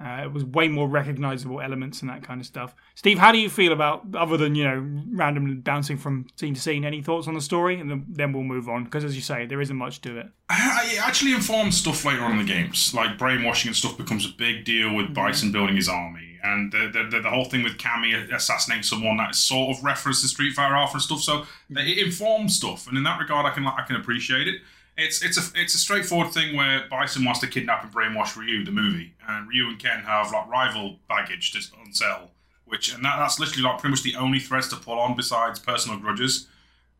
Uh, 0.00 0.24
it 0.24 0.32
was 0.32 0.44
way 0.44 0.66
more 0.66 0.88
recognizable 0.88 1.60
elements 1.60 2.00
and 2.00 2.10
that 2.10 2.22
kind 2.22 2.40
of 2.40 2.46
stuff. 2.46 2.74
Steve, 2.96 3.16
how 3.16 3.30
do 3.30 3.38
you 3.38 3.48
feel 3.48 3.72
about 3.72 4.02
other 4.14 4.36
than 4.36 4.56
you 4.56 4.64
know 4.64 4.84
randomly 5.12 5.54
bouncing 5.54 5.96
from 5.96 6.26
scene 6.34 6.54
to 6.54 6.60
scene? 6.60 6.84
Any 6.84 7.00
thoughts 7.00 7.28
on 7.28 7.34
the 7.34 7.40
story, 7.40 7.78
and 7.78 7.88
then, 7.88 8.04
then 8.08 8.32
we'll 8.32 8.42
move 8.42 8.68
on 8.68 8.84
because, 8.84 9.04
as 9.04 9.14
you 9.14 9.22
say, 9.22 9.46
there 9.46 9.60
isn't 9.60 9.76
much 9.76 10.00
to 10.02 10.18
it. 10.18 10.26
It 10.50 11.00
actually 11.00 11.32
informs 11.32 11.76
stuff 11.76 12.04
later 12.04 12.22
on 12.22 12.32
in 12.32 12.38
the 12.38 12.52
games, 12.52 12.92
like 12.92 13.16
brainwashing 13.16 13.68
and 13.68 13.76
stuff 13.76 13.96
becomes 13.96 14.26
a 14.26 14.30
big 14.36 14.64
deal 14.64 14.92
with 14.92 15.14
Bison 15.14 15.52
building 15.52 15.76
his 15.76 15.88
army, 15.88 16.40
and 16.42 16.72
the 16.72 16.90
the, 16.92 17.08
the, 17.10 17.20
the 17.20 17.30
whole 17.30 17.44
thing 17.44 17.62
with 17.62 17.78
Cammy 17.78 18.32
assassinating 18.32 18.82
someone 18.82 19.16
that 19.18 19.36
sort 19.36 19.76
of 19.76 19.84
referenced 19.84 20.22
to 20.22 20.28
Street 20.28 20.54
Fighter 20.54 20.74
Alpha 20.74 20.94
and 20.94 21.02
stuff. 21.02 21.20
So 21.20 21.44
it 21.70 21.98
informs 22.04 22.56
stuff, 22.56 22.88
and 22.88 22.98
in 22.98 23.04
that 23.04 23.20
regard, 23.20 23.46
I 23.46 23.50
can 23.50 23.64
I 23.64 23.84
can 23.86 23.94
appreciate 23.94 24.48
it. 24.48 24.56
It's 24.96 25.22
it's 25.22 25.36
a 25.36 25.60
it's 25.60 25.74
a 25.74 25.78
straightforward 25.78 26.32
thing 26.32 26.56
where 26.56 26.86
Bison 26.88 27.24
wants 27.24 27.40
to 27.40 27.48
kidnap 27.48 27.82
and 27.82 27.92
brainwash 27.92 28.36
Ryu, 28.36 28.64
the 28.64 28.70
movie, 28.70 29.14
and 29.28 29.48
Ryu 29.48 29.68
and 29.68 29.78
Ken 29.78 30.00
have 30.00 30.30
like 30.30 30.48
rival 30.48 30.98
baggage 31.08 31.52
to 31.52 31.58
unsell, 31.58 32.28
which 32.64 32.94
and 32.94 33.04
that, 33.04 33.16
that's 33.18 33.40
literally 33.40 33.62
like 33.62 33.78
pretty 33.78 33.90
much 33.90 34.02
the 34.04 34.14
only 34.14 34.38
threads 34.38 34.68
to 34.68 34.76
pull 34.76 35.00
on 35.00 35.16
besides 35.16 35.58
personal 35.58 35.98
grudges. 35.98 36.46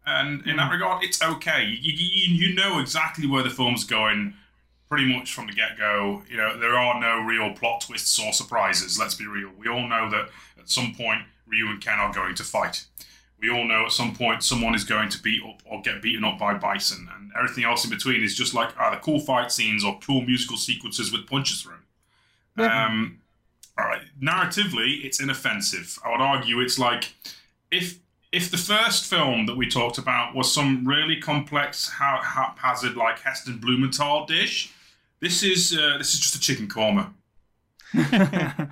And 0.07 0.47
in 0.47 0.57
that 0.57 0.67
hmm. 0.67 0.73
regard, 0.73 1.05
it's 1.05 1.23
okay. 1.23 1.65
You, 1.65 1.93
you, 1.95 2.49
you 2.49 2.55
know 2.55 2.79
exactly 2.79 3.27
where 3.27 3.43
the 3.43 3.49
film's 3.51 3.85
going, 3.85 4.35
pretty 4.89 5.11
much 5.17 5.33
from 5.33 5.47
the 5.47 5.53
get 5.53 5.79
go. 5.79 6.23
You 6.29 6.37
know 6.37 6.59
there 6.59 6.77
are 6.77 7.01
no 7.01 7.21
real 7.21 7.55
plot 7.55 7.83
twists 7.83 8.19
or 8.19 8.33
surprises. 8.33 8.99
Let's 8.99 9.15
be 9.15 9.27
real. 9.27 9.51
We 9.57 9.69
all 9.69 9.87
know 9.87 10.11
that 10.11 10.31
at 10.59 10.69
some 10.69 10.95
point 10.97 11.23
Ryu 11.47 11.69
and 11.69 11.81
Ken 11.81 12.01
are 12.01 12.13
going 12.13 12.35
to 12.35 12.43
fight 12.43 12.87
we 13.45 13.51
all 13.51 13.65
know 13.65 13.85
at 13.85 13.93
some 13.93 14.15
point 14.15 14.43
someone 14.43 14.75
is 14.75 14.85
going 14.85 15.11
to 15.11 15.23
beat 15.23 15.43
up 15.47 15.61
or 15.67 15.83
get 15.83 16.01
beaten 16.01 16.25
up 16.25 16.39
by 16.39 16.55
Bison, 16.55 17.09
and 17.15 17.31
everything 17.39 17.65
else 17.65 17.85
in 17.85 17.91
between 17.91 18.23
is 18.23 18.35
just 18.35 18.55
like 18.55 18.71
either 18.79 18.97
cool 19.01 19.21
fight 19.21 19.53
scenes 19.53 19.85
or 19.85 19.99
cool 20.01 20.23
musical 20.23 20.57
sequences 20.57 21.13
with 21.13 21.27
punches 21.27 21.63
thrown. 21.63 21.79
Yeah. 22.57 22.87
Um, 22.87 23.21
all 23.77 23.85
right, 23.85 24.03
narratively, 24.21 25.05
it's 25.05 25.21
inoffensive. 25.21 25.99
I 26.05 26.11
would 26.11 26.21
argue 26.21 26.61
it's 26.61 26.79
like 26.79 27.13
if 27.71 27.99
if 28.33 28.51
the 28.51 28.57
first 28.57 29.05
film 29.05 29.47
that 29.47 29.57
we 29.57 29.69
talked 29.69 29.99
about 29.99 30.35
was 30.35 30.53
some 30.53 30.87
really 30.87 31.21
complex, 31.21 31.91
haphazard, 31.91 32.97
like 32.97 33.21
Heston 33.21 33.59
Blumenthal 33.59 34.27
dish, 34.27 34.73
this 35.21 35.43
is 35.43 35.77
uh, 35.79 35.99
this 35.99 36.15
is 36.15 36.21
just 36.21 36.35
a 36.35 36.41
chicken 36.41 36.67
korma. 36.67 37.13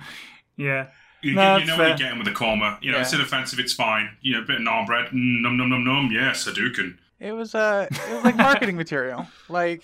yeah. 0.57 0.87
You, 1.23 1.35
no, 1.35 1.55
you 1.55 1.65
know 1.65 1.77
what 1.77 1.87
you're 1.87 1.97
getting 1.97 2.19
with 2.19 2.27
a 2.27 2.31
korma. 2.31 2.81
You 2.81 2.91
know, 2.91 2.97
yeah. 2.97 3.03
it's 3.03 3.13
inoffensive, 3.13 3.57
it's 3.57 3.71
fine. 3.71 4.09
You 4.21 4.33
know, 4.33 4.39
a 4.41 4.45
bit 4.45 4.57
of 4.57 4.61
naan 4.61 4.85
bread, 4.85 5.07
mm, 5.07 5.41
num 5.41 5.55
num 5.55 5.69
num 5.69 5.83
num. 5.85 6.11
Yeah, 6.11 6.31
Hadouken. 6.31 6.97
It 7.19 7.31
was 7.31 7.55
uh, 7.55 7.87
it 7.89 8.13
was 8.13 8.23
like 8.25 8.35
marketing 8.35 8.75
material, 8.75 9.25
like 9.47 9.83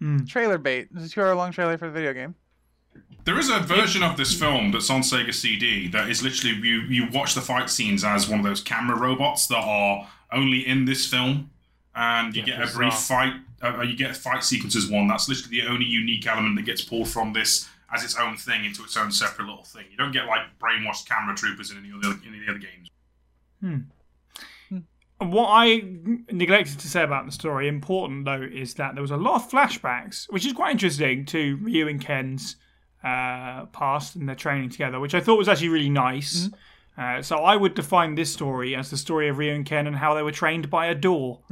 mm. 0.00 0.28
trailer 0.28 0.58
bait. 0.58 0.88
This 0.92 1.04
is 1.04 1.10
a 1.10 1.14
two-hour 1.14 1.34
long 1.34 1.50
trailer 1.50 1.76
for 1.76 1.86
the 1.86 1.92
video 1.92 2.12
game. 2.12 2.36
There 3.24 3.38
is 3.38 3.50
a 3.50 3.58
version 3.58 4.04
of 4.04 4.16
this 4.16 4.36
film 4.38 4.70
that's 4.70 4.90
on 4.90 5.00
Sega 5.00 5.34
CD 5.34 5.88
that 5.88 6.08
is 6.08 6.22
literally 6.22 6.56
you 6.56 6.82
you 6.82 7.08
watch 7.12 7.34
the 7.34 7.40
fight 7.40 7.68
scenes 7.68 8.04
as 8.04 8.28
one 8.28 8.38
of 8.38 8.44
those 8.44 8.60
camera 8.60 8.96
robots 8.96 9.48
that 9.48 9.62
are 9.64 10.08
only 10.30 10.66
in 10.66 10.84
this 10.84 11.06
film, 11.06 11.50
and 11.96 12.36
you 12.36 12.42
yeah, 12.42 12.58
get 12.58 12.68
a 12.68 12.72
brief 12.72 12.94
fight. 12.94 13.32
Uh, 13.60 13.82
you 13.82 13.96
get 13.96 14.16
fight 14.16 14.44
sequences 14.44 14.88
one. 14.88 15.08
That's 15.08 15.28
literally 15.28 15.60
the 15.60 15.66
only 15.66 15.86
unique 15.86 16.26
element 16.26 16.56
that 16.56 16.62
gets 16.62 16.82
pulled 16.82 17.08
from 17.08 17.32
this 17.32 17.68
as 17.92 18.02
its 18.02 18.16
own 18.16 18.36
thing 18.36 18.64
into 18.64 18.82
its 18.82 18.96
own 18.96 19.12
separate 19.12 19.46
little 19.46 19.64
thing. 19.64 19.84
You 19.90 19.96
don't 19.96 20.12
get 20.12 20.26
like 20.26 20.40
brainwashed 20.58 21.06
camera 21.06 21.34
troopers 21.34 21.70
in 21.70 21.78
any 21.78 21.90
other 21.94 22.18
in 22.26 22.34
any 22.34 22.48
other 22.48 22.58
games. 22.58 22.88
Hmm. 23.60 23.78
What 25.18 25.48
I 25.50 25.84
neglected 26.32 26.80
to 26.80 26.88
say 26.88 27.04
about 27.04 27.26
the 27.26 27.32
story, 27.32 27.68
important 27.68 28.24
though, 28.24 28.42
is 28.42 28.74
that 28.74 28.94
there 28.94 29.02
was 29.02 29.12
a 29.12 29.16
lot 29.16 29.36
of 29.36 29.48
flashbacks, 29.48 30.26
which 30.30 30.44
is 30.44 30.52
quite 30.52 30.72
interesting 30.72 31.24
to 31.26 31.56
Ryu 31.62 31.86
and 31.86 32.00
Ken's 32.00 32.56
uh, 33.04 33.66
past 33.66 34.16
and 34.16 34.28
their 34.28 34.34
training 34.34 34.70
together, 34.70 34.98
which 34.98 35.14
I 35.14 35.20
thought 35.20 35.38
was 35.38 35.48
actually 35.48 35.68
really 35.68 35.90
nice. 35.90 36.48
Mm-hmm. 36.48 36.54
Uh, 37.00 37.22
so 37.22 37.38
I 37.38 37.56
would 37.56 37.74
define 37.74 38.16
this 38.16 38.32
story 38.32 38.74
as 38.74 38.90
the 38.90 38.96
story 38.96 39.28
of 39.28 39.38
Ryu 39.38 39.54
and 39.54 39.64
Ken 39.64 39.86
and 39.86 39.96
how 39.96 40.14
they 40.14 40.22
were 40.22 40.32
trained 40.32 40.68
by 40.68 40.86
a 40.86 40.94
door. 40.94 41.40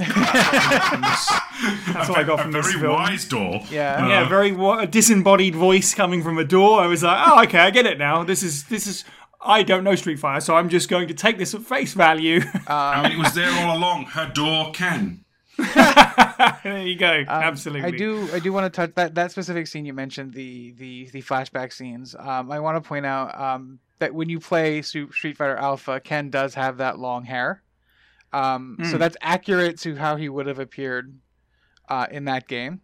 That's 1.94 2.08
what 2.08 2.18
I 2.18 2.22
got 2.22 2.40
from 2.40 2.52
this 2.52 2.66
film. 2.68 2.80
Very 2.80 2.92
wise 2.92 3.24
door. 3.24 3.62
Yeah, 3.70 4.04
uh, 4.04 4.08
yeah, 4.08 4.28
very 4.28 4.50
a 4.50 4.86
disembodied 4.86 5.54
voice 5.54 5.94
coming 5.94 6.22
from 6.22 6.38
a 6.38 6.44
door. 6.44 6.80
I 6.80 6.86
was 6.86 7.02
like, 7.02 7.28
oh, 7.28 7.42
okay, 7.44 7.58
I 7.58 7.70
get 7.70 7.86
it 7.86 7.98
now. 7.98 8.24
This 8.24 8.42
is 8.42 8.64
this 8.64 8.86
is. 8.86 9.04
I 9.42 9.62
don't 9.62 9.84
know 9.84 9.94
Street 9.94 10.18
Fighter, 10.18 10.42
so 10.42 10.54
I'm 10.54 10.68
just 10.68 10.90
going 10.90 11.08
to 11.08 11.14
take 11.14 11.38
this 11.38 11.54
at 11.54 11.62
face 11.62 11.94
value. 11.94 12.42
Um, 12.54 12.62
I 12.68 13.02
mean, 13.08 13.12
it 13.12 13.18
was 13.18 13.32
there 13.32 13.50
all 13.50 13.76
along. 13.76 14.04
Her 14.04 14.30
door 14.34 14.70
Ken. 14.72 15.24
there 16.62 16.82
you 16.82 16.96
go. 16.96 17.20
Um, 17.20 17.26
Absolutely. 17.28 17.88
I 17.88 17.90
do. 17.90 18.28
I 18.32 18.38
do 18.38 18.52
want 18.52 18.72
to 18.72 18.76
touch 18.76 18.94
that 18.94 19.14
that 19.14 19.30
specific 19.30 19.66
scene 19.66 19.84
you 19.84 19.94
mentioned 19.94 20.34
the 20.34 20.72
the 20.72 21.08
the 21.10 21.22
flashback 21.22 21.72
scenes. 21.72 22.14
Um, 22.18 22.52
I 22.52 22.60
want 22.60 22.82
to 22.82 22.86
point 22.86 23.06
out 23.06 23.38
um, 23.38 23.78
that 23.98 24.14
when 24.14 24.28
you 24.28 24.40
play 24.40 24.82
Street 24.82 25.36
Fighter 25.36 25.56
Alpha, 25.56 26.00
Ken 26.00 26.30
does 26.30 26.54
have 26.54 26.78
that 26.78 26.98
long 26.98 27.24
hair. 27.24 27.62
Um, 28.32 28.76
mm. 28.78 28.86
So 28.86 28.92
hmm. 28.92 28.98
that's 28.98 29.16
accurate 29.20 29.78
to 29.80 29.96
how 29.96 30.16
he 30.16 30.28
would 30.28 30.46
have 30.46 30.58
appeared 30.58 31.14
uh, 31.90 32.06
in 32.10 32.24
that 32.24 32.48
game. 32.48 32.80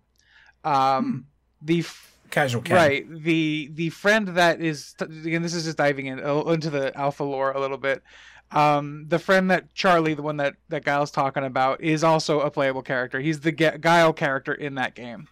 Um, 0.65 0.75
mm. 0.75 1.25
The 1.63 1.79
f- 1.81 2.17
casual 2.29 2.61
Ken. 2.61 2.77
right 2.77 3.23
the 3.23 3.71
the 3.73 3.89
friend 3.91 4.29
that 4.29 4.61
is 4.61 4.97
again 5.01 5.43
this 5.43 5.55
is 5.55 5.65
just 5.65 5.79
diving 5.79 6.07
in 6.07 6.19
uh, 6.23 6.41
into 6.43 6.69
the 6.71 6.95
Alpha 6.99 7.25
lore 7.25 7.53
a 7.53 7.61
little 7.61 7.79
bit. 7.79 8.03
Um, 8.51 9.07
the 9.09 9.19
friend 9.19 9.51
that 9.51 9.75
Charlie, 9.75 10.15
the 10.15 10.23
one 10.23 10.37
that 10.37 10.55
that 10.69 10.85
Guile's 10.85 11.11
talking 11.11 11.45
about, 11.45 11.81
is 11.81 12.05
also 12.05 12.41
a 12.41 12.51
playable 12.51 12.83
character. 12.83 13.21
He's 13.21 13.41
the 13.41 13.53
Guile 13.53 14.13
character 14.13 14.53
in 14.53 14.75
that 14.75 14.95
game. 14.95 15.29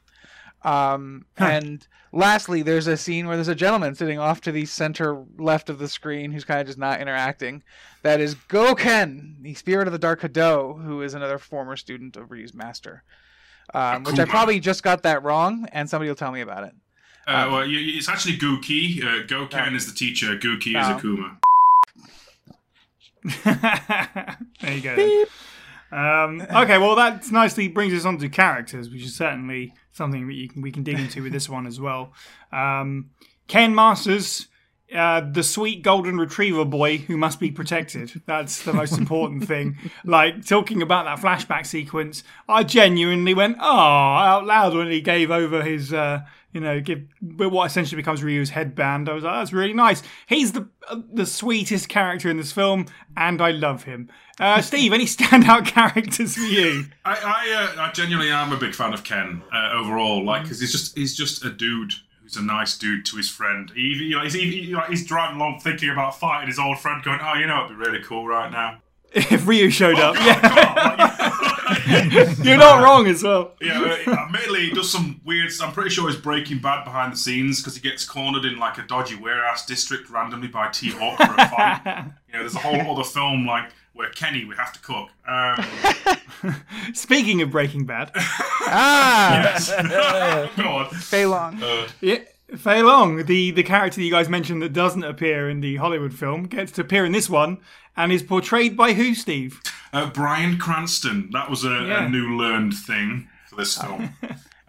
Um, 0.62 1.26
huh. 1.38 1.44
And 1.44 1.86
lastly, 2.10 2.62
there's 2.62 2.86
a 2.86 2.96
scene 2.96 3.26
where 3.26 3.36
there's 3.36 3.48
a 3.48 3.54
gentleman 3.54 3.94
sitting 3.94 4.18
off 4.18 4.40
to 4.42 4.52
the 4.52 4.64
center 4.64 5.22
left 5.38 5.68
of 5.68 5.78
the 5.78 5.88
screen 5.88 6.32
who's 6.32 6.44
kind 6.44 6.60
of 6.60 6.66
just 6.66 6.78
not 6.78 7.00
interacting. 7.00 7.62
That 8.02 8.20
is 8.20 8.34
Gouken, 8.34 9.42
the 9.42 9.54
spirit 9.54 9.86
of 9.86 9.92
the 9.92 9.98
Dark 9.98 10.22
Hado, 10.22 10.82
who 10.82 11.02
is 11.02 11.14
another 11.14 11.38
former 11.38 11.76
student 11.76 12.16
of 12.16 12.30
Ryu's 12.30 12.54
master. 12.54 13.04
Um, 13.72 14.04
which 14.04 14.18
I 14.18 14.24
probably 14.24 14.60
just 14.60 14.82
got 14.82 15.02
that 15.04 15.22
wrong, 15.22 15.66
and 15.72 15.88
somebody 15.88 16.08
will 16.08 16.16
tell 16.16 16.32
me 16.32 16.40
about 16.40 16.64
it. 16.64 16.74
Uh, 17.26 17.30
um, 17.30 17.52
well, 17.52 17.64
it's 17.66 18.08
actually 18.08 18.36
Gouki. 18.36 19.02
Uh, 19.02 19.26
Gouken 19.26 19.52
yeah. 19.52 19.74
is 19.74 19.86
the 19.86 19.94
teacher. 19.94 20.36
Gouki 20.36 20.68
is 20.68 20.86
Akuma. 20.86 21.38
there 24.60 24.72
you 24.72 24.80
go. 24.82 25.24
Um, 25.96 26.42
okay, 26.42 26.76
well, 26.78 26.96
that 26.96 27.30
nicely 27.30 27.68
brings 27.68 27.94
us 27.94 28.04
on 28.04 28.18
to 28.18 28.28
characters, 28.28 28.90
which 28.90 29.02
is 29.02 29.14
certainly 29.14 29.72
something 29.92 30.26
that 30.26 30.34
you 30.34 30.48
can, 30.48 30.60
we 30.60 30.72
can 30.72 30.82
dig 30.82 30.98
into 30.98 31.22
with 31.22 31.32
this 31.32 31.48
one 31.48 31.66
as 31.66 31.80
well. 31.80 32.12
Um, 32.52 33.10
Ken 33.46 33.74
Masters, 33.74 34.48
uh, 34.94 35.20
the 35.20 35.42
sweet 35.42 35.82
golden 35.82 36.18
retriever 36.18 36.64
boy 36.64 36.98
who 36.98 37.16
must 37.16 37.40
be 37.40 37.50
protected. 37.50 38.22
That's 38.26 38.62
the 38.62 38.72
most 38.72 38.96
important 38.96 39.44
thing. 39.48 39.76
Like 40.04 40.46
talking 40.46 40.82
about 40.82 41.04
that 41.04 41.18
flashback 41.18 41.66
sequence, 41.66 42.22
I 42.48 42.62
genuinely 42.62 43.34
went 43.34 43.58
oh 43.60 43.64
out 43.64 44.46
loud 44.46 44.74
when 44.74 44.90
he 44.90 45.00
gave 45.00 45.30
over 45.30 45.62
his. 45.62 45.92
Uh, 45.92 46.22
you 46.54 46.60
know, 46.60 46.80
give 46.80 47.02
what 47.20 47.66
essentially 47.66 47.96
becomes 47.96 48.22
Ryu's 48.22 48.50
headband. 48.50 49.08
I 49.08 49.14
was 49.14 49.24
like, 49.24 49.34
that's 49.34 49.52
really 49.52 49.72
nice. 49.72 50.04
He's 50.28 50.52
the 50.52 50.68
uh, 50.88 51.00
the 51.12 51.26
sweetest 51.26 51.88
character 51.88 52.30
in 52.30 52.36
this 52.36 52.52
film, 52.52 52.86
and 53.16 53.42
I 53.42 53.50
love 53.50 53.82
him. 53.82 54.08
Uh, 54.38 54.60
Steve, 54.62 54.92
any 54.92 55.06
standout 55.06 55.66
characters 55.66 56.36
for 56.36 56.42
you? 56.42 56.84
I 57.04 57.16
I, 57.16 57.74
uh, 57.76 57.82
I 57.82 57.90
genuinely 57.90 58.30
am 58.30 58.52
a 58.52 58.56
big 58.56 58.72
fan 58.72 58.94
of 58.94 59.02
Ken 59.02 59.42
uh, 59.52 59.72
overall. 59.74 60.24
Like, 60.24 60.44
because 60.44 60.60
he's 60.60 60.70
just 60.70 60.96
he's 60.96 61.16
just 61.16 61.44
a 61.44 61.50
dude 61.50 61.90
who's 61.90 62.13
a 62.36 62.42
nice 62.42 62.76
dude 62.76 63.06
to 63.06 63.16
his 63.16 63.28
friend. 63.28 63.70
He, 63.74 63.80
you 63.80 64.16
know, 64.16 64.22
he's 64.22 64.34
he, 64.34 64.74
like, 64.74 64.90
he's 64.90 65.06
driving 65.06 65.36
along 65.36 65.60
thinking 65.60 65.90
about 65.90 66.18
fighting 66.18 66.48
his 66.48 66.58
old 66.58 66.78
friend, 66.78 67.02
going, 67.02 67.20
"Oh, 67.22 67.34
you 67.34 67.46
know, 67.46 67.64
it'd 67.64 67.76
be 67.76 67.84
really 67.84 68.02
cool 68.02 68.26
right 68.26 68.50
now." 68.50 68.78
if 69.14 69.46
Ryu 69.46 69.70
showed 69.70 69.98
oh, 69.98 70.10
up, 70.10 70.14
God, 70.16 70.26
yeah. 70.26 70.40
God, 70.40 72.38
You're 72.44 72.58
not 72.58 72.82
wrong 72.82 73.06
as 73.06 73.22
well. 73.22 73.52
Yeah, 73.60 73.80
uh, 73.80 74.26
admittedly, 74.26 74.68
he 74.68 74.70
does 74.70 74.90
some 74.90 75.20
weird. 75.24 75.50
I'm 75.62 75.72
pretty 75.72 75.90
sure 75.90 76.10
he's 76.10 76.20
Breaking 76.20 76.58
Bad 76.58 76.84
behind 76.84 77.12
the 77.12 77.16
scenes 77.16 77.60
because 77.60 77.74
he 77.74 77.80
gets 77.80 78.04
cornered 78.04 78.44
in 78.44 78.58
like 78.58 78.76
a 78.76 78.82
dodgy 78.82 79.14
warehouse 79.14 79.64
district 79.64 80.10
randomly 80.10 80.48
by 80.48 80.68
T 80.68 80.90
Hawk 80.90 81.16
for 81.16 81.32
a 81.32 81.48
fight. 81.48 81.80
you 82.26 82.34
know, 82.34 82.40
there's 82.40 82.54
a 82.54 82.58
whole 82.58 82.92
other 82.92 83.04
film 83.04 83.46
like 83.46 83.70
where 83.94 84.10
Kenny 84.10 84.44
we 84.44 84.54
have 84.56 84.72
to 84.72 84.80
cook. 84.80 85.08
Um, 85.26 86.54
Speaking 86.94 87.40
of 87.40 87.50
Breaking 87.50 87.86
Bad, 87.86 88.10
ah, 88.16 89.42
yes, 89.42 89.70
go 90.56 90.68
on, 90.68 90.90
Fei 90.90 91.26
Long. 91.26 91.62
Uh, 91.62 91.88
yeah. 92.00 92.18
Fei 92.56 92.82
Long, 92.82 93.24
the, 93.24 93.50
the 93.52 93.62
character 93.62 93.96
that 93.96 94.04
you 94.04 94.10
guys 94.10 94.28
mentioned 94.28 94.60
that 94.62 94.72
doesn't 94.72 95.02
appear 95.02 95.48
in 95.48 95.60
the 95.60 95.76
Hollywood 95.76 96.12
film, 96.12 96.44
gets 96.44 96.70
to 96.72 96.82
appear 96.82 97.04
in 97.04 97.12
this 97.12 97.28
one 97.30 97.58
and 97.96 98.12
is 98.12 98.22
portrayed 98.22 98.76
by 98.76 98.92
who, 98.92 99.14
Steve? 99.14 99.60
Uh, 99.92 100.10
Bryan 100.10 100.58
Cranston. 100.58 101.30
That 101.32 101.48
was 101.48 101.64
a, 101.64 101.70
yeah. 101.70 102.04
a 102.04 102.08
new 102.08 102.36
learned 102.36 102.74
thing 102.74 103.28
for 103.46 103.56
this 103.56 103.78
film. 103.78 104.10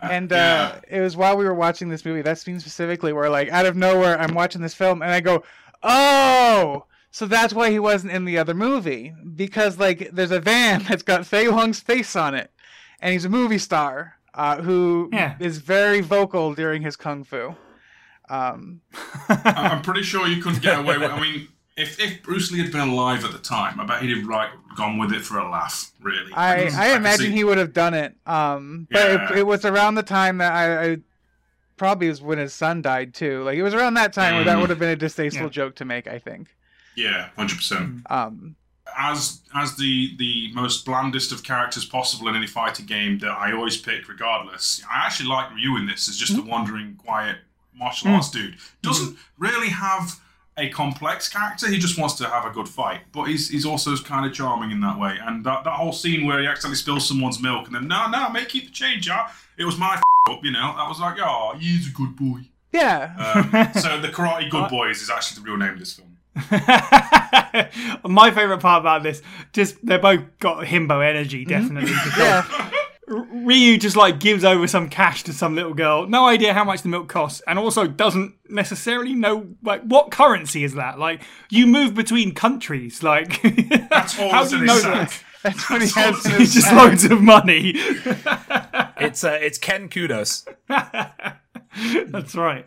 and 0.01 0.31
uh, 0.31 0.35
yeah. 0.89 0.97
it 0.97 1.01
was 1.01 1.17
while 1.17 1.35
we 1.35 1.43
were 1.43 1.53
watching 1.53 1.89
this 1.89 2.05
movie, 2.05 2.21
that 2.21 2.39
scene 2.39 2.59
specifically, 2.59 3.11
where 3.11 3.29
like 3.29 3.49
out 3.49 3.65
of 3.65 3.75
nowhere, 3.75 4.19
I'm 4.19 4.33
watching 4.33 4.61
this 4.61 4.73
film 4.73 5.01
and 5.01 5.11
I 5.11 5.19
go, 5.19 5.43
"Oh, 5.83 6.85
so 7.15 7.25
that's 7.25 7.53
why 7.53 7.69
he 7.71 7.79
wasn't 7.79 8.11
in 8.11 8.25
the 8.25 8.37
other 8.37 8.53
movie 8.53 9.13
because 9.35 9.79
like 9.79 10.09
there's 10.11 10.31
a 10.31 10.39
van 10.41 10.83
that's 10.89 11.01
got 11.03 11.25
Fei 11.25 11.47
Long's 11.47 11.79
face 11.79 12.13
on 12.15 12.35
it, 12.35 12.51
and 12.99 13.13
he's 13.13 13.23
a 13.23 13.29
movie 13.29 13.57
star 13.57 14.15
uh, 14.33 14.61
who 14.61 15.09
yeah. 15.13 15.35
is 15.39 15.59
very 15.59 16.01
vocal 16.01 16.53
during 16.53 16.81
his 16.81 16.97
kung 16.97 17.23
fu. 17.23 17.55
Um, 18.29 18.81
I- 19.29 19.69
I'm 19.71 19.81
pretty 19.81 20.03
sure 20.03 20.27
you 20.27 20.41
couldn't 20.43 20.61
get 20.61 20.77
away 20.79 20.97
with. 20.97 21.09
I 21.11 21.19
mean, 21.21 21.47
if, 21.77 21.99
if 22.01 22.21
Bruce 22.21 22.51
Lee 22.51 22.59
had 22.61 22.71
been 22.71 22.89
alive 22.89 23.23
at 23.23 23.31
the 23.31 23.37
time, 23.39 23.79
I 23.79 23.85
bet 23.85 24.01
he'd 24.01 24.17
have 24.17 24.25
like 24.27 24.49
gone 24.75 24.97
with 24.97 25.13
it 25.13 25.21
for 25.21 25.37
a 25.37 25.49
laugh. 25.49 25.91
Really, 26.01 26.31
I, 26.33 26.65
can- 26.65 26.75
I 26.75 26.87
can 26.89 26.97
imagine 26.97 27.25
see- 27.27 27.31
he 27.31 27.43
would 27.45 27.57
have 27.57 27.71
done 27.71 27.93
it. 27.93 28.13
Um, 28.25 28.87
but 28.91 28.99
Yeah. 28.99 29.31
it, 29.31 29.37
it 29.39 29.47
was 29.47 29.63
around 29.63 29.95
the 29.95 30.03
time 30.03 30.39
that 30.39 30.51
I, 30.51 30.65
I 30.91 30.97
probably 31.77 32.09
was 32.09 32.21
when 32.21 32.39
his 32.39 32.53
son 32.53 32.81
died 32.81 33.13
too. 33.13 33.41
Like 33.43 33.57
it 33.57 33.63
was 33.63 33.73
around 33.73 33.93
that 33.93 34.11
time 34.11 34.35
where 34.35 34.43
that 34.43 34.57
Mm. 34.57 34.61
would 34.61 34.69
have 34.69 34.79
been 34.79 34.89
a 34.89 34.95
distasteful 34.97 35.45
Yeah. 35.47 35.49
joke 35.51 35.75
to 35.75 35.85
make. 35.85 36.07
I 36.07 36.19
think. 36.19 36.47
Yeah, 36.95 37.29
hundred 37.35 37.57
percent. 37.57 38.01
Um, 38.09 38.55
As 38.97 39.41
as 39.53 39.75
the 39.75 40.15
the 40.17 40.51
most 40.53 40.85
blandest 40.85 41.31
of 41.31 41.43
characters 41.43 41.85
possible 41.85 42.27
in 42.29 42.35
any 42.35 42.47
fighting 42.47 42.85
game 42.85 43.19
that 43.19 43.31
I 43.31 43.51
always 43.53 43.77
pick, 43.77 44.07
regardless. 44.07 44.81
I 44.91 45.05
actually 45.05 45.29
like 45.29 45.53
Ryu 45.53 45.77
in 45.77 45.87
this 45.87 46.07
as 46.07 46.17
just 46.17 46.37
a 46.37 46.41
wandering, 46.41 46.95
quiet 46.95 47.37
martial 47.77 48.11
arts 48.11 48.29
dude. 48.31 48.55
Doesn't 48.81 49.17
really 49.37 49.69
have 49.69 50.19
a 50.57 50.69
complex 50.69 51.27
character. 51.27 51.67
He 51.69 51.77
just 51.77 51.99
wants 51.99 52.13
to 52.15 52.29
have 52.29 52.45
a 52.45 52.49
good 52.49 52.69
fight, 52.69 53.01
but 53.11 53.23
he's 53.25 53.49
he's 53.49 53.65
also 53.65 53.95
kind 53.97 54.25
of 54.25 54.33
charming 54.33 54.71
in 54.71 54.79
that 54.81 54.97
way. 54.97 55.17
And 55.21 55.45
that, 55.45 55.65
that 55.65 55.73
whole 55.73 55.91
scene 55.91 56.25
where 56.25 56.39
he 56.39 56.47
accidentally 56.47 56.77
spills 56.77 57.05
someone's 57.07 57.41
milk 57.41 57.65
and 57.67 57.75
then 57.75 57.87
no 57.89 58.07
no 58.09 58.29
make 58.29 58.47
keep 58.49 58.65
the 58.65 58.71
change, 58.71 59.07
yeah. 59.07 59.29
It 59.57 59.65
was 59.65 59.77
my 59.77 59.95
f- 59.95 60.01
up, 60.29 60.39
you 60.45 60.51
know. 60.51 60.73
That 60.77 60.87
was 60.87 60.99
like, 60.99 61.17
oh, 61.19 61.55
he's 61.59 61.89
a 61.89 61.91
good 61.91 62.15
boy. 62.15 62.41
yeah. 62.71 63.13
Um, 63.17 63.73
so 63.81 63.99
the 63.99 64.07
Karate 64.09 64.49
Good 64.49 64.69
Boys 64.69 65.01
is 65.01 65.09
actually 65.09 65.41
the 65.43 65.49
real 65.49 65.57
name 65.57 65.73
of 65.73 65.79
this 65.79 65.93
film. 65.93 66.14
My 68.03 68.31
favorite 68.31 68.59
part 68.59 68.81
about 68.81 69.03
this, 69.03 69.21
just 69.53 69.83
they're 69.85 69.99
both 69.99 70.21
got 70.39 70.65
himbo 70.65 71.03
energy, 71.07 71.45
definitely. 71.45 71.91
because 71.91 72.17
yeah. 72.17 72.71
Ryu 73.07 73.77
just 73.77 73.95
like 73.95 74.19
gives 74.19 74.43
over 74.43 74.67
some 74.67 74.89
cash 74.89 75.23
to 75.23 75.33
some 75.33 75.53
little 75.55 75.73
girl, 75.75 76.07
no 76.07 76.25
idea 76.25 76.53
how 76.53 76.63
much 76.63 76.81
the 76.81 76.89
milk 76.89 77.07
costs, 77.07 77.41
and 77.47 77.59
also 77.59 77.85
doesn't 77.87 78.33
necessarily 78.49 79.13
know 79.13 79.47
like 79.63 79.81
what 79.83 80.09
currency 80.11 80.63
is 80.63 80.73
that. 80.73 80.97
Like 80.99 81.21
you 81.49 81.67
move 81.67 81.93
between 81.93 82.33
countries, 82.33 83.03
like 83.03 83.41
That's 83.89 84.19
all 84.19 84.29
how 84.31 84.39
that's 84.43 84.49
do 84.51 84.57
you 84.57 84.65
know 84.65 84.73
his 84.73 84.83
that? 84.83 85.11
sack. 85.11 85.25
That's 85.43 85.69
what 85.69 85.81
he 85.83 85.87
has. 85.89 86.25
in 86.25 86.31
it's 86.31 86.39
his 86.39 86.53
Just 86.55 86.67
sack. 86.67 86.77
loads 86.89 87.03
of 87.05 87.21
money. 87.21 87.73
It's 88.97 89.23
uh, 89.23 89.37
it's 89.39 89.59
Ken 89.59 89.87
Kudos. 89.89 90.45
That's 92.07 92.35
right. 92.35 92.65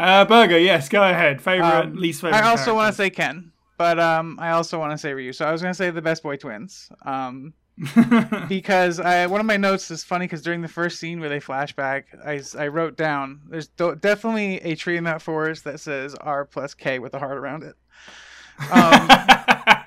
Uh, 0.00 0.24
Berger, 0.24 0.58
yes, 0.58 0.88
go 0.88 1.02
ahead. 1.02 1.40
Favorite, 1.40 1.66
Um, 1.66 1.96
least 1.96 2.20
favorite. 2.22 2.38
I 2.42 2.48
also 2.48 2.74
want 2.74 2.92
to 2.92 2.96
say 2.96 3.10
Ken, 3.10 3.52
but 3.76 3.98
um, 4.00 4.38
I 4.40 4.50
also 4.52 4.78
want 4.78 4.92
to 4.92 4.98
say 4.98 5.12
Ryu. 5.12 5.32
So 5.32 5.44
I 5.46 5.52
was 5.52 5.60
gonna 5.60 5.74
say 5.74 5.90
the 5.90 6.02
Best 6.02 6.22
Boy 6.22 6.36
Twins. 6.36 6.90
Um, 7.04 7.52
because 8.48 9.00
I 9.00 9.26
one 9.26 9.40
of 9.40 9.46
my 9.46 9.56
notes 9.56 9.90
is 9.90 10.04
funny 10.04 10.24
because 10.26 10.42
during 10.42 10.60
the 10.62 10.68
first 10.68 10.98
scene 10.98 11.18
where 11.20 11.28
they 11.28 11.40
flashback, 11.40 12.04
I 12.58 12.66
wrote 12.68 12.96
down 12.96 13.40
there's 13.48 13.68
do- 13.68 13.96
definitely 13.96 14.60
a 14.60 14.74
tree 14.74 14.96
in 14.96 15.04
that 15.04 15.22
forest 15.22 15.64
that 15.64 15.80
says 15.80 16.14
R 16.14 16.44
plus 16.44 16.74
K 16.74 16.98
with 16.98 17.14
a 17.14 17.18
heart 17.18 17.38
around 17.38 17.62
it. 17.62 17.74
Um, 18.70 19.06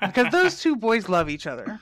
because 0.08 0.32
those 0.32 0.60
two 0.60 0.74
boys 0.76 1.08
love 1.08 1.30
each 1.30 1.46
other. 1.46 1.80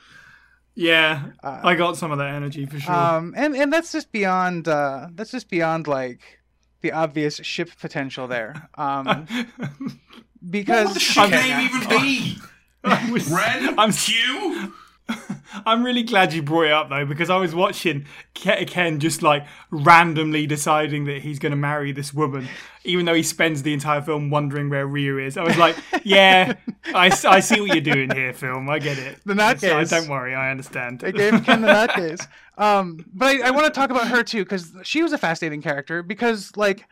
yeah, 0.75 1.31
Uh, 1.43 1.61
I 1.65 1.75
got 1.77 1.97
some 1.97 2.13
of 2.13 2.19
that 2.19 2.29
energy 2.35 2.67
for 2.67 2.79
sure. 2.79 2.95
Um, 2.95 3.33
and 3.37 3.55
and 3.57 3.73
that's 3.73 3.93
just 3.93 4.13
beyond 4.13 4.69
uh, 4.69 5.09
that's 5.15 5.31
just 5.31 5.49
beyond 5.49 5.87
like 5.87 6.41
the 6.83 6.93
obvious 6.93 7.37
ship 7.37 7.71
potential 7.81 8.27
there. 8.29 8.69
Um, 8.77 9.27
because 10.51 10.87
What 10.87 10.95
the 10.95 11.01
shit 11.01 11.25
Okay. 11.25 11.49
name 11.49 11.71
even 11.75 11.89
be? 11.89 12.39
I 12.85 13.11
was- 13.11 13.31
Ren? 13.31 13.79
I'm 13.79 13.93
Q? 13.93 14.75
I'm 15.67 15.85
really 15.85 16.03
glad 16.05 16.33
you 16.33 16.43
brought 16.43 16.67
it 16.67 16.73
up 16.73 16.89
though, 16.89 17.05
because 17.05 17.29
I 17.29 17.37
was 17.37 17.55
watching 17.55 18.07
Ken 18.35 18.99
just 18.99 19.21
like 19.23 19.45
randomly 19.71 20.47
deciding 20.47 21.05
that 21.05 21.21
he's 21.23 21.39
going 21.39 21.51
to 21.51 21.57
marry 21.57 21.93
this 21.93 22.15
woman, 22.15 22.49
even 22.85 23.05
though 23.05 23.13
he 23.15 23.23
spends 23.23 23.63
the 23.63 23.73
entire 23.75 24.01
film 24.01 24.31
wondering 24.31 24.71
where 24.71 24.87
Ryu 24.87 25.19
is. 25.19 25.37
I 25.37 25.43
was 25.43 25.59
like, 25.59 25.77
yeah, 26.05 26.55
I, 26.95 27.11
I 27.29 27.41
see 27.41 27.61
what 27.61 27.69
you're 27.75 27.95
doing 27.95 28.11
here, 28.15 28.33
film. 28.33 28.71
I 28.71 28.79
get 28.79 28.97
it. 28.99 29.19
The 29.27 29.35
nut 29.35 29.61
So, 29.61 29.69
case. 29.79 29.91
Don't 29.91 30.09
worry, 30.09 30.35
I 30.35 30.51
understand. 30.51 31.01
They 31.01 31.13
gave 31.13 31.45
Ken 31.45 31.61
the 31.61 31.69
nutcase. 31.69 32.27
Um, 32.59 33.05
but 33.13 33.37
I, 33.37 33.49
I 33.49 33.51
want 33.51 33.67
to 33.67 33.71
talk 33.71 33.91
about 33.91 34.09
her 34.09 34.23
too 34.23 34.45
because 34.45 34.73
she 34.83 35.03
was 35.03 35.13
a 35.13 35.19
fascinating 35.19 35.63
character. 35.63 36.03
Because 36.03 36.57
like, 36.57 36.87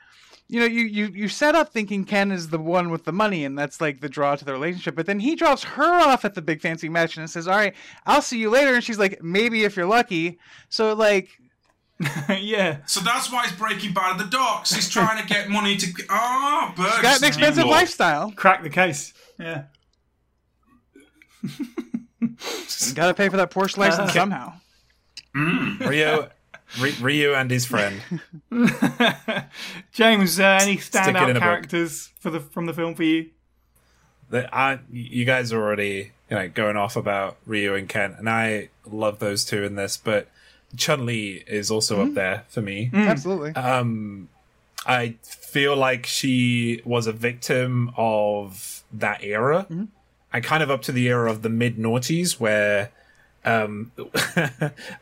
you 0.48 0.60
know, 0.60 0.66
you, 0.66 0.82
you 0.82 1.06
you 1.06 1.28
set 1.28 1.54
up 1.54 1.72
thinking 1.72 2.04
Ken 2.04 2.32
is 2.32 2.48
the 2.48 2.58
one 2.58 2.90
with 2.90 3.04
the 3.04 3.12
money, 3.12 3.44
and 3.44 3.58
that's 3.58 3.80
like 3.80 4.00
the 4.00 4.08
draw 4.08 4.36
to 4.36 4.44
the 4.44 4.52
relationship. 4.52 4.96
But 4.96 5.06
then 5.06 5.20
he 5.20 5.36
drops 5.36 5.62
her 5.62 6.00
off 6.00 6.24
at 6.24 6.34
the 6.34 6.42
big 6.42 6.60
fancy 6.60 6.88
match 6.88 7.16
and 7.16 7.28
says, 7.28 7.46
"All 7.46 7.56
right, 7.56 7.74
I'll 8.06 8.22
see 8.22 8.38
you 8.38 8.50
later." 8.50 8.74
And 8.74 8.82
she's 8.82 8.98
like, 8.98 9.22
"Maybe 9.22 9.64
if 9.64 9.76
you're 9.76 9.86
lucky." 9.86 10.38
So 10.68 10.94
like, 10.94 11.28
yeah. 12.30 12.78
So 12.86 13.00
that's 13.00 13.30
why 13.30 13.46
he's 13.46 13.56
breaking 13.56 13.92
bad 13.92 14.12
at 14.12 14.18
the 14.18 14.30
docks. 14.30 14.74
He's 14.74 14.88
trying 14.88 15.20
to 15.20 15.28
get 15.28 15.50
money 15.50 15.76
to. 15.76 15.86
Ah, 16.08 16.74
oh, 16.76 17.02
got 17.02 17.20
an 17.20 17.28
expensive 17.28 17.66
lifestyle. 17.66 18.32
Crack 18.32 18.62
the 18.62 18.70
case. 18.70 19.12
Yeah. 19.38 19.64
Got 22.94 23.08
to 23.08 23.14
pay 23.14 23.28
for 23.28 23.36
that 23.36 23.50
Porsche 23.50 23.76
license 23.76 24.12
somehow. 24.14 24.54
Rio, 25.34 26.28
Ry- 26.80 26.94
Ryu 27.00 27.34
and 27.34 27.50
his 27.50 27.66
friend. 27.66 28.00
James, 29.92 30.38
uh, 30.40 30.58
any 30.62 30.76
Stick 30.78 31.02
it 31.02 31.14
standout 31.14 31.32
book. 31.34 31.42
characters 31.42 32.10
for 32.18 32.30
the 32.30 32.40
from 32.40 32.66
the 32.66 32.72
film 32.72 32.94
for 32.94 33.02
you? 33.04 33.30
That 34.30 34.54
I, 34.54 34.78
you 34.92 35.24
guys 35.24 35.52
are 35.52 35.60
already 35.60 36.12
you 36.30 36.36
know 36.36 36.48
going 36.48 36.76
off 36.76 36.96
about 36.96 37.36
Ryu 37.46 37.74
and 37.74 37.88
Ken, 37.88 38.14
and 38.18 38.28
I 38.28 38.68
love 38.90 39.18
those 39.18 39.44
two 39.44 39.64
in 39.64 39.74
this, 39.76 39.96
but 39.96 40.28
Chun 40.76 41.06
Li 41.06 41.42
is 41.46 41.70
also 41.70 42.02
up 42.02 42.14
there 42.14 42.44
for 42.48 42.60
me. 42.62 42.90
Absolutely. 42.92 43.52
Um, 43.56 44.28
I 44.86 45.16
feel 45.22 45.76
like 45.76 46.06
she 46.06 46.80
was 46.84 47.06
a 47.06 47.12
victim 47.12 47.92
of 47.96 48.82
that 48.92 49.22
era. 49.22 49.66
I 50.32 50.40
kind 50.40 50.62
of 50.62 50.70
up 50.70 50.82
to 50.82 50.92
the 50.92 51.08
era 51.08 51.30
of 51.30 51.42
the 51.42 51.48
mid 51.50 51.76
noughties 51.76 52.38
where. 52.40 52.90
Um, 53.44 53.92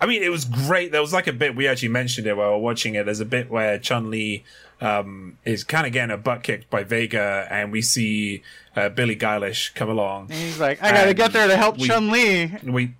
I 0.00 0.06
mean, 0.06 0.22
it 0.22 0.30
was 0.30 0.44
great. 0.44 0.92
There 0.92 1.00
was 1.00 1.12
like 1.12 1.26
a 1.26 1.32
bit 1.32 1.56
we 1.56 1.66
actually 1.66 1.88
mentioned 1.88 2.26
it 2.26 2.36
while 2.36 2.48
we 2.48 2.52
were 2.54 2.60
watching 2.60 2.94
it. 2.94 3.04
There's 3.04 3.20
a 3.20 3.24
bit 3.24 3.50
where 3.50 3.78
Chun 3.78 4.10
Li 4.10 4.44
um, 4.80 5.38
is 5.44 5.64
kind 5.64 5.86
of 5.86 5.92
getting 5.92 6.12
a 6.12 6.18
butt 6.18 6.42
kicked 6.42 6.70
by 6.70 6.84
Vega, 6.84 7.46
and 7.50 7.72
we 7.72 7.82
see 7.82 8.42
uh, 8.76 8.88
Billy 8.90 9.16
Eilish 9.16 9.74
come 9.74 9.88
along. 9.88 10.24
And 10.30 10.34
he's 10.34 10.60
like, 10.60 10.82
I 10.82 10.92
got 10.92 11.04
to 11.06 11.14
get 11.14 11.32
there 11.32 11.48
to 11.48 11.56
help 11.56 11.78
Chun 11.78 12.10
Li. 12.10 12.52
We 12.64 12.94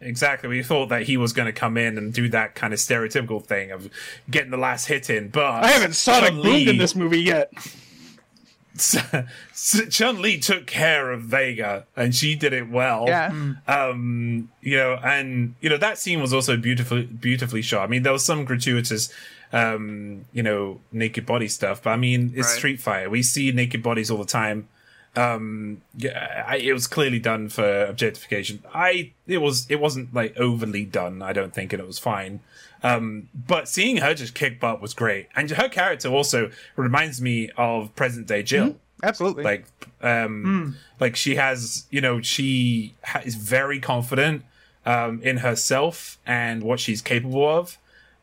exactly 0.00 0.48
we 0.48 0.62
thought 0.62 0.88
that 0.88 1.02
he 1.02 1.16
was 1.18 1.32
going 1.32 1.46
to 1.46 1.52
come 1.52 1.76
in 1.76 1.98
and 1.98 2.12
do 2.12 2.28
that 2.30 2.54
kind 2.54 2.72
of 2.72 2.78
stereotypical 2.78 3.44
thing 3.44 3.70
of 3.70 3.90
getting 4.30 4.50
the 4.50 4.56
last 4.56 4.86
hit 4.86 5.10
in, 5.10 5.28
but 5.28 5.62
I 5.62 5.68
haven't 5.68 5.94
Sonic 5.94 6.30
Chun-Li- 6.30 6.42
boomed 6.42 6.68
in 6.68 6.78
this 6.78 6.94
movie 6.94 7.20
yet. 7.20 7.52
Chun 9.90 10.22
Li 10.22 10.38
took 10.38 10.66
care 10.66 11.10
of 11.10 11.22
Vega, 11.22 11.86
and 11.96 12.14
she 12.14 12.34
did 12.34 12.52
it 12.52 12.68
well. 12.68 13.04
Yeah. 13.06 13.32
Um, 13.66 14.50
you 14.60 14.76
know, 14.76 14.94
and 15.02 15.54
you 15.60 15.68
know 15.68 15.76
that 15.76 15.98
scene 15.98 16.20
was 16.20 16.32
also 16.32 16.56
beautifully 16.56 17.04
beautifully 17.04 17.62
shot. 17.62 17.82
I 17.82 17.86
mean, 17.88 18.02
there 18.02 18.12
was 18.12 18.24
some 18.24 18.44
gratuitous, 18.44 19.12
um, 19.52 20.24
you 20.32 20.42
know, 20.42 20.80
naked 20.92 21.26
body 21.26 21.48
stuff, 21.48 21.82
but 21.82 21.90
I 21.90 21.96
mean, 21.96 22.32
it's 22.34 22.48
Right. 22.48 22.56
Street 22.56 22.80
Fighter. 22.80 23.10
We 23.10 23.22
see 23.22 23.50
naked 23.52 23.82
bodies 23.82 24.10
all 24.10 24.18
the 24.18 24.24
time. 24.24 24.68
Um, 25.16 25.82
yeah, 25.96 26.44
I, 26.46 26.58
it 26.58 26.72
was 26.72 26.86
clearly 26.86 27.18
done 27.18 27.48
for 27.48 27.84
objectification. 27.86 28.62
I 28.72 29.12
it 29.26 29.38
was 29.38 29.66
it 29.68 29.80
wasn't 29.80 30.14
like 30.14 30.36
overly 30.36 30.84
done. 30.84 31.20
I 31.22 31.32
don't 31.32 31.52
think, 31.52 31.72
and 31.72 31.80
it 31.82 31.86
was 31.86 31.98
fine. 31.98 32.40
Um, 32.82 33.28
but 33.34 33.68
seeing 33.68 33.98
her 33.98 34.14
just 34.14 34.34
kick 34.34 34.58
butt 34.60 34.80
was 34.80 34.94
great, 34.94 35.28
and 35.36 35.50
her 35.50 35.68
character 35.68 36.08
also 36.08 36.50
reminds 36.76 37.20
me 37.20 37.50
of 37.56 37.94
present 37.94 38.26
day 38.26 38.42
Jill 38.42 38.76
Absolutely. 39.02 39.44
like 39.44 39.64
um 40.02 40.76
like 40.98 41.16
she 41.16 41.36
has 41.36 41.86
you 41.90 42.00
know 42.00 42.20
she 42.20 42.94
ha- 43.04 43.22
is 43.24 43.34
very 43.34 43.80
confident 43.80 44.44
um 44.86 45.20
in 45.22 45.38
herself 45.38 46.18
and 46.26 46.62
what 46.62 46.80
she's 46.80 47.02
capable 47.02 47.48
of. 47.48 47.78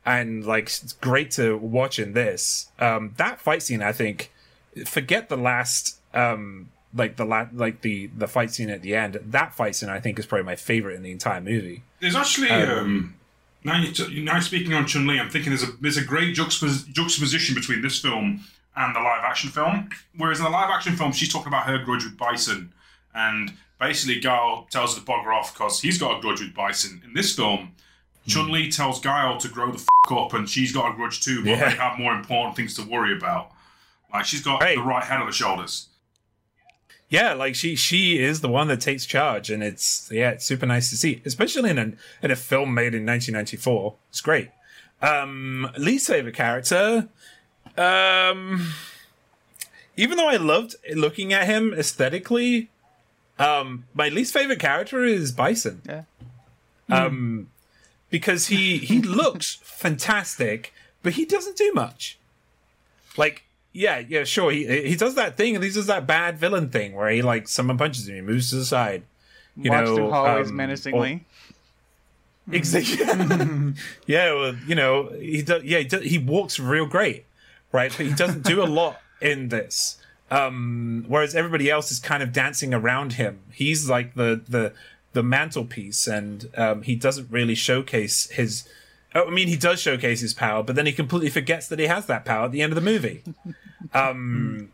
And 0.05 0.45
like 0.45 0.65
it's 0.67 0.93
great 0.93 1.31
to 1.31 1.57
watch 1.57 1.99
in 1.99 2.13
this. 2.13 2.71
Um 2.79 3.13
that 3.17 3.39
fight 3.39 3.61
scene 3.63 3.81
i 3.81 3.91
think 3.91 4.31
forget 4.85 5.29
the 5.29 5.37
last 5.37 5.99
um 6.13 6.69
like 6.95 7.15
the 7.17 7.25
la- 7.25 7.49
like 7.53 7.81
the 7.81 8.07
the 8.17 8.27
fight 8.27 8.51
scene 8.51 8.69
at 8.69 8.81
the 8.81 8.95
end. 8.95 9.19
That 9.23 9.53
fight 9.55 9.75
scene 9.75 9.89
i 9.89 9.99
think 9.99 10.17
is 10.19 10.25
probably 10.25 10.45
my 10.45 10.55
favorite 10.55 10.95
in 10.95 11.03
the 11.03 11.11
entire 11.11 11.41
movie. 11.41 11.83
There's 11.99 12.15
actually 12.15 12.49
um, 12.49 13.15
now 13.67 13.79
you 13.79 13.91
t- 13.91 14.21
now 14.21 14.39
speaking 14.39 14.73
on 14.73 14.87
Chun 14.87 15.05
Li, 15.05 15.19
I'm 15.19 15.29
thinking 15.29 15.51
there's 15.51 15.63
a 15.63 15.71
there's 15.81 15.97
a 15.97 16.03
great 16.03 16.35
juxtapos- 16.35 16.87
juxtaposition 16.91 17.53
between 17.53 17.81
this 17.81 17.99
film 18.01 18.41
and 18.75 18.95
the 18.95 18.99
live 18.99 19.23
action 19.23 19.49
film. 19.51 19.89
Whereas 20.15 20.39
in 20.39 20.45
the 20.45 20.49
live 20.51 20.69
action 20.71 20.95
film, 20.95 21.11
she's 21.11 21.31
talking 21.31 21.47
about 21.49 21.65
her 21.65 21.77
grudge 21.77 22.03
with 22.03 22.17
Bison, 22.17 22.73
and 23.13 23.53
basically 23.79 24.19
Guile 24.19 24.67
tells 24.71 24.93
her 24.95 24.99
to 25.01 25.05
bugger 25.05 25.35
off 25.37 25.53
because 25.53 25.81
he's 25.81 25.97
got 25.99 26.17
a 26.17 26.21
grudge 26.21 26.39
with 26.39 26.55
Bison. 26.55 27.01
In 27.05 27.13
this 27.13 27.35
film, 27.35 27.59
hmm. 28.23 28.29
Chun 28.31 28.51
Li 28.51 28.71
tells 28.71 28.99
Guile 28.99 29.37
to 29.37 29.47
grow 29.49 29.71
the 29.71 29.77
f- 29.79 30.11
up, 30.11 30.33
and 30.33 30.49
she's 30.49 30.71
got 30.71 30.91
a 30.91 30.95
grudge 30.95 31.21
too, 31.21 31.43
but 31.43 31.49
Yeah. 31.49 31.69
they 31.69 31.75
have 31.75 31.99
more 31.99 32.13
important 32.13 32.55
things 32.55 32.73
to 32.75 32.83
worry 32.83 33.15
about. 33.15 33.51
Like 34.13 34.25
she's 34.25 34.41
got 34.41 34.61
Right. 34.61 34.77
the 34.77 34.81
right 34.83 35.03
head 35.03 35.19
on 35.19 35.25
the 35.27 35.33
shoulders. 35.33 35.87
Yeah 37.09 37.33
like 37.33 37.55
she 37.55 37.75
she 37.75 38.19
is 38.19 38.41
the 38.41 38.49
one 38.49 38.67
that 38.67 38.81
takes 38.81 39.05
charge 39.05 39.49
and 39.49 39.63
it's 39.63 40.09
yeah 40.11 40.31
it's 40.31 40.45
super 40.45 40.65
nice 40.65 40.89
to 40.89 40.97
see 40.97 41.21
especially 41.25 41.69
in 41.69 41.77
a 41.77 41.93
in 42.21 42.31
a 42.31 42.35
film 42.35 42.73
made 42.73 42.93
in 42.93 43.05
1994 43.05 43.95
it's 44.09 44.21
great 44.21 44.49
um 45.01 45.69
least 45.77 46.07
favorite 46.07 46.35
character 46.35 47.07
um 47.77 48.73
even 49.97 50.15
though 50.15 50.29
I 50.29 50.37
loved 50.37 50.75
looking 50.93 51.33
at 51.33 51.47
him 51.47 51.73
aesthetically, 51.73 52.69
um, 53.39 53.85
my 53.95 54.09
least 54.09 54.31
favorite 54.31 54.59
character 54.59 55.03
is 55.03 55.31
Bison. 55.31 55.81
Yeah. 55.85 56.03
Um, 56.89 57.49
because 58.09 58.47
he 58.47 58.77
he 58.77 59.01
looks 59.01 59.55
fantastic, 59.63 60.73
but 61.01 61.13
he 61.13 61.25
doesn't 61.25 61.57
do 61.57 61.73
much. 61.73 62.19
Like, 63.17 63.46
yeah, 63.77 63.99
yeah, 63.99 64.23
sure, 64.23 64.51
he 64.51 64.65
he 64.89 64.95
does 64.95 65.13
that 65.15 65.37
thing, 65.37 65.53
and 65.53 65.63
he 65.63 65.69
does 65.69 65.85
that 65.85 66.07
bad 66.07 66.39
villain 66.39 66.69
thing 66.69 66.95
where 66.95 67.09
he 67.09 67.21
like 67.21 67.47
someone 67.47 67.77
punches 67.77 68.09
him, 68.09 68.15
he 68.15 68.21
moves 68.21 68.49
to 68.49 68.55
the 68.55 68.65
side. 68.65 69.03
You 69.55 69.69
Walks 69.69 69.89
know, 69.89 69.95
through 69.95 70.09
hallways 70.09 70.49
um, 70.49 70.55
menacingly. 70.55 71.25
Exactly. 72.51 73.05
yeah, 74.07 74.33
well, 74.33 74.55
you 74.67 74.73
know, 74.73 75.09
he 75.09 75.43
does. 75.43 75.63
Yeah, 75.63 75.79
he, 75.79 76.09
he 76.09 76.17
walks 76.17 76.59
real 76.59 76.87
great, 76.87 77.25
right? 77.71 77.93
But 77.95 78.07
he 78.07 78.13
doesn't 78.13 78.43
do 78.43 78.63
a 78.63 78.65
lot 78.81 78.99
in 79.21 79.49
this. 79.49 79.97
Um, 80.31 81.05
whereas 81.07 81.35
everybody 81.35 81.69
else 81.69 81.91
is 81.91 81.99
kind 81.99 82.23
of 82.23 82.33
dancing 82.33 82.73
around 82.73 83.13
him. 83.13 83.41
He's 83.53 83.87
like 83.87 84.15
the 84.15 84.41
the 84.47 84.73
the 85.13 85.21
mantelpiece, 85.21 86.07
and 86.07 86.49
um, 86.57 86.81
he 86.81 86.95
doesn't 86.95 87.29
really 87.29 87.55
showcase 87.55 88.27
his. 88.31 88.67
oh, 89.13 89.27
I 89.27 89.29
mean, 89.29 89.47
he 89.47 89.55
does 89.55 89.79
showcase 89.79 90.21
his 90.21 90.33
power, 90.33 90.63
but 90.63 90.75
then 90.75 90.87
he 90.87 90.93
completely 90.93 91.29
forgets 91.29 91.67
that 91.67 91.77
he 91.77 91.85
has 91.85 92.07
that 92.07 92.25
power 92.25 92.45
at 92.45 92.51
the 92.51 92.63
end 92.63 92.71
of 92.71 92.75
the 92.75 92.81
movie. 92.81 93.23
Um, 93.93 94.71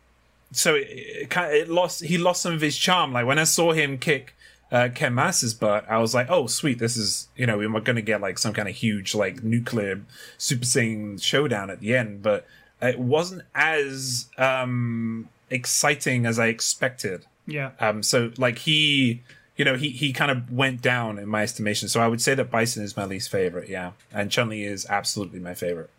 so 0.52 0.74
it, 0.74 0.88
it, 0.90 1.36
it 1.36 1.68
lost. 1.68 2.04
He 2.04 2.18
lost 2.18 2.42
some 2.42 2.54
of 2.54 2.60
his 2.60 2.76
charm. 2.76 3.12
Like 3.12 3.26
when 3.26 3.38
I 3.38 3.44
saw 3.44 3.72
him 3.72 3.98
kick 3.98 4.34
uh, 4.70 4.88
Ken 4.94 5.14
Mass's 5.14 5.54
butt, 5.54 5.84
I 5.88 5.98
was 5.98 6.14
like, 6.14 6.30
"Oh, 6.30 6.46
sweet! 6.46 6.78
This 6.78 6.96
is 6.96 7.28
you 7.36 7.46
know 7.46 7.58
we're 7.58 7.80
going 7.80 7.96
to 7.96 8.02
get 8.02 8.20
like 8.20 8.38
some 8.38 8.52
kind 8.52 8.68
of 8.68 8.74
huge 8.74 9.14
like 9.14 9.42
nuclear 9.42 10.02
Super 10.38 10.64
Saiyan 10.64 11.22
showdown 11.22 11.70
at 11.70 11.80
the 11.80 11.94
end." 11.94 12.22
But 12.22 12.46
it 12.80 12.98
wasn't 12.98 13.42
as 13.54 14.26
um, 14.38 15.28
exciting 15.50 16.26
as 16.26 16.38
I 16.38 16.46
expected. 16.46 17.24
Yeah. 17.46 17.72
Um, 17.80 18.02
so 18.02 18.32
like 18.36 18.58
he, 18.58 19.22
you 19.56 19.64
know, 19.64 19.76
he 19.76 19.90
he 19.90 20.12
kind 20.12 20.30
of 20.30 20.52
went 20.52 20.82
down 20.82 21.18
in 21.18 21.28
my 21.28 21.42
estimation. 21.42 21.88
So 21.88 22.00
I 22.00 22.08
would 22.08 22.20
say 22.20 22.34
that 22.34 22.50
Bison 22.50 22.82
is 22.82 22.96
my 22.96 23.04
least 23.04 23.30
favorite. 23.30 23.68
Yeah, 23.68 23.92
and 24.12 24.30
Chun 24.30 24.48
Li 24.48 24.64
is 24.64 24.86
absolutely 24.88 25.40
my 25.40 25.54
favorite. 25.54 25.90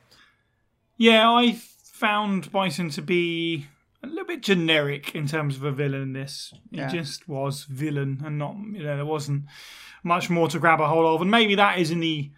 Yeah, 0.98 1.30
I 1.30 1.60
found 2.06 2.52
Bison 2.52 2.90
to 2.92 3.02
be 3.02 3.66
a 4.04 4.08
little 4.08 4.26
bit 4.26 4.42
generic 4.44 5.16
in 5.16 5.26
terms 5.28 5.56
of 5.56 5.64
a 5.64 5.72
villain 5.72 6.02
in 6.04 6.14
this. 6.14 6.54
He 6.70 6.78
Yeah. 6.78 6.88
just 6.88 7.28
was 7.28 7.64
villain 7.64 8.22
and 8.24 8.38
not, 8.38 8.56
you 8.74 8.84
know, 8.84 8.96
there 8.96 9.06
wasn't 9.06 9.46
much 10.04 10.30
more 10.30 10.48
to 10.50 10.60
grab 10.60 10.80
a 10.80 10.88
hold 10.88 11.06
of. 11.08 11.22
And 11.24 11.32
maybe 11.32 11.56
that 11.56 11.80
is 11.80 11.90
in 11.90 12.02
the 12.02 12.30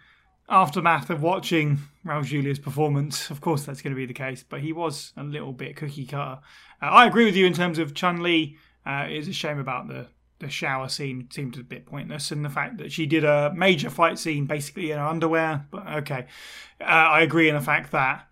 aftermath 0.48 1.10
of 1.10 1.20
watching 1.20 1.78
Raul 2.06 2.24
Julia's 2.24 2.58
performance. 2.58 3.28
Of 3.30 3.42
course, 3.42 3.64
that's 3.64 3.82
going 3.82 3.92
to 3.94 3.96
be 3.96 4.06
the 4.06 4.14
case, 4.14 4.42
but 4.42 4.62
he 4.62 4.72
was 4.72 5.12
a 5.18 5.22
little 5.22 5.52
bit 5.52 5.76
cookie 5.76 6.06
cutter. 6.06 6.40
Uh, 6.80 6.86
I 6.86 7.06
agree 7.06 7.26
with 7.26 7.36
you 7.36 7.44
in 7.44 7.52
terms 7.52 7.78
of 7.78 7.92
Chun 7.92 8.22
Li. 8.22 8.56
Uh, 8.86 9.04
it 9.10 9.16
is 9.16 9.28
a 9.28 9.32
shame 9.34 9.58
about 9.58 9.88
the 9.88 10.06
the 10.40 10.48
shower 10.48 10.88
scene 10.88 11.26
seemed 11.32 11.58
a 11.58 11.64
bit 11.64 11.84
pointless, 11.84 12.30
and 12.30 12.44
the 12.44 12.48
fact 12.48 12.78
that 12.78 12.92
she 12.92 13.06
did 13.06 13.24
a 13.24 13.52
major 13.56 13.90
fight 13.90 14.20
scene 14.20 14.46
basically 14.46 14.92
in 14.92 14.96
her 14.98 15.04
underwear. 15.04 15.66
But 15.72 15.84
okay, 15.98 16.26
uh, 16.80 16.84
I 16.84 17.22
agree 17.22 17.48
in 17.48 17.56
the 17.56 17.60
fact 17.60 17.90
that 17.90 18.28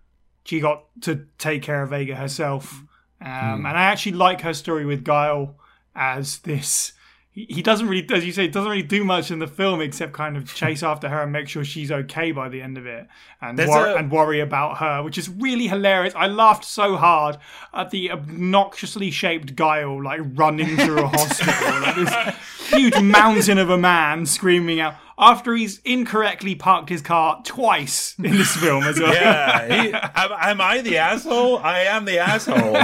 she 0.47 0.61
got 0.61 0.85
to 1.03 1.27
take 1.39 1.63
care 1.63 1.83
of 1.83 1.91
Vega 1.91 2.15
herself, 2.15 2.83
um, 3.21 3.67
and 3.67 3.77
I 3.77 3.83
actually 3.85 4.13
like 4.13 4.43
her 4.43 4.55
story 4.55 4.85
with 4.85 5.05
Guile 5.05 5.57
as 5.95 6.39
this. 6.39 6.93
He 7.37 7.47
he 7.51 7.63
doesn't 7.63 7.87
really, 7.87 8.05
as 8.15 8.25
you 8.25 8.33
say, 8.33 8.49
doesn't 8.49 8.71
really 8.71 8.83
do 8.83 9.05
much 9.05 9.31
in 9.31 9.39
the 9.41 9.47
film 9.47 9.83
except 9.83 10.15
kind 10.15 10.37
of 10.39 10.53
chase 10.55 10.83
after 10.83 11.09
her 11.11 11.23
and 11.23 11.31
make 11.31 11.49
sure 11.49 11.63
she's 11.65 11.93
okay 11.93 12.33
by 12.33 12.49
the 12.49 12.63
end 12.63 12.79
of 12.79 12.87
it, 12.87 13.07
and 13.43 13.59
wor- 13.59 13.87
a- 13.89 13.95
and 13.97 14.11
worry 14.11 14.41
about 14.41 14.79
her, 14.79 15.03
which 15.03 15.19
is 15.19 15.29
really 15.29 15.69
hilarious. 15.69 16.15
I 16.17 16.29
laughed 16.29 16.65
so 16.65 16.97
hard 16.97 17.37
at 17.75 17.91
the 17.91 18.11
obnoxiously 18.11 19.11
shaped 19.11 19.55
Guile 19.55 20.03
like 20.03 20.21
running 20.35 20.77
through 20.79 21.05
a 21.05 21.09
hospital, 21.09 21.81
like 21.83 21.95
this 21.97 22.71
huge 22.71 23.01
mountain 23.03 23.59
of 23.59 23.69
a 23.69 23.77
man 23.79 24.25
screaming 24.25 24.81
out 24.81 24.95
after 25.19 25.55
he's 25.55 25.79
incorrectly 25.85 26.55
parked 26.55 26.89
his 26.89 27.01
car 27.03 27.41
twice 27.45 28.15
in 28.19 28.33
this 28.37 28.57
film 28.57 28.83
as 28.85 28.99
well. 28.99 29.13
Yeah, 29.15 29.83
he, 29.83 29.93
am, 29.93 30.31
am 30.33 30.61
I 30.63 30.81
the 30.81 30.97
asshole? 30.99 31.59
I 31.59 31.81
am 31.81 32.07
the 32.07 32.19
asshole. 32.19 32.77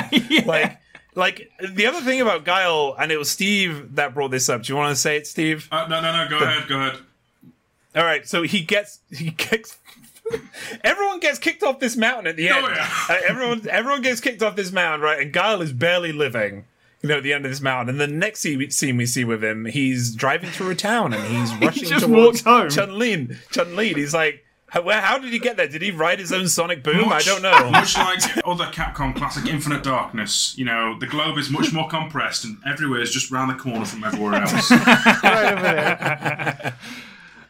Like, 0.47 0.79
like 1.15 1.51
the 1.73 1.87
other 1.87 2.01
thing 2.01 2.21
about 2.21 2.45
Guile, 2.45 2.95
and 2.99 3.13
it 3.13 3.19
was 3.19 3.31
Steve 3.31 3.97
that 3.97 4.15
brought 4.15 4.31
this 4.31 4.49
up. 4.49 4.63
Do 4.63 4.73
you 4.73 4.77
want 4.77 4.95
to 4.95 5.01
say 5.01 5.17
it, 5.17 5.27
Steve? 5.27 5.69
Uh, 5.71 5.87
no, 5.89 6.01
no, 6.01 6.13
no. 6.13 6.29
Go 6.29 6.45
ahead. 6.45 6.69
Go 6.69 6.81
ahead. 6.81 6.99
All 7.95 8.05
right, 8.05 8.27
so 8.27 8.43
he 8.43 8.63
gets 8.63 9.01
he 9.11 9.31
kicks. 9.31 9.79
everyone 10.85 11.21
gets 11.21 11.39
kicked 11.39 11.63
off 11.63 11.79
this 11.81 11.97
mountain 11.97 12.27
at 12.27 12.37
the 12.37 12.49
end. 12.49 12.65
Oh, 12.65 12.71
yeah. 12.71 12.89
Uh, 13.09 13.21
everyone 13.29 13.69
everyone 13.69 14.01
gets 14.03 14.21
kicked 14.21 14.43
off 14.43 14.57
this 14.57 14.73
mountain, 14.73 15.01
right? 15.03 15.21
And 15.21 15.33
Guile 15.33 15.61
is 15.61 15.73
barely 15.73 16.13
living. 16.13 16.65
You 17.03 17.09
know, 17.09 17.17
at 17.17 17.25
the 17.25 17.33
end 17.33 17.45
of 17.45 17.51
this 17.51 17.61
mountain, 17.61 18.01
and 18.01 18.01
the 18.01 18.07
next 18.07 18.41
scene 18.41 18.71
scene 18.71 18.97
we 18.97 19.07
see 19.07 19.25
with 19.25 19.43
him, 19.43 19.65
he's 19.65 20.15
driving 20.15 20.51
through 20.51 20.71
a 20.71 20.75
town 20.77 21.13
and 21.13 21.23
he's 21.25 21.53
rushing 21.61 21.89
just 21.89 22.07
towards 22.07 22.45
walked 22.45 22.45
home. 22.45 22.71
Chun 22.71 22.97
Lin. 22.97 23.39
Chun 23.51 23.75
Lin. 23.75 23.97
He's 23.97 24.15
like, 24.15 24.45
how, 24.73 24.81
where, 24.81 25.03
how 25.03 25.19
did 25.19 25.35
he 25.35 25.39
get 25.39 25.59
there? 25.59 25.69
Did 25.69 25.83
he 25.83 25.91
ride 25.91 26.19
his 26.19 26.33
own 26.33 26.49
sonic 26.49 26.83
boom? 26.83 27.09
Much- 27.11 27.29
I 27.29 27.31
don't 27.31 27.43
know. 27.43 27.71
Much 27.71 27.95
like 27.95 28.23
other 28.47 28.65
Capcom 28.65 29.15
classic 29.15 29.47
Infinite 29.47 29.83
Darkness, 29.83 30.57
you 30.57 30.65
know, 30.65 30.99
the 30.99 31.07
globe 31.07 31.37
is 31.37 31.51
much 31.51 31.75
more 31.75 31.87
compressed 31.89 32.45
and 32.47 32.57
everywhere 32.67 33.03
is 33.03 33.11
just 33.11 33.31
round 33.31 33.51
the 33.51 33.55
corner 33.63 33.85
from 33.85 34.03
everywhere 34.03 34.37
else. 34.37 34.71
right 35.23 35.53
over 35.53 35.63
there. 35.63 36.75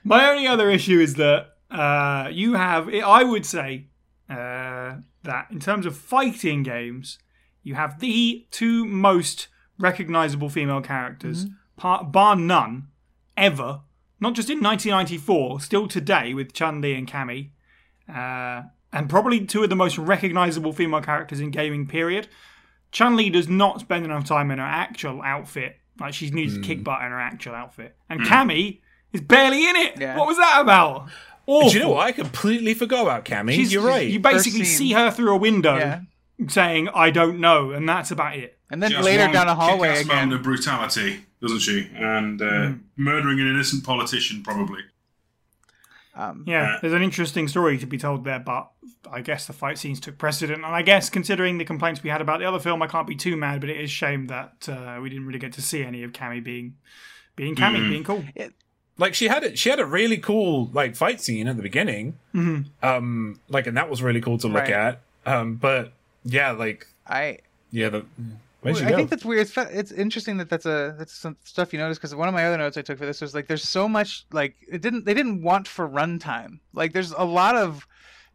My 0.02 0.28
only 0.30 0.48
other 0.48 0.68
issue 0.68 0.98
is 0.98 1.14
that 1.14 1.50
uh, 1.70 2.28
you 2.32 2.54
have, 2.54 2.88
I 2.92 3.22
would 3.22 3.46
say, 3.46 3.86
uh, 4.28 4.96
that 5.22 5.46
in 5.52 5.60
terms 5.60 5.86
of 5.86 5.96
fighting 5.96 6.64
games, 6.64 7.20
you 7.62 7.76
have 7.76 8.00
the 8.00 8.46
two 8.50 8.84
most 8.84 9.46
recognizable 9.78 10.48
female 10.48 10.80
characters, 10.80 11.46
par- 11.76 12.02
bar 12.02 12.34
none, 12.34 12.88
ever. 13.36 13.82
Not 14.22 14.34
just 14.34 14.48
in 14.48 14.60
1994, 14.62 15.60
still 15.60 15.88
today 15.88 16.32
with 16.32 16.52
Chun 16.52 16.80
Li 16.80 16.94
and 16.94 17.08
Cammy, 17.10 17.50
uh, 18.08 18.62
and 18.92 19.10
probably 19.10 19.44
two 19.44 19.64
of 19.64 19.68
the 19.68 19.74
most 19.76 19.98
recognizable 19.98 20.72
female 20.72 21.00
characters 21.00 21.40
in 21.40 21.50
gaming. 21.50 21.88
Period. 21.88 22.28
Chun 22.92 23.16
Li 23.16 23.30
does 23.30 23.48
not 23.48 23.80
spend 23.80 24.04
enough 24.04 24.24
time 24.24 24.52
in 24.52 24.58
her 24.58 24.64
actual 24.64 25.22
outfit. 25.22 25.76
Like 25.98 26.14
she 26.14 26.30
needs 26.30 26.54
to 26.54 26.60
kick 26.62 26.84
butt 26.84 27.02
in 27.02 27.10
her 27.10 27.20
actual 27.20 27.54
outfit, 27.56 27.96
and 28.08 28.20
Cammy 28.20 28.80
is 29.12 29.20
barely 29.20 29.68
in 29.68 29.74
it. 29.76 29.98
Yeah. 30.00 30.16
What 30.16 30.28
was 30.28 30.36
that 30.38 30.60
about? 30.60 31.08
Awful. 31.46 31.70
Do 31.70 31.76
you 31.76 31.82
know 31.82 31.90
what? 31.90 32.06
I 32.06 32.12
completely 32.12 32.74
forgot 32.74 33.02
about 33.02 33.24
Cammy. 33.24 33.54
She's- 33.56 33.72
You're 33.72 33.82
right. 33.84 34.08
You 34.08 34.20
basically 34.20 34.64
see 34.64 34.92
her 34.92 35.10
through 35.10 35.32
a 35.34 35.36
window 35.36 35.76
Yeah. 35.76 36.00
saying, 36.46 36.88
"I 36.94 37.10
don't 37.10 37.40
know," 37.40 37.72
and 37.72 37.88
that's 37.88 38.12
about 38.12 38.36
it. 38.36 38.58
And 38.72 38.82
then 38.82 38.90
She 38.90 38.96
later 38.98 39.30
down 39.30 39.46
the 39.46 39.54
hallway 39.54 39.88
kick-ass 39.90 40.06
moment 40.06 40.22
again. 40.28 40.32
of 40.38 40.42
brutality, 40.42 41.26
doesn't 41.40 41.60
she? 41.60 41.88
And 41.94 42.40
uh, 42.42 42.66
Hmm. 42.68 42.72
murdering 42.96 43.38
an 43.38 43.46
innocent 43.46 43.84
politician, 43.84 44.42
probably. 44.42 44.80
Um, 46.14 46.44
Yeah, 46.46 46.62
Yeah. 46.62 46.78
there's 46.80 46.92
an 46.94 47.02
interesting 47.02 47.48
story 47.48 47.78
to 47.78 47.86
be 47.86 47.98
told 47.98 48.24
there, 48.24 48.38
but 48.40 48.70
I 49.10 49.20
guess 49.20 49.46
the 49.46 49.52
fight 49.52 49.78
scenes 49.78 50.00
took 50.00 50.18
precedent. 50.18 50.64
And 50.64 50.74
I 50.74 50.82
guess 50.82 51.08
considering 51.10 51.58
the 51.58 51.64
complaints 51.64 52.02
we 52.02 52.10
had 52.10 52.20
about 52.20 52.38
the 52.40 52.46
other 52.46 52.58
film, 52.58 52.82
I 52.82 52.86
can't 52.86 53.06
be 53.06 53.14
too 53.14 53.36
mad. 53.36 53.60
But 53.60 53.70
it 53.70 53.78
is 53.80 53.90
shame 53.90 54.26
that 54.28 54.68
uh, 54.68 55.00
we 55.02 55.08
didn't 55.10 55.26
really 55.26 55.38
get 55.38 55.52
to 55.54 55.62
see 55.62 55.82
any 55.84 56.02
of 56.02 56.12
Cammy 56.12 56.42
being 56.42 56.74
being 57.36 57.54
Cammy, 57.54 57.78
Mm. 57.78 57.88
being 57.90 58.04
cool. 58.04 58.24
like 58.98 59.14
she 59.14 59.28
had 59.28 59.42
it. 59.42 59.58
She 59.58 59.70
had 59.70 59.80
a 59.80 59.86
really 59.86 60.18
cool 60.18 60.70
like 60.72 60.94
fight 60.96 61.20
scene 61.20 61.48
at 61.48 61.56
the 61.56 61.62
beginning. 61.62 62.18
Mhm. 62.34 62.66
Um, 62.82 63.40
like, 63.48 63.66
and 63.66 63.76
that 63.76 63.88
was 63.90 64.02
really 64.02 64.20
cool 64.20 64.36
to 64.38 64.48
look 64.48 64.62
Right. 64.64 64.70
at. 64.72 65.02
Um, 65.26 65.54
but 65.56 65.92
yeah, 66.24 66.50
like, 66.52 66.86
I 67.06 67.38
yeah, 67.70 67.88
the 67.88 68.04
where'd 68.62 68.86
I 68.86 68.90
go? 68.90 68.96
think 68.96 69.10
that's 69.10 69.24
weird. 69.24 69.40
It's, 69.42 69.56
it's 69.56 69.92
interesting 69.92 70.36
that 70.38 70.48
that's 70.48 70.66
a 70.66 70.94
that's 70.98 71.12
some 71.14 71.36
stuff 71.44 71.72
you 71.72 71.78
notice 71.78 71.98
because 71.98 72.14
one 72.14 72.28
of 72.28 72.34
my 72.34 72.44
other 72.46 72.58
notes 72.58 72.76
I 72.76 72.82
took 72.82 72.98
for 72.98 73.06
this 73.06 73.20
was 73.20 73.34
like 73.34 73.48
there's 73.48 73.68
so 73.68 73.88
much 73.88 74.24
like 74.32 74.56
it 74.68 74.80
didn't 74.82 75.04
they 75.04 75.14
didn't 75.14 75.42
want 75.42 75.66
for 75.68 75.88
runtime. 75.88 76.60
Like 76.72 76.92
there's 76.92 77.12
a 77.12 77.24
lot 77.24 77.56
of 77.56 77.86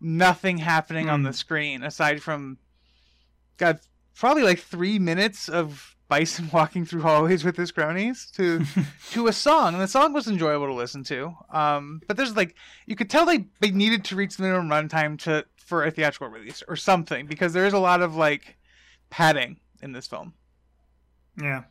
nothing 0.02 0.58
happening 0.60 1.10
on 1.10 1.22
Hmm. 1.22 1.26
the 1.28 1.34
screen 1.34 1.82
aside 1.84 2.22
from 2.22 2.58
God 3.58 3.80
probably 4.16 4.44
like 4.44 4.60
three 4.60 5.00
minutes 5.00 5.50
of 5.50 5.96
Bison 6.10 6.50
walking 6.54 6.86
through 6.86 7.02
hallways 7.02 7.44
with 7.44 7.58
his 7.58 7.72
cronies 7.72 8.30
to 8.36 8.64
to 9.12 9.28
a 9.28 9.34
song, 9.34 9.74
and 9.74 9.82
the 9.84 9.88
song 9.88 10.14
was 10.14 10.28
enjoyable 10.28 10.68
to 10.68 10.74
listen 10.74 11.04
to. 11.06 11.34
Um, 11.52 12.02
but 12.08 12.16
there's 12.18 12.36
like 12.36 12.56
you 12.86 12.96
could 12.96 13.10
tell 13.10 13.26
they 13.26 13.46
they 13.60 13.72
needed 13.72 14.04
to 14.06 14.16
reach 14.16 14.38
the 14.38 14.44
minimum 14.44 14.70
runtime 14.70 15.20
to 15.20 15.46
for 15.58 15.84
a 15.84 15.92
theatrical 15.92 16.30
release 16.30 16.64
or 16.68 16.76
something 16.78 17.26
because 17.28 17.52
there 17.54 17.66
is 17.66 17.74
a 17.74 17.80
lot 17.80 18.02
of 18.02 18.16
like 18.16 18.56
padding 19.10 19.60
in 19.82 19.92
this 19.92 20.08
film. 20.08 20.34
Yeah, 21.40 21.64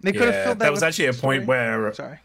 They 0.00 0.12
could 0.12 0.22
have 0.22 0.34
yeah, 0.34 0.44
filled 0.44 0.58
that. 0.58 0.64
there 0.64 0.70
was 0.72 0.78
with 0.80 0.88
actually 0.88 1.06
a 1.06 1.12
point 1.12 1.46
where 1.46 1.92
Sorry. 1.94 2.18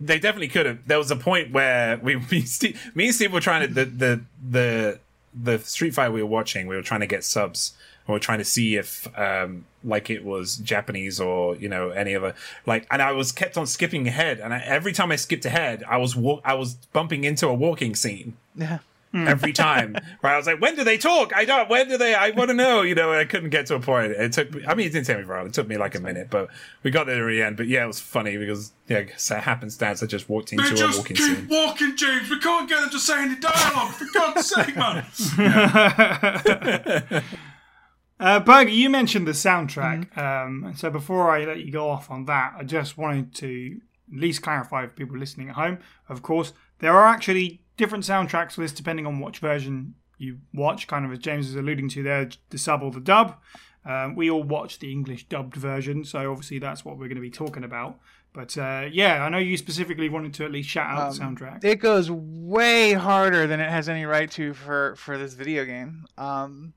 they 0.00 0.18
definitely 0.18 0.48
could 0.48 0.66
have. 0.66 0.86
There 0.86 0.98
was 0.98 1.10
a 1.10 1.16
point 1.16 1.52
where 1.52 1.96
we, 1.98 2.16
me, 2.30 2.42
Steve, 2.42 2.78
me 2.94 3.06
and 3.06 3.14
Steve 3.14 3.32
were 3.32 3.40
trying 3.40 3.66
to 3.66 3.72
the 3.74 3.84
the 3.86 4.20
the 4.50 4.98
the 5.32 5.58
Street 5.60 5.94
Fight 5.94 6.10
we 6.12 6.22
were 6.22 6.28
watching. 6.28 6.66
We 6.66 6.76
were 6.76 6.82
trying 6.82 7.00
to 7.00 7.06
get 7.06 7.24
subs. 7.24 7.72
We 8.06 8.12
were 8.12 8.18
trying 8.18 8.38
to 8.38 8.44
see 8.44 8.76
if 8.76 9.06
um 9.18 9.64
like 9.84 10.10
it 10.10 10.22
was 10.24 10.56
Japanese 10.56 11.18
or 11.20 11.56
you 11.56 11.68
know 11.68 11.90
any 11.90 12.14
other 12.14 12.34
like. 12.66 12.86
And 12.90 13.00
I 13.00 13.12
was 13.12 13.32
kept 13.32 13.56
on 13.56 13.66
skipping 13.66 14.06
ahead, 14.06 14.38
and 14.40 14.52
I, 14.52 14.58
every 14.60 14.92
time 14.92 15.10
I 15.12 15.16
skipped 15.16 15.46
ahead, 15.46 15.82
I 15.88 15.96
was 15.96 16.14
wa- 16.14 16.40
I 16.44 16.54
was 16.54 16.74
bumping 16.74 17.24
into 17.24 17.46
a 17.48 17.54
walking 17.54 17.94
scene. 17.94 18.36
Yeah. 18.54 18.80
Every 19.12 19.52
time. 19.52 19.96
Where 20.20 20.32
I 20.32 20.36
was 20.36 20.46
like, 20.46 20.60
when 20.60 20.76
do 20.76 20.84
they 20.84 20.98
talk? 20.98 21.34
I 21.34 21.44
don't. 21.44 21.68
When 21.68 21.88
do 21.88 21.96
they? 21.98 22.14
I 22.14 22.30
want 22.30 22.48
to 22.48 22.54
know. 22.54 22.82
You 22.82 22.94
know, 22.94 23.12
I 23.12 23.24
couldn't 23.24 23.50
get 23.50 23.66
to 23.66 23.74
a 23.74 23.80
point. 23.80 24.12
It 24.12 24.32
took. 24.32 24.54
me 24.54 24.64
I 24.66 24.74
mean, 24.74 24.86
it 24.86 24.92
didn't 24.92 25.06
take 25.06 25.18
me 25.18 25.24
very 25.24 25.38
long. 25.38 25.46
It 25.48 25.54
took 25.54 25.68
me 25.68 25.76
like 25.76 25.94
a 25.94 26.00
minute, 26.00 26.28
but 26.30 26.48
we 26.82 26.90
got 26.90 27.06
there 27.06 27.28
in 27.28 27.36
the 27.36 27.42
end. 27.42 27.56
But 27.56 27.66
yeah, 27.66 27.84
it 27.84 27.88
was 27.88 28.00
funny 28.00 28.36
because 28.36 28.72
yeah, 28.88 29.04
so 29.16 29.36
it 29.36 29.42
happenstance. 29.42 30.02
I 30.02 30.06
just 30.06 30.28
walked 30.28 30.52
into 30.52 30.64
They 30.64 30.70
a 30.70 30.74
just 30.74 30.98
walking 30.98 31.16
keep 31.16 31.36
scene. 31.36 31.48
walking, 31.50 31.96
James. 31.96 32.30
We 32.30 32.38
can't 32.38 32.68
get 32.68 32.80
them 32.80 32.90
to 32.90 32.98
say 32.98 33.22
any 33.22 33.36
dialogue. 33.36 33.92
For 33.92 34.06
God's 34.14 34.46
sake, 34.48 34.76
man. 34.76 35.04
Uh, 38.20 38.38
Berger, 38.38 38.68
you 38.70 38.90
mentioned 38.90 39.26
the 39.26 39.32
soundtrack. 39.32 40.16
Um, 40.18 40.64
and 40.64 40.78
so 40.78 40.90
before 40.90 41.30
I 41.30 41.46
let 41.46 41.60
you 41.64 41.72
go 41.72 41.88
off 41.88 42.10
on 42.10 42.26
that, 42.26 42.52
I 42.58 42.64
just 42.64 42.98
wanted 42.98 43.34
to 43.36 43.80
at 44.12 44.20
least 44.20 44.42
clarify 44.42 44.84
for 44.86 44.92
people 44.92 45.16
listening 45.16 45.48
at 45.48 45.54
home. 45.54 45.78
Of 46.06 46.22
course, 46.22 46.52
there 46.80 46.92
are 46.92 47.06
actually 47.06 47.62
different 47.80 48.04
soundtracks 48.04 48.52
for 48.52 48.60
this 48.60 48.72
depending 48.72 49.06
on 49.06 49.18
which 49.20 49.38
version 49.40 49.94
you 50.18 50.38
watch. 50.54 50.86
Kind 50.86 51.04
of 51.04 51.12
as 51.12 51.18
James 51.18 51.48
is 51.48 51.56
alluding 51.56 51.88
to 51.90 52.02
there, 52.02 52.28
the 52.50 52.58
sub 52.58 52.82
or 52.82 52.90
the 52.92 53.00
dub. 53.00 53.36
Um, 53.84 54.14
we 54.14 54.30
all 54.30 54.42
watch 54.42 54.78
the 54.78 54.92
English 54.92 55.26
dubbed 55.28 55.56
version, 55.56 56.04
so 56.04 56.30
obviously 56.30 56.58
that's 56.58 56.84
what 56.84 56.98
we're 56.98 57.08
going 57.08 57.16
to 57.16 57.22
be 57.22 57.30
talking 57.30 57.64
about. 57.64 57.98
But 58.32 58.56
uh, 58.58 58.88
yeah, 58.92 59.24
I 59.24 59.28
know 59.30 59.38
you 59.38 59.56
specifically 59.56 60.08
wanted 60.10 60.34
to 60.34 60.44
at 60.44 60.52
least 60.52 60.68
shout 60.68 60.90
out 60.96 61.14
the 61.14 61.18
soundtrack. 61.20 61.64
It 61.64 61.76
goes 61.80 62.10
way 62.10 62.92
harder 62.92 63.46
than 63.46 63.58
it 63.58 63.70
has 63.70 63.88
any 63.88 64.04
right 64.04 64.30
to 64.32 64.52
for 64.54 64.94
for 64.96 65.16
this 65.18 65.32
video 65.34 65.64
game. 65.64 66.04
Um, 66.18 66.74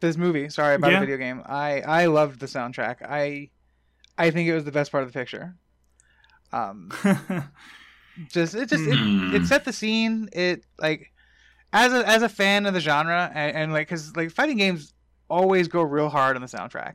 this 0.00 0.16
movie. 0.18 0.48
Sorry 0.50 0.74
about 0.74 0.90
Yeah. 0.92 0.98
a 0.98 1.00
video 1.00 1.16
game. 1.16 1.42
I 1.46 1.80
I 1.80 2.06
loved 2.06 2.38
the 2.38 2.46
soundtrack. 2.46 2.96
I 3.02 3.50
I 4.18 4.30
think 4.30 4.48
it 4.48 4.54
was 4.54 4.64
the 4.64 4.72
best 4.72 4.92
part 4.92 5.02
of 5.04 5.12
the 5.12 5.18
picture. 5.18 5.56
Um, 6.52 6.90
just 8.32 8.54
it 8.54 8.68
just 8.68 8.84
it, 8.86 9.34
it 9.34 9.46
set 9.46 9.64
the 9.64 9.72
scene. 9.72 10.28
It 10.32 10.64
like 10.78 11.12
as 11.72 11.92
a 11.92 12.06
as 12.08 12.22
a 12.22 12.28
fan 12.28 12.66
of 12.66 12.74
the 12.74 12.80
genre 12.80 13.30
and, 13.34 13.56
and 13.56 13.72
like 13.72 13.88
because 13.88 14.14
like 14.16 14.30
fighting 14.30 14.56
games 14.56 14.92
always 15.28 15.68
go 15.68 15.82
real 15.82 16.08
hard 16.08 16.36
on 16.36 16.42
the 16.42 16.48
soundtrack. 16.48 16.94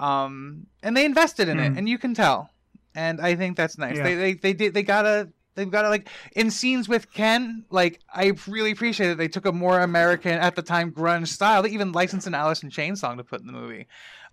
Um, 0.00 0.66
and 0.82 0.96
they 0.96 1.04
invested 1.04 1.48
in 1.48 1.58
Hmm. 1.58 1.64
it, 1.64 1.78
and 1.78 1.88
you 1.88 1.98
can 1.98 2.14
tell. 2.14 2.50
And 2.94 3.20
I 3.20 3.34
think 3.36 3.56
that's 3.56 3.78
nice. 3.78 3.96
Yeah. 3.96 4.02
They 4.02 4.14
they 4.14 4.32
they 4.34 4.52
did 4.52 4.74
they 4.74 4.82
gotta 4.82 5.30
they've 5.54 5.70
got 5.70 5.82
to 5.82 5.88
like 5.88 6.08
in 6.34 6.50
scenes 6.50 6.88
with 6.88 7.12
Ken. 7.12 7.64
Like 7.70 8.00
I 8.12 8.32
really 8.46 8.70
appreciate 8.72 9.08
that 9.08 9.18
they 9.18 9.28
took 9.28 9.46
a 9.46 9.52
more 9.52 9.80
American 9.80 10.32
at 10.32 10.56
the 10.56 10.62
time 10.62 10.92
grunge 10.92 11.28
style. 11.28 11.62
They 11.62 11.70
even 11.70 11.92
licensed 11.92 12.26
an 12.26 12.34
Alice 12.34 12.62
in 12.62 12.70
Chains 12.70 13.00
song 13.00 13.16
to 13.18 13.24
put 13.24 13.40
in 13.40 13.46
the 13.46 13.52
movie. 13.52 13.86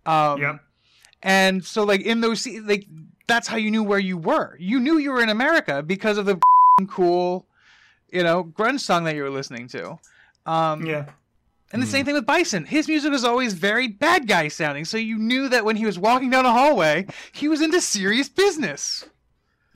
Um, 0.06 0.42
Yep. 0.42 0.60
And 1.22 1.66
so 1.66 1.84
like 1.84 2.02
in 2.02 2.22
those 2.22 2.42
scenes, 2.42 2.66
like 2.68 2.86
that's 3.30 3.48
how 3.48 3.56
you 3.56 3.72
knew 3.72 3.84
where 3.84 4.00
you 4.00 4.18
were. 4.18 4.58
You 4.60 4.80
knew 4.80 4.98
you 4.98 5.12
were 5.12 5.24
in 5.24 5.30
America 5.30 5.82
because 5.82 6.18
of 6.18 6.26
the 6.26 6.38
cool, 6.90 7.46
you 8.12 8.24
know, 8.24 8.44
grunge 8.44 8.82
song 8.82 9.06
that 9.06 9.16
you 9.16 9.24
were 9.24 9.30
listening 9.30 9.68
to. 9.70 9.98
Um, 10.46 10.86
yeah. 10.86 11.06
and 11.72 11.82
the 11.82 11.88
same 11.88 12.06
thing 12.06 12.16
with 12.16 12.26
Bison. 12.26 12.66
His 12.66 12.88
music 12.88 13.12
was 13.12 13.24
always 13.24 13.54
very 13.54 13.88
bad 13.88 14.28
guy 14.28 14.48
sounding, 14.48 14.84
so 14.84 14.98
you 14.98 15.18
knew 15.18 15.48
that 15.50 15.64
when 15.64 15.76
he 15.76 15.86
was 15.86 16.00
walking 16.00 16.30
down 16.30 16.46
a 16.46 16.52
hallway, 16.52 17.06
he 17.32 17.48
was 17.48 17.62
into 17.62 17.80
serious 17.80 18.28
business. 18.28 19.06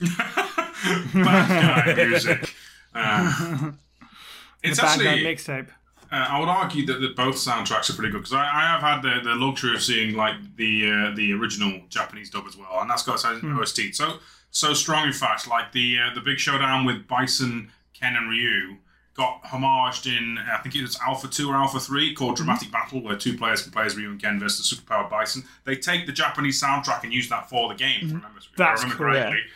Bad 1.14 1.96
guy 1.96 2.04
music. 2.04 2.54
Uh, 2.94 3.70
it's 4.62 4.76
the 4.78 4.82
Bad 4.82 5.00
Guy 5.00 5.12
actually. 5.12 5.24
mixtape. 5.24 5.68
Uh, 6.14 6.26
I 6.30 6.38
would 6.38 6.48
argue 6.48 6.86
that, 6.86 7.00
that 7.00 7.16
both 7.16 7.34
soundtracks 7.34 7.90
are 7.90 7.94
pretty 7.94 8.12
good 8.12 8.18
because 8.18 8.34
I, 8.34 8.44
I 8.44 8.60
have 8.68 8.80
had 8.80 9.02
the, 9.02 9.20
the 9.28 9.34
luxury 9.34 9.74
of 9.74 9.82
seeing 9.82 10.14
like 10.14 10.36
the 10.56 10.88
uh, 10.88 11.16
the 11.16 11.32
original 11.32 11.80
Japanese 11.88 12.30
dub 12.30 12.46
as 12.46 12.56
well, 12.56 12.80
and 12.80 12.88
that's 12.88 13.02
got 13.02 13.14
its 13.14 13.24
own 13.24 13.58
OST. 13.58 13.94
So 13.94 14.18
so 14.50 14.74
strong, 14.74 15.08
in 15.08 15.12
fact, 15.12 15.48
like 15.48 15.72
the 15.72 15.98
uh, 15.98 16.14
the 16.14 16.20
big 16.20 16.38
showdown 16.38 16.84
with 16.84 17.08
Bison, 17.08 17.72
Ken, 17.92 18.14
and 18.14 18.30
Ryu 18.30 18.76
got 19.16 19.42
homaged 19.42 20.06
in 20.06 20.38
I 20.38 20.58
think 20.58 20.76
it 20.76 20.82
was 20.82 20.96
Alpha 21.04 21.26
Two 21.26 21.50
or 21.50 21.56
Alpha 21.56 21.80
Three 21.80 22.14
called 22.14 22.36
Dramatic 22.36 22.70
Battle, 22.70 23.02
where 23.02 23.16
two 23.16 23.36
players 23.36 23.62
can 23.62 23.72
play 23.72 23.84
as 23.84 23.96
Ryu 23.96 24.10
and 24.10 24.22
Ken 24.22 24.38
versus 24.38 24.70
the 24.70 24.76
superpowered 24.76 25.10
Bison. 25.10 25.42
They 25.64 25.74
take 25.74 26.06
the 26.06 26.12
Japanese 26.12 26.62
soundtrack 26.62 27.02
and 27.02 27.12
use 27.12 27.28
that 27.30 27.50
for 27.50 27.68
the 27.68 27.74
game. 27.74 27.98
If 28.02 28.10
I 28.10 28.14
remember, 28.14 28.38
if 28.38 28.46
I 28.46 28.50
That's 28.56 28.82
remember 28.82 29.04
correct. 29.04 29.30
correctly. 29.30 29.50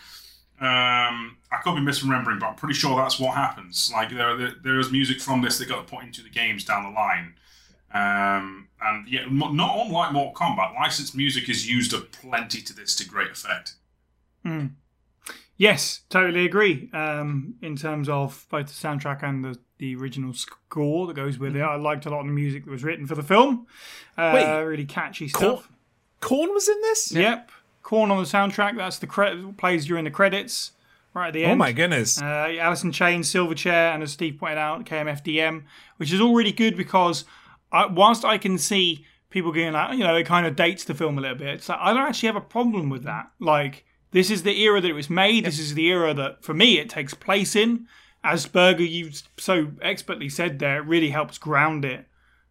Um, 0.60 1.36
I 1.52 1.58
could 1.62 1.76
be 1.76 1.80
misremembering, 1.80 2.40
but 2.40 2.46
I'm 2.46 2.54
pretty 2.56 2.74
sure 2.74 2.96
that's 2.96 3.20
what 3.20 3.36
happens. 3.36 3.90
Like 3.92 4.10
there, 4.10 4.36
there, 4.36 4.52
there 4.62 4.78
is 4.78 4.90
music 4.90 5.20
from 5.20 5.40
this 5.40 5.58
that 5.58 5.68
got 5.68 5.86
put 5.86 6.02
into 6.02 6.22
the 6.22 6.30
games 6.30 6.64
down 6.64 6.82
the 6.82 6.90
line, 6.90 7.34
um, 7.94 8.68
and 8.82 9.08
yeah, 9.08 9.24
not 9.30 9.86
unlike 9.86 10.12
Mortal 10.12 10.34
Kombat, 10.34 10.74
licensed 10.74 11.14
music 11.14 11.48
is 11.48 11.70
used 11.70 11.92
of 11.92 12.10
plenty 12.10 12.60
to 12.60 12.74
this 12.74 12.96
to 12.96 13.08
great 13.08 13.30
effect. 13.30 13.74
Yes, 15.56 16.02
totally 16.08 16.44
agree. 16.44 16.88
Um, 16.92 17.56
in 17.60 17.76
terms 17.76 18.08
of 18.08 18.46
both 18.48 18.66
the 18.66 18.88
soundtrack 18.88 19.24
and 19.24 19.44
the, 19.44 19.58
the 19.78 19.96
original 19.96 20.32
score 20.32 21.08
that 21.08 21.14
goes 21.14 21.36
with 21.38 21.56
it, 21.56 21.62
I 21.62 21.74
liked 21.74 22.06
a 22.06 22.10
lot 22.10 22.20
of 22.20 22.26
the 22.26 22.32
music 22.32 22.64
that 22.64 22.70
was 22.70 22.84
written 22.84 23.06
for 23.06 23.16
the 23.16 23.24
film. 23.24 23.66
Uh, 24.16 24.32
Wait. 24.34 24.62
really 24.62 24.86
catchy 24.86 25.26
stuff. 25.28 25.68
Korn 26.20 26.50
was 26.52 26.68
in 26.68 26.80
this. 26.82 27.12
Yep, 27.12 27.50
Korn 27.88 28.10
on 28.10 28.18
the 28.18 28.24
soundtrack. 28.24 28.76
That's 28.76 28.98
the 28.98 29.06
cre- 29.06 29.50
plays 29.56 29.86
during 29.86 30.04
the 30.04 30.10
credits, 30.10 30.72
right 31.14 31.28
at 31.28 31.32
the 31.32 31.44
end. 31.44 31.52
Oh 31.52 31.56
my 31.56 31.72
goodness. 31.72 32.20
Uh, 32.20 32.54
Alison 32.60 32.92
Chain, 32.92 33.22
Silverchair, 33.22 33.94
and 33.94 34.02
as 34.02 34.12
Steve 34.12 34.36
pointed 34.38 34.58
out, 34.58 34.84
KMFDM, 34.84 35.62
which 35.96 36.12
is 36.12 36.20
all 36.20 36.34
really 36.34 36.52
good 36.52 36.76
because 36.76 37.24
I, 37.72 37.86
whilst 37.86 38.26
I 38.26 38.36
can 38.36 38.58
see 38.58 39.06
people 39.30 39.52
getting 39.52 39.72
like, 39.72 39.96
you 39.96 40.04
know, 40.04 40.14
it 40.14 40.26
kind 40.26 40.46
of 40.46 40.54
dates 40.54 40.84
the 40.84 40.92
film 40.92 41.16
a 41.16 41.22
little 41.22 41.38
bit. 41.38 41.48
It's 41.48 41.70
like, 41.70 41.78
I 41.80 41.94
don't 41.94 42.02
actually 42.06 42.26
have 42.26 42.36
a 42.36 42.42
problem 42.42 42.90
with 42.90 43.04
that. 43.04 43.30
Like, 43.40 43.86
this 44.10 44.30
is 44.30 44.42
the 44.42 44.60
era 44.60 44.82
that 44.82 44.90
it 44.90 44.92
was 44.92 45.08
made. 45.08 45.46
This 45.46 45.58
is 45.58 45.72
the 45.72 45.86
era 45.86 46.12
that, 46.12 46.44
for 46.44 46.52
me, 46.52 46.78
it 46.78 46.90
takes 46.90 47.14
place 47.14 47.56
in. 47.56 47.86
As 48.22 48.44
Berger, 48.44 48.84
you 48.84 49.12
so 49.38 49.68
expertly 49.80 50.28
said 50.28 50.58
there, 50.58 50.82
it 50.82 50.86
really 50.86 51.08
helps 51.08 51.38
ground 51.38 51.86
it 51.86 52.04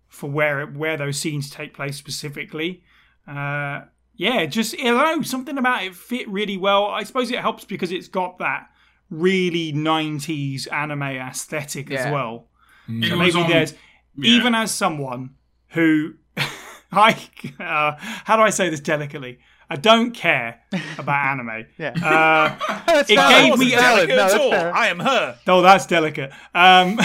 for 0.07 0.31
where 0.31 0.61
it, 0.61 0.73
where 0.73 0.97
those 0.97 1.19
scenes 1.19 1.51
take 1.51 1.75
place 1.75 1.95
specifically. 1.95 2.81
Uh, 3.27 3.81
yeah, 4.17 4.45
just 4.45 4.75
I 4.77 4.83
don't 4.83 5.17
know 5.17 5.21
something 5.21 5.57
about 5.57 5.83
it 5.83 5.95
fit 5.95 6.27
really 6.29 6.57
well. 6.57 6.85
I 6.87 7.03
suppose 7.03 7.31
it 7.31 7.39
helps 7.39 7.63
because 7.65 7.91
it's 7.91 8.07
got 8.09 8.39
that 8.39 8.69
really 9.09 9.71
'90s 9.73 10.71
anime 10.71 11.03
aesthetic 11.03 11.89
as 11.91 12.11
well. 12.11 12.47
It 12.89 13.09
So 13.09 13.17
was 13.17 13.33
maybe 13.35 13.43
on- 13.45 13.49
there's 13.49 13.73
yeah. 14.17 14.29
even 14.31 14.55
as 14.55 14.71
someone 14.71 15.35
who 15.69 16.13
I 16.91 17.17
uh, 17.59 17.95
how 18.25 18.35
do 18.35 18.41
I 18.43 18.49
say 18.49 18.69
this 18.69 18.79
delicately? 18.79 19.39
I 19.69 19.75
don't 19.75 20.11
care 20.11 20.61
about 20.97 21.25
anime. 21.39 21.65
Yeah. 21.77 21.93
Uh, 22.01 23.03
It 23.09 23.15
valid. 23.15 23.49
gave 23.51 23.59
me- 23.59 23.71
Delicate 23.71 24.15
No, 24.15 24.23
at 24.25 24.39
all. 24.39 24.51
fair. 24.51 24.73
I 24.75 24.87
am 24.87 24.99
her. 24.99 25.37
Oh, 25.45 25.61
that's 25.61 25.85
delicate. 25.85 26.31
Um, 26.55 26.97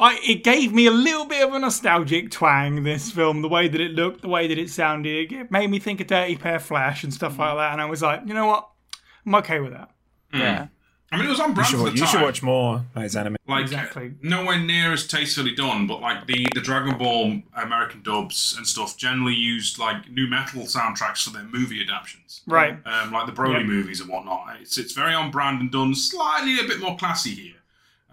I, 0.00 0.20
it 0.24 0.44
gave 0.44 0.72
me 0.72 0.86
a 0.86 0.90
little 0.92 1.24
bit 1.26 1.46
of 1.46 1.52
a 1.54 1.58
nostalgic 1.58 2.30
twang. 2.30 2.84
This 2.84 3.10
film, 3.10 3.42
the 3.42 3.48
way 3.48 3.66
that 3.68 3.80
it 3.80 3.92
looked, 3.92 4.22
the 4.22 4.28
way 4.28 4.46
that 4.46 4.58
it 4.58 4.70
sounded, 4.70 5.32
it 5.32 5.50
made 5.50 5.70
me 5.70 5.78
think 5.78 6.00
of 6.00 6.06
Dirty 6.06 6.36
Pair 6.36 6.60
Flash 6.60 7.02
and 7.04 7.12
stuff 7.12 7.38
like 7.38 7.56
that. 7.56 7.72
And 7.72 7.80
I 7.80 7.86
was 7.86 8.00
like, 8.02 8.22
you 8.26 8.34
know 8.34 8.46
what, 8.46 8.68
I'm 9.26 9.34
okay 9.36 9.58
with 9.60 9.72
that. 9.72 9.90
Yeah. 10.32 10.68
I 11.10 11.16
mean, 11.16 11.24
it 11.24 11.30
was 11.30 11.40
on 11.40 11.48
You 11.48 11.54
brand 11.54 11.68
should, 11.70 11.76
for 11.78 11.84
wa- 11.84 11.88
the 11.88 11.94
you 11.96 12.02
time. 12.02 12.08
should 12.10 12.20
watch 12.22 12.42
more 12.42 12.84
Nice 12.94 13.16
Anime. 13.16 13.36
like 13.48 13.62
Exactly. 13.62 14.12
nowhere 14.20 14.58
near 14.58 14.92
as 14.92 15.06
tastefully 15.06 15.54
done, 15.54 15.86
but 15.86 16.02
like 16.02 16.26
the 16.26 16.46
the 16.54 16.60
Dragon 16.60 16.98
Ball 16.98 17.40
American 17.56 18.02
dubs 18.02 18.54
and 18.58 18.66
stuff 18.66 18.98
generally 18.98 19.32
used 19.34 19.78
like 19.78 20.10
nu 20.10 20.28
metal 20.28 20.64
soundtracks 20.64 21.24
for 21.24 21.30
their 21.30 21.44
movie 21.44 21.82
adaptations. 21.82 22.42
Right. 22.46 22.76
um, 22.84 23.10
like 23.10 23.24
the 23.24 23.32
Broly 23.32 23.60
Yep. 23.60 23.66
movies 23.66 24.00
and 24.02 24.10
whatnot. 24.10 24.58
It's 24.60 24.76
it's 24.76 24.92
very 24.92 25.14
on 25.14 25.30
brand 25.30 25.62
and 25.62 25.72
done 25.72 25.94
slightly 25.94 26.60
a 26.60 26.64
bit 26.68 26.78
more 26.78 26.94
classy 26.98 27.30
here, 27.34 27.54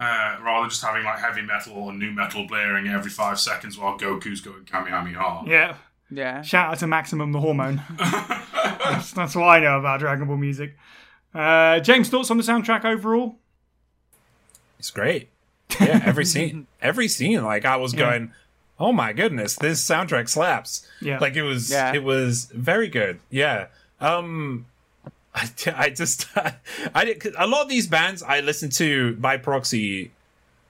uh, 0.00 0.36
rather 0.42 0.62
than 0.62 0.70
just 0.70 0.82
having 0.82 1.04
like 1.04 1.18
heavy 1.18 1.42
metal 1.42 1.74
or 1.74 1.92
nu 1.92 2.10
metal 2.12 2.46
blaring 2.46 2.88
every 2.88 3.10
five 3.10 3.38
seconds 3.40 3.78
while 3.78 3.98
Goku's 3.98 4.40
going 4.40 4.64
Kamehameha. 4.64 5.44
Yeah. 5.46 5.76
Yeah. 6.10 6.42
Shout 6.42 6.72
out 6.72 6.78
to 6.78 6.86
Maximum 6.86 7.32
the 7.32 7.40
Hormone. 7.40 7.82
that's, 7.98 9.12
that's 9.12 9.34
what 9.34 9.44
I 9.44 9.58
know 9.60 9.78
about 9.78 10.00
Dragon 10.00 10.26
Ball 10.28 10.36
music. 10.36 10.76
Uh, 11.34 11.80
James, 11.80 12.08
thoughts 12.08 12.30
on 12.30 12.36
the 12.36 12.42
soundtrack 12.42 12.84
overall? 12.84 13.36
It's 14.78 14.90
great. 14.90 15.28
Yeah, 15.80 16.00
every 16.04 16.24
scene, 16.24 16.66
every 16.82 17.08
scene. 17.08 17.42
Like 17.42 17.64
I 17.64 17.76
was 17.76 17.92
going, 17.92 18.32
oh 18.78 18.92
my 18.92 19.12
goodness, 19.12 19.56
this 19.56 19.84
soundtrack 19.84 20.28
slaps. 20.28 20.86
Yeah. 21.00 21.18
Like 21.18 21.34
it 21.34 21.42
was, 21.42 21.70
Yeah. 21.70 21.92
it 21.94 22.04
was 22.04 22.44
very 22.54 22.88
good. 22.88 23.18
Yeah. 23.30 23.66
Um, 24.00 24.66
I, 25.42 25.50
I 25.76 25.90
just, 25.90 26.26
I 26.94 27.04
did 27.04 27.26
a 27.38 27.46
lot 27.46 27.62
of 27.62 27.68
these 27.68 27.86
bands 27.86 28.22
I 28.22 28.40
listened 28.40 28.72
to 28.72 29.14
by 29.16 29.36
proxy, 29.36 30.10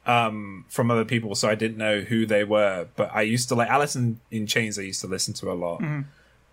um, 0.06 0.64
from 0.68 0.90
other 0.90 1.04
people, 1.04 1.34
so 1.34 1.48
I 1.48 1.54
didn't 1.54 1.78
know 1.78 2.00
who 2.00 2.26
they 2.26 2.44
were. 2.44 2.86
But 2.96 3.10
I 3.14 3.22
used 3.22 3.48
to 3.48 3.54
like 3.54 3.68
Alice 3.68 3.96
in, 3.96 4.20
in 4.30 4.46
Chains. 4.46 4.78
I 4.78 4.82
used 4.82 5.00
to 5.00 5.06
listen 5.06 5.34
to 5.34 5.50
a 5.50 5.54
lot. 5.54 5.82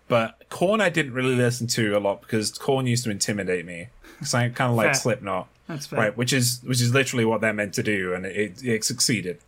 But 0.06 0.42
Korn, 0.50 0.80
I 0.80 0.90
didn't 0.90 1.12
really 1.14 1.34
listen 1.34 1.66
to 1.68 1.96
a 1.96 2.00
lot 2.00 2.20
because 2.20 2.50
Korn 2.58 2.86
used 2.86 3.04
to 3.04 3.10
intimidate 3.10 3.66
me. 3.66 3.88
Because 4.18 4.32
I 4.34 4.48
kind 4.50 4.70
of 4.70 4.76
like. 4.76 4.94
Slipknot 4.94 5.48
That's 5.66 5.86
fair. 5.86 5.98
right 5.98 6.16
which 6.16 6.32
is 6.32 6.60
which 6.64 6.80
is 6.80 6.94
literally 6.94 7.24
what 7.24 7.40
they're 7.40 7.52
meant 7.52 7.74
to 7.74 7.82
do 7.82 8.14
and 8.14 8.24
it, 8.24 8.62
it 8.62 8.84
succeeded 8.84 9.38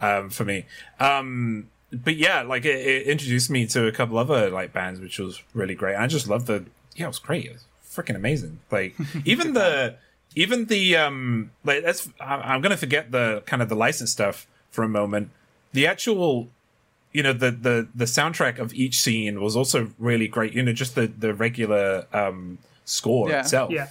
um 0.00 0.28
for 0.30 0.44
me 0.44 0.66
um 0.98 1.68
but 1.92 2.16
yeah 2.16 2.42
like 2.42 2.64
it, 2.64 2.84
it 2.84 3.06
introduced 3.06 3.48
me 3.48 3.64
to 3.66 3.86
a 3.86 3.92
couple 3.92 4.18
other 4.18 4.50
like 4.50 4.72
bands 4.72 4.98
which 4.98 5.20
was 5.20 5.40
really 5.54 5.76
great 5.76 5.94
i 5.94 6.06
just 6.08 6.26
love 6.26 6.46
the 6.46 6.64
yeah 6.96 7.04
it 7.04 7.08
was 7.08 7.20
great 7.20 7.44
it 7.44 7.52
was 7.52 7.64
freaking 7.88 8.16
amazing 8.16 8.58
like 8.70 8.94
even 9.24 9.52
the 9.54 9.96
even 10.34 10.66
the 10.66 10.94
um 10.96 11.50
like 11.64 11.82
that's 11.82 12.08
i'm 12.20 12.60
gonna 12.60 12.76
forget 12.76 13.10
the 13.12 13.42
kind 13.46 13.62
of 13.62 13.68
the 13.68 13.74
license 13.76 14.10
stuff 14.12 14.46
for 14.70 14.82
a 14.84 14.88
moment 14.88 15.30
the 15.72 15.86
actual 15.86 16.48
you 17.12 17.22
know 17.22 17.32
the 17.32 17.50
the 17.50 17.88
the 17.94 18.04
soundtrack 18.04 18.58
of 18.58 18.72
each 18.74 19.00
scene 19.00 19.40
was 19.40 19.56
also 19.56 19.90
really 19.98 20.28
great 20.28 20.52
you 20.52 20.62
know 20.62 20.72
just 20.72 20.94
the 20.94 21.06
the 21.06 21.32
regular 21.34 22.06
um 22.12 22.58
score 22.84 23.28
Yeah. 23.30 23.40
itself 23.40 23.70
Yeah. 23.70 23.88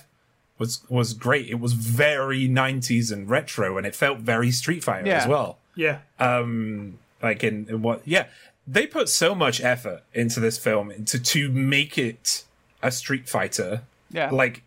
was 0.59 0.81
was 0.89 1.13
great 1.13 1.47
it 1.49 1.59
was 1.59 1.73
very 1.73 2.47
90s 2.47 3.11
and 3.11 3.29
retro 3.29 3.77
and 3.77 3.85
it 3.87 3.95
felt 3.95 4.19
very 4.19 4.51
street 4.51 4.83
fighter 4.83 5.07
Yeah. 5.07 5.17
as 5.23 5.27
well 5.27 5.57
Yeah. 5.75 5.99
um 6.19 6.99
like 7.21 7.43
in, 7.43 7.65
in 7.69 7.81
what 7.81 8.01
yeah 8.05 8.27
they 8.67 8.85
put 8.85 9.09
so 9.09 9.33
much 9.33 9.61
effort 9.61 10.03
into 10.13 10.39
this 10.39 10.57
film 10.57 10.93
to 11.05 11.17
to 11.19 11.49
make 11.51 11.97
it 11.97 12.43
a 12.83 12.91
street 12.91 13.27
fighter 13.29 13.81
Yeah. 14.11 14.29
like 14.31 14.63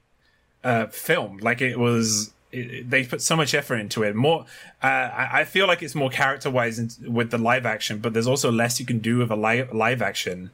uh 0.64 0.86
film 0.88 1.38
like 1.38 1.60
it 1.60 1.78
was 1.78 2.32
it, 2.52 2.90
they 2.90 3.04
put 3.04 3.22
so 3.22 3.36
much 3.36 3.54
effort 3.54 3.76
into 3.76 4.02
it 4.02 4.14
more 4.16 4.44
uh, 4.82 4.86
I, 4.86 5.40
I 5.40 5.44
feel 5.44 5.66
like 5.66 5.82
it's 5.82 5.94
more 5.94 6.10
character 6.10 6.50
wise 6.50 6.98
with 7.06 7.30
the 7.30 7.38
live 7.38 7.64
action 7.64 7.98
but 8.00 8.12
there's 8.12 8.26
also 8.26 8.50
less 8.52 8.78
you 8.80 8.86
can 8.86 8.98
do 8.98 9.18
with 9.18 9.30
a 9.30 9.36
live 9.36 9.72
live 9.72 10.02
action 10.02 10.50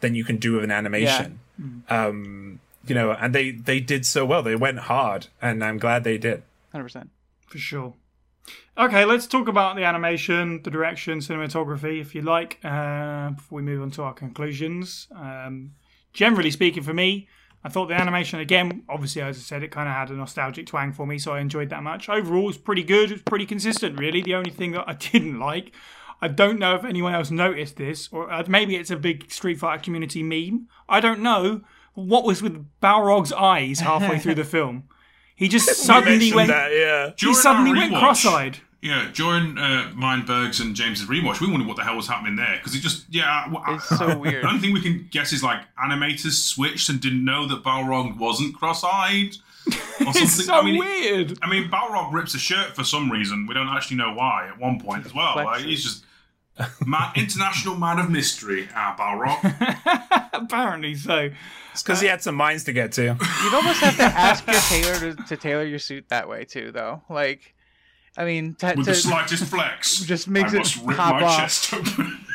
than 0.00 0.14
you 0.14 0.24
can 0.24 0.36
do 0.36 0.52
with 0.54 0.64
an 0.64 0.70
animation 0.70 1.38
um 1.88 2.60
you 2.86 2.94
know 2.94 3.12
and 3.12 3.34
they 3.34 3.50
they 3.52 3.80
did 3.80 4.04
so 4.04 4.26
well 4.26 4.42
they 4.42 4.56
went 4.56 4.78
hard 4.80 5.28
and 5.40 5.64
i'm 5.64 5.78
glad 5.78 6.04
they 6.04 6.18
did 6.18 6.42
100%. 6.74 7.08
for 7.46 7.58
sure. 7.58 7.94
Okay, 8.78 9.06
let's 9.06 9.26
talk 9.26 9.48
about 9.48 9.74
the 9.76 9.84
animation, 9.84 10.60
the 10.62 10.70
direction, 10.70 11.20
cinematography, 11.20 11.98
if 11.98 12.14
you 12.14 12.20
like, 12.20 12.58
uh, 12.62 13.30
before 13.30 13.56
we 13.56 13.62
move 13.62 13.80
on 13.80 13.90
to 13.92 14.02
our 14.02 14.12
conclusions. 14.12 15.08
Um, 15.16 15.72
generally 16.16 16.50
speaking, 16.50 16.82
for 16.82 16.94
me, 16.94 17.28
I 17.62 17.68
thought 17.68 17.86
the 17.88 17.94
animation, 17.94 18.40
again, 18.40 18.82
obviously, 18.88 19.22
as 19.22 19.36
I 19.36 19.40
said, 19.40 19.62
it 19.62 19.70
kind 19.70 19.88
of 19.88 19.94
had 19.94 20.10
a 20.10 20.14
nostalgic 20.14 20.66
twang 20.66 20.92
for 20.92 21.06
me, 21.06 21.18
so 21.18 21.32
I 21.32 21.40
enjoyed 21.40 21.68
that 21.70 21.82
much. 21.82 22.08
Overall, 22.08 22.44
it 22.44 22.46
was 22.46 22.58
pretty 22.58 22.82
good. 22.82 23.10
It 23.10 23.14
was 23.14 23.22
pretty 23.22 23.46
consistent, 23.46 23.98
really. 23.98 24.22
The 24.22 24.34
only 24.34 24.50
thing 24.50 24.72
that 24.72 24.88
I 24.88 24.92
didn't 25.12 25.38
like, 25.38 25.72
I 26.22 26.28
don't 26.28 26.58
know 26.58 26.74
if 26.74 26.84
anyone 26.84 27.14
else 27.14 27.30
noticed 27.30 27.76
this, 27.76 28.08
or 28.10 28.32
uh, 28.32 28.44
maybe 28.48 28.76
it's 28.76 28.90
a 28.90 28.96
big 28.96 29.30
Street 29.30 29.58
Fighter 29.58 29.82
community 29.82 30.22
meme. 30.22 30.68
I 30.88 31.00
don't 31.00 31.20
know. 31.20 31.60
What 31.94 32.24
was 32.24 32.42
with 32.42 32.66
Balrog's 32.80 33.32
eyes 33.32 33.80
halfway 33.80 34.18
through 34.18 34.36
the 34.36 34.44
film? 34.56 34.84
He 35.34 35.48
just 35.48 35.68
suddenly 35.68 36.32
went. 36.32 36.48
that, 36.48 36.72
yeah 36.72 37.08
He 37.08 37.14
During 37.26 37.34
suddenly 37.36 37.72
went 37.78 37.94
cross-eyed. 37.94 38.58
Yeah, 38.86 39.10
during 39.12 39.58
uh, 39.58 39.90
Meinberg's 39.96 40.60
and 40.60 40.76
James's 40.76 41.08
rewatch, 41.08 41.40
we 41.40 41.50
wondered 41.50 41.66
what 41.66 41.76
the 41.76 41.82
hell 41.82 41.96
was 41.96 42.06
happening 42.06 42.36
there 42.36 42.56
because 42.58 42.74
it 42.76 42.80
just 42.80 43.04
yeah. 43.10 43.48
w- 43.52 43.76
It's 43.76 43.88
so 43.88 44.16
weird. 44.18 44.44
The 44.44 44.48
only 44.48 44.60
thing 44.60 44.72
we 44.72 44.80
can 44.80 45.08
guess 45.10 45.32
is 45.32 45.42
like 45.42 45.60
animators 45.76 46.32
switched 46.34 46.88
and 46.88 47.00
didn't 47.00 47.24
know 47.24 47.48
that 47.48 47.64
Balrog 47.64 48.16
wasn't 48.16 48.54
cross-eyed 48.54 49.34
or 49.66 49.72
something. 49.72 50.22
It's 50.22 50.44
so 50.46 50.54
I 50.54 50.62
mean, 50.62 50.78
weird. 50.78 51.36
I 51.42 51.50
mean, 51.50 51.68
Balrog 51.68 52.12
rips 52.12 52.34
a 52.34 52.38
shirt 52.38 52.76
for 52.76 52.84
some 52.84 53.10
reason. 53.10 53.46
We 53.48 53.54
don't 53.54 53.68
actually 53.68 53.96
know 53.96 54.14
why. 54.14 54.46
At 54.48 54.60
one 54.60 54.78
point 54.80 55.04
as 55.04 55.12
well, 55.12 55.34
like, 55.34 55.62
he's 55.64 55.82
just 55.82 56.04
man, 56.86 57.10
international 57.16 57.74
man 57.74 57.98
of 57.98 58.08
mystery. 58.08 58.68
Ah, 58.74 58.94
Balrog. 58.96 60.28
Apparently 60.32 60.94
so. 60.94 61.30
it's 61.72 61.82
because 61.82 62.00
he 62.00 62.06
had 62.06 62.22
some 62.22 62.36
minds 62.36 62.62
to 62.64 62.72
get 62.72 62.92
to 62.92 63.02
You'd 63.02 63.54
almost 63.54 63.80
have 63.80 63.96
to 63.96 64.04
ask 64.04 64.46
your 64.46 64.60
tailor 64.60 65.14
to, 65.14 65.22
to 65.24 65.36
tailor 65.36 65.64
your 65.64 65.80
suit 65.80 66.08
that 66.10 66.28
way 66.28 66.44
too, 66.44 66.70
though. 66.70 67.02
Like, 67.08 67.55
I 68.16 68.24
mean, 68.24 68.54
to, 68.56 68.66
With 68.76 68.86
to- 68.86 68.92
the 68.92 68.94
slightest 68.94 69.44
flex, 69.44 70.00
Just 70.00 70.26
makes 70.28 70.52
I 70.52 70.56
it 70.56 70.58
must 70.60 70.76
rip 70.84 70.96
pop 70.96 71.20
my 71.20 71.22
off. 71.26 71.38
chest 71.38 71.74
open. 71.74 72.18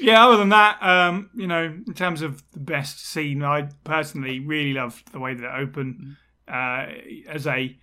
Yeah, 0.00 0.26
other 0.26 0.36
than 0.36 0.50
that, 0.50 0.80
um, 0.82 1.30
you 1.34 1.46
know, 1.46 1.64
in 1.64 1.94
terms 1.94 2.22
of 2.22 2.42
the 2.52 2.60
best 2.60 3.04
scene, 3.04 3.42
I 3.42 3.68
personally 3.84 4.38
really 4.40 4.72
loved 4.72 5.12
the 5.12 5.18
way 5.18 5.34
that 5.34 5.44
it 5.44 5.60
opened 5.60 6.16
uh, 6.48 6.86
as 7.28 7.46
a 7.46 7.76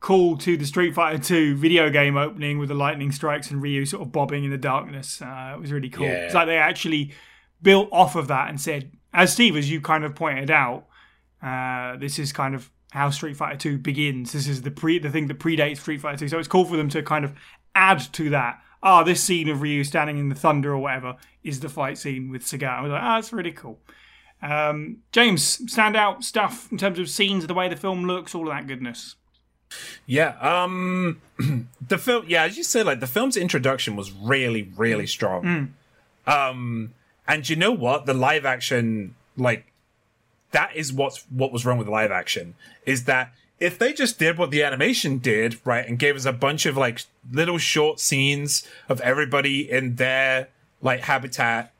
call 0.00 0.36
to 0.38 0.56
the 0.56 0.64
Street 0.66 0.94
Fighter 0.94 1.22
2 1.22 1.56
video 1.56 1.90
game 1.90 2.16
opening 2.16 2.58
with 2.58 2.68
the 2.68 2.74
lightning 2.74 3.12
strikes 3.12 3.50
and 3.50 3.60
Ryu 3.62 3.84
sort 3.86 4.02
of 4.02 4.12
bobbing 4.12 4.44
in 4.44 4.50
the 4.50 4.58
darkness. 4.58 5.20
Uh, 5.22 5.52
it 5.54 5.60
was 5.60 5.72
really 5.72 5.90
cool. 5.90 6.06
Yeah. 6.06 6.24
It's 6.26 6.34
like 6.34 6.46
they 6.46 6.56
actually 6.58 7.12
built 7.62 7.88
off 7.92 8.16
of 8.16 8.28
that 8.28 8.48
and 8.48 8.60
said, 8.60 8.90
as 9.12 9.32
Steve, 9.32 9.56
as 9.56 9.70
you 9.70 9.80
kind 9.80 10.04
of 10.04 10.14
pointed 10.14 10.50
out, 10.50 10.86
uh, 11.42 11.96
this 11.96 12.18
is 12.18 12.32
kind 12.32 12.54
of 12.54 12.70
how 12.90 13.10
Street 13.10 13.36
Fighter 13.36 13.56
2 13.56 13.78
begins. 13.78 14.32
This 14.32 14.46
is 14.46 14.62
the 14.62 14.70
pre 14.70 14.98
the 14.98 15.10
thing 15.10 15.28
that 15.28 15.38
predates 15.38 15.78
Street 15.78 16.00
Fighter 16.00 16.18
2. 16.18 16.28
So 16.28 16.38
it's 16.38 16.48
cool 16.48 16.64
for 16.64 16.76
them 16.76 16.88
to 16.90 17.02
kind 17.02 17.24
of 17.24 17.32
add 17.74 18.00
to 18.14 18.30
that. 18.30 18.60
Ah, 18.82 19.02
this 19.02 19.22
scene 19.22 19.48
of 19.48 19.62
Ryu 19.62 19.84
standing 19.84 20.18
in 20.18 20.28
the 20.28 20.34
thunder 20.34 20.72
or 20.72 20.78
whatever 20.78 21.16
is 21.44 21.60
the 21.60 21.68
fight 21.68 21.98
scene 21.98 22.30
with 22.30 22.42
Sagat. 22.42 22.78
I 22.78 22.80
was 22.80 22.90
like, 22.90 23.02
ah, 23.02 23.16
that's 23.16 23.32
really 23.32 23.52
cool. 23.52 23.78
Um, 24.42 24.98
James, 25.12 25.58
standout 25.58 26.24
stuff 26.24 26.70
in 26.72 26.78
terms 26.78 26.98
of 26.98 27.10
scenes, 27.10 27.46
the 27.46 27.52
way 27.54 27.68
the 27.68 27.76
film 27.76 28.04
looks, 28.04 28.34
all 28.34 28.48
of 28.48 28.54
that 28.54 28.66
goodness. 28.66 29.16
Yeah, 30.06 30.36
um 30.40 31.20
the 31.88 31.98
film 31.98 32.24
yeah, 32.26 32.44
as 32.44 32.56
you 32.56 32.64
said, 32.64 32.86
like 32.86 33.00
the 33.00 33.06
film's 33.06 33.36
introduction 33.36 33.96
was 33.96 34.10
really, 34.10 34.70
really 34.76 35.06
strong. 35.06 35.74
Um 36.26 36.94
and 37.28 37.48
you 37.48 37.54
know 37.54 37.70
what? 37.70 38.06
The 38.06 38.14
live 38.14 38.44
action, 38.44 39.14
like 39.36 39.70
that 40.52 40.74
is 40.74 40.92
what's 40.92 41.24
what 41.30 41.52
was 41.52 41.64
wrong 41.64 41.78
with 41.78 41.88
live 41.88 42.10
action, 42.10 42.54
is 42.86 43.04
that 43.04 43.32
if 43.58 43.78
they 43.78 43.92
just 43.92 44.18
did 44.18 44.38
what 44.38 44.50
the 44.50 44.62
animation 44.62 45.18
did, 45.18 45.58
right, 45.64 45.86
and 45.86 45.98
gave 45.98 46.16
us 46.16 46.24
a 46.24 46.32
bunch 46.32 46.66
of 46.66 46.76
like 46.76 47.02
little 47.30 47.58
short 47.58 48.00
scenes 48.00 48.66
of 48.88 49.00
everybody 49.02 49.70
in 49.70 49.96
their 49.96 50.48
like 50.80 51.00
habitat, 51.00 51.72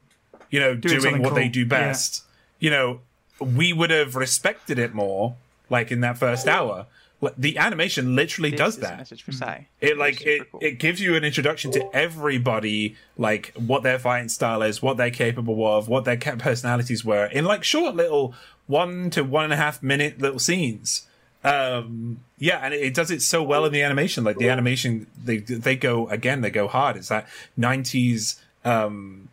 you 0.51 0.61
know, 0.61 0.75
doing, 0.75 1.01
something 1.01 1.23
what 1.23 1.35
they 1.35 1.49
do 1.49 1.65
best, 1.65 2.25
you 2.59 2.71
know, 2.71 3.01
we 3.41 3.73
would 3.73 3.91
have 3.91 4.15
respected 4.15 4.79
it 4.79 4.95
more, 4.95 5.37
like 5.71 5.91
in 5.91 6.01
that 6.01 6.19
first 6.19 6.47
hour. 6.47 6.87
Like, 7.21 7.35
The 7.37 7.59
animation 7.59 8.17
literally 8.17 8.51
does 8.51 8.77
this 8.77 8.89
that. 8.89 8.99
Message 8.99 9.23
for 9.23 9.33
Sai. 9.33 9.69
It 9.81 9.99
like 9.99 10.23
it, 10.23 10.51
cool. 10.51 10.61
it 10.63 10.79
gives 10.79 11.01
you 11.01 11.17
an 11.17 11.25
introduction 11.25 11.71
to 11.73 11.95
everybody, 11.95 12.97
like 13.19 13.53
what 13.57 13.83
their 13.83 13.99
fighting 13.99 14.29
style 14.29 14.63
is, 14.63 14.81
what 14.81 14.97
they're 14.97 15.11
capable 15.11 15.67
of, 15.67 15.89
what 15.89 16.05
their 16.05 16.17
personalities 16.17 17.05
were, 17.05 17.27
in 17.27 17.45
like 17.45 17.63
short 17.65 17.95
little 17.95 18.35
one 18.67 19.11
to 19.11 19.23
one 19.23 19.45
and 19.45 19.53
a 19.53 19.57
half 19.57 19.83
minute 19.83 20.21
little 20.21 20.39
scenes. 20.39 21.07
Um, 21.43 22.21
yeah, 22.39 22.59
and 22.63 22.75
it, 22.75 22.81
it 22.81 22.95
does 22.95 23.11
it 23.11 23.23
so 23.23 23.43
well 23.43 23.65
in 23.65 23.73
the 23.73 23.83
animation. 23.83 24.25
Like 24.25 24.39
the 24.39 24.49
animation, 24.49 25.07
they 25.23 25.39
they 25.39 25.77
go 25.77 26.09
again, 26.09 26.41
they 26.41 26.51
go 26.51 26.69
hard. 26.69 26.97
It's 26.97 27.09
that 27.09 27.27
nineties, 27.57 28.41
um, 28.65 29.29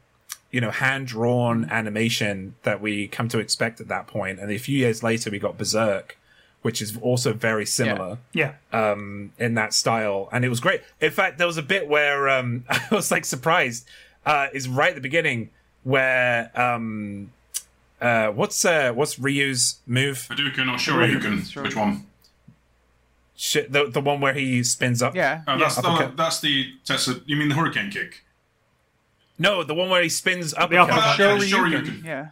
you 0.51 0.61
know, 0.61 0.71
hand 0.71 1.07
drawn 1.07 1.65
animation 1.69 2.55
that 2.63 2.81
we 2.81 3.07
come 3.07 3.27
to 3.29 3.39
expect 3.39 3.81
at 3.81 3.87
that 3.89 4.07
point. 4.07 4.39
And 4.39 4.51
a 4.51 4.57
few 4.57 4.77
years 4.77 5.03
later, 5.03 5.29
we 5.29 5.39
got 5.39 5.57
Berserk, 5.57 6.17
which 6.67 6.81
is 6.81 6.97
also 6.97 7.31
very 7.31 7.65
similar 7.65 8.17
Yeah. 8.33 8.55
um, 8.73 9.31
in 9.39 9.53
that 9.53 9.73
style, 9.73 10.27
and 10.33 10.43
it 10.43 10.49
was 10.49 10.59
great. 10.59 10.81
In 10.99 11.11
fact, 11.11 11.37
there 11.37 11.47
was 11.47 11.55
a 11.55 11.61
bit 11.63 11.87
where 11.87 12.27
um, 12.27 12.65
I 12.69 12.85
was 12.91 13.09
like 13.09 13.23
surprised. 13.23 13.87
Uh, 14.25 14.47
is 14.53 14.67
right 14.67 14.89
at 14.89 14.95
the 14.95 14.99
beginning 15.09 15.49
where 15.85 16.51
um, 16.59 17.31
uh, 18.01 18.27
what's 18.31 18.65
uh, 18.65 18.91
what's 18.91 19.17
Ryu's 19.17 19.77
move? 19.87 20.27
Hadouken 20.29 20.67
or 20.67 20.75
Shoryuken? 20.77 21.63
Which 21.63 21.77
one? 21.77 22.05
Shit, 23.37 23.71
the 23.71 23.87
the 23.89 24.01
one 24.01 24.19
where 24.19 24.33
he 24.33 24.61
spins 24.61 25.01
up. 25.01 25.15
Yeah. 25.15 25.43
Oh, 25.47 25.57
that's, 25.57 25.77
the, 25.77 25.87
uppercut. 25.87 26.17
that's 26.17 26.41
the 26.41 26.73
Tessa. 26.83 27.21
You 27.25 27.37
mean 27.37 27.47
the 27.47 27.55
Hurricane 27.55 27.89
kick? 27.91 28.25
No, 29.39 29.63
the 29.63 29.73
one 29.73 29.89
where 29.89 30.03
he 30.03 30.09
spins 30.09 30.53
up. 30.53 30.69
The 30.69 30.79
uppercut. 30.79 31.17
Uh, 31.17 31.37
Shoryuken. 31.37 31.47
Shoryuken. 31.49 32.03
Yeah. 32.03 32.27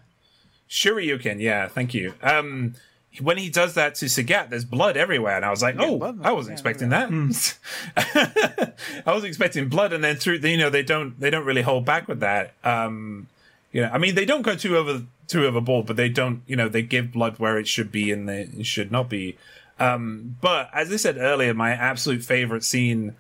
Shoryuken, 0.69 1.39
yeah, 1.39 1.69
thank 1.69 1.93
you. 1.93 2.15
Um, 2.21 2.73
when 3.21 3.37
he 3.37 3.49
does 3.49 3.73
that 3.75 3.95
to 3.95 4.05
Sagat, 4.05 4.49
there's 4.49 4.65
blood 4.65 4.97
everywhere, 4.97 5.35
and 5.35 5.45
I 5.45 5.49
was 5.49 5.61
like, 5.61 5.75
Yeah, 5.75 5.85
"Oh, 5.87 5.97
blood. 5.97 6.19
I 6.23 6.31
wasn't 6.31 6.51
Yeah, 6.51 6.53
expecting 6.53 6.89
that." 6.89 7.13
I 9.05 9.13
was 9.13 9.23
expecting 9.23 9.69
blood, 9.69 9.93
and 9.93 10.03
then 10.03 10.15
through, 10.15 10.35
you 10.37 10.57
know, 10.57 10.69
they 10.69 10.83
don't 10.83 11.19
they 11.19 11.29
don't 11.29 11.45
really 11.45 11.61
hold 11.61 11.85
back 11.85 12.07
with 12.07 12.19
that. 12.21 12.53
Um, 12.63 13.27
you 13.71 13.81
know, 13.81 13.89
I 13.91 13.97
mean, 13.97 14.15
they 14.15 14.25
don't 14.25 14.41
go 14.41 14.55
too 14.55 14.77
over 14.77 15.03
too 15.27 15.45
overboard, 15.45 15.85
but 15.87 15.95
they 15.95 16.09
don't, 16.09 16.41
you 16.45 16.55
know, 16.55 16.69
they 16.69 16.81
give 16.81 17.11
blood 17.11 17.39
where 17.39 17.57
it 17.57 17.67
should 17.67 17.91
be 17.91 18.11
and 18.11 18.29
they, 18.29 18.41
it 18.57 18.65
should 18.65 18.91
not 18.91 19.09
be. 19.09 19.37
Um, 19.79 20.37
but 20.39 20.69
as 20.73 20.91
I 20.93 20.97
said 20.97 21.17
earlier, 21.17 21.53
my 21.53 21.71
absolute 21.71 22.23
favorite 22.23 22.63
scene, 22.63 23.15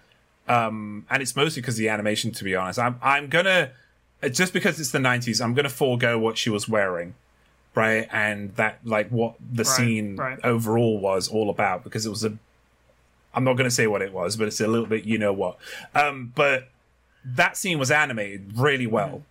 um, 0.47 1.05
and 1.09 1.21
it's 1.21 1.35
mostly 1.35 1.61
because 1.61 1.77
the 1.77 1.89
animation, 1.89 2.31
to 2.33 2.43
be 2.43 2.55
honest. 2.55 2.79
I'm 2.79 2.97
I'm 3.01 3.27
gonna 3.27 3.71
just 4.31 4.53
because 4.53 4.79
it's 4.79 4.91
the 4.91 4.99
'90s, 4.99 5.43
I'm 5.43 5.53
gonna 5.53 5.69
forego 5.69 6.17
what 6.17 6.37
she 6.37 6.49
was 6.49 6.69
wearing 6.69 7.15
right? 7.75 8.07
And 8.11 8.55
that 8.55 8.79
like 8.83 9.09
what 9.09 9.35
the 9.51 9.65
scene 9.65 10.15
right. 10.15 10.39
overall 10.43 10.99
was 10.99 11.27
all 11.27 11.49
about 11.49 11.83
because 11.83 12.05
it 12.05 12.09
was 12.09 12.23
a 12.23 12.37
I'm 13.33 13.43
not 13.43 13.53
going 13.53 13.69
to 13.69 13.75
say 13.75 13.85
what 13.85 14.01
it 14.01 14.13
was, 14.13 14.37
but 14.37 14.47
it's 14.47 14.61
a 14.61 14.67
little 14.67 14.87
bit 14.87 15.03
you 15.03 15.17
know 15.17 15.33
what. 15.33 15.57
Um, 15.93 16.31
but 16.35 16.69
that 17.25 17.57
scene 17.57 17.77
was 17.77 17.91
animated 17.91 18.57
really 18.57 18.87
well. 18.87 19.23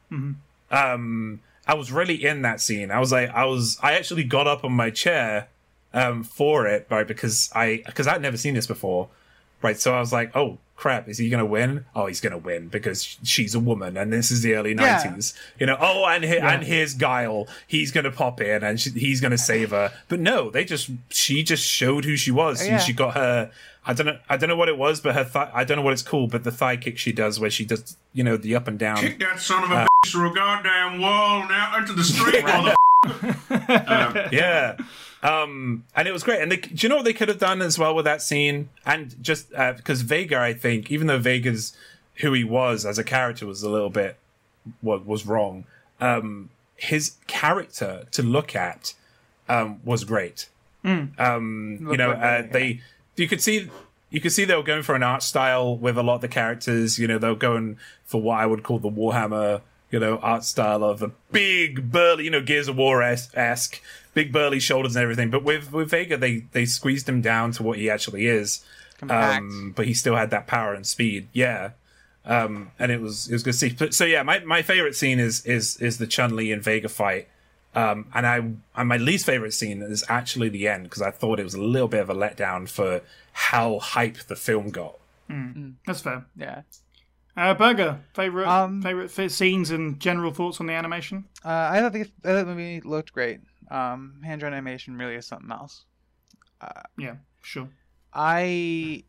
Um, 0.71 1.41
I 1.67 1.75
was 1.75 1.91
really 1.91 2.23
in 2.25 2.43
that 2.43 2.61
scene. 2.61 2.91
I 2.91 2.99
was 2.99 3.13
like, 3.13 3.31
I 3.31 3.45
was, 3.47 3.79
I 3.83 3.95
actually 3.95 4.25
got 4.25 4.47
up 4.47 4.65
on 4.65 4.73
my 4.73 4.91
chair 4.91 5.49
um, 5.95 6.23
for 6.25 6.67
it, 6.67 6.87
right? 6.91 7.07
Because 7.07 7.51
I, 7.55 7.83
because 7.87 8.07
I'd 8.07 8.21
never 8.21 8.37
seen 8.37 8.55
this 8.55 8.67
before, 8.67 9.09
right? 9.63 9.79
So 9.79 9.95
I 9.95 10.01
was 10.01 10.13
like, 10.13 10.37
oh, 10.37 10.59
crap, 10.77 11.09
is 11.09 11.19
he 11.19 11.29
going 11.29 11.39
to 11.41 11.47
win? 11.47 11.85
Oh, 11.95 12.07
he's 12.07 12.21
going 12.21 12.33
to 12.33 12.39
win 12.39 12.69
because 12.69 13.17
she's 13.23 13.55
a 13.55 13.61
woman 13.61 13.97
and 13.97 14.13
this 14.13 14.31
is 14.31 14.43
the 14.43 14.55
early 14.55 14.73
Yeah. 14.75 15.03
90s. 15.03 15.35
You 15.59 15.67
know, 15.67 15.77
oh, 15.81 16.05
and, 16.07 16.25
he, 16.25 16.39
and 16.39 16.63
here's 16.65 16.95
Guile. 16.95 17.47
He's 17.67 17.93
going 17.93 18.05
to 18.05 18.11
pop 18.11 18.41
in 18.41 18.63
and 18.65 18.81
she, 18.81 18.91
he's 18.91 19.21
going 19.21 19.31
to 19.31 19.39
save 19.39 19.71
her. 19.71 19.93
But 20.09 20.21
no, 20.21 20.51
they 20.51 20.65
just, 20.65 20.91
she 21.11 21.43
just 21.43 21.65
showed 21.65 22.05
who 22.05 22.17
she 22.17 22.31
was. 22.31 22.65
Yeah. 22.65 22.75
And 22.75 22.83
she 22.83 22.93
got 22.93 23.15
her, 23.15 23.51
I 23.87 23.93
don't 23.93 24.07
know, 24.07 24.19
I 24.29 24.37
don't 24.37 24.49
know 24.49 24.57
what 24.57 24.69
it 24.69 24.79
was, 24.79 25.01
but 25.01 25.15
her 25.15 25.25
thigh, 25.25 25.51
I 25.55 25.65
don't 25.65 25.77
know 25.77 25.83
what 25.83 25.93
it's 25.93 26.03
called, 26.03 26.31
but 26.31 26.43
the 26.45 26.51
thigh 26.51 26.77
kick 26.77 26.99
she 26.99 27.13
does 27.13 27.39
where 27.39 27.51
she 27.51 27.65
does, 27.65 27.97
you 28.13 28.25
know, 28.25 28.37
the 28.37 28.55
up 28.57 28.67
and 28.67 28.79
down. 28.79 28.97
Kick 28.97 29.19
that 29.21 29.39
son 29.41 29.63
of 29.65 29.71
a 29.71 29.75
uh, 29.75 29.87
bitch 30.05 30.11
through 30.11 30.33
a 30.33 30.35
goddamn 30.35 31.01
wall 31.01 31.47
now 31.49 31.77
into 31.79 31.93
the 31.93 32.05
street, 32.05 32.43
mother. 32.47 32.75
Um, 33.87 34.17
yeah. 34.33 34.77
Um, 35.25 35.85
and 35.97 36.07
it 36.07 36.13
was 36.13 36.23
great. 36.23 36.43
And 36.43 36.53
they, 36.53 36.57
do 36.59 36.75
you 36.77 36.89
know 36.89 36.97
what 36.97 37.07
they 37.07 37.15
could 37.15 37.29
have 37.29 37.39
done 37.39 37.63
as 37.63 37.79
well 37.79 37.95
with 37.95 38.05
that 38.05 38.21
scene? 38.21 38.69
And 38.85 39.21
just 39.23 39.51
because 39.51 40.03
Vega, 40.03 40.39
I 40.39 40.53
think, 40.53 40.93
even 40.93 41.07
though 41.07 41.19
Vega's 41.19 41.77
who 42.17 42.33
he 42.33 42.45
was 42.45 42.87
as 42.87 42.99
a 42.99 43.05
character 43.05 43.47
was 43.47 43.63
a 43.63 43.71
little 43.71 43.91
bit 43.91 44.17
what 44.83 45.05
was 45.05 45.27
wrong, 45.27 45.65
um, 46.01 46.51
his 46.77 47.17
character 47.27 48.05
to 48.13 48.23
look 48.23 48.55
at 48.55 48.95
um, 49.49 49.81
was 49.85 50.05
great. 50.05 50.49
Um, 51.19 51.79
you 51.91 51.97
know, 51.97 52.11
uh, 52.11 52.43
they 52.51 52.83
you 53.17 53.27
could 53.27 53.41
see 53.41 53.71
you 54.11 54.21
could 54.21 54.33
see 54.33 54.45
they 54.45 54.55
were 54.55 54.63
going 54.63 54.83
for 54.83 54.95
an 54.95 55.03
art 55.03 55.23
style 55.23 55.77
with 55.77 55.97
a 55.97 56.03
lot 56.03 56.17
of 56.17 56.21
the 56.21 56.29
characters. 56.29 56.99
You 56.99 57.09
know, 57.09 57.19
they 57.19 57.29
were 57.29 57.35
going 57.35 57.79
for 58.05 58.21
what 58.21 58.39
I 58.41 58.47
would 58.47 58.63
call 58.63 58.79
the 58.79 58.91
Warhammer, 58.91 59.63
you 59.91 59.99
know, 59.99 60.19
art 60.19 60.45
style 60.45 60.85
of 60.85 61.03
a 61.03 61.11
big 61.33 61.91
burly, 61.91 62.25
you 62.25 62.31
know, 62.31 62.43
Gears 62.43 62.69
of 62.69 62.77
War 62.77 63.03
esque, 63.03 63.81
big 64.15 64.33
burly 64.33 64.61
shoulders 64.61 64.97
and 64.97 65.03
everything. 65.03 65.31
But 65.31 65.43
with 65.45 65.73
with 65.73 65.91
Vega, 65.91 66.17
they 66.17 66.45
they 66.53 66.65
squeezed 66.65 67.09
him 67.09 67.21
down 67.21 67.53
to 67.53 67.63
what 67.63 67.79
he 67.79 67.91
actually 67.91 68.27
is. 68.27 68.65
Um, 69.11 69.73
but 69.77 69.87
he 69.87 69.93
still 69.95 70.17
had 70.17 70.31
that 70.31 70.47
power 70.47 70.73
and 70.73 70.87
speed. 70.87 71.29
Yeah. 71.33 71.71
Um, 72.25 72.71
and 72.79 72.91
it 72.91 73.01
was 73.03 73.29
it 73.29 73.33
was 73.35 73.43
good 73.43 73.53
to 73.53 73.59
see. 73.59 73.71
But, 73.71 73.93
so 73.93 74.05
yeah, 74.07 74.23
my, 74.23 74.39
my 74.41 74.63
favorite 74.63 74.97
scene 74.97 75.19
is 75.21 75.45
is 75.45 75.77
is 75.79 75.99
the 75.99 76.07
Chun 76.07 76.35
Li 76.37 76.53
and 76.53 76.63
Vega 76.63 76.89
fight. 76.89 77.29
Um, 77.75 78.07
and 78.15 78.27
I 78.27 78.37
and 78.77 78.89
my 78.89 78.97
least 78.97 79.27
favorite 79.27 79.53
scene 79.53 79.83
is 79.83 80.05
actually 80.09 80.49
the 80.49 80.69
end 80.69 80.85
because 80.85 81.03
I 81.03 81.11
thought 81.11 81.39
it 81.41 81.45
was 81.45 81.55
a 81.55 81.61
little 81.61 81.89
bit 81.89 82.01
of 82.01 82.09
a 82.09 82.15
letdown 82.15 82.69
for 82.69 83.03
how 83.33 83.79
hype 83.81 84.19
the 84.29 84.37
film 84.37 84.71
got. 84.71 84.95
That's 85.87 86.01
fair. 86.01 86.25
yeah. 86.37 86.63
Uh, 87.37 87.53
Burger, 87.53 87.99
favorite 88.15 88.47
Um, 88.47 88.81
favorite 88.81 89.11
fi- 89.11 89.27
scenes 89.27 89.73
and 89.73 89.99
general 89.99 90.33
thoughts 90.33 90.61
on 90.61 90.67
the 90.67 90.73
animation. 90.73 91.25
Uh, 91.45 91.49
I 91.73 91.81
thought 91.81 91.93
the, 91.93 92.03
I 92.03 92.05
thought 92.29 92.47
the 92.47 92.55
movie 92.55 92.81
looked 92.81 93.13
great. 93.13 93.41
Um, 93.71 94.21
hand 94.25 94.41
drawn 94.41 94.53
animation 94.53 94.97
really 94.97 95.15
is 95.15 95.27
something 95.27 95.51
else. 95.51 95.85
Uh, 96.61 96.83
Yeah, 96.99 97.17
sure. 97.43 97.69
I 98.13 99.05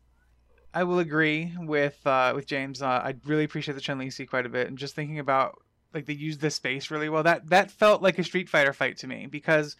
I 0.74 0.84
will 0.84 0.98
agree 0.98 1.52
with 1.58 1.98
uh, 2.06 2.32
with 2.34 2.46
James. 2.46 2.82
Uh, 2.82 2.86
I 2.86 3.14
really 3.24 3.44
appreciate 3.44 3.74
the 3.74 3.80
Chun 3.80 3.98
Li 3.98 4.10
scene 4.10 4.26
quite 4.26 4.46
a 4.46 4.50
bit, 4.50 4.66
and 4.68 4.76
just 4.76 4.94
thinking 4.94 5.18
about 5.18 5.58
like 5.94 6.06
they 6.06 6.12
used 6.12 6.40
the 6.40 6.50
space 6.50 6.90
really 6.90 7.08
well. 7.08 7.22
That 7.22 7.48
that 7.50 7.70
felt 7.70 8.02
like 8.02 8.18
a 8.18 8.24
Street 8.24 8.48
Fighter 8.48 8.72
fight 8.72 8.96
to 8.98 9.06
me 9.06 9.26
because 9.26 9.76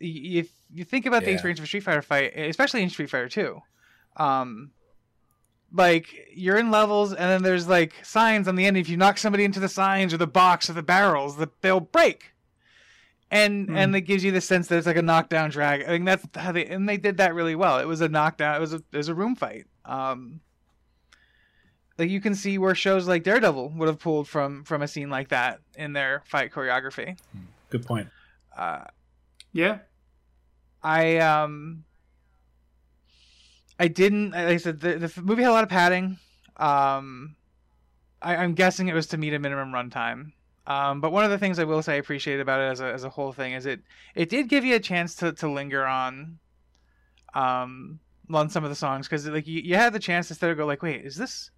y- 0.00 0.06
if 0.40 0.50
you 0.72 0.84
think 0.84 1.04
about 1.06 1.22
the 1.24 1.30
experience 1.34 1.58
of 1.60 1.64
a 1.64 1.66
Street 1.66 1.82
Fighter 1.82 2.02
fight, 2.02 2.32
especially 2.36 2.82
in 2.82 2.90
Street 2.90 3.10
Fighter 3.10 3.28
Two, 3.28 3.60
um, 4.16 4.70
like 5.72 6.06
you're 6.34 6.56
in 6.56 6.70
levels 6.70 7.10
and 7.12 7.20
then 7.30 7.42
there's 7.42 7.68
like 7.68 7.94
signs 8.04 8.48
on 8.48 8.54
the 8.56 8.64
end. 8.66 8.76
If 8.76 8.88
you 8.88 8.96
knock 8.96 9.18
somebody 9.18 9.44
into 9.44 9.60
the 9.60 9.68
signs 9.68 10.14
or 10.14 10.16
the 10.16 10.26
box 10.26 10.70
or 10.70 10.72
the 10.74 10.82
barrels, 10.82 11.36
that 11.36 11.60
they'll 11.60 11.80
break. 11.80 12.29
And 13.32 13.68
Hmm. 13.68 13.76
and 13.76 13.94
it 13.96 14.00
gives 14.02 14.24
you 14.24 14.32
the 14.32 14.40
sense 14.40 14.66
that 14.68 14.78
it's 14.78 14.86
like 14.88 14.96
a 14.96 15.02
knockdown 15.02 15.50
drag. 15.50 15.82
I 15.82 15.86
think 15.86 16.04
that's 16.04 16.26
how 16.34 16.50
they 16.52 16.66
and 16.66 16.88
they 16.88 16.96
did 16.96 17.18
that 17.18 17.34
really 17.34 17.54
well. 17.54 17.78
It 17.78 17.86
was 17.86 18.00
a 18.00 18.08
knockdown. 18.08 18.56
It 18.56 18.60
was 18.60 18.74
a 18.74 18.82
it 18.92 18.96
was 18.96 19.08
a 19.08 19.14
room 19.14 19.36
fight. 19.36 19.66
Um, 19.84 20.40
like 21.96 22.10
you 22.10 22.20
can 22.20 22.34
see 22.34 22.58
where 22.58 22.74
shows 22.74 23.06
like 23.06 23.22
Daredevil 23.22 23.74
would 23.76 23.86
have 23.88 23.98
pulled 24.00 24.26
from 24.28 24.64
from 24.64 24.82
a 24.82 24.88
scene 24.88 25.10
like 25.10 25.28
that 25.28 25.60
in 25.76 25.92
their 25.92 26.22
fight 26.26 26.50
choreography. 26.50 27.18
Good 27.70 27.86
point. 27.86 28.08
Uh, 28.56 28.84
Yeah, 29.52 29.78
I 30.82 31.18
um 31.18 31.84
I 33.78 33.86
didn't 33.88 34.32
like 34.32 34.46
I 34.48 34.56
said 34.56 34.80
the, 34.80 34.98
the 34.98 35.22
movie 35.22 35.42
had 35.42 35.50
a 35.50 35.52
lot 35.52 35.62
of 35.64 35.70
padding. 35.70 36.18
Um 36.56 37.36
I, 38.22 38.36
I'm 38.36 38.54
guessing 38.54 38.88
it 38.88 38.94
was 38.94 39.06
to 39.08 39.16
meet 39.16 39.32
a 39.34 39.38
minimum 39.38 39.70
runtime. 39.72 40.32
Um, 40.70 41.00
but 41.00 41.10
one 41.10 41.24
of 41.24 41.32
the 41.32 41.38
things 41.38 41.58
I 41.58 41.64
will 41.64 41.82
say 41.82 41.94
I 41.94 41.96
appreciate 41.96 42.38
about 42.38 42.60
it 42.60 42.70
as 42.70 42.80
a 42.80 42.84
as 42.84 43.02
a 43.02 43.10
whole 43.10 43.32
thing 43.32 43.54
is 43.54 43.66
it 43.66 43.80
it 44.14 44.28
did 44.28 44.48
give 44.48 44.64
you 44.64 44.76
a 44.76 44.80
chance 44.80 45.16
to, 45.16 45.32
to 45.32 45.50
linger 45.50 45.84
on 45.84 46.38
um 47.34 47.98
on 48.32 48.48
some 48.48 48.62
of 48.62 48.70
the 48.70 48.76
songs. 48.76 49.08
Because 49.08 49.26
like 49.26 49.48
you, 49.48 49.62
you 49.62 49.74
had 49.74 49.92
the 49.92 49.98
chance 49.98 50.28
to 50.28 50.48
of 50.48 50.56
go 50.56 50.66
like 50.66 50.80
wait 50.80 51.04
is 51.04 51.16
this 51.16 51.50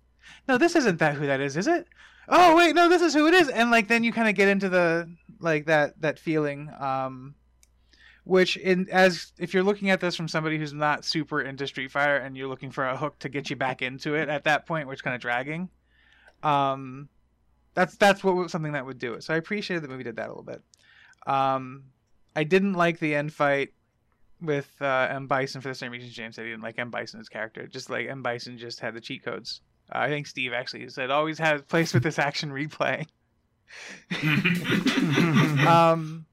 no 0.48 0.56
this 0.56 0.74
isn't 0.76 0.98
that 1.00 1.16
who 1.16 1.26
that 1.26 1.40
is 1.42 1.58
is 1.58 1.66
it? 1.66 1.86
Oh 2.26 2.56
wait 2.56 2.74
no 2.74 2.88
this 2.88 3.02
is 3.02 3.12
who 3.12 3.26
it 3.26 3.34
is. 3.34 3.50
And 3.50 3.70
like 3.70 3.86
then 3.86 4.02
you 4.02 4.14
kind 4.14 4.30
of 4.30 4.34
get 4.34 4.48
into 4.48 4.70
the 4.70 5.14
like 5.40 5.66
that 5.66 6.00
that 6.00 6.18
feeling 6.18 6.70
um 6.80 7.34
which 8.24 8.56
in 8.56 8.88
as 8.90 9.32
if 9.38 9.52
you're 9.52 9.62
looking 9.62 9.90
at 9.90 10.00
this 10.00 10.16
from 10.16 10.28
somebody 10.28 10.56
who's 10.56 10.72
not 10.72 11.04
super 11.04 11.42
into 11.42 11.66
Street 11.66 11.90
Fighter 11.90 12.16
and 12.16 12.34
you're 12.34 12.48
looking 12.48 12.70
for 12.70 12.86
a 12.86 12.96
hook 12.96 13.18
to 13.18 13.28
get 13.28 13.50
you 13.50 13.56
back 13.56 13.82
into 13.82 14.14
it 14.14 14.30
at 14.30 14.44
that 14.44 14.64
point, 14.64 14.88
which 14.88 15.04
kind 15.04 15.14
of 15.14 15.20
dragging, 15.20 15.68
um, 16.42 17.10
that's 17.74 17.96
that's 17.96 18.22
what 18.22 18.50
something 18.50 18.72
that 18.72 18.84
would 18.86 18.98
do 18.98 19.14
it. 19.14 19.24
So 19.24 19.34
I 19.34 19.36
appreciated 19.36 19.82
the 19.82 19.88
movie 19.88 20.04
did 20.04 20.16
that 20.16 20.26
a 20.26 20.28
little 20.28 20.42
bit. 20.42 20.62
Um, 21.26 21.84
I 22.34 22.44
didn't 22.44 22.74
like 22.74 22.98
the 22.98 23.14
end 23.14 23.32
fight 23.32 23.72
with 24.40 24.70
uh, 24.80 25.06
M 25.10 25.26
Bison 25.26 25.60
for 25.60 25.68
the 25.68 25.74
same 25.74 25.92
reason 25.92 26.10
James 26.10 26.36
said 26.36 26.44
he 26.44 26.50
didn't 26.50 26.62
like 26.62 26.78
M 26.78 26.90
Bison's 26.90 27.28
character. 27.28 27.66
Just 27.66 27.90
like 27.90 28.08
M 28.08 28.22
Bison 28.22 28.58
just 28.58 28.80
had 28.80 28.94
the 28.94 29.00
cheat 29.00 29.24
codes. 29.24 29.60
Uh, 29.94 29.98
I 29.98 30.08
think 30.08 30.26
Steve 30.26 30.52
actually 30.52 30.88
said 30.88 31.10
always 31.10 31.38
had 31.38 31.66
place 31.68 31.94
with 31.94 32.02
this 32.02 32.18
action 32.18 32.50
replay. 32.50 33.06
um, 35.66 36.26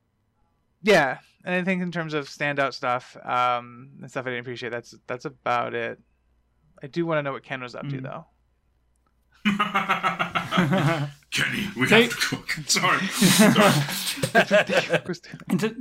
yeah, 0.83 1.19
and 1.45 1.55
I 1.55 1.63
think 1.63 1.81
in 1.81 1.91
terms 1.91 2.13
of 2.13 2.27
standout 2.27 2.73
stuff 2.73 3.15
um, 3.23 3.91
and 4.01 4.09
stuff 4.09 4.25
I 4.25 4.29
didn't 4.29 4.41
appreciate, 4.41 4.69
that's 4.69 4.95
that's 5.07 5.25
about 5.25 5.73
it. 5.73 5.99
I 6.81 6.87
do 6.87 7.05
want 7.05 7.19
to 7.19 7.23
know 7.23 7.31
what 7.33 7.43
Ken 7.43 7.61
was 7.61 7.75
up 7.75 7.87
to 7.89 7.97
Mm. 7.97 8.03
though. 8.03 8.25
Kenny, 11.31 11.69
we 11.77 11.87
Take- 11.87 12.11
have 12.11 12.19
to 12.19 12.35
cook. 12.35 12.49
Sorry. 12.67 13.07
Sorry. 14.45 15.75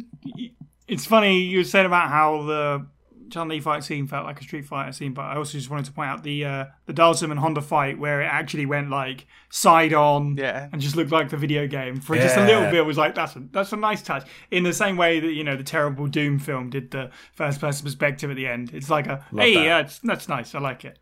It's 0.86 1.04
funny 1.06 1.40
you 1.42 1.64
said 1.64 1.84
about 1.86 2.08
how 2.08 2.42
the 2.44 2.86
Chun 3.30 3.48
Li 3.48 3.60
fight 3.60 3.84
scene 3.84 4.06
felt 4.06 4.24
like 4.24 4.40
a 4.40 4.42
Street 4.42 4.64
Fighter 4.64 4.90
scene, 4.92 5.12
but 5.12 5.22
I 5.22 5.36
also 5.36 5.58
just 5.58 5.68
wanted 5.68 5.84
to 5.84 5.92
point 5.92 6.08
out 6.08 6.22
the 6.22 6.44
uh, 6.46 6.64
the 6.86 6.94
Dhalsim 6.94 7.30
and 7.30 7.38
Honda 7.38 7.60
fight 7.60 7.98
where 7.98 8.22
it 8.22 8.26
actually 8.26 8.64
went 8.64 8.88
like 8.88 9.26
side 9.50 9.92
on 9.92 10.36
Yeah. 10.38 10.68
and 10.72 10.80
just 10.80 10.96
looked 10.96 11.10
like 11.12 11.28
the 11.28 11.36
video 11.36 11.66
game 11.66 12.00
for 12.00 12.16
just 12.16 12.38
a 12.38 12.44
little 12.46 12.62
bit. 12.64 12.76
It 12.76 12.86
Was 12.86 12.96
like 12.96 13.14
that's 13.14 13.36
a, 13.36 13.40
that's 13.50 13.72
a 13.72 13.76
nice 13.76 14.00
touch. 14.00 14.26
In 14.50 14.62
the 14.64 14.72
same 14.72 14.96
way 14.96 15.20
that 15.20 15.32
you 15.32 15.44
know 15.44 15.56
the 15.56 15.62
terrible 15.64 16.06
Doom 16.06 16.38
film 16.38 16.70
did 16.70 16.90
the 16.90 17.10
first 17.34 17.60
person 17.60 17.84
perspective 17.84 18.30
at 18.30 18.36
the 18.36 18.46
end. 18.46 18.70
It's 18.72 18.88
like 18.88 19.06
a 19.06 19.26
Love 19.32 19.44
hey, 19.44 19.54
that. 19.56 19.64
yeah, 19.64 19.78
it's, 19.80 19.98
that's 19.98 20.26
nice. 20.28 20.54
I 20.54 20.60
like 20.60 20.86
it. 20.86 20.98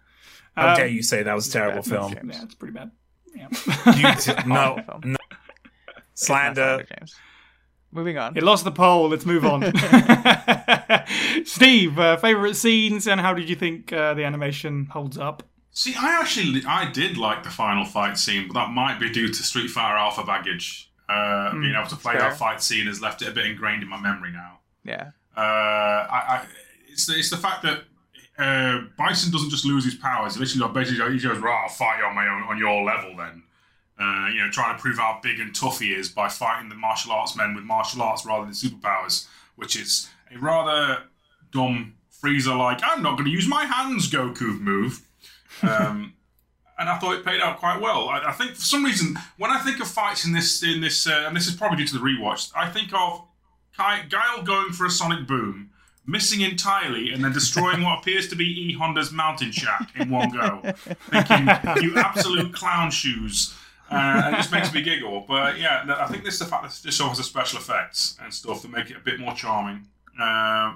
How 0.56 0.70
Um, 0.70 0.76
dare 0.76 0.86
you 0.86 1.02
say 1.02 1.22
that 1.22 1.34
was 1.34 1.48
a 1.48 1.52
terrible 1.52 1.82
bad. 1.82 1.84
film? 1.90 2.12
Yeah, 2.30 2.42
it's 2.42 2.54
pretty 2.54 2.72
bad. 2.74 2.90
Yeah. 3.34 3.48
You 3.96 4.14
t- 4.20 4.48
no, 4.48 4.78
film. 4.86 5.00
no. 5.04 5.16
Slander. 6.14 6.86
James. 6.96 7.14
Moving 7.92 8.18
on. 8.18 8.36
It 8.36 8.42
lost 8.42 8.64
the 8.64 8.72
poll. 8.72 9.08
Let's 9.08 9.24
move 9.26 9.44
on. 9.44 9.62
Steve, 11.44 11.98
uh, 11.98 12.16
favorite 12.16 12.54
scenes 12.56 13.06
and 13.06 13.20
how 13.20 13.34
did 13.34 13.48
you 13.48 13.56
think 13.56 13.92
uh, 13.92 14.14
the 14.14 14.24
animation 14.24 14.86
holds 14.86 15.16
up? 15.18 15.42
See, 15.72 15.94
I 15.94 16.18
actually 16.20 16.62
I 16.66 16.90
did 16.90 17.16
like 17.18 17.42
the 17.42 17.50
final 17.50 17.84
fight 17.84 18.18
scene, 18.18 18.48
but 18.48 18.54
that 18.54 18.70
might 18.70 18.98
be 18.98 19.10
due 19.10 19.28
to 19.28 19.34
Street 19.42 19.68
Fighter 19.68 19.96
Alpha 19.96 20.24
baggage. 20.24 20.90
Uh, 21.08 21.52
being 21.52 21.74
able 21.78 21.88
to 21.88 21.96
play 21.96 22.14
fair. 22.14 22.22
that 22.22 22.36
fight 22.36 22.60
scene 22.62 22.86
has 22.86 23.00
left 23.00 23.22
it 23.22 23.28
a 23.28 23.30
bit 23.30 23.46
ingrained 23.46 23.82
in 23.82 23.88
my 23.88 24.00
memory 24.00 24.32
now. 24.32 24.58
Yeah. 24.84 25.10
Uh, 25.36 25.40
I, 25.40 26.06
I, 26.40 26.46
it's, 26.88 27.06
the, 27.06 27.14
it's 27.14 27.30
the 27.30 27.36
fact 27.36 27.62
that 27.62 27.82
uh, 28.38 28.82
Bison 28.98 29.32
doesn't 29.32 29.50
just 29.50 29.64
lose 29.64 29.84
his 29.84 29.94
powers. 29.94 30.34
He 30.34 30.40
literally 30.40 30.72
basically 30.72 31.12
he 31.12 31.22
goes, 31.22 31.38
right, 31.38 31.62
I'll 31.64 31.68
fight 31.68 31.98
you 31.98 32.04
on 32.04 32.14
my 32.14 32.28
own, 32.28 32.42
on 32.42 32.58
your 32.58 32.82
level 32.82 33.16
then. 33.16 33.42
Uh, 33.98 34.28
you 34.28 34.40
know, 34.40 34.50
trying 34.50 34.76
to 34.76 34.80
prove 34.80 34.98
how 34.98 35.18
big 35.22 35.40
and 35.40 35.54
tough 35.54 35.80
he 35.80 35.94
is 35.94 36.10
by 36.10 36.28
fighting 36.28 36.68
the 36.68 36.74
martial 36.74 37.12
arts 37.12 37.34
men 37.34 37.54
with 37.54 37.64
martial 37.64 38.02
arts 38.02 38.26
rather 38.26 38.44
than 38.44 38.52
superpowers, 38.52 39.26
which 39.54 39.74
is 39.74 40.10
a 40.34 40.38
rather 40.38 41.04
dumb 41.50 41.94
Frieza 42.22 42.56
like, 42.56 42.80
I'm 42.84 43.02
not 43.02 43.12
going 43.12 43.24
to 43.24 43.30
use 43.30 43.48
my 43.48 43.64
hands 43.64 44.10
Goku 44.10 44.60
move. 44.60 45.00
Um, 45.62 46.12
and 46.78 46.90
I 46.90 46.98
thought 46.98 47.14
it 47.14 47.24
paid 47.24 47.40
out 47.40 47.58
quite 47.58 47.80
well. 47.80 48.10
I, 48.10 48.28
I 48.28 48.32
think 48.32 48.52
for 48.52 48.60
some 48.62 48.84
reason, 48.84 49.18
when 49.38 49.50
I 49.50 49.60
think 49.60 49.80
of 49.80 49.88
fights 49.88 50.26
in 50.26 50.32
this, 50.32 50.62
in 50.62 50.82
this, 50.82 51.06
uh, 51.06 51.24
and 51.26 51.34
this 51.34 51.46
is 51.46 51.54
probably 51.54 51.78
due 51.78 51.86
to 51.86 51.94
the 51.94 52.00
rewatch, 52.00 52.50
I 52.54 52.68
think 52.68 52.92
of 52.92 53.22
Guile 53.76 54.42
going 54.42 54.72
for 54.72 54.86
a 54.86 54.90
sonic 54.90 55.26
boom, 55.26 55.70
missing 56.06 56.40
entirely, 56.40 57.12
and 57.12 57.24
then 57.24 57.32
destroying 57.32 57.82
what 57.82 57.98
appears 57.98 58.28
to 58.28 58.36
be 58.36 58.44
E 58.44 58.72
Honda's 58.74 59.12
mountain 59.12 59.50
shack 59.50 59.90
in 59.96 60.10
one 60.10 60.30
go. 60.30 60.60
Thinking, 61.10 61.48
you 61.82 61.96
absolute 61.96 62.52
clown 62.54 62.90
shoes. 62.90 63.54
Uh, 63.90 64.22
and 64.24 64.34
it 64.34 64.38
just 64.38 64.50
makes 64.50 64.72
me 64.74 64.82
giggle. 64.82 65.24
But 65.28 65.58
yeah, 65.58 65.84
I 66.00 66.06
think 66.08 66.24
this 66.24 66.34
is 66.34 66.40
the 66.40 66.46
fact 66.46 66.64
that 66.64 66.82
this 66.82 66.96
show 66.96 67.08
has 67.08 67.18
the 67.18 67.24
special 67.24 67.58
effects 67.58 68.16
and 68.20 68.32
stuff 68.34 68.62
that 68.62 68.70
make 68.70 68.90
it 68.90 68.96
a 68.96 69.00
bit 69.00 69.20
more 69.20 69.34
charming. 69.34 69.86
Uh, 70.20 70.74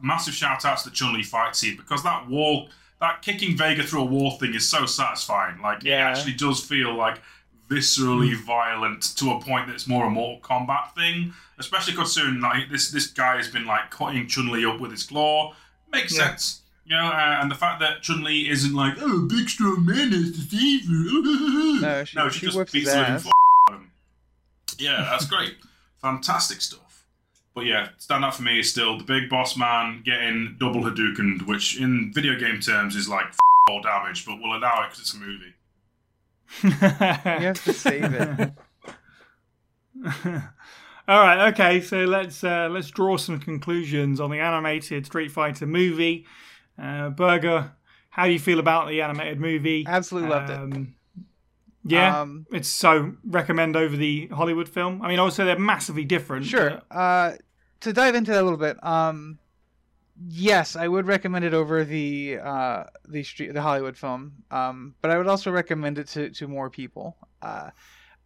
massive 0.00 0.32
shout 0.32 0.64
out 0.64 0.78
to 0.78 0.88
the 0.88 0.94
Chun 0.94 1.12
Li 1.12 1.22
fight 1.22 1.56
scene 1.56 1.76
because 1.76 2.02
that 2.04 2.28
wall 2.28 2.68
that 3.00 3.20
kicking 3.20 3.56
Vega 3.56 3.82
through 3.82 4.02
a 4.02 4.04
wall 4.04 4.32
thing 4.32 4.54
is 4.54 4.68
so 4.68 4.86
satisfying. 4.86 5.60
Like 5.60 5.84
it 5.84 5.90
actually 5.92 6.32
does 6.32 6.64
feel 6.64 6.94
like 6.94 7.20
viscerally 7.68 8.34
violent 8.36 9.16
to 9.16 9.30
a 9.32 9.40
point 9.40 9.66
that's 9.68 9.86
more 9.86 10.06
a 10.06 10.10
Mortal 10.10 10.40
Kombat 10.40 10.94
thing. 10.94 11.32
Especially 11.58 11.94
considering 11.94 12.40
like 12.40 12.70
this 12.70 12.90
this 12.90 13.06
guy 13.08 13.36
has 13.36 13.48
been 13.48 13.64
like 13.66 13.90
cutting 13.90 14.26
Chun 14.26 14.50
Li 14.52 14.64
up 14.66 14.80
with 14.80 14.90
his 14.90 15.04
claw. 15.04 15.54
Makes 15.92 16.16
Yeah. 16.16 16.28
sense. 16.30 16.62
You 16.84 16.94
know, 16.96 17.06
uh, 17.06 17.38
and 17.40 17.50
the 17.50 17.56
fact 17.56 17.80
that 17.80 18.02
Chun 18.02 18.22
Li 18.22 18.48
isn't 18.48 18.72
like, 18.72 18.94
oh, 19.00 19.22
big 19.28 19.48
strong 19.48 19.84
man 19.84 20.12
has 20.12 20.30
to 20.32 20.40
save 20.40 20.84
you. 20.84 21.80
No, 21.80 22.04
she- 22.04 22.16
no, 22.16 22.28
she, 22.28 22.40
she 22.40 22.46
just 22.46 22.72
beats 22.72 22.92
the 22.92 22.96
living 22.98 23.14
ass. 23.14 23.26
f- 23.26 23.74
him. 23.74 23.90
Yeah, 24.78 25.06
that's 25.10 25.26
great. 25.26 25.56
Fantastic 26.02 26.60
stuff. 26.60 27.04
But 27.56 27.64
yeah, 27.64 27.88
stand 27.98 28.24
out 28.24 28.36
for 28.36 28.42
me 28.42 28.60
is 28.60 28.70
still 28.70 28.98
the 28.98 29.04
big 29.04 29.28
boss 29.30 29.56
man 29.56 30.02
getting 30.04 30.56
double 30.60 30.82
Hadouken, 30.82 31.42
which 31.46 31.80
in 31.80 32.12
video 32.14 32.38
game 32.38 32.60
terms 32.60 32.94
is 32.94 33.08
like 33.08 33.26
all 33.68 33.80
damage, 33.82 34.24
but 34.24 34.36
we'll 34.40 34.56
allow 34.56 34.82
it 34.84 34.90
because 34.90 35.00
it's 35.00 35.14
a 35.14 35.18
movie. 35.18 35.54
You 36.62 36.70
have 36.70 37.64
to 37.64 37.72
save 37.72 38.12
it. 38.14 38.52
All 41.08 41.20
right, 41.20 41.48
okay. 41.52 41.80
So 41.80 41.98
let's 42.04 42.42
uh, 42.42 42.68
let's 42.70 42.90
draw 42.90 43.16
some 43.16 43.38
conclusions 43.38 44.20
on 44.20 44.30
the 44.30 44.40
animated 44.40 45.06
Street 45.06 45.30
Fighter 45.30 45.66
movie. 45.66 46.26
Uh, 46.80 47.10
Burger, 47.10 47.72
how 48.10 48.26
do 48.26 48.32
you 48.32 48.38
feel 48.40 48.58
about 48.58 48.88
the 48.88 49.02
animated 49.02 49.40
movie? 49.40 49.84
Absolutely 49.86 50.30
loved 50.30 50.50
it. 50.50 50.58
Um, 50.58 50.94
Yeah, 51.84 52.20
Um, 52.22 52.46
it's 52.50 52.68
so 52.68 53.12
recommend 53.24 53.76
over 53.76 53.96
the 53.96 54.26
Hollywood 54.28 54.68
film. 54.68 55.00
I 55.02 55.08
mean, 55.08 55.20
obviously 55.20 55.44
they're 55.44 55.58
massively 55.58 56.04
different. 56.04 56.46
Sure. 56.46 56.82
Uh, 56.90 57.32
to 57.80 57.92
dive 57.92 58.16
into 58.16 58.32
that 58.32 58.40
a 58.40 58.42
little 58.42 58.58
bit, 58.58 58.82
um, 58.84 59.38
yes, 60.28 60.76
I 60.76 60.88
would 60.88 61.06
recommend 61.06 61.44
it 61.44 61.54
over 61.54 61.84
the 61.84 62.38
uh, 62.42 62.84
the 63.08 63.22
street 63.22 63.52
the 63.54 63.62
Hollywood 63.62 63.96
film. 63.96 64.44
Um, 64.50 64.94
but 65.00 65.10
I 65.10 65.18
would 65.18 65.26
also 65.26 65.50
recommend 65.50 65.98
it 65.98 66.08
to, 66.08 66.30
to 66.30 66.48
more 66.48 66.70
people. 66.70 67.16
Uh, 67.42 67.70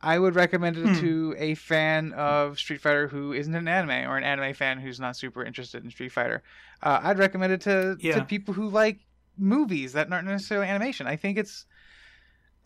I 0.03 0.19
would 0.19 0.35
recommend 0.35 0.79
it 0.79 0.89
Hmm. 0.89 1.01
to 1.01 1.35
a 1.39 1.55
fan 1.55 2.13
of 2.15 2.59
Street 2.59 2.81
Fighter 2.81 3.09
who 3.09 3.33
isn't 3.35 3.55
an 3.55 3.69
anime 3.69 4.09
or 4.11 4.17
an 4.17 4.25
anime 4.25 4.55
fan 4.55 4.79
who's 4.81 4.99
not 4.99 5.17
super 5.17 5.45
interested 5.45 5.85
in 5.85 5.91
Street 5.91 6.13
Fighter. 6.13 6.43
Uh, 6.83 7.01
I'd 7.03 7.19
recommend 7.19 7.53
it 7.53 7.61
to, 7.63 7.97
Yeah. 8.01 8.15
to 8.15 8.25
people 8.25 8.55
who 8.55 8.69
like 8.71 9.01
movies 9.37 9.93
that 9.93 10.11
aren't 10.11 10.27
necessarily 10.27 10.69
animation. 10.69 11.07
I 11.07 11.17
think 11.17 11.37
it's 11.39 11.67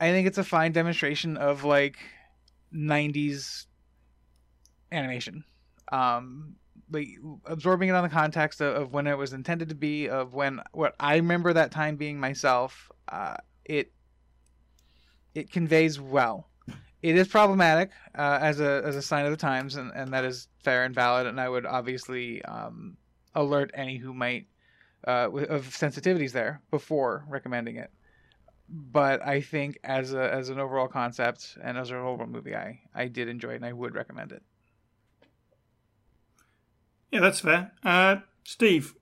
I 0.01 0.11
think 0.11 0.27
it's 0.27 0.39
a 0.39 0.45
fine 0.45 0.73
demonstration 0.73 1.37
of 1.37 1.65
like 1.65 1.97
90s 2.73 3.67
animation. 4.93 5.45
Um, 5.91 6.57
like 6.91 7.09
absorbing 7.47 7.89
it 7.89 7.95
on 7.95 8.03
the 8.03 8.09
context 8.09 8.61
of, 8.61 8.75
of 8.75 8.93
when 8.93 9.07
it 9.07 9.17
was 9.17 9.33
intended 9.33 9.69
to 9.71 9.75
be, 9.75 10.09
of 10.09 10.35
when 10.35 10.61
what 10.73 10.95
I 11.01 11.17
remember 11.17 11.53
that 11.53 11.71
time 11.71 11.97
being 11.97 12.19
myself. 12.19 12.91
Uh, 13.09 13.37
it 13.65 13.93
it 15.35 15.51
conveys 15.51 16.01
well. 16.01 16.49
It 17.03 17.17
is 17.17 17.29
problematic 17.29 17.91
uh, 18.17 18.39
as 18.41 18.61
a 18.61 18.83
as 18.85 18.97
a 18.97 19.03
sign 19.03 19.27
of 19.27 19.31
the 19.31 19.37
times, 19.37 19.77
and, 19.77 19.93
and 19.95 20.13
that 20.13 20.25
is 20.25 20.49
fair 20.63 20.85
and 20.85 20.95
valid. 20.95 21.27
And 21.27 21.41
I 21.41 21.49
would 21.49 21.67
obviously 21.67 22.43
um, 22.45 22.97
alert 23.35 23.71
any 23.75 23.99
who 23.99 24.15
might 24.15 24.47
uh, 25.07 25.29
of 25.31 25.69
sensitivities 25.69 26.33
there 26.33 26.63
before 26.71 27.25
recommending 27.29 27.77
it. 27.77 27.91
But 28.69 29.27
I 29.27 29.43
think 29.43 29.79
as 29.85 30.15
a 30.15 30.33
as 30.33 30.49
an 30.49 30.59
overall 30.59 30.89
concept 30.89 31.59
and 31.63 31.77
as 31.77 31.91
an 31.91 31.97
overall 31.97 32.27
movie, 32.27 32.57
I 32.57 32.81
I 32.95 33.09
did 33.09 33.29
enjoy 33.29 33.51
it 33.51 33.57
and 33.57 33.67
I 33.67 33.73
would 33.73 33.95
recommend 33.95 34.33
it. 34.33 34.43
Yeah, 37.15 37.21
that's 37.21 37.39
fair. 37.39 37.71
Uh, 37.85 38.17
Steve, 38.43 38.93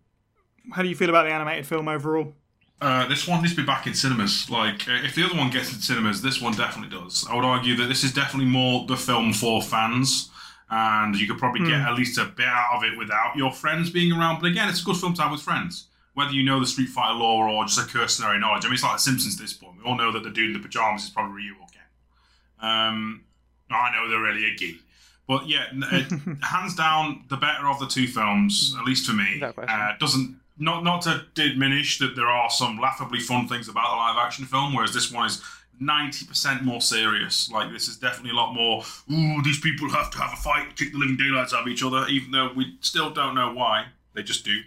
how 0.72 0.82
do 0.82 0.88
you 0.88 0.94
feel 0.94 1.08
about 1.08 1.22
the 1.22 1.32
animated 1.32 1.66
film 1.66 1.88
overall? 1.88 2.34
Uh, 2.78 3.08
this 3.08 3.26
one 3.26 3.40
needs 3.40 3.54
to 3.54 3.62
be 3.62 3.66
back 3.66 3.86
in 3.86 3.94
cinemas. 3.94 4.50
Like, 4.50 4.86
uh, 4.86 5.00
if 5.02 5.14
the 5.14 5.24
other 5.24 5.34
one 5.34 5.48
gets 5.48 5.72
in 5.72 5.80
cinemas, 5.80 6.20
this 6.20 6.38
one 6.38 6.52
definitely 6.52 6.94
does. 6.94 7.26
I 7.30 7.34
would 7.34 7.46
argue 7.46 7.74
that 7.76 7.86
this 7.86 8.04
is 8.04 8.12
definitely 8.12 8.50
more 8.50 8.86
the 8.86 8.98
film 8.98 9.32
for 9.32 9.62
fans, 9.62 10.30
and 10.68 11.18
you 11.18 11.26
could 11.26 11.38
probably 11.38 11.66
get 11.66 11.80
at 11.80 11.94
least 11.94 12.18
a 12.18 12.26
bit 12.26 12.44
out 12.44 12.76
of 12.76 12.84
it 12.84 12.98
without 12.98 13.34
your 13.34 13.50
friends 13.50 13.88
being 13.88 14.12
around. 14.12 14.42
But 14.42 14.50
again, 14.50 14.68
it's 14.68 14.82
a 14.82 14.84
good 14.84 14.98
film 14.98 15.14
to 15.14 15.22
have 15.22 15.32
with 15.32 15.40
friends, 15.40 15.86
whether 16.12 16.32
you 16.32 16.42
know 16.42 16.60
the 16.60 16.66
Street 16.66 16.90
Fighter 16.90 17.14
lore 17.14 17.48
or 17.48 17.64
just 17.64 17.80
a 17.80 17.90
cursory 17.90 18.38
knowledge. 18.38 18.66
I 18.66 18.68
mean, 18.68 18.74
it's 18.74 18.82
like 18.82 18.96
The 18.96 18.98
Simpsons 18.98 19.36
at 19.36 19.40
this 19.40 19.54
point. 19.54 19.78
We 19.78 19.88
all 19.88 19.96
know 19.96 20.12
that 20.12 20.22
the 20.22 20.30
dude 20.30 20.54
in 20.54 20.60
the 20.60 20.68
pajamas 20.68 21.04
is 21.04 21.08
probably 21.08 21.36
Ryu 21.36 21.54
or 21.58 21.66
Ken. 21.72 22.70
Um, 22.70 23.24
I 23.70 23.90
know 23.90 24.10
they're 24.10 24.20
really 24.20 24.52
a 24.52 24.54
geek. 24.54 24.82
But 25.28 25.48
yeah, 25.48 25.66
uh, 25.90 26.02
hands 26.42 26.74
down, 26.74 27.24
the 27.28 27.36
better 27.36 27.68
of 27.68 27.78
the 27.78 27.86
two 27.86 28.06
films, 28.06 28.74
at 28.78 28.84
least 28.84 29.06
for 29.06 29.12
me. 29.12 29.34
Without 29.34 29.54
question. 29.54 29.80
Uh, 29.80 29.96
doesn't 29.98 30.36
not 30.58 30.84
not 30.84 31.02
to 31.02 31.24
diminish 31.34 31.98
that 31.98 32.16
there 32.16 32.28
are 32.28 32.50
some 32.50 32.78
laughably 32.78 33.20
fun 33.20 33.48
things 33.48 33.68
about 33.68 33.90
the 33.90 33.96
live 33.96 34.24
action 34.24 34.44
film, 34.44 34.74
whereas 34.74 34.92
this 34.92 35.10
one 35.12 35.26
is 35.26 35.42
ninety 35.80 36.26
percent 36.26 36.62
more 36.62 36.80
serious. 36.80 37.50
Like 37.50 37.72
this 37.72 37.88
is 37.88 37.96
definitely 37.96 38.30
a 38.30 38.34
lot 38.34 38.54
more. 38.54 38.84
Ooh, 39.12 39.42
these 39.42 39.60
people 39.60 39.88
have 39.90 40.10
to 40.10 40.18
have 40.18 40.32
a 40.32 40.36
fight, 40.36 40.76
kick 40.76 40.92
the 40.92 40.98
living 40.98 41.16
daylights 41.16 41.54
out 41.54 41.62
of 41.62 41.68
each 41.68 41.82
other, 41.82 42.06
even 42.08 42.30
though 42.30 42.52
we 42.54 42.76
still 42.80 43.10
don't 43.10 43.34
know 43.34 43.52
why. 43.52 43.86
They 44.14 44.22
just 44.22 44.44
do. 44.44 44.60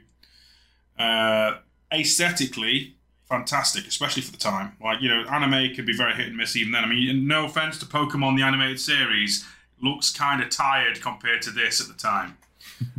Uh, 0.97 1.57
aesthetically, 1.93 2.95
fantastic, 3.29 3.85
especially 3.85 4.21
for 4.21 4.31
the 4.31 4.37
time. 4.37 4.75
Like 4.83 5.01
you 5.01 5.09
know, 5.09 5.25
anime 5.29 5.75
could 5.75 5.85
be 5.85 5.95
very 5.95 6.13
hit 6.13 6.27
and 6.27 6.37
miss 6.37 6.55
even 6.55 6.71
then. 6.71 6.83
I 6.83 6.87
mean, 6.87 7.27
no 7.27 7.45
offense 7.45 7.77
to 7.79 7.85
Pokemon 7.85 8.37
the 8.37 8.43
animated 8.43 8.79
series, 8.79 9.45
looks 9.85 10.11
kind 10.11 10.41
of 10.43 10.49
tired 10.49 11.01
compared 11.01 11.41
to 11.43 11.51
this 11.51 11.79
at 11.81 11.87
the 11.87 11.93
time. 11.93 12.37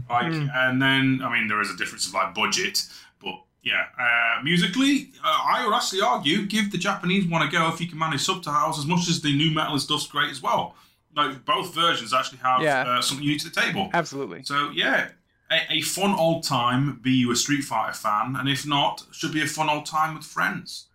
Like, 0.09 0.33
and 0.33 0.81
then 0.81 1.21
I 1.25 1.29
mean, 1.33 1.49
there 1.49 1.61
is 1.61 1.69
a 1.69 1.77
difference 1.77 2.07
of 2.07 2.15
like 2.15 2.33
budget, 2.33 2.85
but 3.21 3.35
yeah, 3.65 3.87
uh, 3.99 4.41
musically, 4.45 5.11
uh, 5.25 5.39
I 5.55 5.67
would 5.67 5.75
actually 5.75 6.01
argue 6.01 6.47
give 6.47 6.71
the 6.71 6.79
Japanese 6.79 7.27
one 7.27 7.43
a 7.43 7.51
go 7.51 7.69
if 7.75 7.81
you 7.81 7.89
can 7.89 7.99
manage 7.99 8.21
subtitles 8.23 8.79
as 8.79 8.87
much 8.87 9.09
as 9.09 9.21
the 9.21 9.37
nu 9.37 9.51
metal 9.53 9.73
and 9.73 9.83
stuff's 9.83 10.07
great 10.07 10.31
as 10.31 10.41
well. 10.41 10.77
Like 11.17 11.45
both 11.45 11.75
versions 11.75 12.15
actually 12.15 12.39
have 12.39 12.63
Yeah. 12.63 12.83
uh, 12.87 13.03
something 13.03 13.27
unique 13.27 13.43
to 13.43 13.51
the 13.51 13.61
table. 13.61 13.91
Absolutely. 13.93 14.45
So 14.45 14.71
yeah, 14.73 15.09
a, 15.51 15.59
a 15.73 15.81
fun 15.81 16.13
old 16.15 16.45
time. 16.45 17.01
Be 17.03 17.11
you 17.11 17.33
a 17.33 17.37
Street 17.37 17.63
Fighter 17.63 17.95
fan, 17.95 18.37
and 18.39 18.49
if 18.49 18.65
not, 18.65 19.05
should 19.11 19.33
be 19.33 19.43
a 19.43 19.47
fun 19.47 19.69
old 19.69 19.87
time 19.87 20.15
with 20.15 20.25
friends. 20.25 20.87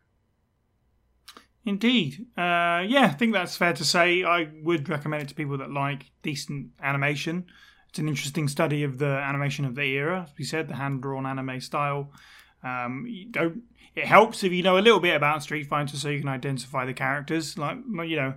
Indeed. 1.66 2.26
Uh, 2.38 2.82
yeah, 2.88 3.06
I 3.12 3.16
think 3.18 3.34
that's 3.34 3.56
fair 3.56 3.74
to 3.74 3.86
say. 3.86 4.24
I 4.24 4.50
would 4.64 4.90
recommend 4.90 5.24
it 5.24 5.30
to 5.30 5.36
people 5.36 5.58
that 5.60 5.72
like 5.72 6.12
decent 6.24 6.72
animation. 6.82 7.46
It's 7.90 8.00
an 8.00 8.08
interesting 8.08 8.48
study 8.48 8.84
of 8.84 8.98
the 8.98 9.06
animation 9.06 9.66
of 9.66 9.76
the 9.76 9.84
era, 9.84 10.26
as 10.28 10.34
we 10.38 10.46
said, 10.46 10.68
the 10.68 10.76
hand 10.76 11.02
drawn 11.02 11.26
anime 11.26 11.62
style. 11.62 12.12
Um. 12.64 13.06
It 13.94 14.06
helps 14.06 14.42
if 14.44 14.54
you 14.54 14.64
know 14.64 14.78
a 14.78 14.80
little 14.80 15.02
bit 15.02 15.18
about 15.18 15.44
Street 15.44 15.68
Fighter, 15.68 15.98
so 15.98 16.08
you 16.08 16.22
can 16.22 16.30
identify 16.30 16.86
the 16.86 16.94
characters. 16.94 17.58
Like 17.58 17.78
you 18.08 18.16
know, 18.16 18.36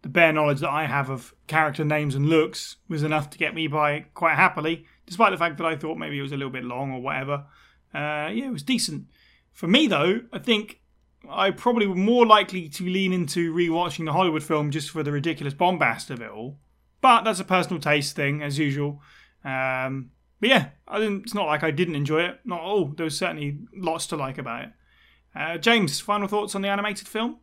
the 0.00 0.08
bare 0.08 0.32
knowledge 0.32 0.60
that 0.60 0.70
I 0.70 0.86
have 0.86 1.10
of 1.10 1.34
character 1.46 1.84
names 1.84 2.14
and 2.14 2.26
looks 2.26 2.76
was 2.88 3.02
enough 3.02 3.28
to 3.30 3.38
get 3.38 3.54
me 3.54 3.66
by 3.66 4.06
quite 4.14 4.36
happily, 4.36 4.86
despite 5.04 5.32
the 5.32 5.36
fact 5.36 5.58
that 5.58 5.66
I 5.66 5.76
thought 5.76 5.98
maybe 5.98 6.18
it 6.18 6.22
was 6.22 6.32
a 6.32 6.36
little 6.36 6.52
bit 6.52 6.64
long 6.64 6.92
or 6.92 7.02
whatever. 7.02 7.44
Uh, 7.94 8.32
yeah, 8.32 8.46
it 8.46 8.52
was 8.52 8.62
decent. 8.62 9.06
For 9.52 9.66
me, 9.66 9.86
though, 9.86 10.22
I 10.32 10.38
think 10.38 10.80
I 11.30 11.50
probably 11.50 11.86
were 11.86 11.94
more 11.94 12.26
likely 12.26 12.68
to 12.68 12.84
lean 12.84 13.12
into 13.12 13.54
rewatching 13.54 14.04
the 14.04 14.12
Hollywood 14.12 14.42
film 14.42 14.70
just 14.70 14.90
for 14.90 15.02
the 15.02 15.12
ridiculous 15.12 15.54
bombast 15.54 16.10
of 16.10 16.20
it 16.20 16.30
all. 16.30 16.58
But 17.00 17.22
that's 17.22 17.40
a 17.40 17.44
personal 17.44 17.80
taste 17.80 18.16
thing, 18.16 18.42
as 18.42 18.58
usual. 18.58 19.02
Um, 19.44 20.10
but 20.40 20.48
yeah, 20.48 20.68
I 20.88 20.98
didn't, 20.98 21.22
it's 21.22 21.34
not 21.34 21.46
like 21.46 21.62
I 21.62 21.70
didn't 21.70 21.96
enjoy 21.96 22.22
it. 22.22 22.40
Not 22.44 22.60
at 22.60 22.64
all. 22.64 22.86
There 22.86 23.04
was 23.04 23.18
certainly 23.18 23.58
lots 23.74 24.06
to 24.08 24.16
like 24.16 24.38
about 24.38 24.64
it. 24.64 24.70
Uh, 25.34 25.58
James, 25.58 26.00
final 26.00 26.28
thoughts 26.28 26.54
on 26.54 26.62
the 26.62 26.68
animated 26.68 27.08
film? 27.08 27.38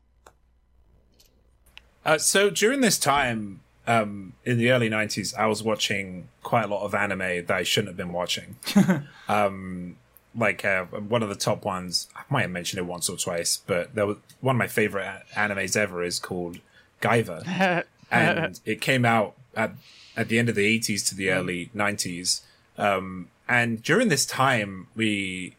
Uh, 2.06 2.18
so 2.18 2.50
during 2.50 2.82
this 2.82 2.98
time, 2.98 3.62
um, 3.86 4.34
in 4.46 4.58
the 4.58 4.72
early 4.72 4.90
'90s, 4.90 5.36
I 5.38 5.46
was 5.48 5.62
watching 5.62 6.30
quite 6.44 6.66
a 6.66 6.68
lot 6.68 6.84
of 6.84 6.96
anime 6.96 7.46
that 7.46 7.52
I 7.52 7.64
shouldn't 7.64 7.90
have 7.90 7.98
been 7.98 8.14
watching. 8.14 8.56
um, 9.28 9.98
like 10.36 10.64
uh, 10.64 10.86
one 10.86 11.24
of 11.24 11.30
the 11.30 11.36
top 11.36 11.66
ones, 11.66 12.08
I 12.16 12.22
might 12.30 12.42
have 12.44 12.52
mentioned 12.52 12.80
it 12.80 12.86
once 12.86 13.10
or 13.10 13.18
twice, 13.18 13.58
but 13.68 13.96
there 13.96 14.06
was 14.06 14.18
one 14.40 14.56
of 14.56 14.60
my 14.60 14.68
favorite 14.68 15.24
animes 15.36 15.76
ever 15.76 16.04
is 16.04 16.20
called 16.20 16.60
Guyver, 17.02 17.84
and 18.12 18.60
it 18.66 18.82
came 18.82 19.06
out 19.06 19.36
at 19.56 19.72
at 20.16 20.28
the 20.30 20.38
end 20.40 20.50
of 20.50 20.56
the 20.56 20.80
80s 20.80 21.08
to 21.10 21.16
the 21.16 21.30
early 21.32 21.70
90s. 21.76 22.42
Um, 22.78 23.30
and 23.48 23.82
during 23.84 24.10
this 24.10 24.26
time, 24.26 24.88
we 24.96 25.56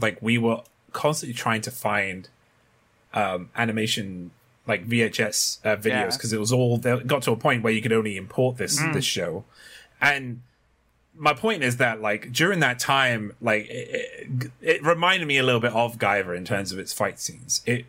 like 0.00 0.18
we 0.22 0.38
were 0.38 0.62
constantly 0.92 1.34
trying 1.34 1.60
to 1.62 1.70
find 1.70 2.28
um, 3.12 3.50
animation 3.56 4.30
like 4.66 4.88
VHS 4.88 5.58
uh, 5.64 5.76
videos 5.76 5.84
Yeah. 5.86 6.06
because 6.06 6.32
it 6.32 6.40
was 6.40 6.52
all 6.52 6.78
there 6.78 6.98
got 7.00 7.22
to 7.22 7.32
a 7.32 7.36
point 7.36 7.62
where 7.62 7.72
you 7.72 7.82
could 7.82 7.92
only 7.92 8.16
import 8.16 8.56
this 8.56 8.78
this 8.94 9.04
show, 9.04 9.44
and 10.00 10.40
my 11.16 11.32
point 11.32 11.62
is 11.62 11.76
that 11.78 12.00
like 12.00 12.32
during 12.32 12.60
that 12.60 12.78
time, 12.78 13.32
like 13.40 13.66
it, 13.68 14.28
it, 14.42 14.50
it 14.60 14.84
reminded 14.84 15.26
me 15.26 15.38
a 15.38 15.42
little 15.42 15.60
bit 15.60 15.72
of 15.72 15.98
Guyver 15.98 16.36
in 16.36 16.44
terms 16.44 16.72
of 16.72 16.78
its 16.78 16.92
fight 16.92 17.20
scenes. 17.20 17.62
It 17.66 17.86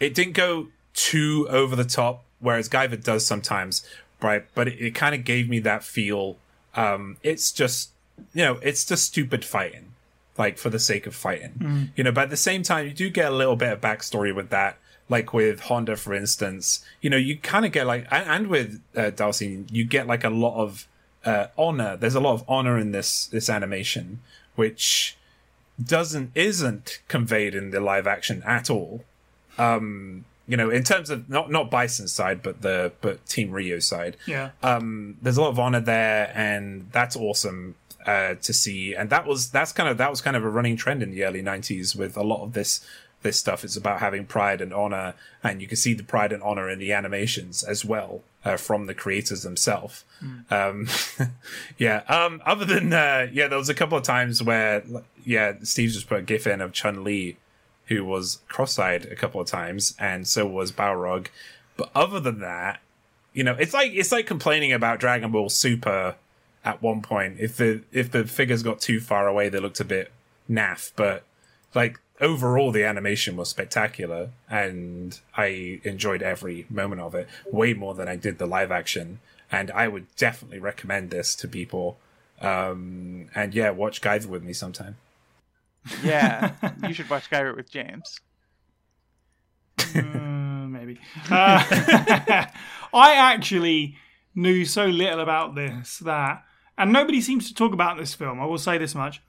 it 0.00 0.14
didn't 0.14 0.34
go 0.34 0.68
too 0.94 1.46
over 1.50 1.74
the 1.76 1.84
top, 1.84 2.24
whereas 2.40 2.68
Guyver 2.68 3.02
does 3.02 3.26
sometimes, 3.26 3.86
right? 4.20 4.44
But 4.54 4.68
it, 4.68 4.80
it 4.80 4.94
kind 4.94 5.14
of 5.14 5.24
gave 5.24 5.48
me 5.48 5.58
that 5.60 5.84
feel. 5.84 6.36
Um, 6.74 7.16
it's 7.22 7.52
just 7.52 7.90
you 8.34 8.44
know, 8.44 8.58
it's 8.62 8.84
just 8.84 9.04
stupid 9.04 9.44
fighting 9.44 9.92
like 10.38 10.58
for 10.58 10.70
the 10.70 10.78
sake 10.78 11.06
of 11.06 11.14
fighting. 11.14 11.90
You 11.96 12.04
know, 12.04 12.12
but 12.12 12.24
at 12.24 12.30
the 12.30 12.36
same 12.36 12.62
time, 12.62 12.86
you 12.86 12.92
do 12.92 13.10
get 13.10 13.32
a 13.32 13.34
little 13.34 13.56
bit 13.56 13.72
of 13.72 13.80
backstory 13.80 14.34
with 14.34 14.50
that. 14.50 14.78
Like 15.08 15.32
with 15.32 15.60
Honda, 15.60 15.96
for 15.96 16.14
instance, 16.14 16.84
you 17.00 17.08
know, 17.08 17.16
you 17.16 17.38
kind 17.38 17.64
of 17.64 17.70
get 17.70 17.86
like, 17.86 18.08
and, 18.10 18.28
and 18.28 18.46
with 18.48 18.82
uh, 18.96 19.10
Darcy, 19.10 19.64
you 19.70 19.84
get 19.84 20.08
like 20.08 20.24
a 20.24 20.30
lot 20.30 20.60
of 20.60 20.88
uh, 21.26 21.48
honor. 21.58 21.96
There's 21.96 22.14
a 22.14 22.20
lot 22.20 22.32
of 22.34 22.44
honor 22.48 22.78
in 22.78 22.92
this 22.92 23.26
this 23.26 23.50
animation, 23.50 24.20
which 24.54 25.16
doesn't 25.82 26.30
isn't 26.34 27.00
conveyed 27.08 27.54
in 27.54 27.70
the 27.70 27.80
live 27.80 28.06
action 28.06 28.42
at 28.46 28.70
all. 28.70 29.04
Um, 29.58 30.24
you 30.48 30.56
know, 30.56 30.70
in 30.70 30.84
terms 30.84 31.10
of 31.10 31.28
not 31.28 31.50
not 31.50 31.70
Bison's 31.70 32.12
side, 32.12 32.42
but 32.42 32.62
the 32.62 32.92
but 33.00 33.26
Team 33.26 33.50
Ryu 33.50 33.80
side 33.80 34.16
Yeah. 34.26 34.50
um, 34.62 35.16
there's 35.20 35.36
a 35.36 35.42
lot 35.42 35.48
of 35.50 35.58
honor 35.58 35.80
there, 35.80 36.32
and 36.34 36.88
that's 36.92 37.16
awesome 37.16 37.74
uh, 38.06 38.34
to 38.36 38.52
see. 38.52 38.94
And 38.94 39.10
that 39.10 39.26
was 39.26 39.50
that's 39.50 39.72
kind 39.72 39.88
of 39.88 39.98
that 39.98 40.10
was 40.10 40.20
kind 40.20 40.36
of 40.36 40.44
a 40.44 40.48
running 40.48 40.76
trend 40.76 41.02
in 41.02 41.10
the 41.10 41.24
early 41.24 41.42
'90s 41.42 41.96
with 41.96 42.16
a 42.16 42.22
lot 42.22 42.42
of 42.44 42.52
this 42.52 42.80
this 43.26 43.38
stuff. 43.38 43.64
It's 43.64 43.76
about 43.76 44.00
having 44.00 44.24
pride 44.24 44.60
and 44.60 44.72
honor, 44.72 45.14
and 45.42 45.60
you 45.60 45.68
can 45.68 45.76
see 45.76 45.94
the 45.94 46.02
pride 46.02 46.32
and 46.32 46.42
honor 46.42 46.70
in 46.70 46.78
the 46.78 46.92
animations 46.92 47.62
as 47.62 47.84
well 47.84 48.22
uh, 48.44 48.56
from 48.56 48.86
the 48.86 48.94
creators 48.94 49.42
themselves. 49.42 50.04
Um, 50.50 50.88
yeah. 51.78 52.02
Um, 52.08 52.40
other 52.46 52.64
than 52.64 52.92
uh, 52.92 53.26
yeah, 53.32 53.48
there 53.48 53.58
was 53.58 53.68
a 53.68 53.74
couple 53.74 53.98
of 53.98 54.04
times 54.04 54.42
where 54.42 54.84
yeah, 55.24 55.54
Steve 55.62 55.90
just 55.90 56.08
put 56.08 56.20
a 56.20 56.22
gif 56.22 56.46
in 56.46 56.60
of 56.60 56.72
Chun 56.72 57.04
Li 57.04 57.36
who 57.88 58.04
was 58.04 58.40
cross-eyed 58.48 59.06
a 59.06 59.14
couple 59.14 59.40
of 59.40 59.46
times, 59.46 59.94
and 59.98 60.26
so 60.26 60.46
was 60.46 60.72
Balrog. 60.72 61.28
But 61.76 61.90
other 61.94 62.18
than 62.18 62.40
that, 62.40 62.80
you 63.32 63.44
know, 63.44 63.54
it's 63.58 63.74
like 63.74 63.92
it's 63.92 64.12
like 64.12 64.26
complaining 64.26 64.72
about 64.72 65.00
Dragon 65.00 65.30
Ball 65.30 65.48
Super 65.48 66.14
at 66.64 66.82
one 66.82 67.02
point. 67.02 67.36
If 67.38 67.56
the 67.56 67.82
if 67.92 68.10
the 68.10 68.24
figures 68.24 68.62
got 68.62 68.80
too 68.80 69.00
far 69.00 69.26
away, 69.26 69.48
they 69.48 69.58
looked 69.58 69.80
a 69.80 69.84
bit 69.84 70.10
naff. 70.48 70.92
But 70.96 71.24
like 71.74 71.98
overall, 72.20 72.72
the 72.72 72.84
animation 72.84 73.36
was 73.36 73.48
spectacular, 73.48 74.30
and 74.48 75.18
I 75.36 75.80
enjoyed 75.84 76.22
every 76.22 76.66
moment 76.70 77.00
of 77.00 77.14
it 77.14 77.28
way 77.50 77.74
more 77.74 77.94
than 77.94 78.08
I 78.08 78.16
did 78.16 78.38
the 78.38 78.46
live 78.46 78.70
action. 78.70 79.20
And 79.50 79.70
I 79.70 79.88
would 79.88 80.06
definitely 80.16 80.58
recommend 80.58 81.10
this 81.10 81.34
to 81.36 81.48
people. 81.48 81.98
Um, 82.40 83.28
and 83.34 83.54
yeah, 83.54 83.70
watch 83.70 84.00
Guyver 84.00 84.26
with 84.26 84.42
me 84.42 84.52
sometime. 84.52 84.96
Yeah, 86.02 86.52
you 86.86 86.92
should 86.92 87.08
watch 87.08 87.30
Skyrim 87.30 87.56
with 87.56 87.70
James. 87.70 88.20
Uh, 89.94 90.02
maybe. 90.02 90.98
Uh, 91.30 91.62
I 92.92 93.14
actually 93.14 93.96
knew 94.34 94.64
so 94.64 94.86
little 94.86 95.20
about 95.20 95.54
this 95.54 95.98
that, 96.00 96.44
and 96.76 96.92
nobody 96.92 97.20
seems 97.20 97.48
to 97.48 97.54
talk 97.54 97.72
about 97.72 97.98
this 97.98 98.14
film. 98.14 98.40
I 98.40 98.46
will 98.46 98.58
say 98.58 98.78
this 98.78 98.94
much. 98.94 99.22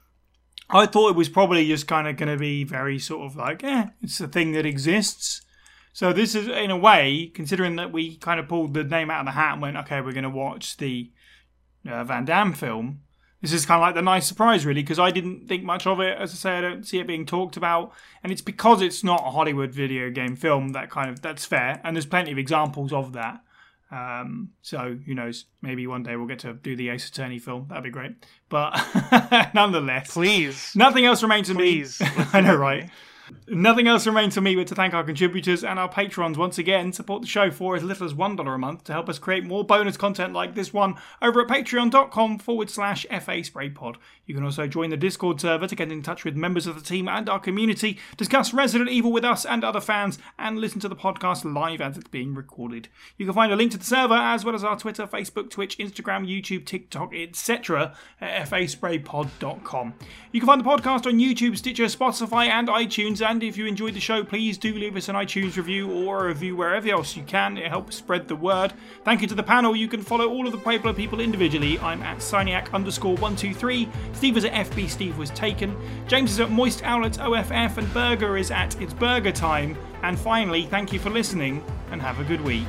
I 0.70 0.86
thought 0.86 1.10
it 1.10 1.16
was 1.16 1.28
probably 1.28 1.66
just 1.66 1.86
kind 1.86 2.06
of 2.06 2.16
going 2.16 2.28
to 2.28 2.36
be 2.36 2.64
very 2.64 2.98
sort 2.98 3.26
of 3.26 3.36
like, 3.36 3.64
eh, 3.64 3.86
it's 4.02 4.20
a 4.20 4.28
thing 4.28 4.52
that 4.52 4.66
exists. 4.66 5.42
So 5.92 6.12
this 6.12 6.34
is, 6.34 6.46
in 6.48 6.70
a 6.70 6.76
way, 6.76 7.30
considering 7.34 7.76
that 7.76 7.92
we 7.92 8.16
kind 8.16 8.38
of 8.38 8.48
pulled 8.48 8.74
the 8.74 8.84
name 8.84 9.10
out 9.10 9.20
of 9.20 9.26
the 9.26 9.32
hat 9.32 9.54
and 9.54 9.62
went, 9.62 9.76
okay, 9.78 10.00
we're 10.00 10.12
going 10.12 10.24
to 10.24 10.30
watch 10.30 10.76
the 10.76 11.10
uh, 11.88 12.04
Van 12.04 12.24
Damme 12.24 12.52
film. 12.52 13.00
This 13.40 13.52
is 13.52 13.66
kind 13.66 13.80
of 13.80 13.86
like 13.86 13.94
the 13.94 14.02
nice 14.02 14.26
surprise, 14.26 14.66
really, 14.66 14.82
because 14.82 14.98
I 14.98 15.10
didn't 15.10 15.48
think 15.48 15.62
much 15.62 15.86
of 15.86 16.00
it. 16.00 16.18
As 16.18 16.32
I 16.32 16.34
say, 16.34 16.50
I 16.58 16.60
don't 16.60 16.86
see 16.86 16.98
it 16.98 17.06
being 17.06 17.24
talked 17.24 17.56
about, 17.56 17.92
and 18.22 18.32
it's 18.32 18.42
because 18.42 18.82
it's 18.82 19.04
not 19.04 19.24
a 19.24 19.30
Hollywood 19.30 19.72
video 19.72 20.10
game 20.10 20.34
film 20.34 20.70
that 20.70 20.90
kind 20.90 21.08
of 21.08 21.22
that's 21.22 21.44
fair. 21.44 21.80
And 21.84 21.94
there's 21.94 22.06
plenty 22.06 22.32
of 22.32 22.38
examples 22.38 22.92
of 22.92 23.12
that. 23.12 23.40
Um, 23.90 24.50
so 24.62 24.98
who 25.06 25.14
knows? 25.14 25.46
Maybe 25.62 25.86
one 25.86 26.02
day 26.02 26.16
we'll 26.16 26.26
get 26.26 26.40
to 26.40 26.52
do 26.54 26.76
the 26.76 26.90
Ace 26.90 27.08
Attorney 27.08 27.38
film. 27.38 27.66
That'd 27.68 27.84
be 27.84 27.90
great. 27.90 28.12
But 28.48 28.74
nonetheless, 29.54 30.12
Please, 30.12 30.72
nothing 30.76 31.04
else 31.04 31.22
remains 31.22 31.48
to 31.48 31.54
please. 31.54 32.00
me. 32.00 32.06
I 32.32 32.40
know, 32.40 32.56
right? 32.56 32.90
Nothing 33.46 33.86
else 33.88 34.06
remains 34.06 34.34
for 34.34 34.40
me 34.40 34.56
but 34.56 34.66
to 34.68 34.74
thank 34.74 34.94
our 34.94 35.04
contributors 35.04 35.62
and 35.62 35.78
our 35.78 35.88
patrons 35.88 36.38
once 36.38 36.56
again. 36.56 36.94
Support 36.94 37.20
the 37.22 37.28
show 37.28 37.50
for 37.50 37.76
as 37.76 37.82
little 37.82 38.06
as 38.06 38.14
$1 38.14 38.54
a 38.54 38.58
month 38.58 38.84
to 38.84 38.92
help 38.92 39.08
us 39.10 39.18
create 39.18 39.44
more 39.44 39.64
bonus 39.64 39.98
content 39.98 40.32
like 40.32 40.54
this 40.54 40.72
one 40.72 40.94
over 41.20 41.42
at 41.42 41.48
patreon.com 41.48 42.38
forward 42.38 42.70
slash 42.70 43.04
FA 43.20 43.44
Spray 43.44 43.68
Pod. 43.68 43.98
You 44.28 44.34
can 44.34 44.44
also 44.44 44.66
join 44.66 44.90
the 44.90 44.96
Discord 44.98 45.40
server 45.40 45.66
to 45.66 45.74
get 45.74 45.90
in 45.90 46.02
touch 46.02 46.22
with 46.22 46.36
members 46.36 46.66
of 46.66 46.74
the 46.74 46.82
team 46.82 47.08
and 47.08 47.30
our 47.30 47.40
community, 47.40 47.98
discuss 48.18 48.52
Resident 48.52 48.90
Evil 48.90 49.10
with 49.10 49.24
us 49.24 49.46
and 49.46 49.64
other 49.64 49.80
fans, 49.80 50.18
and 50.38 50.58
listen 50.58 50.80
to 50.80 50.88
the 50.88 50.94
podcast 50.94 51.50
live 51.50 51.80
as 51.80 51.96
it's 51.96 52.08
being 52.08 52.34
recorded. 52.34 52.88
You 53.16 53.24
can 53.24 53.34
find 53.34 53.50
a 53.50 53.56
link 53.56 53.72
to 53.72 53.78
the 53.78 53.84
server 53.86 54.12
as 54.12 54.44
well 54.44 54.54
as 54.54 54.62
our 54.62 54.78
Twitter, 54.78 55.06
Facebook, 55.06 55.48
Twitch, 55.48 55.78
Instagram, 55.78 56.28
YouTube, 56.28 56.66
TikTok, 56.66 57.14
etc. 57.14 57.96
at 58.20 58.50
faspraypod.com. 58.50 59.94
You 60.30 60.40
can 60.40 60.46
find 60.46 60.60
the 60.60 60.68
podcast 60.68 61.06
on 61.06 61.18
YouTube, 61.18 61.56
Stitcher, 61.56 61.84
Spotify, 61.84 62.48
and 62.48 62.68
iTunes. 62.68 63.26
And 63.26 63.42
if 63.42 63.56
you 63.56 63.64
enjoyed 63.64 63.94
the 63.94 64.00
show, 64.00 64.22
please 64.24 64.58
do 64.58 64.74
leave 64.74 64.94
us 64.94 65.08
an 65.08 65.16
iTunes 65.16 65.56
review 65.56 65.90
or 65.90 66.26
a 66.26 66.28
review 66.28 66.54
wherever 66.54 66.90
else 66.90 67.16
you 67.16 67.22
can. 67.22 67.56
It 67.56 67.68
helps 67.68 67.96
spread 67.96 68.28
the 68.28 68.36
word. 68.36 68.74
Thank 69.04 69.22
you 69.22 69.28
to 69.28 69.34
the 69.34 69.42
panel. 69.42 69.74
You 69.74 69.88
can 69.88 70.02
follow 70.02 70.28
all 70.28 70.44
of 70.44 70.52
the 70.52 70.58
Pueblo 70.58 70.92
people 70.92 71.20
individually. 71.20 71.78
I'm 71.78 72.02
at 72.02 72.20
Cyniac 72.20 72.74
underscore 72.74 73.14
123. 73.14 73.88
Steve 74.18 74.36
is 74.36 74.44
at 74.44 74.52
FB 74.66 74.90
Steve 74.90 75.16
Was 75.16 75.30
Taken. 75.30 75.76
James 76.08 76.32
is 76.32 76.40
at 76.40 76.50
Moist 76.50 76.82
Owlet 76.82 77.20
OFF. 77.20 77.52
And 77.52 77.94
Burger 77.94 78.36
is 78.36 78.50
at 78.50 78.74
It's 78.82 78.92
Burger 78.92 79.30
Time. 79.30 79.78
And 80.02 80.18
finally, 80.18 80.64
thank 80.64 80.92
you 80.92 80.98
for 80.98 81.08
listening 81.08 81.62
and 81.92 82.02
have 82.02 82.18
a 82.18 82.24
good 82.24 82.40
week. 82.40 82.66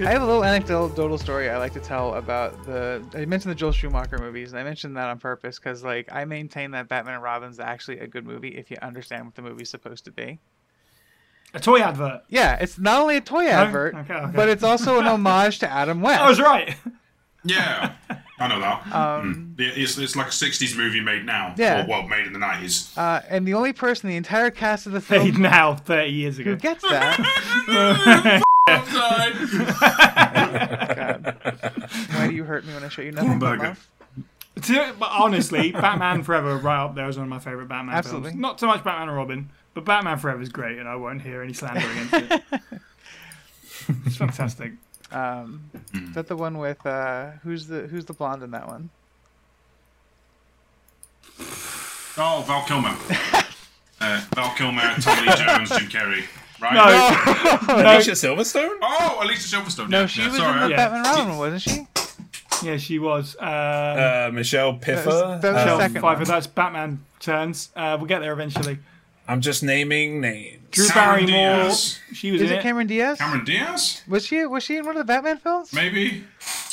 I 0.06 0.10
have 0.12 0.22
a 0.22 0.26
little 0.26 0.44
anecdotal 0.44 1.18
story 1.18 1.50
I 1.50 1.58
like 1.58 1.72
to 1.74 1.80
tell 1.80 2.14
about 2.14 2.64
the. 2.66 3.02
I 3.14 3.24
mentioned 3.24 3.50
the 3.50 3.54
Joel 3.56 3.72
Schumacher 3.72 4.18
movies, 4.18 4.52
and 4.52 4.58
I 4.60 4.64
mentioned 4.64 4.96
that 4.96 5.08
on 5.08 5.18
purpose 5.18 5.58
because, 5.58 5.84
like, 5.84 6.08
I 6.12 6.24
maintain 6.24 6.70
that 6.72 6.88
Batman 6.88 7.14
and 7.14 7.22
Robin's 7.22 7.60
actually 7.60 7.98
a 8.00 8.06
good 8.06 8.26
movie 8.26 8.48
if 8.56 8.70
you 8.70 8.76
understand 8.82 9.24
what 9.26 9.34
the 9.34 9.42
movie's 9.42 9.68
supposed 9.70 10.04
to 10.06 10.10
be. 10.10 10.38
A 11.52 11.60
toy 11.60 11.80
advert. 11.80 12.22
Yeah, 12.28 12.56
it's 12.60 12.78
not 12.78 13.00
only 13.02 13.16
a 13.16 13.20
toy 13.20 13.46
advert, 13.48 13.94
Okay, 13.94 14.14
okay. 14.14 14.32
but 14.34 14.48
it's 14.48 14.62
also 14.62 14.98
an 15.00 15.06
homage 15.06 15.58
to 15.60 15.70
Adam 15.70 16.00
West. 16.02 16.20
I 16.20 16.28
was 16.28 16.40
right. 16.40 16.76
Yeah, 17.42 17.94
I 18.38 18.48
know 18.48 18.60
that. 18.60 18.86
Um, 18.94 19.54
Yeah, 19.58 19.70
it's, 19.74 19.98
it's 19.98 20.14
like 20.14 20.28
a 20.28 20.30
60s 20.30 20.76
movie 20.76 21.00
made 21.00 21.24
now. 21.26 21.54
Yeah. 21.56 21.84
Or, 21.84 21.88
well, 21.88 22.02
made 22.06 22.26
in 22.26 22.32
the 22.32 22.38
90s. 22.38 22.96
uh, 22.96 23.22
and 23.28 23.48
the 23.48 23.54
only 23.54 23.72
person 23.72 24.08
the 24.10 24.16
entire 24.16 24.50
cast 24.50 24.86
of 24.86 24.92
the 24.92 25.00
Paid 25.00 25.32
film 25.32 25.42
now, 25.42 25.74
30 25.74 26.08
years 26.10 26.38
ago. 26.38 26.50
who 26.50 26.56
gets 26.56 26.82
that. 26.82 28.42
God. 28.66 29.34
Why 32.14 32.26
do 32.28 32.34
you 32.34 32.44
hurt 32.44 32.64
me 32.66 32.74
when 32.74 32.84
I 32.84 32.88
show 32.88 33.02
you 33.02 33.12
nothing 33.12 33.38
but 33.38 33.58
Burger. 33.58 33.76
To- 34.62 34.94
but 34.98 35.10
honestly, 35.10 35.72
Batman 35.72 36.22
Forever 36.22 36.56
right 36.58 36.84
up 36.84 36.94
there 36.94 37.08
is 37.08 37.16
one 37.16 37.24
of 37.24 37.30
my 37.30 37.38
favourite 37.38 37.68
Batman 37.68 37.94
Absolutely. 37.94 38.30
films. 38.30 38.40
Not 38.40 38.60
so 38.60 38.66
much 38.66 38.84
Batman 38.84 39.08
and 39.08 39.16
Robin, 39.16 39.50
but 39.74 39.84
Batman 39.84 40.18
Forever 40.18 40.42
is 40.42 40.48
great, 40.50 40.78
and 40.78 40.88
I 40.88 40.96
won't 40.96 41.22
hear 41.22 41.42
any 41.42 41.52
slander 41.52 41.80
against 41.90 42.14
it. 42.14 42.42
it's 44.06 44.16
fantastic. 44.16 44.72
Um, 45.12 45.70
is 45.94 46.14
that 46.14 46.28
the 46.28 46.36
one 46.36 46.58
with 46.58 46.84
uh, 46.86 47.32
who's 47.42 47.66
the 47.66 47.86
who's 47.88 48.04
the 48.04 48.12
blonde 48.12 48.42
in 48.42 48.50
that 48.52 48.68
one? 48.68 48.90
Oh, 52.16 52.44
Val 52.46 52.62
Kilmer. 52.64 52.96
uh, 54.00 54.24
Val 54.34 54.54
Kilmer, 54.54 54.94
Tommy 55.00 55.26
Jones, 55.36 55.70
Jim 55.70 55.88
Carrey. 55.88 56.24
Right? 56.60 56.74
No, 56.74 57.74
no, 57.82 57.90
Alicia 57.94 58.12
Silverstone? 58.12 58.76
Oh, 58.82 59.18
Alicia 59.22 59.56
Silverstone. 59.56 59.88
No, 59.88 60.00
yeah, 60.00 60.06
she 60.06 60.20
yeah, 60.20 60.28
was 60.28 60.36
sorry. 60.36 60.56
in 60.56 60.62
the 60.64 60.70
Yeah. 60.70 60.76
Batman 60.76 61.06
and 61.06 61.16
Robin, 61.16 61.38
wasn't 61.38 61.62
she? 61.62 62.66
yeah, 62.66 62.76
she 62.76 62.98
was. 62.98 63.36
Uh, 63.40 63.44
Uh, 64.28 64.30
Michelle 64.32 64.78
Pfeiffer. 64.78 65.02
That 65.02 65.04
was- 65.06 65.42
that 65.42 65.52
was 65.54 65.62
Um, 65.72 65.80
second 65.80 66.00
Pfeiffer, 66.02 66.18
one. 66.18 66.24
that's 66.24 66.46
Batman 66.46 67.04
turns. 67.20 67.70
Uh, 67.74 67.96
we'll 67.98 68.06
get 68.06 68.20
there 68.20 68.32
eventually. 68.32 68.78
I'm 69.28 69.40
just 69.40 69.62
naming 69.62 70.20
names. 70.20 70.58
Drew 70.72 70.86
Cameron 70.88 71.26
Barrymore, 71.26 71.64
Diaz. 71.64 71.98
she 72.12 72.30
was 72.32 72.42
Is 72.42 72.50
in 72.50 72.58
it 72.58 72.62
Cameron 72.62 72.86
Diaz? 72.88 73.18
Cameron 73.18 73.44
Diaz? 73.44 74.02
Was 74.08 74.24
she 74.26 74.44
was 74.46 74.62
she 74.62 74.76
in 74.76 74.84
one 74.84 74.96
of 74.96 74.98
the 75.06 75.12
Batman 75.12 75.38
films? 75.38 75.72
Maybe? 75.72 76.24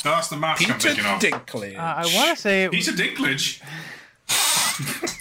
That's 0.04 0.28
the 0.28 0.36
mask 0.36 0.62
I'm 0.68 0.76
Peter 0.78 0.94
thinking 0.94 1.06
of. 1.06 1.20
Dinklage. 1.44 1.76
Uh, 1.78 1.80
I 1.82 2.02
want 2.14 2.36
to 2.36 2.40
say 2.40 2.68
Peter 2.70 2.92
Dinklage. 2.92 3.60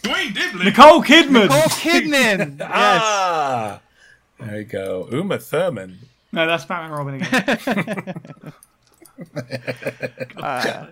Dwayne 0.03 0.33
Dibley. 0.33 0.65
Nicole 0.65 1.01
Kidman. 1.03 1.43
Nicole 1.43 1.61
Kidman. 1.81 2.57
yes. 2.59 2.69
Ah, 2.71 3.79
there 4.39 4.59
you 4.59 4.65
go. 4.65 5.07
Uma 5.11 5.37
Thurman. 5.39 5.99
No, 6.31 6.45
that's 6.45 6.65
Batman 6.65 6.91
and 6.91 6.97
Robin 6.97 7.21
again. 7.21 8.53
Uh, 10.37 10.85